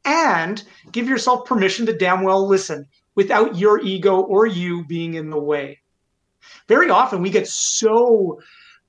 and 0.06 0.64
give 0.92 1.08
yourself 1.08 1.46
permission 1.46 1.86
to 1.86 1.98
damn 1.98 2.24
well 2.24 2.48
listen 2.48 2.86
without 3.16 3.58
your 3.58 3.80
ego 3.82 4.22
or 4.22 4.46
you 4.46 4.86
being 4.86 5.14
in 5.14 5.30
the 5.30 5.40
way. 5.40 5.80
Very 6.68 6.90
often 6.90 7.22
we 7.22 7.30
get 7.30 7.48
so 7.48 8.40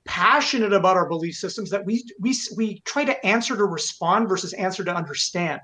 passionate 0.05 0.73
about 0.73 0.97
our 0.97 1.07
belief 1.07 1.35
systems 1.35 1.69
that 1.69 1.85
we 1.85 2.03
we 2.19 2.35
we 2.55 2.79
try 2.81 3.05
to 3.05 3.25
answer 3.25 3.55
to 3.55 3.65
respond 3.65 4.27
versus 4.27 4.53
answer 4.53 4.83
to 4.83 4.93
understand. 4.93 5.61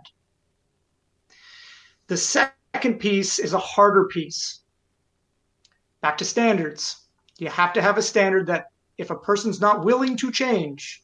The 2.08 2.18
second 2.18 2.57
piece 2.82 3.40
is 3.40 3.54
a 3.54 3.60
harder 3.60 4.06
piece. 4.06 4.62
Back 6.02 6.18
to 6.18 6.26
standards. 6.26 7.08
You 7.38 7.50
have 7.50 7.74
to 7.74 7.82
have 7.82 7.98
a 7.98 8.02
standard 8.02 8.48
that 8.48 8.66
if 8.98 9.10
a 9.10 9.16
person's 9.16 9.62
not 9.62 9.86
willing 9.86 10.18
to 10.18 10.32
change, 10.32 11.04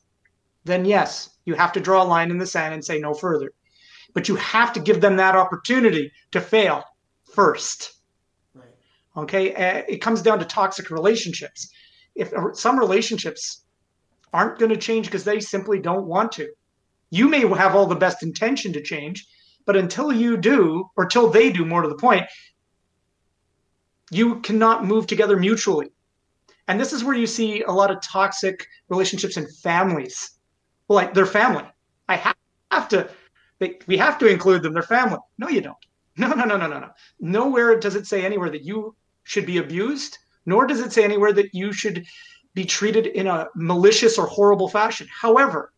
then 0.65 0.85
yes, 0.85 1.29
you 1.45 1.53
have 1.55 1.73
to 1.73 1.79
draw 1.79 2.03
a 2.03 2.05
line 2.05 2.31
in 2.31 2.37
the 2.37 2.45
sand 2.45 2.73
and 2.73 2.83
say 2.83 2.99
no 2.99 3.13
further. 3.13 3.51
But 4.13 4.27
you 4.27 4.35
have 4.35 4.73
to 4.73 4.79
give 4.79 5.01
them 5.01 5.17
that 5.17 5.35
opportunity 5.35 6.11
to 6.31 6.41
fail 6.41 6.83
first. 7.33 7.93
Right. 8.53 8.67
Okay. 9.17 9.53
Uh, 9.53 9.83
it 9.87 9.97
comes 9.97 10.21
down 10.21 10.39
to 10.39 10.45
toxic 10.45 10.89
relationships. 10.89 11.69
If 12.15 12.31
some 12.53 12.79
relationships 12.79 13.63
aren't 14.31 14.59
going 14.59 14.71
to 14.71 14.77
change 14.77 15.07
because 15.07 15.23
they 15.23 15.39
simply 15.39 15.79
don't 15.79 16.05
want 16.05 16.31
to, 16.33 16.49
you 17.09 17.27
may 17.27 17.41
have 17.41 17.75
all 17.75 17.85
the 17.85 17.95
best 17.95 18.23
intention 18.23 18.73
to 18.73 18.81
change, 18.81 19.27
but 19.65 19.75
until 19.75 20.11
you 20.11 20.37
do, 20.37 20.89
or 20.95 21.05
till 21.05 21.29
they 21.29 21.51
do, 21.51 21.65
more 21.65 21.81
to 21.81 21.89
the 21.89 21.95
point, 21.95 22.25
you 24.11 24.39
cannot 24.41 24.85
move 24.85 25.07
together 25.07 25.37
mutually. 25.37 25.91
And 26.67 26.79
this 26.79 26.93
is 26.93 27.03
where 27.03 27.15
you 27.15 27.27
see 27.27 27.63
a 27.63 27.71
lot 27.71 27.91
of 27.91 28.01
toxic 28.01 28.65
relationships 28.89 29.37
in 29.37 29.47
families. 29.47 30.31
Like 30.89 31.13
their 31.13 31.25
family. 31.25 31.65
I 32.07 32.35
have, 32.71 32.89
to, 32.89 33.09
they, 33.59 33.79
we 33.87 33.97
have 33.97 34.17
to 34.19 34.27
include 34.27 34.63
them. 34.63 34.73
They're 34.73 34.83
family. 34.83 35.19
No, 35.37 35.47
you 35.49 35.61
don't. 35.61 35.77
No, 36.17 36.27
no, 36.27 36.43
no, 36.43 36.57
no, 36.57 36.67
no, 36.67 36.79
no. 36.79 36.89
Nowhere 37.19 37.79
does 37.79 37.95
it 37.95 38.05
say 38.05 38.23
anywhere 38.23 38.49
that 38.51 38.63
you 38.63 38.95
should 39.23 39.45
be 39.45 39.57
abused, 39.57 40.19
nor 40.45 40.67
does 40.67 40.79
it 40.79 40.93
say 40.93 41.03
anywhere 41.03 41.33
that 41.33 41.53
you 41.53 41.73
should 41.73 42.05
be 42.53 42.65
treated 42.65 43.07
in 43.07 43.27
a 43.27 43.47
malicious 43.55 44.17
or 44.17 44.27
horrible 44.27 44.69
fashion. 44.69 45.07
However, 45.11 45.72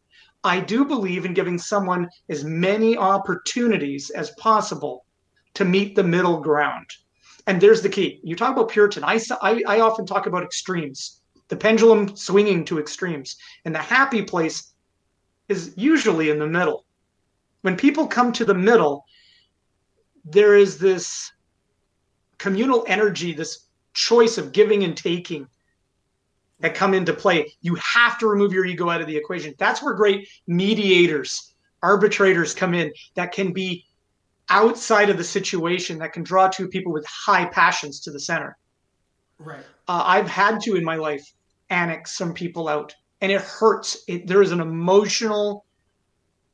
I 0.46 0.62
do 0.62 0.86
believe 0.86 1.26
in 1.26 1.34
giving 1.34 1.58
someone 1.58 2.08
as 2.30 2.46
many 2.46 2.96
opportunities 2.98 4.10
as 4.12 4.32
possible 4.40 5.06
to 5.56 5.66
meet 5.66 5.96
the 5.96 6.04
middle 6.04 6.40
ground 6.40 6.88
and 7.48 7.62
there's 7.62 7.82
the 7.82 7.90
key. 7.90 8.20
You 8.24 8.36
talk 8.36 8.56
about 8.56 8.70
Puritan. 8.70 9.04
I, 9.04 9.20
I, 9.42 9.62
I 9.68 9.80
often 9.80 10.06
talk 10.06 10.26
about 10.26 10.44
extremes, 10.44 11.22
the 11.48 11.56
pendulum 11.56 12.16
swinging 12.16 12.66
to 12.66 12.80
extremes. 12.80 13.36
And 13.66 13.76
the 13.76 13.80
happy 13.80 14.24
place 14.24 14.74
is 15.48 15.74
usually 15.78 16.30
in 16.32 16.40
the 16.40 16.48
middle. 16.48 16.86
When 17.62 17.78
people 17.78 18.08
come 18.08 18.32
to 18.34 18.46
the 18.46 18.54
middle, 18.54 19.06
there 20.24 20.56
is 20.56 20.80
this 20.80 21.32
communal 22.38 22.84
energy, 22.88 23.34
this 23.34 23.68
choice 23.94 24.38
of 24.38 24.52
giving 24.52 24.84
and 24.84 24.98
taking 24.98 25.48
that 26.60 26.76
come 26.76 26.94
into 26.94 27.14
play. 27.14 27.54
You 27.62 27.76
have 27.76 28.18
to 28.20 28.28
remove 28.28 28.54
your 28.54 28.66
ego 28.66 28.90
out 28.90 29.02
of 29.02 29.08
the 29.08 29.18
equation. 29.18 29.54
That's 29.58 29.84
where 29.84 29.94
great 29.94 30.28
mediators, 30.48 31.54
arbitrators 31.84 32.54
come 32.54 32.74
in 32.74 32.92
that 33.16 33.32
can 33.32 33.52
be 33.52 33.86
outside 34.50 35.10
of 35.10 35.18
the 35.18 35.24
situation 35.24 35.98
that 36.00 36.14
can 36.14 36.24
draw 36.24 36.48
two 36.48 36.68
people 36.68 36.94
with 36.94 37.06
high 37.06 37.46
passions 37.46 38.00
to 38.02 38.12
the 38.12 38.20
center. 38.20 38.58
Right. 39.38 39.66
Uh, 39.88 40.04
I've 40.06 40.30
had 40.30 40.62
to 40.62 40.76
in 40.76 40.84
my 40.84 40.96
life 40.96 41.26
annex 41.70 42.18
some 42.18 42.34
people 42.34 42.68
out, 42.68 42.94
and 43.22 43.32
it 43.32 43.42
hurts. 43.42 44.04
It, 44.08 44.28
there 44.28 44.42
is 44.42 44.52
an 44.52 44.62
emotional 44.62 45.66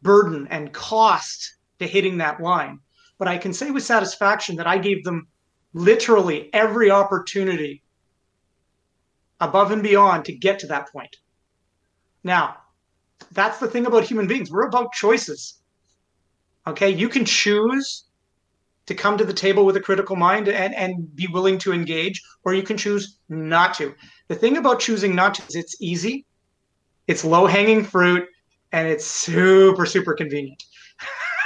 burden 0.01 0.47
and 0.49 0.73
cost 0.73 1.57
to 1.79 1.87
hitting 1.87 2.17
that 2.17 2.41
line. 2.41 2.79
But 3.19 3.27
I 3.27 3.37
can 3.37 3.53
say 3.53 3.69
with 3.69 3.83
satisfaction 3.83 4.55
that 4.55 4.67
I 4.67 4.77
gave 4.77 5.03
them 5.03 5.27
literally 5.73 6.49
every 6.53 6.89
opportunity 6.89 7.83
above 9.41 9.71
and 9.71 9.83
beyond 9.83 10.23
to 10.25 10.33
get 10.33 10.59
to 10.59 10.67
that 10.67 10.89
point. 10.91 11.17
Now, 12.23 12.57
that's 13.31 13.59
the 13.59 13.67
thing 13.67 13.85
about 13.85 14.03
human 14.03 14.27
beings. 14.27 14.51
We're 14.51 14.67
about 14.67 14.93
choices. 14.93 15.59
Okay, 16.67 16.91
you 16.91 17.09
can 17.09 17.25
choose 17.25 18.05
to 18.85 18.93
come 18.93 19.17
to 19.17 19.25
the 19.25 19.33
table 19.33 19.65
with 19.65 19.75
a 19.75 19.81
critical 19.81 20.15
mind 20.15 20.47
and, 20.47 20.75
and 20.75 21.15
be 21.15 21.27
willing 21.27 21.57
to 21.59 21.73
engage, 21.73 22.21
or 22.43 22.53
you 22.53 22.63
can 22.63 22.77
choose 22.77 23.17
not 23.29 23.73
to. 23.75 23.93
The 24.27 24.35
thing 24.35 24.57
about 24.57 24.79
choosing 24.79 25.15
not 25.15 25.33
to 25.35 25.43
is 25.47 25.55
it's 25.55 25.81
easy, 25.81 26.25
it's 27.07 27.25
low 27.25 27.47
hanging 27.47 27.83
fruit, 27.83 28.27
and 28.71 28.87
it's 28.87 29.05
super, 29.05 29.85
super 29.85 30.13
convenient. 30.13 30.63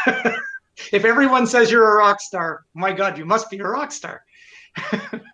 if 0.08 1.06
everyone 1.06 1.48
says 1.48 1.72
you're 1.72 1.94
a 1.94 1.98
rock 1.98 2.20
star, 2.20 2.66
my 2.74 2.92
God, 2.92 3.18
you 3.18 3.26
must 3.26 3.50
be 3.50 3.58
a 3.60 3.64
rock 3.64 3.92
star. 3.92 4.25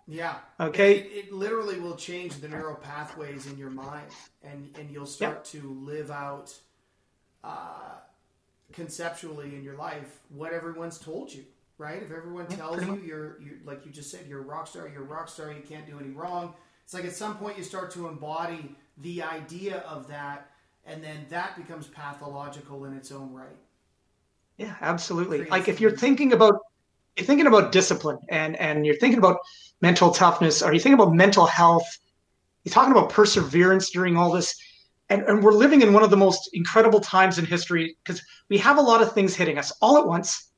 Yeah. 0.06 0.36
Okay. 0.60 0.98
It, 0.98 1.26
it, 1.26 1.32
literally 1.32 1.80
will 1.80 1.96
change 1.96 2.36
the 2.36 2.48
neural 2.48 2.76
pathways 2.76 3.46
in 3.46 3.58
your 3.58 3.70
mind, 3.70 4.06
and 4.44 4.70
and 4.78 4.90
you'll 4.90 5.06
start 5.06 5.50
yep. 5.52 5.62
to 5.62 5.72
live 5.84 6.10
out 6.10 6.54
uh, 7.42 7.96
conceptually 8.72 9.54
in 9.54 9.62
your 9.62 9.76
life 9.76 10.20
what 10.28 10.52
everyone's 10.52 10.98
told 10.98 11.32
you, 11.32 11.44
right? 11.78 12.02
If 12.02 12.10
everyone 12.10 12.46
yeah, 12.50 12.56
tells 12.56 12.84
you 12.84 13.02
you're, 13.04 13.40
you're, 13.40 13.56
like 13.64 13.84
you 13.84 13.92
just 13.92 14.10
said, 14.10 14.26
you're 14.28 14.40
a 14.40 14.44
rock 14.44 14.66
star, 14.66 14.88
you're 14.88 15.02
a 15.02 15.06
rock 15.06 15.28
star, 15.28 15.52
you 15.52 15.62
can't 15.62 15.86
do 15.86 15.98
any 15.98 16.10
wrong. 16.10 16.54
It's 16.84 16.94
like 16.94 17.04
at 17.04 17.14
some 17.14 17.36
point 17.36 17.58
you 17.58 17.64
start 17.64 17.90
to 17.92 18.08
embody 18.08 18.74
the 18.98 19.22
idea 19.22 19.78
of 19.80 20.08
that, 20.08 20.50
and 20.84 21.02
then 21.02 21.26
that 21.30 21.56
becomes 21.56 21.86
pathological 21.86 22.84
in 22.84 22.96
its 22.96 23.12
own 23.12 23.32
right. 23.32 23.56
Yeah, 24.58 24.74
absolutely. 24.80 25.44
Like 25.46 25.68
if 25.68 25.80
you're 25.80 25.96
thinking 25.96 26.32
about 26.32 26.61
you're 27.16 27.26
thinking 27.26 27.46
about 27.46 27.72
discipline 27.72 28.18
and 28.30 28.56
and 28.56 28.86
you're 28.86 28.96
thinking 28.96 29.18
about 29.18 29.38
mental 29.80 30.10
toughness, 30.10 30.62
or 30.62 30.72
you 30.72 30.80
think 30.80 30.94
about 30.94 31.12
mental 31.12 31.46
health, 31.46 31.86
you're 32.64 32.72
talking 32.72 32.92
about 32.92 33.10
perseverance 33.10 33.90
during 33.90 34.16
all 34.16 34.32
this. 34.32 34.54
And, 35.08 35.22
and 35.24 35.42
we're 35.42 35.52
living 35.52 35.82
in 35.82 35.92
one 35.92 36.04
of 36.04 36.10
the 36.10 36.16
most 36.16 36.48
incredible 36.54 37.00
times 37.00 37.38
in 37.38 37.44
history 37.44 37.96
because 38.02 38.22
we 38.48 38.56
have 38.58 38.78
a 38.78 38.82
lot 38.82 39.02
of 39.02 39.12
things 39.12 39.34
hitting 39.34 39.58
us 39.58 39.70
all 39.82 39.98
at 39.98 40.06
once. 40.06 40.50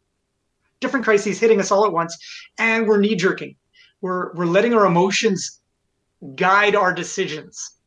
Different 0.80 1.04
crises 1.04 1.40
hitting 1.40 1.58
us 1.58 1.72
all 1.72 1.86
at 1.86 1.92
once. 1.92 2.16
And 2.58 2.86
we're 2.86 3.00
knee 3.00 3.16
jerking 3.16 3.56
we're 4.04 4.34
we're 4.34 4.44
letting 4.44 4.74
our 4.74 4.84
emotions 4.84 5.62
guide 6.34 6.76
our 6.76 6.92
decisions. 6.92 7.78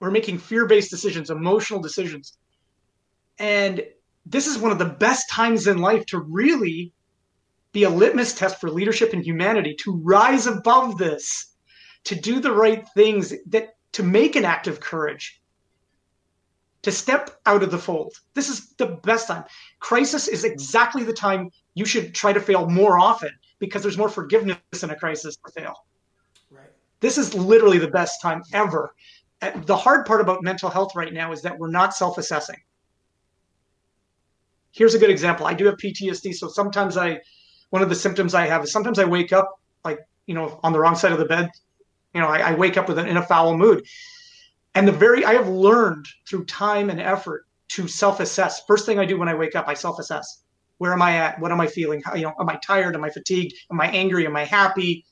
We're 0.00 0.10
making 0.10 0.38
fear-based 0.38 0.90
decisions 0.90 1.30
emotional 1.30 1.80
decisions. 1.80 2.36
And 3.38 3.84
this 4.26 4.48
is 4.48 4.58
one 4.58 4.72
of 4.72 4.80
the 4.80 4.96
best 5.06 5.30
times 5.30 5.68
in 5.68 5.78
life 5.78 6.04
to 6.06 6.18
really 6.18 6.92
be 7.72 7.84
a 7.84 7.90
litmus 7.90 8.34
test 8.34 8.60
for 8.60 8.70
leadership 8.70 9.12
and 9.12 9.24
humanity 9.24 9.74
to 9.80 10.00
rise 10.02 10.46
above 10.46 10.98
this 10.98 11.54
to 12.04 12.14
do 12.14 12.40
the 12.40 12.52
right 12.52 12.86
things 12.94 13.34
that 13.46 13.74
to 13.92 14.02
make 14.02 14.36
an 14.36 14.44
act 14.44 14.66
of 14.66 14.80
courage 14.80 15.40
to 16.82 16.92
step 16.92 17.38
out 17.46 17.62
of 17.62 17.70
the 17.70 17.78
fold. 17.78 18.14
This 18.34 18.48
is 18.48 18.70
the 18.78 18.98
best 19.02 19.26
time. 19.26 19.44
Crisis 19.80 20.28
is 20.28 20.44
exactly 20.44 21.02
the 21.02 21.12
time 21.12 21.50
you 21.74 21.84
should 21.84 22.14
try 22.14 22.32
to 22.32 22.40
fail 22.40 22.68
more 22.68 22.98
often 22.98 23.30
because 23.58 23.82
there's 23.82 23.98
more 23.98 24.08
forgiveness 24.08 24.58
in 24.82 24.90
a 24.90 24.96
crisis 24.96 25.36
to 25.36 25.52
fail. 25.60 25.74
Right. 26.50 26.70
This 27.00 27.18
is 27.18 27.34
literally 27.34 27.78
the 27.78 27.88
best 27.88 28.22
time 28.22 28.42
ever. 28.52 28.94
The 29.40 29.76
hard 29.76 30.06
part 30.06 30.20
about 30.20 30.42
mental 30.42 30.70
health 30.70 30.94
right 30.94 31.12
now 31.12 31.32
is 31.32 31.42
that 31.42 31.58
we're 31.58 31.70
not 31.70 31.94
self-assessing. 31.94 32.56
Here's 34.72 34.94
a 34.94 34.98
good 34.98 35.10
example. 35.10 35.46
I 35.46 35.54
do 35.54 35.64
have 35.66 35.76
ptsd 35.76 36.34
so 36.34 36.48
sometimes 36.48 36.96
i 36.96 37.18
one 37.70 37.82
of 37.82 37.88
the 37.88 37.94
symptoms 37.94 38.34
i 38.34 38.46
have 38.46 38.64
is 38.64 38.72
sometimes 38.72 38.98
i 38.98 39.04
wake 39.04 39.32
up 39.32 39.60
like 39.84 40.00
you 40.26 40.34
know 40.34 40.58
on 40.62 40.72
the 40.72 40.78
wrong 40.78 40.94
side 40.94 41.12
of 41.12 41.18
the 41.18 41.24
bed 41.24 41.50
you 42.14 42.20
know 42.20 42.28
i, 42.28 42.38
I 42.38 42.54
wake 42.54 42.76
up 42.76 42.88
with 42.88 42.98
an 42.98 43.06
in 43.06 43.16
a 43.16 43.22
foul 43.22 43.56
mood. 43.56 43.86
And 44.74 44.86
the 44.86 44.92
very 44.92 45.24
i 45.24 45.32
have 45.32 45.48
learned 45.48 46.06
through 46.28 46.44
time 46.44 46.90
and 46.90 47.00
effort 47.00 47.46
to 47.68 47.86
self-assess. 47.86 48.62
First 48.66 48.86
thing 48.86 48.98
i 48.98 49.04
do 49.04 49.18
when 49.18 49.28
i 49.28 49.34
wake 49.34 49.56
up 49.56 49.66
i 49.68 49.74
self-assess. 49.74 50.44
Where 50.78 50.92
am 50.92 51.02
i 51.02 51.16
at? 51.16 51.40
What 51.40 51.52
am 51.52 51.60
i 51.60 51.66
feeling? 51.66 52.02
How, 52.04 52.14
you 52.14 52.22
know 52.22 52.34
am 52.40 52.48
i 52.48 52.56
tired? 52.56 52.94
Am 52.94 53.04
i 53.04 53.10
fatigued? 53.10 53.54
Am 53.70 53.80
i 53.80 53.88
angry? 53.88 54.26
Am 54.26 54.36
i 54.36 54.44
happy? 54.44 55.04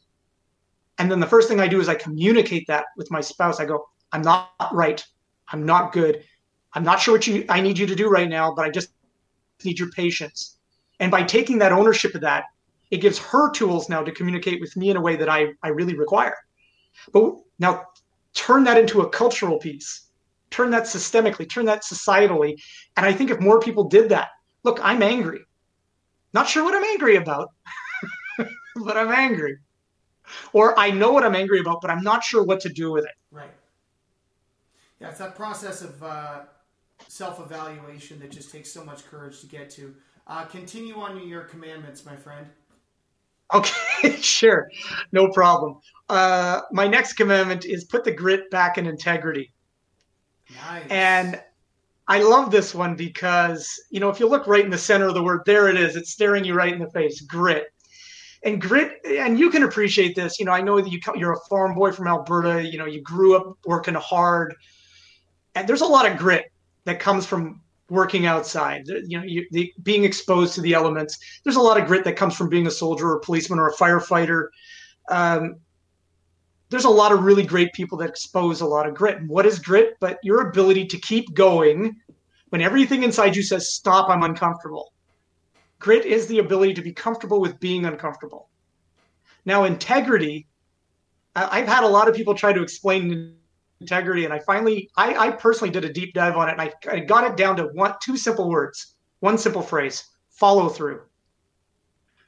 And 0.99 1.11
then 1.11 1.21
the 1.21 1.27
first 1.27 1.49
thing 1.49 1.61
i 1.61 1.69
do 1.69 1.81
is 1.81 1.89
i 1.89 1.95
communicate 1.95 2.67
that 2.69 2.87
with 2.97 3.11
my 3.11 3.21
spouse. 3.21 3.61
I 3.61 3.65
go 3.65 3.89
i'm 4.13 4.23
not 4.23 4.51
right. 4.73 5.05
I'm 5.53 5.65
not 5.65 5.93
good. 5.93 6.25
I'm 6.75 6.85
not 6.85 7.01
sure 7.01 7.15
what 7.15 7.27
you 7.27 7.45
i 7.49 7.61
need 7.61 7.79
you 7.79 7.87
to 7.87 7.95
do 7.95 8.09
right 8.09 8.29
now 8.29 8.55
but 8.55 8.65
i 8.65 8.71
just 8.71 8.91
need 9.65 9.79
your 9.79 9.91
patience 9.91 10.56
and 11.01 11.11
by 11.11 11.23
taking 11.23 11.59
that 11.59 11.73
ownership 11.73 12.15
of 12.15 12.21
that 12.21 12.45
it 12.91 12.99
gives 12.99 13.19
her 13.19 13.51
tools 13.51 13.89
now 13.89 14.03
to 14.03 14.13
communicate 14.13 14.61
with 14.61 14.77
me 14.77 14.91
in 14.91 14.97
a 14.97 15.01
way 15.01 15.17
that 15.17 15.29
i 15.29 15.47
i 15.63 15.69
really 15.69 15.97
require. 15.97 16.37
But 17.13 17.35
now 17.59 17.85
turn 18.35 18.65
that 18.65 18.79
into 18.79 19.03
a 19.03 19.09
cultural 19.09 19.59
piece 19.59 20.07
turn 20.51 20.71
that 20.71 20.85
systemically 20.85 21.49
turn 21.49 21.67
that 21.67 21.83
societally. 21.83 22.57
And 22.97 23.07
i 23.07 23.13
think 23.13 23.31
if 23.31 23.41
more 23.41 23.61
people 23.61 23.85
did 23.85 24.09
that 24.11 24.29
look 24.63 24.79
i'm 24.83 25.03
angry. 25.03 25.41
Not 26.33 26.49
sure 26.49 26.65
what 26.65 26.75
i'm 26.75 26.85
angry 26.85 27.17
about 27.17 27.51
but 28.77 28.97
i'm 28.97 29.13
angry. 29.13 29.59
Or 30.53 30.79
i 30.79 30.91
know 30.91 31.13
what 31.13 31.25
i'm 31.25 31.37
angry 31.37 31.61
about 31.61 31.81
but 31.81 31.91
i'm 31.91 32.03
not 32.03 32.25
sure 32.25 32.43
what 32.45 32.61
to 32.61 32.69
do 32.69 32.93
with 32.93 33.05
it. 33.05 33.17
Right. 33.31 33.51
Yeah 35.01 35.11
it's 35.11 35.19
that 35.19 35.35
process 35.35 35.83
of 35.83 36.03
uh, 36.03 36.41
self-evaluation 37.09 38.19
that 38.21 38.31
just 38.31 38.51
takes 38.51 38.73
so 38.73 38.85
much 38.85 39.05
courage 39.07 39.41
to 39.41 39.47
get 39.47 39.71
to 39.71 39.95
uh, 40.27 40.45
continue 40.45 40.97
on 40.97 41.27
your 41.27 41.43
commandments 41.43 42.05
my 42.05 42.17
friend 42.17 42.47
Okay, 43.55 44.17
sure, 44.21 44.69
no 45.13 45.29
problem. 45.29 45.79
Uh, 46.09 46.63
my 46.73 46.87
next 46.87 47.15
commandment 47.15 47.65
is 47.65 47.85
put 47.85 48.05
the 48.05 48.11
grit 48.11 48.51
back 48.51 48.79
in 48.79 48.87
integrity. 48.87 49.53
Nice. 50.69 50.85
And 50.91 51.41
I 52.09 52.23
love 52.23 52.51
this 52.51 52.75
one 52.75 52.95
because, 52.95 53.69
you 53.91 54.01
know, 54.01 54.09
if 54.09 54.21
you 54.21 54.29
look 54.29 54.47
right 54.47 54.65
in 54.65 54.71
the 54.71 54.79
center 54.79 55.07
of 55.07 55.15
the 55.15 55.23
word, 55.23 55.43
there 55.47 55.69
it 55.69 55.77
is. 55.77 55.97
It's 55.97 56.11
staring 56.11 56.45
you 56.45 56.55
right 56.55 56.73
in 56.73 56.79
the 56.79 56.91
face 56.91 57.21
grit. 57.21 57.67
And 58.45 58.61
grit, 58.61 59.01
and 59.05 59.39
you 59.39 59.51
can 59.51 59.65
appreciate 59.65 60.15
this. 60.15 60.39
You 60.39 60.45
know, 60.45 60.53
I 60.53 60.61
know 60.61 60.81
that 60.81 60.91
you, 60.91 61.01
you're 61.17 61.33
a 61.33 61.49
farm 61.49 61.75
boy 61.75 61.91
from 61.91 62.07
Alberta. 62.07 62.65
You 62.65 62.79
know, 62.79 62.87
you 62.87 63.03
grew 63.03 63.37
up 63.37 63.59
working 63.65 63.95
hard. 63.95 64.55
And 65.57 65.67
there's 65.67 65.81
a 65.81 65.87
lot 65.87 66.09
of 66.09 66.17
grit 66.17 66.45
that 66.85 67.01
comes 67.01 67.27
from 67.27 67.61
working 67.89 68.27
outside, 68.27 68.87
you 68.89 69.19
know, 69.19 69.25
you, 69.25 69.47
the, 69.53 69.73
being 69.83 70.05
exposed 70.05 70.55
to 70.55 70.61
the 70.61 70.75
elements. 70.75 71.19
There's 71.45 71.57
a 71.57 71.61
lot 71.61 71.81
of 71.81 71.87
grit 71.87 72.05
that 72.05 72.17
comes 72.17 72.37
from 72.37 72.49
being 72.49 72.67
a 72.67 72.71
soldier 72.71 73.11
or 73.11 73.17
a 73.17 73.21
policeman 73.21 73.59
or 73.59 73.69
a 73.69 73.75
firefighter. 73.75 74.49
Um, 75.09 75.57
there's 76.69 76.85
a 76.85 76.91
lot 76.91 77.13
of 77.13 77.23
really 77.23 77.45
great 77.45 77.73
people 77.73 77.97
that 77.99 78.09
expose 78.09 78.61
a 78.61 78.67
lot 78.67 78.89
of 78.89 78.95
grit. 78.95 79.19
And 79.19 79.29
what 79.29 79.47
is 79.47 79.61
grit? 79.61 79.97
But 80.01 80.19
your 80.25 80.49
ability 80.49 80.87
to 80.87 80.99
keep 80.99 81.33
going 81.35 81.95
when 82.49 82.61
everything 82.61 83.05
inside 83.05 83.37
you 83.37 83.43
says, 83.43 83.73
stop, 83.73 84.09
I'm 84.09 84.25
uncomfortable. 84.25 84.93
Grit 85.79 86.05
is 86.07 86.27
the 86.27 86.39
ability 86.41 86.75
to 86.75 86.83
be 86.83 86.93
comfortable 86.93 87.41
with 87.41 87.61
being 87.61 87.85
uncomfortable. 87.85 88.49
Now, 89.45 89.65
integrity, 89.65 90.49
I've 91.37 91.69
had 91.69 91.85
a 91.85 91.89
lot 91.89 92.09
of 92.09 92.17
people 92.17 92.35
try 92.35 92.53
to 92.53 92.63
explain 92.63 93.37
integrity. 93.81 94.25
And 94.25 94.33
I 94.33 94.39
finally, 94.41 94.91
I, 94.97 95.29
I 95.29 95.31
personally 95.31 95.71
did 95.71 95.85
a 95.85 95.93
deep 95.93 96.15
dive 96.15 96.37
on 96.37 96.49
it 96.49 96.53
and 96.53 96.61
I, 96.61 96.73
I 96.91 97.01
got 97.01 97.25
it 97.25 97.37
down 97.37 97.57
to 97.57 97.65
one, 97.65 97.95
two 98.03 98.17
simple 98.17 98.49
words, 98.49 98.95
one 99.21 99.39
simple 99.39 99.63
phrase 99.63 100.05
follow 100.31 100.69
through. 100.69 101.01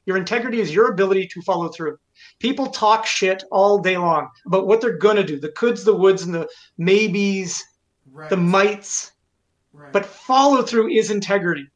Your 0.07 0.17
integrity 0.17 0.61
is 0.61 0.75
your 0.75 0.91
ability 0.91 1.29
to 1.29 1.43
follow 1.43 1.69
through. 1.69 1.99
People 2.39 2.69
talk 2.69 3.05
shit 3.05 3.45
all 3.51 3.79
day 3.79 3.99
long 3.99 4.31
about 4.47 4.67
what 4.67 4.81
they're 4.81 4.97
going 4.97 5.17
to 5.17 5.25
do 5.25 5.39
the 5.39 5.51
coulds, 5.51 5.85
the 5.85 5.95
woulds, 5.95 6.25
and 6.25 6.35
the 6.35 6.49
maybes, 6.79 7.63
right. 8.11 8.31
the 8.31 8.37
mights. 8.37 9.13
Right. 9.75 9.93
But 9.93 10.07
follow 10.07 10.63
through 10.63 10.89
is 10.89 11.11
integrity. 11.11 11.69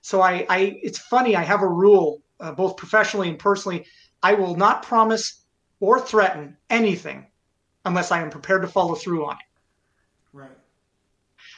So 0.00 0.22
I, 0.22 0.46
I, 0.48 0.78
it's 0.82 0.98
funny. 0.98 1.34
I 1.34 1.42
have 1.42 1.62
a 1.62 1.68
rule, 1.68 2.22
uh, 2.38 2.52
both 2.52 2.76
professionally 2.76 3.28
and 3.28 3.38
personally. 3.38 3.84
I 4.22 4.34
will 4.34 4.54
not 4.54 4.84
promise 4.84 5.42
or 5.80 6.00
threaten 6.00 6.56
anything 6.70 7.26
unless 7.86 8.10
I 8.10 8.20
am 8.20 8.30
prepared 8.30 8.62
to 8.62 8.68
follow 8.68 8.94
through 8.94 9.26
on 9.26 9.34
it. 9.34 10.36
Right. 10.36 10.58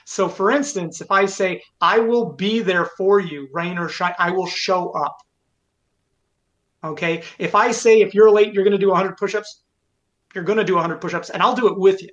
So, 0.05 0.29
for 0.29 0.51
instance, 0.51 1.01
if 1.01 1.11
I 1.11 1.27
say, 1.27 1.63
I 1.81 1.99
will 1.99 2.33
be 2.33 2.61
there 2.61 2.85
for 2.97 3.19
you, 3.19 3.49
rain 3.53 3.79
or 3.79 3.89
shine, 3.89 4.15
I 4.19 4.31
will 4.31 4.47
show 4.47 4.91
up. 4.91 5.19
Okay. 6.85 7.25
If 7.39 7.55
I 7.55 7.73
say, 7.73 8.01
if 8.01 8.15
you're 8.15 8.31
late, 8.31 8.55
you're 8.55 8.65
going 8.65 8.73
to 8.73 8.79
do 8.79 8.89
100 8.89 9.17
push 9.17 9.35
ups, 9.35 9.63
you're 10.35 10.45
going 10.45 10.59
to 10.59 10.65
do 10.65 10.75
100 10.75 11.01
push 11.01 11.15
ups, 11.15 11.31
and 11.31 11.43
I'll 11.43 11.57
do 11.57 11.69
it 11.69 11.79
with 11.79 12.03
you. 12.03 12.11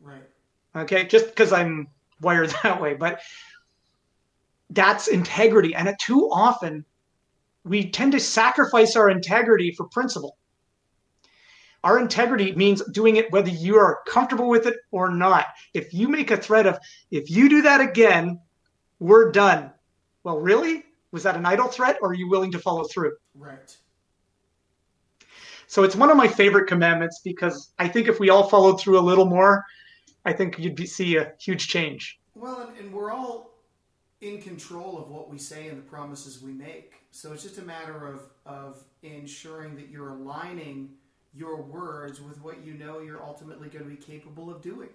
Right. 0.00 0.28
Okay. 0.74 1.06
Just 1.06 1.26
because 1.26 1.52
I'm 1.52 1.86
wired 2.20 2.52
that 2.62 2.80
way. 2.80 2.94
But 2.94 3.20
that's 4.70 5.08
integrity. 5.08 5.74
And 5.74 5.88
it, 5.88 5.96
too 6.00 6.28
often, 6.32 6.84
we 7.64 7.90
tend 7.90 8.12
to 8.12 8.20
sacrifice 8.20 8.96
our 8.96 9.10
integrity 9.10 9.72
for 9.76 9.88
principle. 9.88 10.36
Our 11.84 11.98
integrity 11.98 12.54
means 12.54 12.82
doing 12.92 13.16
it 13.16 13.30
whether 13.30 13.50
you 13.50 13.76
are 13.76 14.00
comfortable 14.08 14.48
with 14.48 14.66
it 14.66 14.78
or 14.90 15.10
not. 15.10 15.48
If 15.74 15.92
you 15.92 16.08
make 16.08 16.30
a 16.30 16.36
threat 16.36 16.66
of, 16.66 16.78
if 17.10 17.30
you 17.30 17.50
do 17.50 17.60
that 17.60 17.82
again, 17.82 18.40
we're 19.00 19.30
done. 19.30 19.70
Well, 20.24 20.38
really? 20.38 20.84
Was 21.12 21.24
that 21.24 21.36
an 21.36 21.44
idle 21.44 21.68
threat 21.68 21.98
or 22.00 22.08
are 22.08 22.14
you 22.14 22.30
willing 22.30 22.50
to 22.52 22.58
follow 22.58 22.84
through? 22.84 23.12
Right. 23.34 23.76
So 25.66 25.82
it's 25.82 25.94
one 25.94 26.10
of 26.10 26.16
my 26.16 26.26
favorite 26.26 26.68
commandments 26.68 27.20
because 27.22 27.74
I 27.78 27.86
think 27.86 28.08
if 28.08 28.18
we 28.18 28.30
all 28.30 28.48
followed 28.48 28.80
through 28.80 28.98
a 28.98 29.02
little 29.02 29.26
more, 29.26 29.62
I 30.24 30.32
think 30.32 30.58
you'd 30.58 30.76
be, 30.76 30.86
see 30.86 31.16
a 31.16 31.32
huge 31.38 31.68
change. 31.68 32.18
Well, 32.34 32.62
and, 32.62 32.78
and 32.78 32.94
we're 32.94 33.12
all 33.12 33.58
in 34.22 34.40
control 34.40 34.96
of 34.96 35.10
what 35.10 35.28
we 35.28 35.36
say 35.36 35.68
and 35.68 35.76
the 35.76 35.82
promises 35.82 36.40
we 36.40 36.52
make. 36.52 36.94
So 37.10 37.34
it's 37.34 37.42
just 37.42 37.58
a 37.58 37.62
matter 37.62 38.06
of, 38.06 38.22
of 38.46 38.82
ensuring 39.02 39.76
that 39.76 39.90
you're 39.90 40.10
aligning 40.10 40.88
your 41.34 41.60
words 41.60 42.20
with 42.20 42.40
what 42.42 42.64
you 42.64 42.74
know 42.74 43.00
you're 43.00 43.22
ultimately 43.22 43.68
going 43.68 43.84
to 43.84 43.90
be 43.90 43.96
capable 43.96 44.50
of 44.50 44.62
doing. 44.62 44.90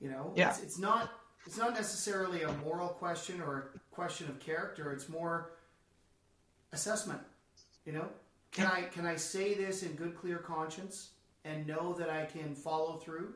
You 0.00 0.10
know, 0.10 0.32
yeah. 0.34 0.50
it's, 0.50 0.62
it's 0.62 0.78
not 0.78 1.10
it's 1.46 1.56
not 1.56 1.74
necessarily 1.74 2.42
a 2.42 2.52
moral 2.64 2.88
question 2.88 3.40
or 3.40 3.72
a 3.74 3.94
question 3.94 4.28
of 4.28 4.38
character. 4.40 4.92
It's 4.92 5.08
more 5.08 5.52
assessment. 6.72 7.20
You 7.84 7.92
know, 7.92 8.08
can 8.52 8.66
I 8.66 8.82
can 8.82 9.06
I 9.06 9.16
say 9.16 9.54
this 9.54 9.82
in 9.82 9.92
good, 9.92 10.16
clear 10.16 10.38
conscience 10.38 11.10
and 11.44 11.66
know 11.66 11.92
that 11.94 12.10
I 12.10 12.24
can 12.24 12.54
follow 12.54 12.96
through? 12.96 13.34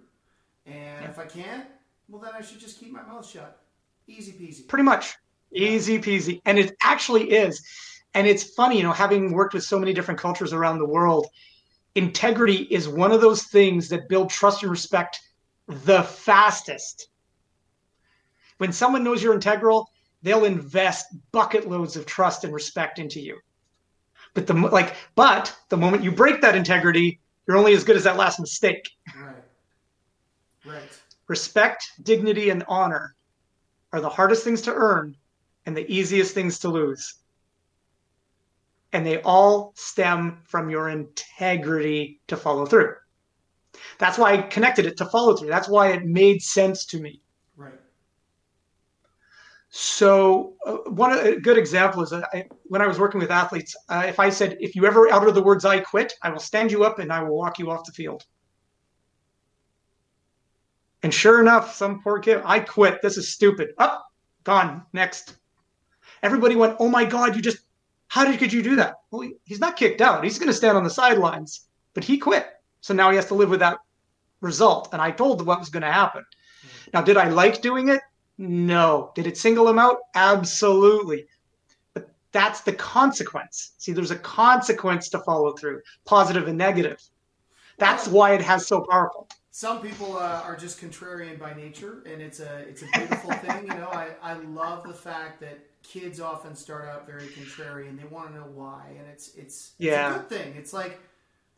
And 0.66 0.74
yeah. 1.02 1.08
if 1.08 1.18
I 1.18 1.26
can't, 1.26 1.66
well, 2.08 2.20
then 2.20 2.32
I 2.36 2.42
should 2.42 2.60
just 2.60 2.78
keep 2.78 2.92
my 2.92 3.02
mouth 3.02 3.26
shut. 3.28 3.62
Easy 4.06 4.32
peasy. 4.32 4.66
Pretty 4.66 4.82
much. 4.82 5.14
Easy 5.52 5.98
peasy. 5.98 6.40
And 6.44 6.58
it 6.58 6.76
actually 6.82 7.30
is. 7.30 7.64
And 8.14 8.26
it's 8.26 8.42
funny, 8.54 8.76
you 8.76 8.82
know, 8.82 8.92
having 8.92 9.32
worked 9.32 9.54
with 9.54 9.62
so 9.62 9.78
many 9.78 9.92
different 9.92 10.18
cultures 10.18 10.52
around 10.52 10.78
the 10.78 10.86
world, 10.86 11.28
integrity 11.94 12.66
is 12.70 12.88
one 12.88 13.12
of 13.12 13.20
those 13.20 13.44
things 13.44 13.88
that 13.88 14.08
build 14.08 14.30
trust 14.30 14.62
and 14.62 14.70
respect 14.70 15.20
the 15.66 16.02
fastest. 16.02 17.08
When 18.58 18.72
someone 18.72 19.04
knows 19.04 19.22
you're 19.22 19.34
integral, 19.34 19.90
they'll 20.22 20.44
invest 20.44 21.06
bucket 21.32 21.68
loads 21.68 21.96
of 21.96 22.06
trust 22.06 22.44
and 22.44 22.52
respect 22.52 22.98
into 22.98 23.20
you. 23.20 23.38
But 24.34 24.46
the 24.46 24.54
like, 24.54 24.96
but 25.14 25.56
the 25.70 25.76
moment 25.76 26.04
you 26.04 26.12
break 26.12 26.40
that 26.42 26.54
integrity, 26.54 27.20
you're 27.46 27.56
only 27.56 27.72
as 27.72 27.84
good 27.84 27.96
as 27.96 28.04
that 28.04 28.16
last 28.16 28.38
mistake. 28.38 28.88
Right. 29.18 29.34
Right. 30.64 31.00
Respect, 31.26 31.84
dignity, 32.02 32.50
and 32.50 32.64
honor 32.68 33.16
are 33.92 34.00
the 34.00 34.08
hardest 34.08 34.44
things 34.44 34.62
to 34.62 34.72
earn 34.72 35.16
and 35.66 35.76
the 35.76 35.90
easiest 35.92 36.34
things 36.34 36.58
to 36.60 36.68
lose 36.68 37.20
and 38.92 39.06
they 39.06 39.20
all 39.22 39.72
stem 39.76 40.40
from 40.44 40.70
your 40.70 40.88
integrity 40.88 42.20
to 42.26 42.36
follow 42.36 42.66
through. 42.66 42.94
That's 43.98 44.18
why 44.18 44.32
I 44.32 44.42
connected 44.42 44.86
it 44.86 44.96
to 44.98 45.06
follow 45.06 45.36
through. 45.36 45.48
That's 45.48 45.68
why 45.68 45.92
it 45.92 46.04
made 46.04 46.42
sense 46.42 46.84
to 46.86 47.00
me. 47.00 47.22
Right. 47.56 47.78
So 49.68 50.54
uh, 50.66 50.90
one 50.90 51.12
a 51.12 51.36
good 51.36 51.56
example 51.56 52.02
is 52.02 52.12
I, 52.12 52.46
when 52.64 52.82
I 52.82 52.86
was 52.86 52.98
working 52.98 53.20
with 53.20 53.30
athletes, 53.30 53.76
uh, 53.88 54.04
if 54.06 54.18
I 54.18 54.28
said, 54.30 54.56
if 54.60 54.74
you 54.74 54.86
ever 54.86 55.12
utter 55.12 55.30
the 55.30 55.42
words 55.42 55.64
"I 55.64 55.80
quit," 55.80 56.12
I 56.22 56.30
will 56.30 56.40
stand 56.40 56.72
you 56.72 56.84
up 56.84 56.98
and 56.98 57.12
I 57.12 57.22
will 57.22 57.36
walk 57.36 57.58
you 57.58 57.70
off 57.70 57.84
the 57.84 57.92
field. 57.92 58.24
And 61.02 61.14
sure 61.14 61.40
enough, 61.40 61.74
some 61.74 62.02
poor 62.02 62.18
kid, 62.18 62.42
I 62.44 62.60
quit. 62.60 63.00
This 63.00 63.16
is 63.16 63.32
stupid. 63.32 63.70
Up, 63.78 64.02
oh, 64.02 64.06
gone. 64.44 64.84
Next. 64.92 65.36
Everybody 66.22 66.56
went, 66.56 66.76
"Oh 66.78 66.88
my 66.88 67.04
God! 67.04 67.36
You 67.36 67.40
just 67.40 67.60
how 68.10 68.24
did 68.24 68.38
could 68.38 68.52
you 68.52 68.62
do 68.62 68.76
that?" 68.76 68.96
Well, 69.10 69.28
he's 69.44 69.60
not 69.60 69.76
kicked 69.76 70.00
out. 70.00 70.24
He's 70.24 70.38
going 70.38 70.52
to 70.52 70.60
stand 70.60 70.76
on 70.76 70.84
the 70.84 70.90
sidelines, 70.90 71.66
but 71.94 72.04
he 72.04 72.18
quit. 72.18 72.46
So 72.80 72.92
now 72.92 73.10
he 73.10 73.16
has 73.16 73.26
to 73.26 73.34
live 73.34 73.50
with 73.50 73.60
that 73.60 73.78
result. 74.40 74.88
And 74.92 75.00
I 75.00 75.10
told 75.10 75.40
him 75.40 75.46
what 75.46 75.60
was 75.60 75.68
going 75.68 75.82
to 75.82 75.92
happen. 75.92 76.24
Now, 76.92 77.02
did 77.02 77.16
I 77.16 77.28
like 77.28 77.62
doing 77.62 77.88
it? 77.88 78.00
No. 78.38 79.12
Did 79.14 79.26
it 79.26 79.36
single 79.36 79.68
him 79.68 79.78
out? 79.78 79.98
Absolutely. 80.14 81.26
But 81.94 82.10
that's 82.32 82.62
the 82.62 82.72
consequence. 82.72 83.72
See, 83.78 83.92
there's 83.92 84.10
a 84.10 84.18
consequence 84.18 85.08
to 85.10 85.18
follow 85.20 85.52
through, 85.52 85.82
positive 86.04 86.48
and 86.48 86.58
negative. 86.58 87.00
That's 87.78 88.08
why 88.08 88.34
it 88.34 88.42
has 88.42 88.66
so 88.66 88.86
powerful. 88.90 89.28
Some 89.52 89.82
people 89.82 90.16
uh, 90.16 90.42
are 90.44 90.56
just 90.56 90.80
contrarian 90.80 91.38
by 91.38 91.54
nature, 91.54 92.02
and 92.06 92.22
it's 92.22 92.40
a 92.40 92.58
it's 92.68 92.82
a 92.82 92.86
beautiful 92.94 93.32
thing. 93.32 93.62
You 93.62 93.74
know, 93.74 93.90
I, 93.92 94.10
I 94.22 94.34
love 94.34 94.84
the 94.86 94.94
fact 94.94 95.40
that 95.40 95.58
kids 95.82 96.20
often 96.20 96.54
start 96.54 96.88
out 96.88 97.06
very 97.06 97.26
contrarian. 97.26 97.98
They 97.98 98.06
want 98.06 98.28
to 98.28 98.34
know 98.34 98.46
why, 98.54 98.86
and 98.98 99.06
it's 99.08 99.28
it's, 99.28 99.36
it's 99.36 99.74
yeah. 99.78 100.14
a 100.14 100.18
good 100.18 100.28
thing. 100.28 100.54
It's 100.56 100.72
like, 100.72 101.00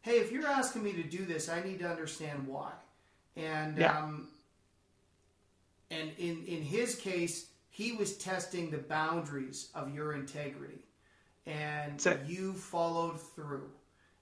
hey, 0.03 0.19
if 0.19 0.33
you're 0.33 0.47
asking 0.47 0.83
me 0.83 0.93
to 0.95 1.03
do 1.03 1.25
this, 1.25 1.49
I 1.49 1.63
need 1.63 1.79
to 1.81 1.89
understand 1.89 2.47
why. 2.47 2.73
And 3.37 3.79
yeah. 3.79 3.99
um, 3.99 4.29
and 5.91 6.11
in, 6.19 6.45
in 6.47 6.63
his 6.63 6.95
case, 6.95 7.49
he 7.71 7.93
was 7.93 8.17
testing 8.17 8.71
the 8.71 8.79
boundaries 8.79 9.69
of 9.75 9.95
your 9.95 10.15
integrity. 10.15 10.85
And 11.47 12.01
so, 12.01 12.19
you 12.27 12.55
followed 12.55 13.21
through. 13.21 13.71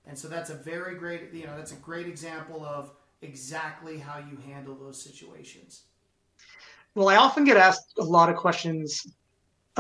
And 0.07 0.19
so 0.19 0.29
that's 0.29 0.51
a 0.51 0.55
very 0.55 0.97
great, 0.97 1.33
you 1.33 1.47
know, 1.47 1.57
that's 1.57 1.73
a 1.73 1.77
great 1.77 2.07
example 2.07 2.65
of 2.65 2.93
exactly 3.23 3.99
how 3.99 4.19
you 4.19 4.39
handle 4.47 4.75
those 4.75 5.01
situations. 5.01 5.83
Well, 6.95 7.09
I 7.09 7.17
often 7.17 7.45
get 7.45 7.57
asked 7.57 7.93
a 7.99 8.05
lot 8.05 8.31
of 8.31 8.37
questions 8.37 9.07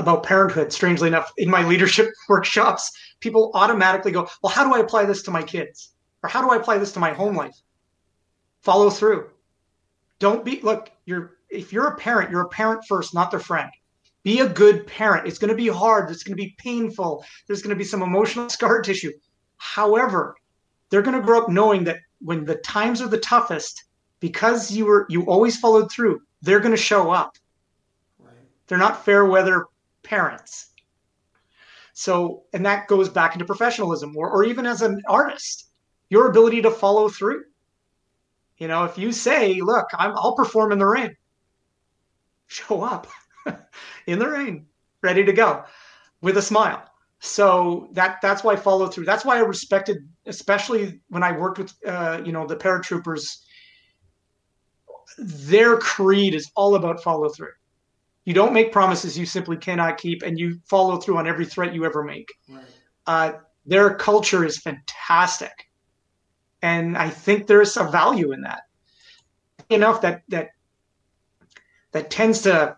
about 0.00 0.24
parenthood. 0.24 0.72
Strangely 0.72 1.08
enough, 1.08 1.32
in 1.36 1.48
my 1.48 1.64
leadership 1.66 2.10
workshops, 2.28 2.90
people 3.20 3.50
automatically 3.54 4.10
go, 4.10 4.28
Well, 4.42 4.52
how 4.52 4.64
do 4.64 4.74
I 4.74 4.80
apply 4.80 5.04
this 5.04 5.22
to 5.22 5.30
my 5.30 5.42
kids? 5.42 5.92
Or 6.22 6.28
how 6.28 6.42
do 6.42 6.50
I 6.50 6.56
apply 6.56 6.78
this 6.78 6.92
to 6.92 7.00
my 7.00 7.12
home 7.12 7.36
life? 7.36 7.56
Follow 8.62 8.90
through. 8.90 9.30
Don't 10.18 10.44
be, 10.44 10.60
look, 10.60 10.90
you're 11.06 11.36
if 11.48 11.72
you're 11.72 11.88
a 11.88 11.96
parent, 11.96 12.30
you're 12.30 12.42
a 12.42 12.48
parent 12.48 12.84
first, 12.86 13.14
not 13.14 13.30
their 13.30 13.40
friend. 13.40 13.70
Be 14.22 14.40
a 14.40 14.48
good 14.48 14.86
parent. 14.86 15.26
It's 15.26 15.38
going 15.38 15.50
to 15.50 15.56
be 15.56 15.68
hard. 15.68 16.10
It's 16.10 16.22
going 16.22 16.36
to 16.36 16.42
be 16.42 16.54
painful. 16.58 17.24
There's 17.46 17.62
going 17.62 17.74
to 17.74 17.78
be 17.78 17.84
some 17.84 18.02
emotional 18.02 18.48
scar 18.50 18.82
tissue. 18.82 19.12
However, 19.56 20.36
they're 20.90 21.02
going 21.02 21.18
to 21.18 21.24
grow 21.24 21.42
up 21.42 21.48
knowing 21.48 21.84
that 21.84 21.98
when 22.20 22.44
the 22.44 22.56
times 22.56 23.00
are 23.00 23.08
the 23.08 23.18
toughest, 23.18 23.84
because 24.20 24.70
you 24.70 24.84
were 24.84 25.06
you 25.08 25.24
always 25.24 25.58
followed 25.58 25.90
through, 25.90 26.20
they're 26.42 26.60
going 26.60 26.70
to 26.70 26.76
show 26.76 27.10
up. 27.10 27.36
Right. 28.18 28.34
They're 28.66 28.78
not 28.78 29.04
fair 29.04 29.24
weather 29.24 29.66
parents. 30.10 30.70
So, 31.92 32.42
and 32.52 32.66
that 32.66 32.88
goes 32.88 33.08
back 33.08 33.34
into 33.34 33.44
professionalism, 33.44 34.16
or, 34.16 34.28
or 34.28 34.44
even 34.44 34.66
as 34.66 34.82
an 34.82 35.00
artist, 35.08 35.70
your 36.08 36.28
ability 36.28 36.62
to 36.62 36.70
follow 36.70 37.08
through. 37.08 37.44
You 38.58 38.68
know, 38.68 38.84
if 38.84 38.98
you 38.98 39.12
say, 39.12 39.60
"Look, 39.60 39.86
I'm, 39.94 40.12
I'll 40.16 40.34
perform 40.36 40.72
in 40.72 40.78
the 40.78 40.86
rain," 40.86 41.16
show 42.48 42.82
up 42.82 43.06
in 44.06 44.18
the 44.18 44.28
rain, 44.28 44.66
ready 45.02 45.24
to 45.24 45.32
go 45.32 45.64
with 46.20 46.36
a 46.36 46.42
smile. 46.42 46.82
So 47.20 47.88
that 47.92 48.18
that's 48.22 48.42
why 48.42 48.56
follow 48.56 48.88
through. 48.88 49.04
That's 49.04 49.24
why 49.24 49.36
I 49.36 49.40
respected, 49.40 49.98
especially 50.26 51.00
when 51.08 51.22
I 51.22 51.32
worked 51.32 51.58
with 51.58 51.72
uh, 51.86 52.20
you 52.24 52.32
know 52.32 52.46
the 52.46 52.56
paratroopers. 52.56 53.38
Their 55.18 55.76
creed 55.76 56.34
is 56.34 56.50
all 56.56 56.74
about 56.74 57.02
follow 57.02 57.28
through. 57.28 57.52
You 58.30 58.34
don't 58.34 58.52
make 58.52 58.70
promises 58.70 59.18
you 59.18 59.26
simply 59.26 59.56
cannot 59.56 59.98
keep, 59.98 60.22
and 60.22 60.38
you 60.38 60.60
follow 60.64 60.98
through 60.98 61.16
on 61.16 61.26
every 61.26 61.44
threat 61.44 61.74
you 61.74 61.84
ever 61.84 62.04
make. 62.04 62.32
Right. 62.48 62.62
Uh, 63.04 63.32
their 63.66 63.92
culture 63.96 64.44
is 64.44 64.56
fantastic, 64.56 65.68
and 66.62 66.96
I 66.96 67.10
think 67.10 67.48
there's 67.48 67.76
a 67.76 67.82
value 67.82 68.30
in 68.30 68.42
that. 68.42 68.60
Enough 69.68 70.02
that 70.02 70.22
that 70.28 70.50
that 71.90 72.08
tends 72.08 72.42
to 72.42 72.76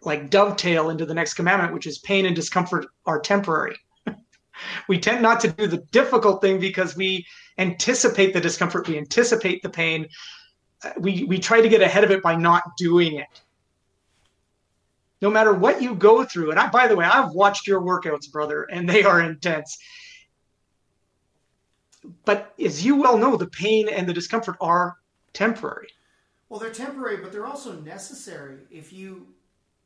like 0.00 0.30
dovetail 0.30 0.88
into 0.88 1.04
the 1.04 1.12
next 1.12 1.34
commandment, 1.34 1.74
which 1.74 1.86
is 1.86 1.98
pain 1.98 2.24
and 2.24 2.34
discomfort 2.34 2.86
are 3.04 3.20
temporary. 3.20 3.76
we 4.88 4.98
tend 4.98 5.20
not 5.20 5.38
to 5.40 5.48
do 5.48 5.66
the 5.66 5.84
difficult 5.92 6.40
thing 6.40 6.58
because 6.58 6.96
we 6.96 7.26
anticipate 7.58 8.32
the 8.32 8.40
discomfort, 8.40 8.88
we 8.88 8.96
anticipate 8.96 9.62
the 9.62 9.68
pain. 9.68 10.08
Uh, 10.82 10.92
we, 10.98 11.24
we 11.24 11.38
try 11.38 11.60
to 11.60 11.68
get 11.68 11.82
ahead 11.82 12.04
of 12.04 12.10
it 12.10 12.22
by 12.22 12.34
not 12.34 12.62
doing 12.78 13.16
it. 13.16 13.42
No 15.22 15.30
matter 15.30 15.54
what 15.54 15.80
you 15.80 15.94
go 15.94 16.24
through, 16.24 16.50
and 16.50 16.60
I, 16.60 16.68
by 16.68 16.88
the 16.88 16.96
way, 16.96 17.04
I've 17.04 17.32
watched 17.32 17.66
your 17.66 17.80
workouts, 17.80 18.30
brother, 18.30 18.64
and 18.64 18.88
they 18.88 19.02
are 19.02 19.20
intense. 19.20 19.78
But 22.24 22.52
as 22.62 22.84
you 22.84 22.96
well 22.96 23.16
know, 23.16 23.36
the 23.36 23.46
pain 23.46 23.88
and 23.88 24.08
the 24.08 24.12
discomfort 24.12 24.56
are 24.60 24.96
temporary. 25.32 25.88
Well, 26.48 26.60
they're 26.60 26.70
temporary, 26.70 27.16
but 27.16 27.32
they're 27.32 27.46
also 27.46 27.80
necessary. 27.80 28.58
If 28.70 28.92
you 28.92 29.26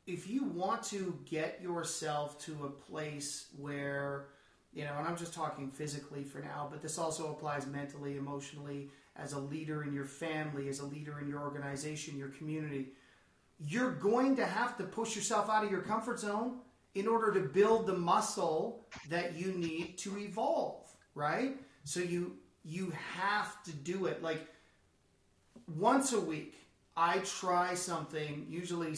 if 0.07 0.27
you 0.29 0.43
want 0.43 0.83
to 0.83 1.17
get 1.25 1.61
yourself 1.61 2.39
to 2.45 2.65
a 2.65 2.69
place 2.69 3.47
where 3.57 4.25
you 4.73 4.85
know, 4.85 4.93
and 4.97 5.07
I'm 5.07 5.17
just 5.17 5.33
talking 5.33 5.69
physically 5.69 6.23
for 6.23 6.39
now, 6.39 6.67
but 6.71 6.81
this 6.81 6.97
also 6.97 7.31
applies 7.31 7.67
mentally, 7.67 8.15
emotionally, 8.15 8.89
as 9.17 9.33
a 9.33 9.39
leader 9.39 9.83
in 9.83 9.93
your 9.93 10.05
family, 10.05 10.69
as 10.69 10.79
a 10.79 10.85
leader 10.85 11.19
in 11.19 11.27
your 11.27 11.41
organization, 11.41 12.17
your 12.17 12.29
community. 12.29 12.87
You're 13.63 13.91
going 13.91 14.35
to 14.37 14.45
have 14.45 14.77
to 14.77 14.83
push 14.83 15.15
yourself 15.15 15.49
out 15.49 15.63
of 15.63 15.71
your 15.71 15.81
comfort 15.81 16.19
zone 16.19 16.59
in 16.95 17.07
order 17.07 17.31
to 17.33 17.39
build 17.39 17.87
the 17.87 17.95
muscle 17.95 18.85
that 19.09 19.37
you 19.37 19.53
need 19.53 19.97
to 19.99 20.17
evolve, 20.17 20.89
right? 21.15 21.57
So 21.83 21.99
you 21.99 22.37
you 22.63 22.93
have 23.15 23.63
to 23.63 23.71
do 23.71 24.05
it. 24.05 24.21
Like 24.21 24.47
once 25.67 26.13
a 26.13 26.19
week, 26.19 26.55
I 26.95 27.19
try 27.19 27.73
something, 27.73 28.45
usually 28.49 28.95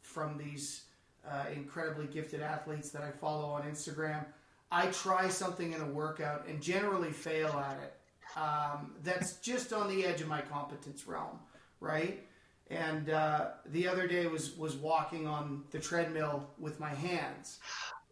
from 0.00 0.38
these 0.38 0.84
uh, 1.28 1.46
incredibly 1.54 2.06
gifted 2.06 2.40
athletes 2.40 2.90
that 2.90 3.02
I 3.02 3.10
follow 3.10 3.46
on 3.46 3.62
Instagram. 3.62 4.24
I 4.70 4.86
try 4.86 5.28
something 5.28 5.72
in 5.72 5.80
a 5.80 5.86
workout 5.86 6.46
and 6.46 6.62
generally 6.62 7.12
fail 7.12 7.48
at 7.48 7.78
it. 7.82 7.94
Um, 8.38 8.94
that's 9.02 9.34
just 9.34 9.72
on 9.72 9.88
the 9.88 10.04
edge 10.04 10.20
of 10.20 10.28
my 10.28 10.40
competence 10.40 11.06
realm, 11.06 11.38
right? 11.80 12.26
And 12.70 13.10
uh, 13.10 13.48
the 13.66 13.86
other 13.86 14.06
day 14.08 14.26
was 14.26 14.56
was 14.56 14.76
walking 14.76 15.26
on 15.26 15.64
the 15.70 15.78
treadmill 15.78 16.48
with 16.58 16.80
my 16.80 16.90
hands, 16.90 17.60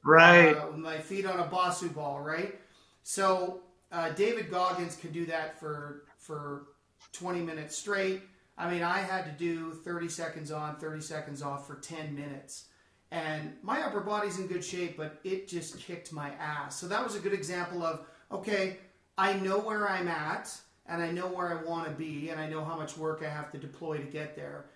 right? 0.05 0.55
Uh, 0.55 0.77
my 0.77 0.99
feet 0.99 1.27
on 1.27 1.41
a 1.41 1.45
Bosu 1.45 1.93
ball, 1.95 2.21
right? 2.21 2.59
So 3.03 3.61
uh, 3.91 4.11
David 4.11 4.51
Goggins 4.51 4.97
could 4.97 5.13
do 5.13 5.27
that 5.27 5.59
for 5.59 6.05
for 6.19 6.67
20 7.13 7.41
minutes 7.41 7.77
straight. 7.77 8.23
I 8.59 8.71
mean, 8.71 8.83
I 8.83 8.99
had 8.99 9.25
to 9.25 9.33
do 9.33 9.73
30 9.73 10.09
seconds 10.09 10.53
on, 10.53 10.77
30 10.77 11.01
seconds 11.01 11.43
off 11.43 11.67
for 11.67 11.77
10 11.77 12.15
minutes. 12.15 12.67
And 13.11 13.55
my 13.63 13.83
upper 13.83 14.01
body's 14.01 14.39
in 14.39 14.47
good 14.47 14.65
shape, 14.65 14.97
but 14.97 15.21
it 15.25 15.49
just 15.49 15.79
kicked 15.79 16.13
my 16.13 16.31
ass. 16.41 16.77
So 16.79 16.87
that 16.89 17.03
was 17.03 17.15
a 17.15 17.19
good 17.19 17.33
example 17.33 17.83
of 17.83 18.07
okay, 18.31 18.79
I 19.19 19.35
know 19.35 19.59
where 19.59 19.89
I'm 19.89 20.09
at, 20.09 20.51
and 20.87 21.03
I 21.03 21.11
know 21.11 21.29
where 21.29 21.49
I 21.49 21.63
want 21.63 21.87
to 21.87 21.93
be, 21.93 22.31
and 22.31 22.41
I 22.41 22.49
know 22.49 22.65
how 22.65 22.77
much 22.77 22.97
work 22.97 23.23
I 23.25 23.31
have 23.31 23.51
to 23.53 23.59
deploy 23.59 23.99
to 23.99 24.05
get 24.05 24.37
there. 24.37 24.67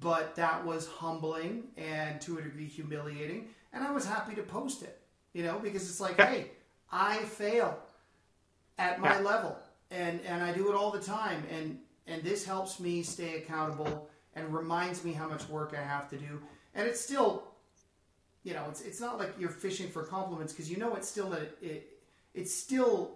But 0.00 0.34
that 0.34 0.64
was 0.64 0.86
humbling 0.86 1.64
and 1.76 2.20
to 2.22 2.38
a 2.38 2.42
degree 2.42 2.66
humiliating. 2.66 3.48
And 3.72 3.84
I 3.84 3.92
was 3.92 4.04
happy 4.04 4.34
to 4.34 4.42
post 4.42 4.82
it, 4.82 5.00
you 5.32 5.44
know, 5.44 5.60
because 5.60 5.88
it's 5.88 6.00
like, 6.00 6.20
hey, 6.20 6.50
I 6.90 7.18
fail 7.18 7.78
at 8.78 9.00
my 9.00 9.14
yeah. 9.14 9.20
level 9.20 9.56
and 9.90 10.20
and 10.26 10.42
I 10.42 10.52
do 10.52 10.68
it 10.70 10.74
all 10.74 10.90
the 10.90 11.00
time 11.00 11.42
and 11.50 11.78
and 12.06 12.22
this 12.22 12.44
helps 12.44 12.78
me 12.78 13.02
stay 13.02 13.36
accountable 13.36 14.08
and 14.34 14.52
reminds 14.52 15.04
me 15.04 15.12
how 15.12 15.28
much 15.28 15.48
work 15.48 15.74
I 15.78 15.82
have 15.82 16.08
to 16.10 16.16
do 16.16 16.40
and 16.74 16.86
it's 16.86 17.00
still 17.00 17.44
you 18.42 18.54
know 18.54 18.64
it's 18.68 18.82
it's 18.82 19.00
not 19.00 19.18
like 19.18 19.34
you're 19.38 19.48
fishing 19.48 19.88
for 19.88 20.02
compliments 20.02 20.52
because 20.52 20.70
you 20.70 20.76
know 20.76 20.94
it's 20.94 21.08
still 21.08 21.32
a, 21.32 21.42
it 21.62 21.88
it's 22.34 22.54
still 22.54 23.12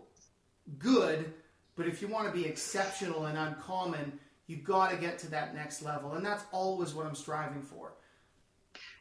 good 0.79 1.33
but 1.81 1.89
if 1.89 2.03
you 2.03 2.09
want 2.09 2.27
to 2.27 2.33
be 2.33 2.45
exceptional 2.45 3.25
and 3.25 3.39
uncommon 3.39 4.13
you've 4.47 4.65
got 4.65 4.91
to 4.91 4.97
get 4.97 5.19
to 5.19 5.31
that 5.31 5.55
next 5.55 5.81
level 5.81 6.13
and 6.13 6.25
that's 6.25 6.45
always 6.53 6.93
what 6.93 7.07
I'm 7.07 7.15
striving 7.15 7.63
for 7.63 7.93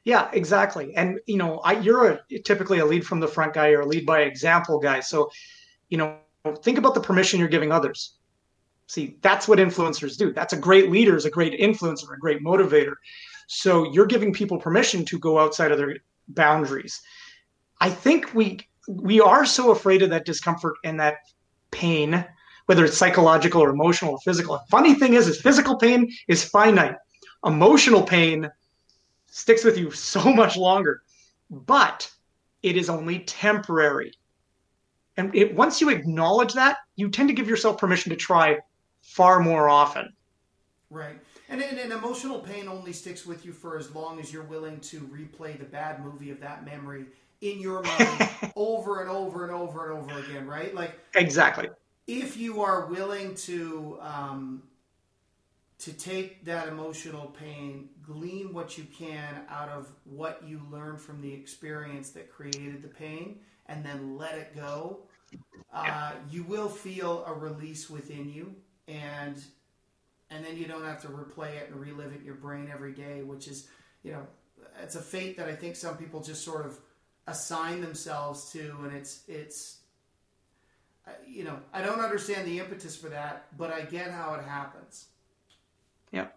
yeah, 0.05 0.29
exactly. 0.31 0.95
And 0.95 1.19
you 1.27 1.37
know, 1.37 1.59
I, 1.59 1.73
you're 1.73 2.07
a, 2.11 2.39
typically 2.39 2.79
a 2.79 2.85
lead 2.85 3.05
from 3.05 3.19
the 3.19 3.27
front 3.27 3.53
guy 3.53 3.71
or 3.71 3.81
a 3.81 3.85
lead 3.85 4.05
by 4.05 4.21
example 4.21 4.79
guy. 4.79 5.01
So, 5.01 5.29
you 5.89 5.97
know, 5.97 6.17
think 6.63 6.77
about 6.77 6.93
the 6.93 7.01
permission 7.01 7.39
you're 7.39 7.49
giving 7.49 7.71
others. 7.71 8.15
See, 8.87 9.17
that's 9.21 9.47
what 9.47 9.59
influencers 9.59 10.17
do. 10.17 10.33
That's 10.33 10.53
a 10.53 10.57
great 10.57 10.89
leader, 10.89 11.15
is 11.15 11.25
a 11.25 11.29
great 11.29 11.59
influencer, 11.59 12.11
a 12.13 12.17
great 12.17 12.43
motivator. 12.43 12.95
So 13.47 13.91
you're 13.91 14.07
giving 14.07 14.33
people 14.33 14.57
permission 14.57 15.05
to 15.05 15.19
go 15.19 15.37
outside 15.37 15.71
of 15.71 15.77
their 15.77 15.97
boundaries. 16.29 17.01
I 17.79 17.89
think 17.89 18.33
we 18.33 18.61
we 18.87 19.21
are 19.21 19.45
so 19.45 19.71
afraid 19.71 20.01
of 20.01 20.09
that 20.09 20.25
discomfort 20.25 20.75
and 20.83 20.99
that 20.99 21.17
pain, 21.69 22.25
whether 22.69 22.85
it's 22.85 22.95
psychological 22.95 23.63
or 23.63 23.71
emotional 23.71 24.11
or 24.11 24.19
physical. 24.19 24.59
Funny 24.69 24.93
thing 24.93 25.15
is, 25.15 25.27
is 25.27 25.41
physical 25.41 25.75
pain 25.75 26.07
is 26.27 26.43
finite. 26.43 26.93
Emotional 27.43 28.03
pain 28.03 28.47
sticks 29.25 29.63
with 29.63 29.75
you 29.75 29.89
so 29.89 30.31
much 30.35 30.55
longer, 30.55 31.01
but 31.49 32.07
it 32.61 32.77
is 32.77 32.87
only 32.87 33.21
temporary. 33.21 34.13
And 35.17 35.33
it, 35.33 35.55
once 35.55 35.81
you 35.81 35.89
acknowledge 35.89 36.53
that, 36.53 36.77
you 36.95 37.09
tend 37.09 37.29
to 37.29 37.33
give 37.33 37.49
yourself 37.49 37.79
permission 37.79 38.11
to 38.11 38.15
try 38.15 38.59
far 39.01 39.39
more 39.39 39.67
often. 39.67 40.13
Right. 40.91 41.19
And, 41.49 41.63
and, 41.63 41.79
and, 41.79 41.91
emotional 41.91 42.37
pain 42.37 42.67
only 42.67 42.93
sticks 42.93 43.25
with 43.25 43.45
you 43.45 43.51
for 43.51 43.79
as 43.79 43.95
long 43.95 44.19
as 44.19 44.31
you're 44.31 44.43
willing 44.43 44.79
to 44.81 44.99
replay 45.07 45.57
the 45.57 45.65
bad 45.65 46.05
movie 46.05 46.29
of 46.29 46.39
that 46.41 46.65
memory 46.65 47.07
in 47.41 47.59
your 47.59 47.81
mind 47.81 48.29
over 48.55 49.01
and 49.01 49.09
over 49.09 49.43
and 49.45 49.55
over 49.55 49.91
and 49.91 49.99
over 50.03 50.19
again, 50.19 50.45
right? 50.45 50.75
Like 50.75 50.99
exactly. 51.15 51.69
If 52.09 52.37
you 52.37 52.63
are 52.63 52.87
willing 52.87 53.35
to 53.35 53.99
um, 54.01 54.63
to 55.77 55.93
take 55.93 56.43
that 56.45 56.67
emotional 56.67 57.27
pain, 57.27 57.89
glean 58.01 58.51
what 58.51 58.79
you 58.79 58.85
can 58.85 59.43
out 59.47 59.69
of 59.69 59.91
what 60.05 60.41
you 60.43 60.59
learned 60.71 60.99
from 60.99 61.21
the 61.21 61.31
experience 61.31 62.09
that 62.11 62.31
created 62.31 62.81
the 62.81 62.87
pain, 62.87 63.41
and 63.67 63.85
then 63.85 64.17
let 64.17 64.35
it 64.39 64.55
go, 64.55 65.01
uh, 65.71 66.13
you 66.31 66.41
will 66.43 66.67
feel 66.67 67.23
a 67.27 67.33
release 67.33 67.91
within 67.91 68.27
you, 68.27 68.55
and 68.87 69.43
and 70.31 70.43
then 70.43 70.57
you 70.57 70.65
don't 70.65 70.83
have 70.85 71.03
to 71.03 71.09
replay 71.09 71.57
it 71.57 71.69
and 71.69 71.79
relive 71.79 72.11
it 72.11 72.21
in 72.21 72.25
your 72.25 72.35
brain 72.35 72.71
every 72.73 72.93
day, 72.93 73.21
which 73.21 73.47
is, 73.47 73.67
you 74.01 74.13
know, 74.13 74.25
it's 74.81 74.95
a 74.95 75.01
fate 75.01 75.37
that 75.37 75.47
I 75.47 75.55
think 75.55 75.75
some 75.75 75.95
people 75.95 76.23
just 76.23 76.43
sort 76.43 76.65
of 76.65 76.79
assign 77.27 77.81
themselves 77.81 78.51
to, 78.53 78.75
and 78.83 78.93
it's 78.95 79.21
it's. 79.27 79.78
You 81.25 81.43
know, 81.43 81.59
I 81.73 81.81
don't 81.81 81.99
understand 81.99 82.47
the 82.47 82.59
impetus 82.59 82.95
for 82.95 83.09
that, 83.09 83.47
but 83.57 83.71
I 83.71 83.81
get 83.81 84.11
how 84.11 84.33
it 84.33 84.43
happens. 84.43 85.07
Yeah. 86.11 86.27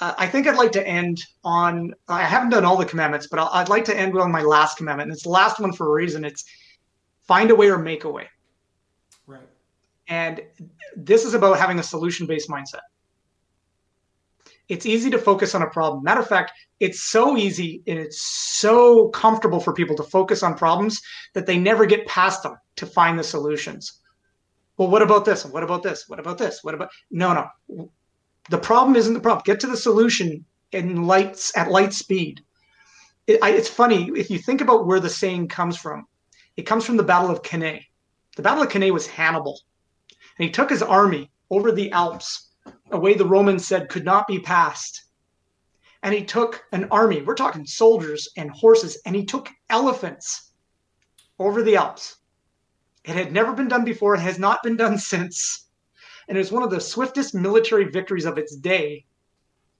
Uh, 0.00 0.14
I 0.18 0.26
think 0.26 0.46
I'd 0.46 0.56
like 0.56 0.72
to 0.72 0.86
end 0.86 1.24
on. 1.44 1.94
I 2.08 2.22
haven't 2.22 2.50
done 2.50 2.64
all 2.64 2.76
the 2.76 2.84
commandments, 2.84 3.26
but 3.26 3.38
i 3.38 3.60
would 3.60 3.68
like 3.68 3.84
to 3.86 3.96
end 3.96 4.16
on 4.18 4.30
my 4.30 4.42
last 4.42 4.76
commandment. 4.76 5.08
And 5.08 5.14
it's 5.14 5.24
the 5.24 5.30
last 5.30 5.60
one 5.60 5.72
for 5.72 5.88
a 5.88 5.90
reason. 5.90 6.24
It's 6.24 6.44
find 7.22 7.50
a 7.50 7.54
way 7.54 7.70
or 7.70 7.78
make 7.78 8.04
a 8.04 8.10
way. 8.10 8.28
Right. 9.26 9.48
And 10.08 10.42
this 10.96 11.24
is 11.24 11.34
about 11.34 11.58
having 11.58 11.78
a 11.78 11.82
solution 11.82 12.26
based 12.26 12.48
mindset 12.48 12.80
it's 14.70 14.86
easy 14.86 15.10
to 15.10 15.18
focus 15.18 15.56
on 15.56 15.62
a 15.62 15.68
problem. 15.68 16.04
Matter 16.04 16.20
of 16.20 16.28
fact, 16.28 16.52
it's 16.78 17.00
so 17.00 17.36
easy 17.36 17.82
and 17.88 17.98
it's 17.98 18.22
so 18.22 19.08
comfortable 19.08 19.58
for 19.58 19.74
people 19.74 19.96
to 19.96 20.04
focus 20.04 20.44
on 20.44 20.54
problems 20.54 21.02
that 21.34 21.44
they 21.44 21.58
never 21.58 21.84
get 21.86 22.06
past 22.06 22.44
them 22.44 22.54
to 22.76 22.86
find 22.86 23.18
the 23.18 23.24
solutions. 23.24 23.98
Well, 24.76 24.88
what 24.88 25.02
about 25.02 25.24
this? 25.24 25.44
What 25.44 25.64
about 25.64 25.82
this? 25.82 26.08
What 26.08 26.20
about 26.20 26.38
this? 26.38 26.60
What 26.62 26.74
about 26.74 26.90
no, 27.10 27.50
no. 27.68 27.90
The 28.48 28.58
problem 28.58 28.94
isn't 28.94 29.12
the 29.12 29.20
problem. 29.20 29.42
Get 29.44 29.58
to 29.60 29.66
the 29.66 29.76
solution 29.76 30.44
in 30.70 31.02
lights 31.02 31.54
at 31.56 31.72
light 31.72 31.92
speed. 31.92 32.40
It, 33.26 33.40
I, 33.42 33.50
it's 33.50 33.68
funny 33.68 34.08
if 34.14 34.30
you 34.30 34.38
think 34.38 34.60
about 34.60 34.86
where 34.86 35.00
the 35.00 35.10
saying 35.10 35.48
comes 35.48 35.76
from. 35.76 36.06
It 36.56 36.62
comes 36.62 36.86
from 36.86 36.96
the 36.96 37.02
Battle 37.02 37.30
of 37.30 37.42
Cannae. 37.42 37.86
The 38.36 38.42
Battle 38.42 38.62
of 38.62 38.70
Cannae 38.70 38.92
was 38.92 39.08
Hannibal, 39.08 39.60
and 40.38 40.46
he 40.46 40.50
took 40.50 40.70
his 40.70 40.82
army 40.82 41.28
over 41.50 41.72
the 41.72 41.90
Alps 41.90 42.49
a 42.90 42.98
way 42.98 43.14
the 43.14 43.24
Romans 43.24 43.66
said 43.66 43.88
could 43.88 44.04
not 44.04 44.26
be 44.26 44.38
passed. 44.38 45.04
And 46.02 46.14
he 46.14 46.24
took 46.24 46.64
an 46.72 46.88
army, 46.90 47.22
we're 47.22 47.34
talking 47.34 47.66
soldiers 47.66 48.28
and 48.36 48.50
horses, 48.50 49.00
and 49.04 49.14
he 49.14 49.24
took 49.24 49.50
elephants 49.68 50.52
over 51.38 51.62
the 51.62 51.76
Alps. 51.76 52.16
It 53.04 53.14
had 53.14 53.32
never 53.32 53.52
been 53.52 53.68
done 53.68 53.84
before, 53.84 54.14
it 54.14 54.20
has 54.20 54.38
not 54.38 54.62
been 54.62 54.76
done 54.76 54.98
since. 55.12 55.68
And 56.28 56.36
it 56.36 56.40
was 56.40 56.52
one 56.52 56.62
of 56.62 56.70
the 56.70 56.80
swiftest 56.80 57.34
military 57.34 57.84
victories 57.84 58.24
of 58.24 58.38
its 58.38 58.56
day. 58.56 59.04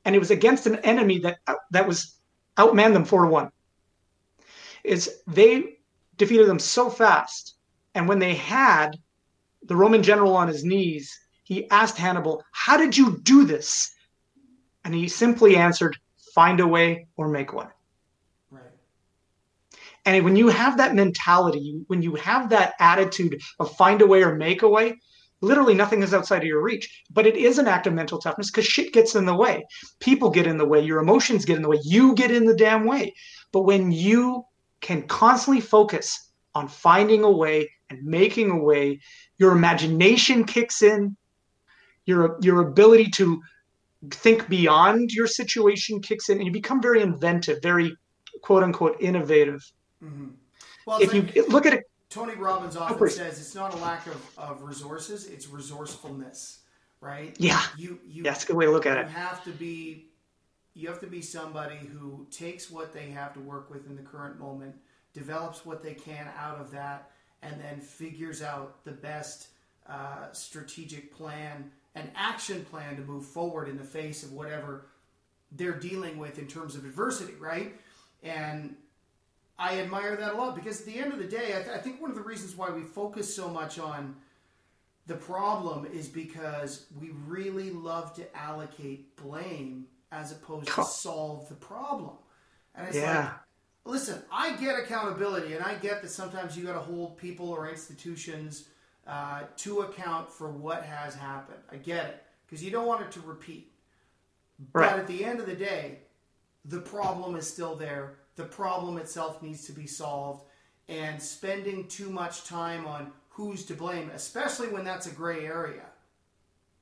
And 0.05 0.15
it 0.15 0.19
was 0.19 0.31
against 0.31 0.67
an 0.67 0.77
enemy 0.77 1.19
that, 1.21 1.39
uh, 1.47 1.55
that 1.71 1.87
was 1.87 2.17
outmanned 2.57 2.95
them 2.95 3.05
four 3.05 3.25
to 3.25 3.29
one. 3.29 3.51
Is 4.83 5.21
they 5.27 5.79
defeated 6.17 6.47
them 6.47 6.59
so 6.59 6.91
fast. 6.91 7.55
And 7.95 8.09
when 8.09 8.19
they 8.19 8.35
had 8.35 8.99
the 9.63 9.77
Roman 9.77 10.03
general 10.03 10.37
on 10.37 10.49
his 10.49 10.65
knees, 10.65 11.19
he 11.51 11.69
asked 11.69 11.99
Hannibal, 11.99 12.45
How 12.53 12.77
did 12.77 12.97
you 12.97 13.19
do 13.25 13.45
this? 13.45 13.93
And 14.85 14.95
he 14.95 15.09
simply 15.09 15.57
answered, 15.57 15.99
Find 16.33 16.61
a 16.61 16.67
way 16.67 17.09
or 17.17 17.29
make 17.29 17.53
one. 17.53 17.67
Right. 18.53 18.63
And 20.07 20.25
when 20.25 20.37
you 20.37 20.47
have 20.47 20.77
that 20.77 20.95
mentality, 20.95 21.83
when 21.89 22.03
you 22.03 22.15
have 22.15 22.51
that 22.51 22.75
attitude 22.79 23.43
of 23.59 23.77
find 23.77 24.01
a 24.01 24.07
way 24.07 24.23
or 24.23 24.37
make 24.37 24.63
a 24.63 24.69
way, 24.69 25.01
literally 25.41 25.75
nothing 25.75 26.05
is 26.05 26.15
outside 26.15 26.43
of 26.43 26.45
your 26.45 26.63
reach. 26.63 27.03
But 27.11 27.27
it 27.27 27.37
is 27.37 27.59
an 27.59 27.67
act 27.67 27.89
of 27.89 27.95
mental 27.95 28.21
toughness 28.21 28.53
because 28.53 28.67
shit 28.67 28.93
gets 28.93 29.17
in 29.17 29.27
the 29.27 29.35
way. 29.35 29.67
People 29.99 30.31
get 30.31 30.47
in 30.47 30.57
the 30.57 30.65
way. 30.65 30.81
Your 30.81 31.01
emotions 31.01 31.45
get 31.45 31.57
in 31.57 31.63
the 31.63 31.69
way. 31.69 31.81
You 31.83 32.15
get 32.15 32.31
in 32.31 32.45
the 32.45 32.55
damn 32.55 32.85
way. 32.85 33.13
But 33.51 33.63
when 33.63 33.91
you 33.91 34.45
can 34.81 35.03
constantly 35.09 35.61
focus 35.61 36.31
on 36.55 36.69
finding 36.69 37.25
a 37.25 37.31
way 37.31 37.73
and 37.91 38.05
making 38.05 38.53
a 38.53 38.63
way, 38.63 39.01
your 39.37 39.51
imagination 39.51 40.45
kicks 40.45 40.83
in, 40.83 41.17
your 42.07 42.39
your 42.41 42.61
ability 42.63 43.11
to 43.11 43.43
think 44.11 44.49
beyond 44.49 45.13
your 45.13 45.27
situation 45.27 46.01
kicks 46.01 46.29
in 46.29 46.39
and 46.39 46.47
you 46.47 46.53
become 46.53 46.81
very 46.81 47.03
inventive 47.03 47.61
very 47.63 47.95
quote 48.43 48.63
unquote 48.63 48.97
innovative. 49.01 49.71
Mm-hmm. 50.03 50.29
well 50.87 51.01
if 51.01 51.13
you 51.13 51.29
look 51.49 51.67
at 51.67 51.75
it 51.75 51.85
tony 52.09 52.35
robbins 52.35 52.77
often 52.77 52.97
oh, 52.99 53.07
says 53.07 53.39
it's 53.39 53.55
not 53.55 53.75
a 53.75 53.77
lack 53.79 54.07
of, 54.07 54.39
of 54.39 54.63
resources 54.63 55.27
it's 55.27 55.49
resourcefulness 55.49 56.61
right? 57.01 57.35
Yeah. 57.39 57.63
You 57.77 57.99
you 58.07 58.23
that's 58.23 58.45
a 58.45 58.47
good 58.47 58.57
way 58.57 58.67
to 58.67 58.71
look 58.71 58.87
at 58.87 58.97
you 58.97 59.05
it. 59.05 59.07
you 59.09 59.15
have 59.15 59.45
to 59.45 59.51
be 59.51 60.07
you 60.75 60.89
have 60.89 61.01
to 61.01 61.07
be 61.07 61.21
somebody 61.21 61.77
who 61.77 62.27
takes 62.31 62.71
what 62.71 62.93
they 62.93 63.11
have 63.11 63.35
to 63.35 63.41
work 63.41 63.71
with 63.71 63.87
in 63.89 63.97
the 63.97 64.03
current 64.03 64.39
moment 64.39 64.75
develops 65.13 65.67
what 65.67 65.83
they 65.83 65.95
can 65.95 66.29
out 66.39 66.59
of 66.61 66.71
that 66.71 67.11
and 67.43 67.61
then 67.61 67.81
figures 67.81 68.43
out 68.43 68.85
the 68.85 68.93
best 68.93 69.49
uh, 69.89 70.31
strategic 70.33 71.13
plan 71.15 71.71
an 71.95 72.11
action 72.15 72.65
plan 72.67 72.97
to 72.97 73.03
move 73.03 73.25
forward 73.25 73.69
in 73.69 73.77
the 73.77 73.85
face 73.85 74.23
of 74.23 74.33
whatever 74.33 74.87
they're 75.53 75.79
dealing 75.79 76.19
with 76.19 76.39
in 76.39 76.47
terms 76.47 76.77
of 76.77 76.85
adversity, 76.85 77.35
right? 77.41 77.75
And 78.23 78.77
I 79.59 79.81
admire 79.81 80.17
that 80.17 80.35
a 80.35 80.37
lot 80.37 80.55
because 80.55 80.81
at 80.81 80.87
the 80.87 80.99
end 80.99 81.13
of 81.13 81.19
the 81.19 81.27
day, 81.27 81.57
I, 81.57 81.63
th- 81.63 81.77
I 81.77 81.79
think 81.79 82.01
one 82.01 82.11
of 82.11 82.17
the 82.17 82.23
reasons 82.23 82.57
why 82.57 82.71
we 82.71 82.83
focus 82.83 83.35
so 83.35 83.49
much 83.49 83.79
on 83.79 84.17
the 85.07 85.17
problem 85.17 85.87
is 85.87 86.09
because 86.09 86.87
we 87.01 87.11
really 87.27 87.71
love 87.71 88.15
to 88.15 88.37
allocate 88.37 89.17
blame 89.17 89.87
as 90.13 90.33
opposed 90.33 90.69
to 90.69 90.85
solve 90.85 91.49
the 91.49 91.55
problem. 91.57 92.17
And 92.75 92.87
it's 92.87 92.97
yeah. 92.97 93.19
like, 93.19 93.33
listen, 93.85 94.23
I 94.33 94.57
get 94.57 94.79
accountability 94.79 95.55
and 95.55 95.65
I 95.65 95.75
get 95.75 96.03
that 96.03 96.11
sometimes 96.11 96.57
you 96.57 96.65
got 96.65 96.75
to 96.75 96.81
hold 96.81 97.19
people 97.19 97.51
or 97.51 97.69
institutions 97.69 98.69
uh, 99.07 99.43
to 99.57 99.81
account 99.81 100.31
for 100.31 100.51
what 100.51 100.83
has 100.85 101.15
happened. 101.15 101.61
I 101.71 101.77
get 101.77 102.07
it 102.07 102.25
because 102.47 102.63
you 102.65 102.71
don't 102.71 102.87
want 102.87 103.03
it 103.03 103.11
to 103.13 103.21
repeat. 103.21 103.73
Right. 104.73 104.91
But 104.91 104.99
at 105.01 105.07
the 105.07 105.25
end 105.25 105.41
of 105.41 105.47
the 105.47 105.55
day, 105.55 106.01
the 106.65 106.81
problem 106.81 107.37
is 107.37 107.51
still 107.51 107.75
there. 107.75 108.19
The 108.37 108.45
problem 108.45 108.99
itself 108.99 109.43
needs 109.43 109.65
to 109.67 109.73
be 109.73 109.87
solved. 109.87 110.45
And 110.89 111.23
spending 111.23 111.87
too 111.87 112.11
much 112.11 112.45
time 112.45 112.87
on 112.87 113.13
who's 113.29 113.65
to 113.67 113.75
blame, 113.75 114.11
especially 114.15 114.69
when 114.69 114.85
that's 114.85 115.07
a 115.07 115.11
gray 115.11 115.47
area, 115.47 115.85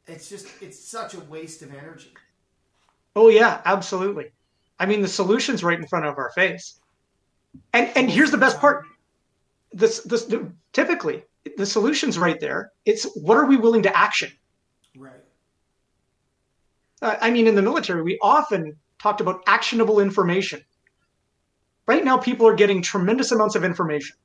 it's 0.06 0.28
just, 0.28 0.46
it's 0.62 0.82
such 0.82 1.14
a 1.14 1.20
waste 1.20 1.60
of 1.62 1.74
energy. 1.74 2.14
Oh, 3.14 3.28
yeah, 3.28 3.60
absolutely. 3.66 4.32
I 4.78 4.86
mean, 4.86 5.02
the 5.02 5.08
solution's 5.08 5.62
right 5.62 5.78
in 5.78 5.86
front 5.86 6.06
of 6.06 6.16
our 6.16 6.30
face. 6.30 6.80
And, 7.74 7.90
and 7.96 8.10
here's 8.10 8.30
the 8.30 8.38
best 8.38 8.58
part. 8.58 8.86
This, 9.72 10.00
this 10.00 10.32
typically 10.72 11.24
the 11.56 11.66
solution's 11.66 12.18
right 12.18 12.38
there. 12.40 12.72
It's 12.84 13.04
what 13.16 13.36
are 13.36 13.46
we 13.46 13.56
willing 13.56 13.82
to 13.82 13.96
action? 13.96 14.30
Right. 14.96 15.12
Uh, 17.00 17.16
I 17.20 17.30
mean, 17.30 17.46
in 17.46 17.54
the 17.54 17.62
military, 17.62 18.02
we 18.02 18.18
often 18.22 18.76
talked 19.00 19.20
about 19.20 19.42
actionable 19.46 20.00
information. 20.00 20.64
Right 21.86 22.04
now, 22.04 22.18
people 22.18 22.46
are 22.46 22.54
getting 22.54 22.82
tremendous 22.82 23.32
amounts 23.32 23.54
of 23.54 23.64
information, 23.64 24.16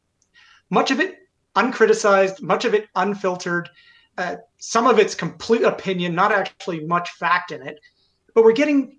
much 0.70 0.92
of 0.92 1.00
it 1.00 1.18
uncriticized, 1.56 2.42
much 2.42 2.66
of 2.66 2.74
it 2.74 2.88
unfiltered. 2.96 3.70
Uh, 4.18 4.36
some 4.58 4.88
of 4.88 5.00
it's 5.00 5.16
complete 5.16 5.64
opinion, 5.64 6.14
not 6.14 6.32
actually 6.32 6.86
much 6.86 7.10
fact 7.12 7.52
in 7.52 7.62
it. 7.62 7.80
But 8.34 8.44
we're 8.44 8.54
getting 8.54 8.98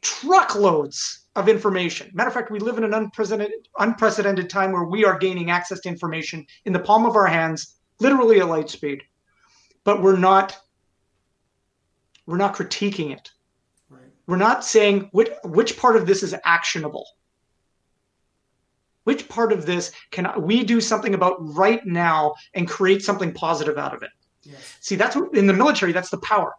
truckloads 0.00 1.19
of 1.36 1.48
information. 1.48 2.10
Matter 2.12 2.28
of 2.28 2.34
fact, 2.34 2.50
we 2.50 2.58
live 2.58 2.78
in 2.78 2.84
an 2.84 2.94
unprecedented, 2.94 3.68
unprecedented 3.78 4.50
time 4.50 4.72
where 4.72 4.84
we 4.84 5.04
are 5.04 5.18
gaining 5.18 5.50
access 5.50 5.80
to 5.80 5.88
information 5.88 6.44
in 6.64 6.72
the 6.72 6.80
palm 6.80 7.06
of 7.06 7.14
our 7.14 7.26
hands, 7.26 7.76
literally 8.00 8.40
at 8.40 8.48
light 8.48 8.68
speed. 8.68 9.02
But 9.84 10.02
we're 10.02 10.16
not 10.16 10.58
we're 12.26 12.36
not 12.36 12.54
critiquing 12.54 13.12
it. 13.12 13.30
Right. 13.88 14.02
we're 14.26 14.36
not 14.36 14.64
saying 14.64 15.08
which, 15.12 15.30
which 15.42 15.76
part 15.76 15.96
of 15.96 16.06
this 16.06 16.22
is 16.22 16.34
actionable. 16.44 17.06
Which 19.04 19.28
part 19.28 19.52
of 19.52 19.66
this 19.66 19.90
can 20.12 20.30
we 20.40 20.62
do 20.62 20.80
something 20.80 21.14
about 21.14 21.36
right 21.40 21.84
now 21.84 22.34
and 22.54 22.68
create 22.68 23.02
something 23.02 23.32
positive 23.32 23.78
out 23.78 23.94
of 23.94 24.02
it? 24.02 24.10
Yes. 24.42 24.76
See, 24.80 24.94
that's 24.94 25.16
what 25.16 25.34
in 25.34 25.46
the 25.46 25.52
military, 25.52 25.92
that's 25.92 26.10
the 26.10 26.18
power. 26.18 26.54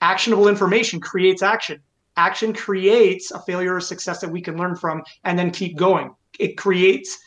Actionable 0.00 0.48
information 0.48 1.00
creates 1.00 1.42
action. 1.42 1.82
Action 2.16 2.52
creates 2.52 3.30
a 3.30 3.40
failure 3.40 3.74
or 3.74 3.80
success 3.80 4.20
that 4.20 4.30
we 4.30 4.40
can 4.40 4.56
learn 4.56 4.76
from 4.76 5.02
and 5.24 5.38
then 5.38 5.50
keep 5.50 5.76
going. 5.76 6.14
It 6.38 6.56
creates 6.56 7.18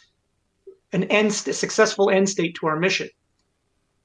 an 0.91 1.05
end, 1.05 1.31
a 1.31 1.53
successful 1.53 2.09
end 2.09 2.29
state 2.29 2.55
to 2.55 2.67
our 2.67 2.79
mission. 2.79 3.09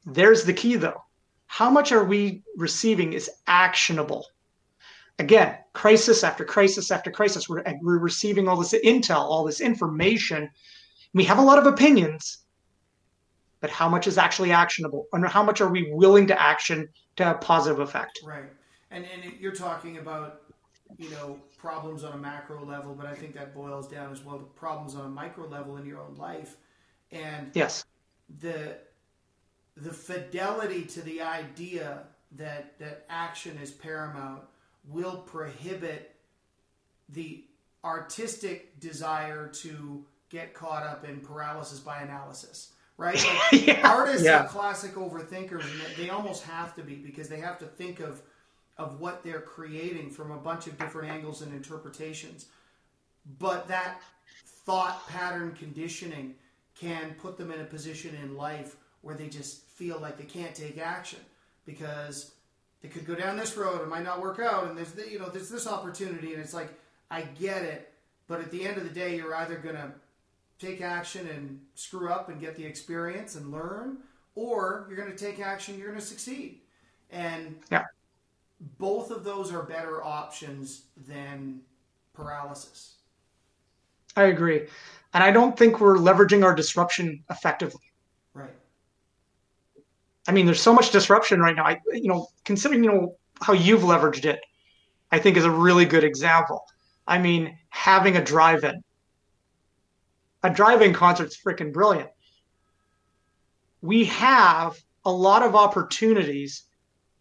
There's 0.07 0.45
the 0.45 0.55
key, 0.55 0.77
though. 0.77 1.03
How 1.47 1.69
much 1.69 1.93
are 1.93 2.05
we 2.05 2.43
receiving 2.57 3.13
is 3.13 3.31
actionable? 3.47 4.27
Again, 5.19 5.57
crisis 5.73 6.23
after 6.23 6.45
crisis 6.45 6.91
after 6.91 7.11
crisis. 7.11 7.49
We're, 7.49 7.63
we're 7.83 7.99
receiving 7.99 8.49
all 8.49 8.57
this 8.57 8.73
intel, 8.85 9.19
all 9.19 9.45
this 9.45 9.61
information. 9.61 10.49
We 11.13 11.25
have 11.25 11.39
a 11.39 11.43
lot 11.43 11.59
of 11.59 11.67
opinions, 11.67 12.45
but 13.61 13.71
how 13.71 13.89
much 13.89 14.07
is 14.07 14.17
actually 14.17 14.53
actionable? 14.53 15.07
And 15.13 15.27
how 15.27 15.43
much 15.43 15.61
are 15.61 15.71
we 15.71 15.91
willing 15.93 16.27
to 16.29 16.41
action 16.41 16.89
to 17.17 17.25
have 17.25 17.41
positive 17.41 17.81
effect? 17.81 18.21
Right. 18.25 18.45
And, 18.91 19.05
and 19.07 19.33
you're 19.41 19.55
talking 19.55 19.99
about, 19.99 20.43
you 20.97 21.10
know, 21.10 21.39
problems 21.59 22.05
on 22.05 22.12
a 22.12 22.19
macro 22.19 22.65
level, 22.65 22.94
but 22.94 23.06
I 23.06 23.15
think 23.15 23.35
that 23.35 23.55
boils 23.55 23.89
down 23.89 24.12
as 24.12 24.24
well 24.24 24.39
to 24.39 24.44
problems 24.44 24.94
on 24.94 25.05
a 25.05 25.09
micro 25.09 25.47
level 25.47 25.77
in 25.77 25.86
your 25.86 26.01
own 26.01 26.15
life. 26.16 26.56
And 27.12 27.51
yes, 27.55 27.85
the 28.40 28.78
the 29.77 29.93
fidelity 29.93 30.85
to 30.85 31.02
the 31.02 31.23
idea 31.23 32.05
that 32.32 32.78
that 32.78 33.05
action 33.09 33.59
is 33.62 33.70
paramount 33.70 34.43
will 34.89 35.19
prohibit 35.19 36.16
the 37.09 37.44
artistic 37.85 38.78
desire 38.81 39.48
to 39.48 40.05
get 40.28 40.52
caught 40.52 40.82
up 40.82 41.09
in 41.09 41.20
paralysis 41.20 41.78
by 41.78 42.01
analysis 42.01 42.73
right 42.97 43.24
like 43.52 43.66
yeah. 43.66 43.89
artists 43.89 44.24
yeah. 44.24 44.43
are 44.43 44.48
classic 44.48 44.94
overthinkers 44.94 45.62
and 45.62 45.97
they 45.97 46.10
almost 46.10 46.43
have 46.43 46.74
to 46.74 46.82
be 46.82 46.97
because 46.97 47.28
they 47.28 47.40
have 47.40 47.59
to 47.59 47.65
think 47.65 48.01
of 48.01 48.20
of 48.79 49.01
what 49.01 49.23
they're 49.25 49.41
creating 49.41 50.11
from 50.11 50.31
a 50.31 50.37
bunch 50.37 50.67
of 50.67 50.79
different 50.79 51.11
angles 51.11 51.43
and 51.43 51.53
interpretations 51.53 52.47
but 53.39 53.69
that 53.69 54.01
thought 54.65 55.07
pattern 55.09 55.55
conditioning 55.59 56.35
can 56.79 57.15
put 57.15 57.37
them 57.37 57.51
in 57.51 57.61
a 57.61 57.65
position 57.65 58.15
in 58.23 58.37
life 58.37 58.77
where 59.03 59.15
they 59.15 59.29
just 59.29 59.65
feel 59.65 59.99
like 59.99 60.17
they 60.17 60.25
can't 60.25 60.55
take 60.55 60.79
action 60.79 61.21
because 61.67 62.33
they 62.83 62.89
could 62.89 63.07
go 63.07 63.15
down 63.15 63.37
this 63.37 63.57
road, 63.57 63.83
it 63.83 63.89
might 63.89 64.05
not 64.05 64.21
work 64.21 64.39
out, 64.39 64.69
and 64.69 64.77
there's 64.77 64.93
the, 64.93 65.11
you 65.11 65.19
know 65.19 65.29
there's 65.29 65.51
this 65.51 65.67
opportunity, 65.67 66.33
and 66.33 66.43
it's 66.43 66.55
like 66.55 66.73
I 67.11 67.23
get 67.23 67.63
it, 67.63 67.93
but 68.29 68.41
at 68.41 68.51
the 68.51 68.65
end 68.65 68.77
of 68.77 68.85
the 68.85 68.91
day, 68.91 69.17
you're 69.17 69.35
either 69.35 69.57
gonna 69.57 69.93
take 70.59 70.81
action 70.81 71.27
and 71.29 71.61
screw 71.75 72.11
up 72.11 72.29
and 72.29 72.41
get 72.41 72.57
the 72.57 72.65
experience 72.65 73.35
and 73.35 73.51
learn, 73.51 73.99
or 74.35 74.87
you're 74.89 74.99
gonna 74.99 75.17
take 75.17 75.41
action, 75.41 75.79
you're 75.79 75.89
gonna 75.89 76.01
succeed, 76.01 76.61
and 77.11 77.57
yeah. 77.71 77.85
Both 78.79 79.11
of 79.11 79.25
those 79.25 79.53
are 79.53 79.63
better 79.63 80.05
options 80.05 80.87
than 81.07 81.61
paralysis. 82.13 82.97
I 84.17 84.25
agree, 84.25 84.67
and 85.15 85.23
I 85.23 85.31
don't 85.31 85.57
think 85.57 85.81
we're 85.81 85.97
leveraging 85.97 86.45
our 86.45 86.55
disruption 86.55 87.23
effectively. 87.31 87.83
Right. 88.35 88.55
I 90.27 90.33
mean, 90.33 90.45
there's 90.45 90.61
so 90.61 90.75
much 90.75 90.91
disruption 90.91 91.41
right 91.41 91.55
now. 91.55 91.65
I, 91.65 91.79
you 91.93 92.09
know, 92.09 92.27
considering 92.45 92.83
you 92.83 92.91
know 92.93 93.17
how 93.41 93.53
you've 93.53 93.83
leveraged 93.83 94.25
it, 94.25 94.41
I 95.13 95.19
think 95.19 95.37
is 95.37 95.45
a 95.45 95.51
really 95.51 95.85
good 95.85 96.05
example. 96.05 96.65
I 97.07 97.19
mean, 97.19 97.57
having 97.71 98.17
a 98.17 98.25
drive-in, 98.25 98.83
a 100.43 100.51
drive-in 100.51 100.93
concert's 100.93 101.41
freaking 101.41 101.73
brilliant. 101.73 102.11
We 103.81 104.05
have 104.07 104.77
a 105.05 105.13
lot 105.13 105.43
of 105.43 105.55
opportunities 105.55 106.65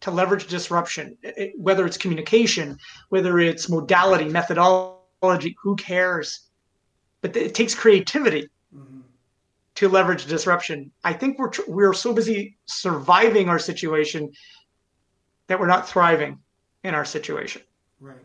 to 0.00 0.10
leverage 0.10 0.46
disruption, 0.46 1.16
whether 1.56 1.84
it's 1.86 1.96
communication, 1.96 2.78
whether 3.08 3.38
it's 3.38 3.68
modality, 3.68 4.26
methodology. 4.26 5.56
Who 5.62 5.76
cares? 5.76 6.48
But 7.20 7.36
it 7.36 7.54
takes 7.54 7.74
creativity 7.74 8.48
to 9.74 9.88
leverage 9.88 10.26
disruption. 10.26 10.90
I 11.04 11.12
think 11.12 11.38
we're 11.38 11.50
we're 11.66 11.92
so 11.92 12.12
busy 12.12 12.56
surviving 12.66 13.48
our 13.48 13.58
situation 13.58 14.32
that 15.48 15.58
we're 15.58 15.66
not 15.66 15.88
thriving 15.88 16.38
in 16.84 16.94
our 16.94 17.04
situation. 17.04 17.62
Right. 18.00 18.16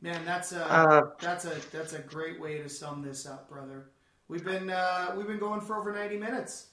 Man, 0.00 0.24
that's 0.24 0.52
a 0.52 0.64
uh, 0.70 1.10
that's 1.20 1.44
a 1.44 1.56
that's 1.72 1.92
a 1.92 2.00
great 2.00 2.40
way 2.40 2.58
to 2.58 2.68
sum 2.68 3.02
this 3.02 3.26
up, 3.26 3.48
brother. 3.48 3.90
We've 4.28 4.44
been 4.44 4.70
uh, 4.70 5.14
we've 5.16 5.26
been 5.26 5.38
going 5.38 5.60
for 5.60 5.76
over 5.76 5.92
ninety 5.92 6.16
minutes. 6.16 6.68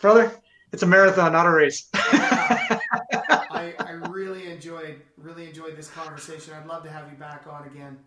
Brother, 0.00 0.32
it's 0.72 0.82
a 0.82 0.86
marathon, 0.86 1.32
not 1.32 1.46
a 1.46 1.50
race. 1.50 1.88
I, 1.94 3.74
I 3.78 3.90
really 4.08 4.50
enjoyed 4.50 5.00
really 5.16 5.46
enjoyed 5.46 5.76
this 5.76 5.88
conversation. 5.88 6.54
I'd 6.54 6.66
love 6.66 6.82
to 6.84 6.90
have 6.90 7.10
you 7.10 7.16
back 7.16 7.46
on 7.48 7.66
again. 7.66 7.98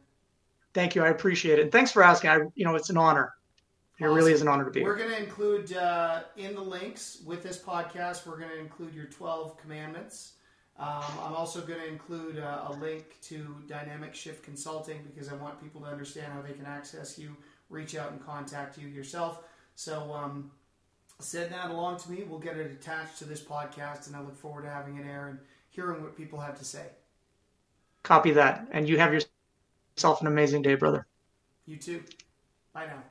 Thank 0.73 0.95
you. 0.95 1.03
I 1.03 1.09
appreciate 1.09 1.59
it. 1.59 1.63
And 1.63 1.71
thanks 1.71 1.91
for 1.91 2.03
asking. 2.03 2.29
I, 2.29 2.39
you 2.55 2.65
know, 2.65 2.75
it's 2.75 2.89
an 2.89 2.97
honor. 2.97 3.33
It 3.97 4.03
awesome. 4.03 4.15
really 4.15 4.33
is 4.33 4.41
an 4.41 4.49
honor 4.49 4.65
to 4.65 4.71
be 4.71 4.81
here. 4.81 4.89
We're 4.89 4.97
going 4.97 5.11
to 5.11 5.23
include 5.23 5.73
uh, 5.73 6.23
in 6.35 6.53
the 6.53 6.61
links 6.61 7.21
with 7.25 7.43
this 7.43 7.57
podcast, 7.57 8.27
we're 8.27 8.37
going 8.37 8.49
to 8.49 8.59
include 8.59 8.93
your 8.93 9.05
12 9.05 9.57
commandments. 9.57 10.33
Um, 10.77 11.05
I'm 11.23 11.33
also 11.33 11.61
going 11.61 11.79
to 11.79 11.87
include 11.87 12.39
uh, 12.39 12.65
a 12.67 12.73
link 12.73 13.21
to 13.21 13.55
Dynamic 13.67 14.13
Shift 14.13 14.43
Consulting 14.43 15.01
because 15.03 15.29
I 15.29 15.35
want 15.35 15.61
people 15.61 15.79
to 15.81 15.87
understand 15.87 16.33
how 16.33 16.41
they 16.41 16.51
can 16.51 16.65
access 16.65 17.17
you, 17.17 17.37
reach 17.69 17.95
out 17.95 18.11
and 18.11 18.23
contact 18.25 18.77
you 18.77 18.89
yourself. 18.89 19.43
So 19.75 20.11
um, 20.11 20.51
send 21.19 21.51
that 21.51 21.71
along 21.71 21.99
to 21.99 22.11
me. 22.11 22.23
We'll 22.27 22.39
get 22.39 22.57
it 22.57 22.71
attached 22.71 23.17
to 23.19 23.25
this 23.25 23.41
podcast, 23.41 24.07
and 24.07 24.15
I 24.15 24.21
look 24.21 24.37
forward 24.37 24.63
to 24.63 24.69
having 24.69 24.97
it 24.97 25.05
air 25.05 25.27
and 25.27 25.39
hearing 25.69 26.01
what 26.01 26.17
people 26.17 26.39
have 26.39 26.57
to 26.59 26.65
say. 26.65 26.85
Copy 28.03 28.31
that. 28.31 28.67
And 28.71 28.87
you 28.87 28.97
have 28.97 29.13
yourself 29.13 30.21
an 30.21 30.27
amazing 30.27 30.61
day, 30.61 30.75
brother. 30.75 31.07
You 31.65 31.77
too. 31.77 32.03
Bye 32.73 32.87
now. 32.87 33.03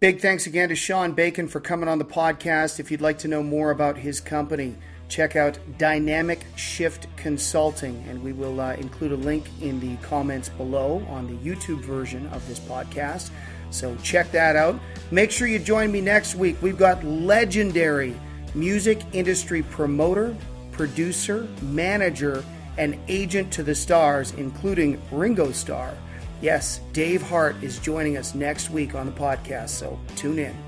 Big 0.00 0.20
thanks 0.20 0.46
again 0.46 0.68
to 0.68 0.74
Sean 0.74 1.12
Bacon 1.12 1.48
for 1.48 1.60
coming 1.60 1.88
on 1.88 1.98
the 1.98 2.04
podcast. 2.04 2.78
If 2.78 2.90
you'd 2.90 3.00
like 3.00 3.18
to 3.18 3.28
know 3.28 3.42
more 3.42 3.70
about 3.70 3.96
his 3.96 4.20
company, 4.20 4.76
check 5.08 5.36
out 5.36 5.58
Dynamic 5.78 6.44
Shift 6.56 7.06
Consulting, 7.16 8.04
and 8.08 8.22
we 8.22 8.32
will 8.32 8.60
uh, 8.60 8.74
include 8.74 9.12
a 9.12 9.16
link 9.16 9.46
in 9.60 9.80
the 9.80 9.96
comments 10.06 10.48
below 10.48 11.06
on 11.08 11.26
the 11.26 11.34
YouTube 11.34 11.80
version 11.80 12.26
of 12.28 12.46
this 12.48 12.60
podcast. 12.60 13.30
So 13.74 13.96
check 14.02 14.30
that 14.32 14.56
out. 14.56 14.78
Make 15.10 15.30
sure 15.30 15.48
you 15.48 15.58
join 15.58 15.90
me 15.90 16.00
next 16.00 16.34
week. 16.36 16.56
We've 16.62 16.78
got 16.78 17.04
legendary 17.04 18.14
music 18.54 19.00
industry 19.12 19.62
promoter, 19.62 20.36
producer, 20.72 21.48
manager, 21.60 22.44
and 22.78 22.98
agent 23.08 23.52
to 23.52 23.62
the 23.62 23.74
stars, 23.74 24.32
including 24.32 25.00
Ringo 25.10 25.52
Starr. 25.52 25.94
Yes, 26.40 26.80
Dave 26.92 27.22
Hart 27.22 27.56
is 27.62 27.78
joining 27.78 28.16
us 28.16 28.34
next 28.34 28.70
week 28.70 28.94
on 28.94 29.06
the 29.06 29.12
podcast, 29.12 29.70
so 29.70 29.98
tune 30.16 30.38
in. 30.38 30.63